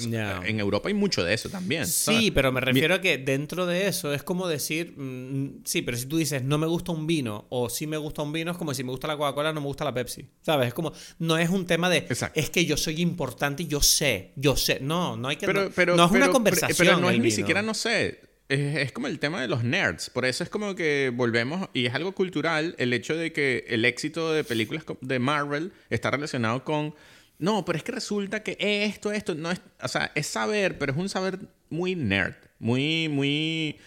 en 0.46 0.60
Europa 0.60 0.90
hay 0.90 0.96
mucho 0.96 1.24
de 1.24 1.34
eso 1.34 1.50
también. 1.50 1.86
Sí, 1.86 2.32
pero 2.32 2.52
me 2.52 2.60
refiero 2.60 2.96
a 2.96 3.02
que 3.02 3.18
dentro 3.18 3.66
de 3.66 3.88
eso 3.88 4.14
es 4.14 4.24
como 4.24 4.48
decir, 4.48 4.94
mm, 4.98 5.62
sí, 5.64 5.82
pero 5.84 5.98
si 5.98 6.08
tú 6.08 6.18
dices 6.18 6.44
no 6.44 6.58
me 6.58 6.68
gusta 6.68 6.92
un 6.92 7.06
vino 7.06 7.46
o 7.50 7.70
sí 7.70 7.86
me 7.86 7.98
gusta 7.98 8.24
un 8.24 8.34
vino, 8.34 8.52
es 8.52 8.58
como 8.58 8.74
si 8.74 8.84
me 8.84 8.92
gusta 8.92 9.08
la 9.08 9.16
Coca-Cola, 9.16 9.54
no 9.54 9.62
me 9.62 9.68
gusta 9.68 9.86
la 9.86 9.94
Pepsi. 9.94 10.28
¿Sabes? 10.42 10.70
Es 10.70 10.74
como, 10.74 10.92
no 11.20 11.38
es 11.38 11.50
un 11.50 11.66
tema 11.66 11.90
de, 11.90 12.08
es 12.34 12.50
que 12.50 12.66
yo 12.66 12.78
soy 12.78 13.02
importante 13.02 13.64
y 13.64 13.68
yo 13.68 13.82
sé, 13.82 14.34
yo 14.36 14.56
sé. 14.56 14.80
No, 14.82 15.16
no 15.18 15.28
hay 15.28 15.36
que... 15.36 15.46
Pero, 15.46 15.66
no, 15.66 15.72
pero, 15.76 15.96
no 15.96 16.06
es 16.06 16.12
una 16.12 16.30
conversación. 16.30 16.78
Pero, 16.78 16.98
no 16.98 17.10
es 17.10 17.20
ni 17.20 17.32
siquiera, 17.32 17.62
no 17.62 17.74
sé 17.74 18.31
es, 18.52 18.92
como 18.92 19.08
el 19.08 19.20
tema 19.20 19.42
de 19.42 19.48
los 19.48 19.64
nerds. 19.64 20.10
Por 20.10 20.26
eso 20.26 20.44
es 20.44 20.50
como 20.50 20.76
que 20.76 21.12
volvemos, 21.14 21.70
y 21.74 21.86
es 21.86 21.94
algo 21.94 22.14
cultural, 22.14 22.76
el 22.78 22.94
hecho 22.94 23.16
de 23.16 23.32
que 23.32 23.66
el 23.68 23.86
éxito 23.86 24.34
de 24.34 24.44
películas 24.44 24.84
de 25.00 25.20
Marvel 25.20 25.72
está 25.90 26.12
relacionado 26.12 26.64
con. 26.64 26.94
No, 27.40 27.66
pero 27.66 27.78
es 27.78 27.84
que 27.84 27.92
resulta 27.92 28.44
que 28.44 28.58
esto, 28.60 29.12
esto, 29.12 29.34
no 29.36 29.52
es. 29.52 29.62
O 29.82 29.88
sea, 29.88 30.12
es 30.16 30.28
saber, 30.28 30.78
pero 30.78 30.92
es 30.92 30.98
un 30.98 31.10
saber 31.10 31.40
muy 31.70 31.96
nerd. 31.96 32.36
Muy, 32.60 33.10
muy. 33.10 33.78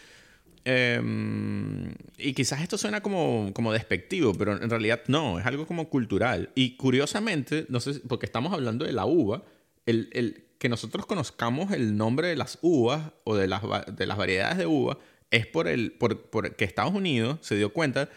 Em, 0.65 1.93
y 2.16 2.32
quizás 2.32 2.62
esto 2.62 2.78
suena 2.78 3.03
como, 3.03 3.51
como 3.53 3.73
despectivo, 3.73 4.32
pero 4.35 4.61
en 4.61 4.70
realidad 4.70 5.03
no, 5.09 5.39
es 5.39 5.47
algo 5.47 5.66
como 5.66 5.89
cultural. 5.91 6.51
Y 6.55 6.77
curiosamente, 6.77 7.66
no 7.69 7.81
sé, 7.81 8.01
porque 8.09 8.27
estamos 8.27 8.53
hablando 8.53 8.86
de 8.86 8.93
la 8.93 9.05
uva, 9.05 9.45
el, 9.86 10.09
el, 10.12 10.44
que 10.59 10.69
nosotros 10.69 11.07
conozcamos 11.07 11.73
el 11.73 11.97
nombre 11.97 12.29
de 12.29 12.37
las 12.37 12.59
uvas 12.63 13.13
o 13.25 13.37
de 13.37 13.47
las, 13.47 13.63
de 13.95 14.07
las 14.07 14.17
variedades 14.17 14.59
de 14.59 14.67
uva 14.67 14.99
es 15.31 15.47
por, 15.47 15.69
el, 15.69 15.93
por, 15.93 16.55
que 16.55 16.65
Estados 16.65 16.95
Unidos 16.95 17.39
se 17.43 17.57
dio 17.57 17.73
cuenta 17.73 18.09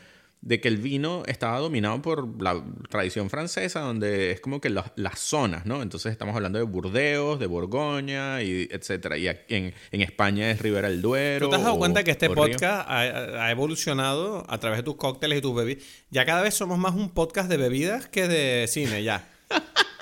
de 0.42 0.62
que 0.62 0.68
el 0.68 0.78
vino 0.78 1.24
estaba 1.26 1.58
dominado 1.58 2.00
por 2.02 2.42
la 2.42 2.64
tradición 2.90 3.30
francesa, 3.30 3.80
donde 3.80 4.32
es 4.32 4.40
como 4.40 4.62
que 4.62 4.70
las 4.70 5.20
zonas, 5.20 5.66
¿no? 5.66 5.82
Entonces 5.82 6.12
estamos 6.12 6.36
hablando 6.36 6.60
de 6.60 6.64
Burdeos, 6.64 7.40
de 7.40 7.48
Borgoña, 7.48 8.44
y 8.44 8.70
etcétera. 8.72 9.18
Y 9.18 9.28
en, 9.28 9.74
en 9.92 10.02
España 10.02 10.52
es 10.52 10.62
Ribera 10.62 10.90
del 10.90 11.02
Duero. 11.02 11.48
¿Tú 11.48 11.50
te 11.50 11.56
has 11.56 11.64
dado 11.64 11.78
cuenta 11.78 12.04
que 12.04 12.12
este 12.12 12.30
podcast 12.30 12.88
ha, 12.88 13.02
ha, 13.46 13.52
evolucionado 13.52 14.46
a 14.48 14.60
través 14.60 14.78
de 14.78 14.84
tus 14.84 14.96
cócteles 14.96 15.40
y 15.40 15.42
tus 15.42 15.56
bebidas? 15.56 15.84
Ya 16.12 16.24
cada 16.24 16.44
vez 16.44 16.54
somos 16.54 16.78
más 16.78 16.94
un 16.94 17.10
podcast 17.10 17.50
de 17.50 17.58
bebidas 17.58 18.08
que 18.08 18.28
de 18.28 18.68
cine, 18.68 19.04
ya. 19.04 19.28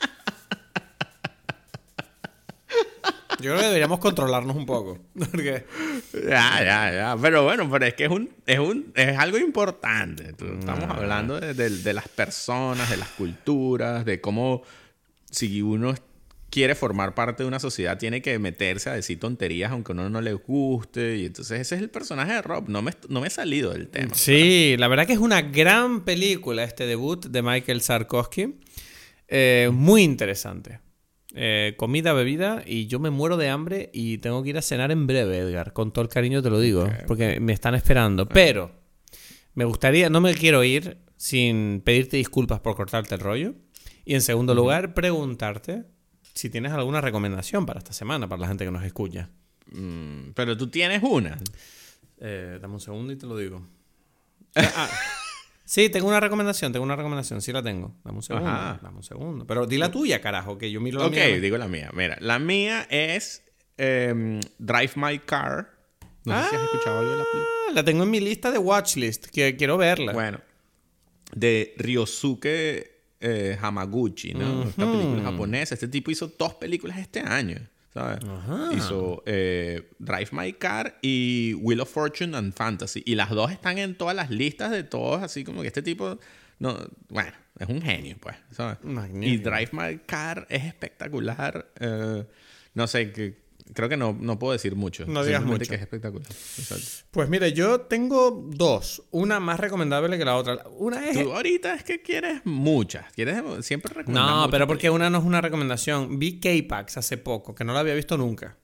Yo 3.39 3.51
creo 3.51 3.57
que 3.57 3.65
deberíamos 3.65 3.99
controlarnos 3.99 4.55
un 4.55 4.65
poco. 4.65 4.99
Porque... 5.31 5.65
Ya, 6.13 6.63
ya, 6.63 6.93
ya. 6.93 7.17
Pero 7.21 7.43
bueno, 7.43 7.69
pero 7.69 7.85
es 7.85 7.93
que 7.93 8.05
es 8.05 8.11
un, 8.11 8.29
es 8.45 8.59
un, 8.59 8.91
es 8.95 9.17
algo 9.17 9.37
importante. 9.37 10.29
Estamos 10.29 10.85
ah. 10.89 10.95
hablando 10.97 11.39
de, 11.39 11.93
las 11.93 12.07
personas, 12.07 12.89
de 12.89 12.97
las 12.97 13.09
culturas, 13.09 14.05
de 14.05 14.21
cómo 14.21 14.63
si 15.29 15.61
uno 15.61 15.93
quiere 16.49 16.75
formar 16.75 17.13
parte 17.15 17.43
de 17.43 17.47
una 17.47 17.59
sociedad 17.59 17.97
tiene 17.97 18.21
que 18.21 18.39
meterse 18.39 18.89
a 18.89 18.93
decir 18.93 19.19
tonterías 19.19 19.71
aunque 19.71 19.91
a 19.91 19.95
uno 19.95 20.09
no 20.09 20.21
le 20.21 20.33
guste. 20.33 21.17
Y 21.17 21.25
entonces 21.25 21.59
ese 21.59 21.75
es 21.75 21.81
el 21.81 21.89
personaje 21.89 22.33
de 22.33 22.41
Rob. 22.41 22.69
No 22.69 22.81
me, 22.81 22.91
no 23.09 23.21
me 23.21 23.27
he 23.27 23.31
salido 23.31 23.73
del 23.73 23.89
tema. 23.89 24.13
Sí, 24.13 24.75
la 24.77 24.87
verdad 24.87 25.05
que 25.05 25.13
es 25.13 25.19
una 25.19 25.41
gran 25.41 26.05
película 26.05 26.63
este 26.63 26.85
debut 26.85 27.25
de 27.25 27.41
Michael 27.41 27.81
Sarkowski. 27.81 28.55
Eh, 29.27 29.69
muy 29.73 30.03
interesante. 30.03 30.79
Eh, 31.37 31.73
comida, 31.75 32.13
bebida 32.13 32.63
y 32.65 32.87
yo 32.87 32.97
me 32.99 33.09
muero 33.09 33.35
de 33.35 33.49
hambre 33.49 33.89
y 33.93 34.19
tengo 34.19 34.41
que 34.41 34.51
ir 34.51 34.57
a 34.57 34.61
cenar 34.61 34.91
en 34.91 35.05
breve, 35.05 35.37
Edgar. 35.39 35.73
Con 35.73 35.91
todo 35.91 36.01
el 36.03 36.07
cariño 36.07 36.41
te 36.41 36.49
lo 36.49 36.61
digo, 36.61 36.89
porque 37.07 37.41
me 37.41 37.51
están 37.51 37.75
esperando. 37.75 38.25
Pero 38.25 38.71
me 39.53 39.65
gustaría, 39.65 40.09
no 40.09 40.21
me 40.21 40.33
quiero 40.33 40.63
ir 40.63 40.97
sin 41.17 41.81
pedirte 41.83 42.15
disculpas 42.15 42.61
por 42.61 42.77
cortarte 42.77 43.15
el 43.15 43.21
rollo. 43.21 43.53
Y 44.05 44.13
en 44.13 44.21
segundo 44.21 44.55
lugar, 44.55 44.93
preguntarte 44.93 45.83
si 46.33 46.49
tienes 46.49 46.71
alguna 46.71 47.01
recomendación 47.01 47.65
para 47.65 47.79
esta 47.79 47.91
semana, 47.91 48.29
para 48.29 48.41
la 48.41 48.47
gente 48.47 48.63
que 48.63 48.71
nos 48.71 48.85
escucha. 48.85 49.29
Mm, 49.71 50.31
pero 50.35 50.55
tú 50.55 50.67
tienes 50.67 51.03
una. 51.03 51.37
Eh, 52.19 52.59
dame 52.61 52.75
un 52.75 52.79
segundo 52.79 53.11
y 53.11 53.17
te 53.17 53.25
lo 53.25 53.35
digo. 53.35 53.67
ah, 54.55 54.89
Sí, 55.65 55.89
tengo 55.89 56.07
una 56.07 56.19
recomendación, 56.19 56.71
tengo 56.71 56.85
una 56.85 56.95
recomendación, 56.95 57.41
sí 57.41 57.51
la 57.51 57.63
tengo. 57.63 57.95
Dame 58.03 58.17
un 58.17 58.23
segundo, 58.23 58.49
dame 58.49 58.97
un 58.97 59.03
segundo. 59.03 59.47
Pero 59.47 59.65
di 59.65 59.77
la 59.77 59.91
tuya, 59.91 60.21
carajo, 60.21 60.57
que 60.57 60.71
yo 60.71 60.79
miro 60.79 60.99
la 60.99 61.09
mía. 61.09 61.25
Ok, 61.25 61.41
digo 61.41 61.57
la 61.57 61.67
mía. 61.67 61.89
Mira, 61.93 62.17
la 62.21 62.37
mía 62.37 62.87
es 62.89 63.43
em, 63.77 64.39
Drive 64.59 64.91
My 64.95 65.19
Car. 65.19 65.71
No 66.23 66.41
sé 66.43 66.49
si 66.49 66.55
has 66.55 66.63
escuchado 66.63 66.99
algo 66.99 67.11
de 67.11 67.17
la 67.17 67.23
película. 67.23 67.53
Ah, 67.69 67.71
la 67.73 67.83
tengo 67.83 68.03
en 68.03 68.11
mi 68.11 68.19
lista 68.19 68.51
de 68.51 68.59
watchlist, 68.59 69.25
que 69.25 69.55
quiero 69.57 69.77
verla. 69.77 70.13
Bueno, 70.13 70.39
de 71.33 71.73
Ryosuke 71.77 72.95
eh, 73.19 73.57
Hamaguchi, 73.59 74.33
¿no? 74.33 74.63
Esta 74.63 74.91
película 74.91 75.23
japonesa. 75.23 75.73
Este 75.73 75.87
tipo 75.87 76.11
hizo 76.11 76.27
dos 76.37 76.53
películas 76.55 76.99
este 76.99 77.21
año. 77.21 77.57
¿Sabes? 77.95 78.19
Hizo 78.75 79.23
eh, 79.25 79.89
Drive 79.99 80.27
My 80.33 80.51
Car 80.51 80.99
y 81.01 81.53
Wheel 81.61 81.79
of 81.79 81.89
Fortune 81.89 82.35
and 82.35 82.53
Fantasy. 82.53 83.01
Y 83.05 83.15
las 83.15 83.29
dos 83.29 83.51
están 83.51 83.77
en 83.77 83.95
todas 83.95 84.13
las 84.13 84.29
listas 84.29 84.71
de 84.71 84.83
todos, 84.83 85.23
así 85.23 85.45
como 85.45 85.61
que 85.61 85.67
este 85.67 85.81
tipo, 85.81 86.19
no, 86.59 86.77
bueno, 87.07 87.31
es 87.57 87.69
un 87.69 87.81
genio, 87.81 88.17
pues, 88.19 88.35
¿sabes? 88.51 88.79
Y 89.21 89.37
Drive 89.37 89.69
My 89.71 89.99
Car 90.05 90.45
es 90.49 90.65
espectacular. 90.65 91.71
Eh, 91.79 92.25
no 92.73 92.87
sé, 92.87 93.13
que 93.13 93.44
Creo 93.73 93.89
que 93.89 93.97
no, 93.97 94.15
no 94.19 94.37
puedo 94.37 94.53
decir 94.53 94.75
mucho. 94.75 95.05
No 95.07 95.23
digas 95.23 95.43
mucho. 95.43 95.65
que 95.67 95.75
es 95.75 95.81
espectacular. 95.81 96.27
Pues 97.11 97.29
mire, 97.29 97.51
yo 97.53 97.81
tengo 97.81 98.47
dos. 98.47 99.03
Una 99.11 99.39
más 99.39 99.59
recomendable 99.59 100.17
que 100.17 100.25
la 100.25 100.35
otra. 100.35 100.63
Una 100.77 101.09
es... 101.09 101.17
Tú 101.17 101.33
ahorita 101.33 101.73
es 101.73 101.83
que 101.83 102.01
quieres 102.01 102.41
muchas. 102.45 103.11
Quieres 103.13 103.41
siempre 103.65 103.93
recomendar 103.93 104.25
No, 104.25 104.49
pero 104.51 104.67
porque 104.67 104.89
una 104.89 105.09
no 105.09 105.17
es 105.17 105.23
una 105.23 105.41
recomendación. 105.41 106.19
Vi 106.19 106.39
K-Pax 106.39 106.97
hace 106.97 107.17
poco, 107.17 107.55
que 107.55 107.63
no 107.63 107.73
la 107.73 107.79
había 107.79 107.95
visto 107.95 108.17
nunca. 108.17 108.57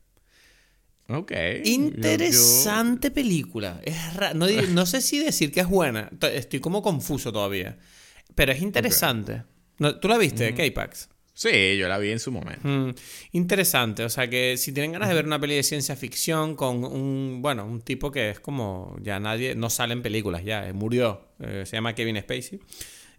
Ok. 1.07 1.31
Interesante 1.63 3.11
película. 3.11 3.81
Es 3.83 3.95
no, 4.35 4.45
no, 4.69 4.85
sé 4.85 5.01
si 5.01 5.19
decir 5.19 5.51
que 5.51 5.61
es 5.61 5.67
buena. 5.67 6.09
Estoy 6.21 6.59
como 6.59 6.81
confuso 6.81 7.33
todavía. 7.33 7.77
Pero 8.35 8.51
es 8.51 8.61
interesante. 8.61 9.43
¿Tú 9.99 10.07
la 10.07 10.17
viste, 10.17 10.53
K-Pax? 10.53 11.09
Sí, 11.41 11.75
yo 11.75 11.87
la 11.87 11.97
vi 11.97 12.11
en 12.11 12.19
su 12.19 12.31
momento. 12.31 12.67
Mm, 12.67 12.93
interesante, 13.31 14.03
o 14.03 14.09
sea 14.09 14.29
que 14.29 14.57
si 14.57 14.71
tienen 14.73 14.91
ganas 14.91 15.09
de 15.09 15.15
ver 15.15 15.25
una 15.25 15.39
peli 15.39 15.55
de 15.55 15.63
ciencia 15.63 15.95
ficción 15.95 16.55
con 16.55 16.83
un, 16.83 17.39
bueno, 17.41 17.65
un 17.65 17.81
tipo 17.81 18.11
que 18.11 18.29
es 18.29 18.39
como, 18.39 18.95
ya 19.01 19.19
nadie, 19.19 19.55
no 19.55 19.71
sale 19.71 19.93
en 19.93 20.03
películas, 20.03 20.43
ya, 20.43 20.67
eh, 20.67 20.73
murió, 20.73 21.29
eh, 21.39 21.63
se 21.65 21.77
llama 21.77 21.95
Kevin 21.95 22.21
Spacey. 22.21 22.59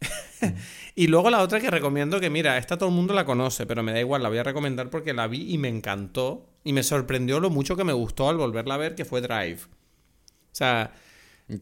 y 0.94 1.08
luego 1.08 1.30
la 1.30 1.42
otra 1.42 1.58
que 1.58 1.68
recomiendo, 1.68 2.20
que 2.20 2.30
mira, 2.30 2.58
esta 2.58 2.78
todo 2.78 2.90
el 2.90 2.94
mundo 2.94 3.12
la 3.12 3.24
conoce, 3.24 3.66
pero 3.66 3.82
me 3.82 3.90
da 3.90 3.98
igual, 3.98 4.22
la 4.22 4.28
voy 4.28 4.38
a 4.38 4.44
recomendar 4.44 4.88
porque 4.88 5.12
la 5.12 5.26
vi 5.26 5.52
y 5.52 5.58
me 5.58 5.66
encantó 5.66 6.46
y 6.62 6.72
me 6.72 6.84
sorprendió 6.84 7.40
lo 7.40 7.50
mucho 7.50 7.74
que 7.74 7.82
me 7.82 7.92
gustó 7.92 8.28
al 8.28 8.36
volverla 8.36 8.74
a 8.74 8.78
ver, 8.78 8.94
que 8.94 9.04
fue 9.04 9.20
Drive. 9.20 9.62
O 9.64 10.54
sea, 10.54 10.92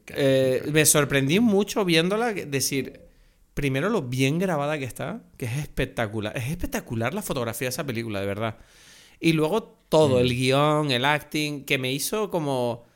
eh, 0.09 0.63
me 0.71 0.85
sorprendí 0.85 1.41
mucho 1.41 1.87
viéndola, 1.87 2.35
decir, 2.35 3.09
primero 3.61 3.91
lo 3.91 4.01
bien 4.01 4.39
grabada 4.39 4.79
que 4.79 4.87
está, 4.87 5.21
que 5.37 5.45
es 5.45 5.59
espectacular. 5.59 6.35
Es 6.35 6.49
espectacular 6.49 7.13
la 7.13 7.21
fotografía 7.21 7.67
de 7.67 7.69
esa 7.69 7.85
película, 7.85 8.19
de 8.19 8.27
verdad. 8.27 8.57
Y 9.21 9.35
luego 9.35 9.65
todo, 9.91 10.19
el 10.19 10.29
mm. 10.29 10.31
guion, 10.31 10.91
el 10.91 11.05
acting, 11.05 11.67
que 11.67 11.77
me 11.77 11.93
hizo 11.93 12.31
como... 12.31 12.87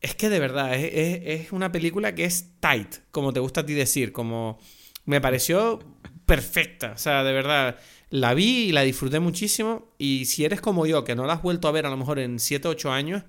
Es 0.00 0.16
que 0.16 0.28
de 0.28 0.40
verdad, 0.40 0.74
es, 0.74 1.52
una 1.52 1.70
película 1.70 2.16
que 2.16 2.24
es 2.24 2.48
tight, 2.58 2.96
como 3.12 3.32
te 3.32 3.38
gusta 3.38 3.60
a 3.60 3.66
ti 3.66 3.74
decir, 3.74 4.10
como... 4.10 4.58
Me 5.04 5.20
pareció 5.20 5.78
perfecta. 6.26 6.94
O 6.96 6.98
sea, 6.98 7.22
de 7.22 7.32
verdad, 7.32 7.78
la 8.10 8.34
vi 8.34 8.64
y 8.64 8.72
la 8.72 8.82
disfruté 8.82 9.20
muchísimo. 9.20 9.94
Y 9.98 10.24
si 10.24 10.44
eres 10.44 10.60
como 10.60 10.84
yo, 10.84 11.04
que 11.04 11.14
no 11.14 11.26
la 11.26 11.34
has 11.34 11.42
vuelto 11.42 11.68
a 11.68 11.72
ver 11.72 11.86
a 11.86 11.90
lo 11.90 11.96
mejor 11.96 12.18
en 12.18 12.40
7 12.40 12.66
o 12.66 12.72
8 12.72 12.90
años, 12.90 13.22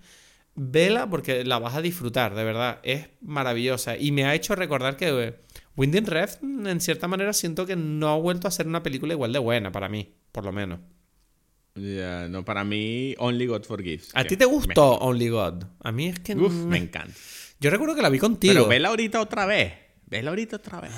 vela 0.56 1.08
porque 1.08 1.44
la 1.44 1.60
vas 1.60 1.76
a 1.76 1.84
disfrutar, 1.84 2.34
de 2.34 2.44
verdad. 2.44 2.80
Es 2.82 3.10
maravillosa. 3.22 3.95
Y 3.95 4.12
me 4.12 4.26
ha 4.26 4.34
hecho 4.34 4.56
recordar 4.56 4.98
que 4.98 5.36
Winding 5.76 6.06
Ref, 6.06 6.38
en 6.44 6.80
cierta 6.82 7.08
manera, 7.08 7.34
siento 7.34 7.66
que 7.66 7.76
no 7.76 8.10
ha 8.10 8.18
vuelto 8.18 8.48
a 8.48 8.52
ser 8.52 8.68
una 8.68 8.84
película 8.84 9.14
igual 9.14 9.34
de 9.34 9.40
buena 9.40 9.72
para 9.72 9.90
mí, 9.90 10.14
por 10.32 10.45
lo 10.45 10.52
menos. 10.52 10.80
Ya, 11.76 12.28
no, 12.28 12.45
para 12.45 12.64
mí, 12.64 13.16
Only 13.18 13.48
God 13.48 13.64
Forgives. 13.64 14.12
¿A 14.14 14.24
ti 14.24 14.38
te 14.38 14.45
gustó 14.45 14.98
Only 15.00 15.30
God? 15.30 15.64
A 15.80 15.91
mí 15.91 16.08
es 16.08 16.20
que... 16.20 16.36
Uf, 16.36 16.52
me 16.52 16.78
encanta. 16.78 17.16
Yo 17.60 17.72
recuerdo 17.72 17.95
que 17.95 18.02
la 18.02 18.10
vi 18.10 18.20
contigo. 18.20 18.54
Pero 18.54 18.68
vela 18.68 18.90
ahorita 18.90 19.20
otra 19.22 19.45
vez. 19.45 19.74
Vela 20.14 20.30
ahorita 20.30 20.57
otra 20.57 20.81
vez. 20.81 20.91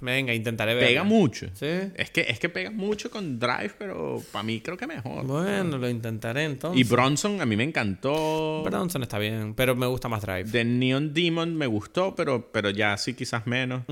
venga, 0.00 0.34
intentaré 0.34 0.74
verla. 0.74 0.88
Pega 0.88 1.04
mucho. 1.04 1.46
¿Sí? 1.54 1.66
Es 1.94 2.10
que, 2.10 2.26
es 2.28 2.38
que 2.38 2.48
pega 2.48 2.70
mucho 2.70 3.10
con 3.10 3.38
Drive, 3.38 3.74
pero 3.78 4.22
para 4.32 4.42
mí 4.42 4.60
creo 4.60 4.76
que 4.76 4.86
mejor. 4.86 5.24
Bueno, 5.24 5.78
lo 5.78 5.88
intentaré 5.88 6.44
entonces. 6.44 6.80
Y 6.80 6.84
Bronson 6.84 7.40
a 7.40 7.46
mí 7.46 7.56
me 7.56 7.64
encantó. 7.64 8.62
Bronson 8.64 9.02
está 9.02 9.18
bien, 9.18 9.54
pero 9.54 9.74
me 9.76 9.86
gusta 9.86 10.08
más 10.08 10.22
Drive. 10.22 10.50
The 10.50 10.64
Neon 10.64 11.14
Demon 11.14 11.54
me 11.56 11.66
gustó, 11.66 12.14
pero, 12.14 12.50
pero 12.52 12.70
ya 12.70 12.96
sí 12.96 13.14
quizás 13.14 13.46
menos. 13.46 13.82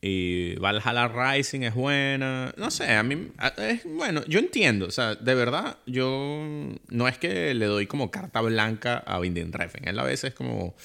Y 0.00 0.54
Valhalla 0.56 1.08
Rising 1.08 1.62
es 1.62 1.74
buena. 1.74 2.54
No 2.56 2.70
sé, 2.70 2.92
a 2.92 3.02
mí. 3.02 3.28
Es, 3.56 3.84
bueno, 3.84 4.22
yo 4.26 4.38
entiendo. 4.38 4.86
O 4.86 4.90
sea, 4.90 5.14
de 5.14 5.34
verdad, 5.34 5.78
yo. 5.86 6.44
No 6.88 7.08
es 7.08 7.18
que 7.18 7.54
le 7.54 7.66
doy 7.66 7.86
como 7.86 8.10
carta 8.10 8.40
blanca 8.40 8.98
a 8.98 9.18
Winding 9.18 9.52
Refn. 9.52 9.88
Él 9.88 9.98
a 9.98 10.04
veces 10.04 10.34
como. 10.34 10.76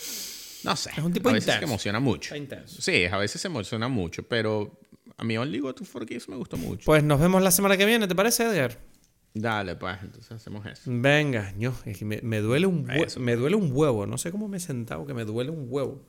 No 0.64 0.76
sé. 0.76 0.92
Es 0.96 1.04
un 1.04 1.14
tipo 1.14 1.30
a 1.30 1.34
veces 1.34 1.56
se 1.56 1.64
emociona 1.64 2.00
mucho. 2.00 2.34
Sí, 2.66 3.06
a 3.06 3.18
veces 3.18 3.42
se 3.42 3.48
emociona 3.48 3.88
mucho. 3.88 4.24
Pero 4.24 4.80
a 5.18 5.24
mí 5.24 5.38
Only 5.38 5.60
Go 5.60 5.74
to 5.74 5.86
Forgive 5.86 6.24
me 6.28 6.36
gustó 6.36 6.58
mucho. 6.58 6.86
Pues 6.86 7.04
nos 7.04 7.20
vemos 7.20 7.42
la 7.42 7.52
semana 7.52 7.78
que 7.78 7.86
viene, 7.86 8.08
¿te 8.08 8.16
parece, 8.16 8.44
Edgar? 8.44 8.80
Dale, 9.34 9.76
pues, 9.76 9.98
entonces 10.02 10.32
hacemos 10.32 10.66
eso. 10.66 10.82
Venga, 10.88 11.54
yo, 11.58 11.74
me, 12.04 12.40
duele 12.42 12.66
un 12.66 12.86
me 13.18 13.36
duele 13.36 13.56
un 13.56 13.72
huevo. 13.72 14.06
No 14.06 14.18
sé 14.18 14.32
cómo 14.32 14.48
me 14.48 14.58
he 14.58 14.60
sentado, 14.60 15.06
que 15.06 15.14
me 15.14 15.24
duele 15.24 15.52
un 15.52 15.68
huevo. 15.70 16.02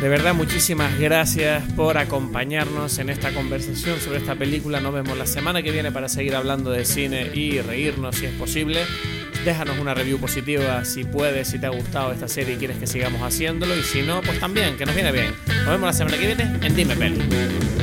De 0.00 0.10
verdad, 0.10 0.34
muchísimas 0.34 0.98
gracias 0.98 1.72
por 1.72 1.96
acompañarnos 1.96 2.98
en 2.98 3.10
esta 3.10 3.32
conversación 3.32 3.98
sobre 4.00 4.18
esta 4.18 4.34
película. 4.34 4.80
Nos 4.80 4.92
vemos 4.92 5.16
la 5.16 5.26
semana 5.26 5.62
que 5.62 5.72
viene 5.72 5.90
para 5.90 6.08
seguir 6.08 6.34
hablando 6.36 6.70
de 6.70 6.84
cine 6.84 7.30
y 7.34 7.60
reírnos 7.60 8.16
si 8.16 8.26
es 8.26 8.32
posible. 8.34 8.80
Déjanos 9.46 9.78
una 9.78 9.94
review 9.94 10.18
positiva 10.18 10.84
si 10.84 11.04
puedes, 11.04 11.46
si 11.46 11.60
te 11.60 11.66
ha 11.66 11.68
gustado 11.68 12.10
esta 12.10 12.26
serie 12.26 12.54
y 12.54 12.56
quieres 12.56 12.78
que 12.78 12.88
sigamos 12.88 13.22
haciéndolo. 13.22 13.76
Y 13.76 13.84
si 13.84 14.02
no, 14.02 14.20
pues 14.20 14.40
también, 14.40 14.76
que 14.76 14.84
nos 14.84 14.92
viene 14.96 15.12
bien. 15.12 15.36
Nos 15.46 15.68
vemos 15.68 15.82
la 15.82 15.92
semana 15.92 16.18
que 16.18 16.26
viene 16.26 16.66
en 16.66 16.74
Dime 16.74 16.96
Peli. 16.96 17.75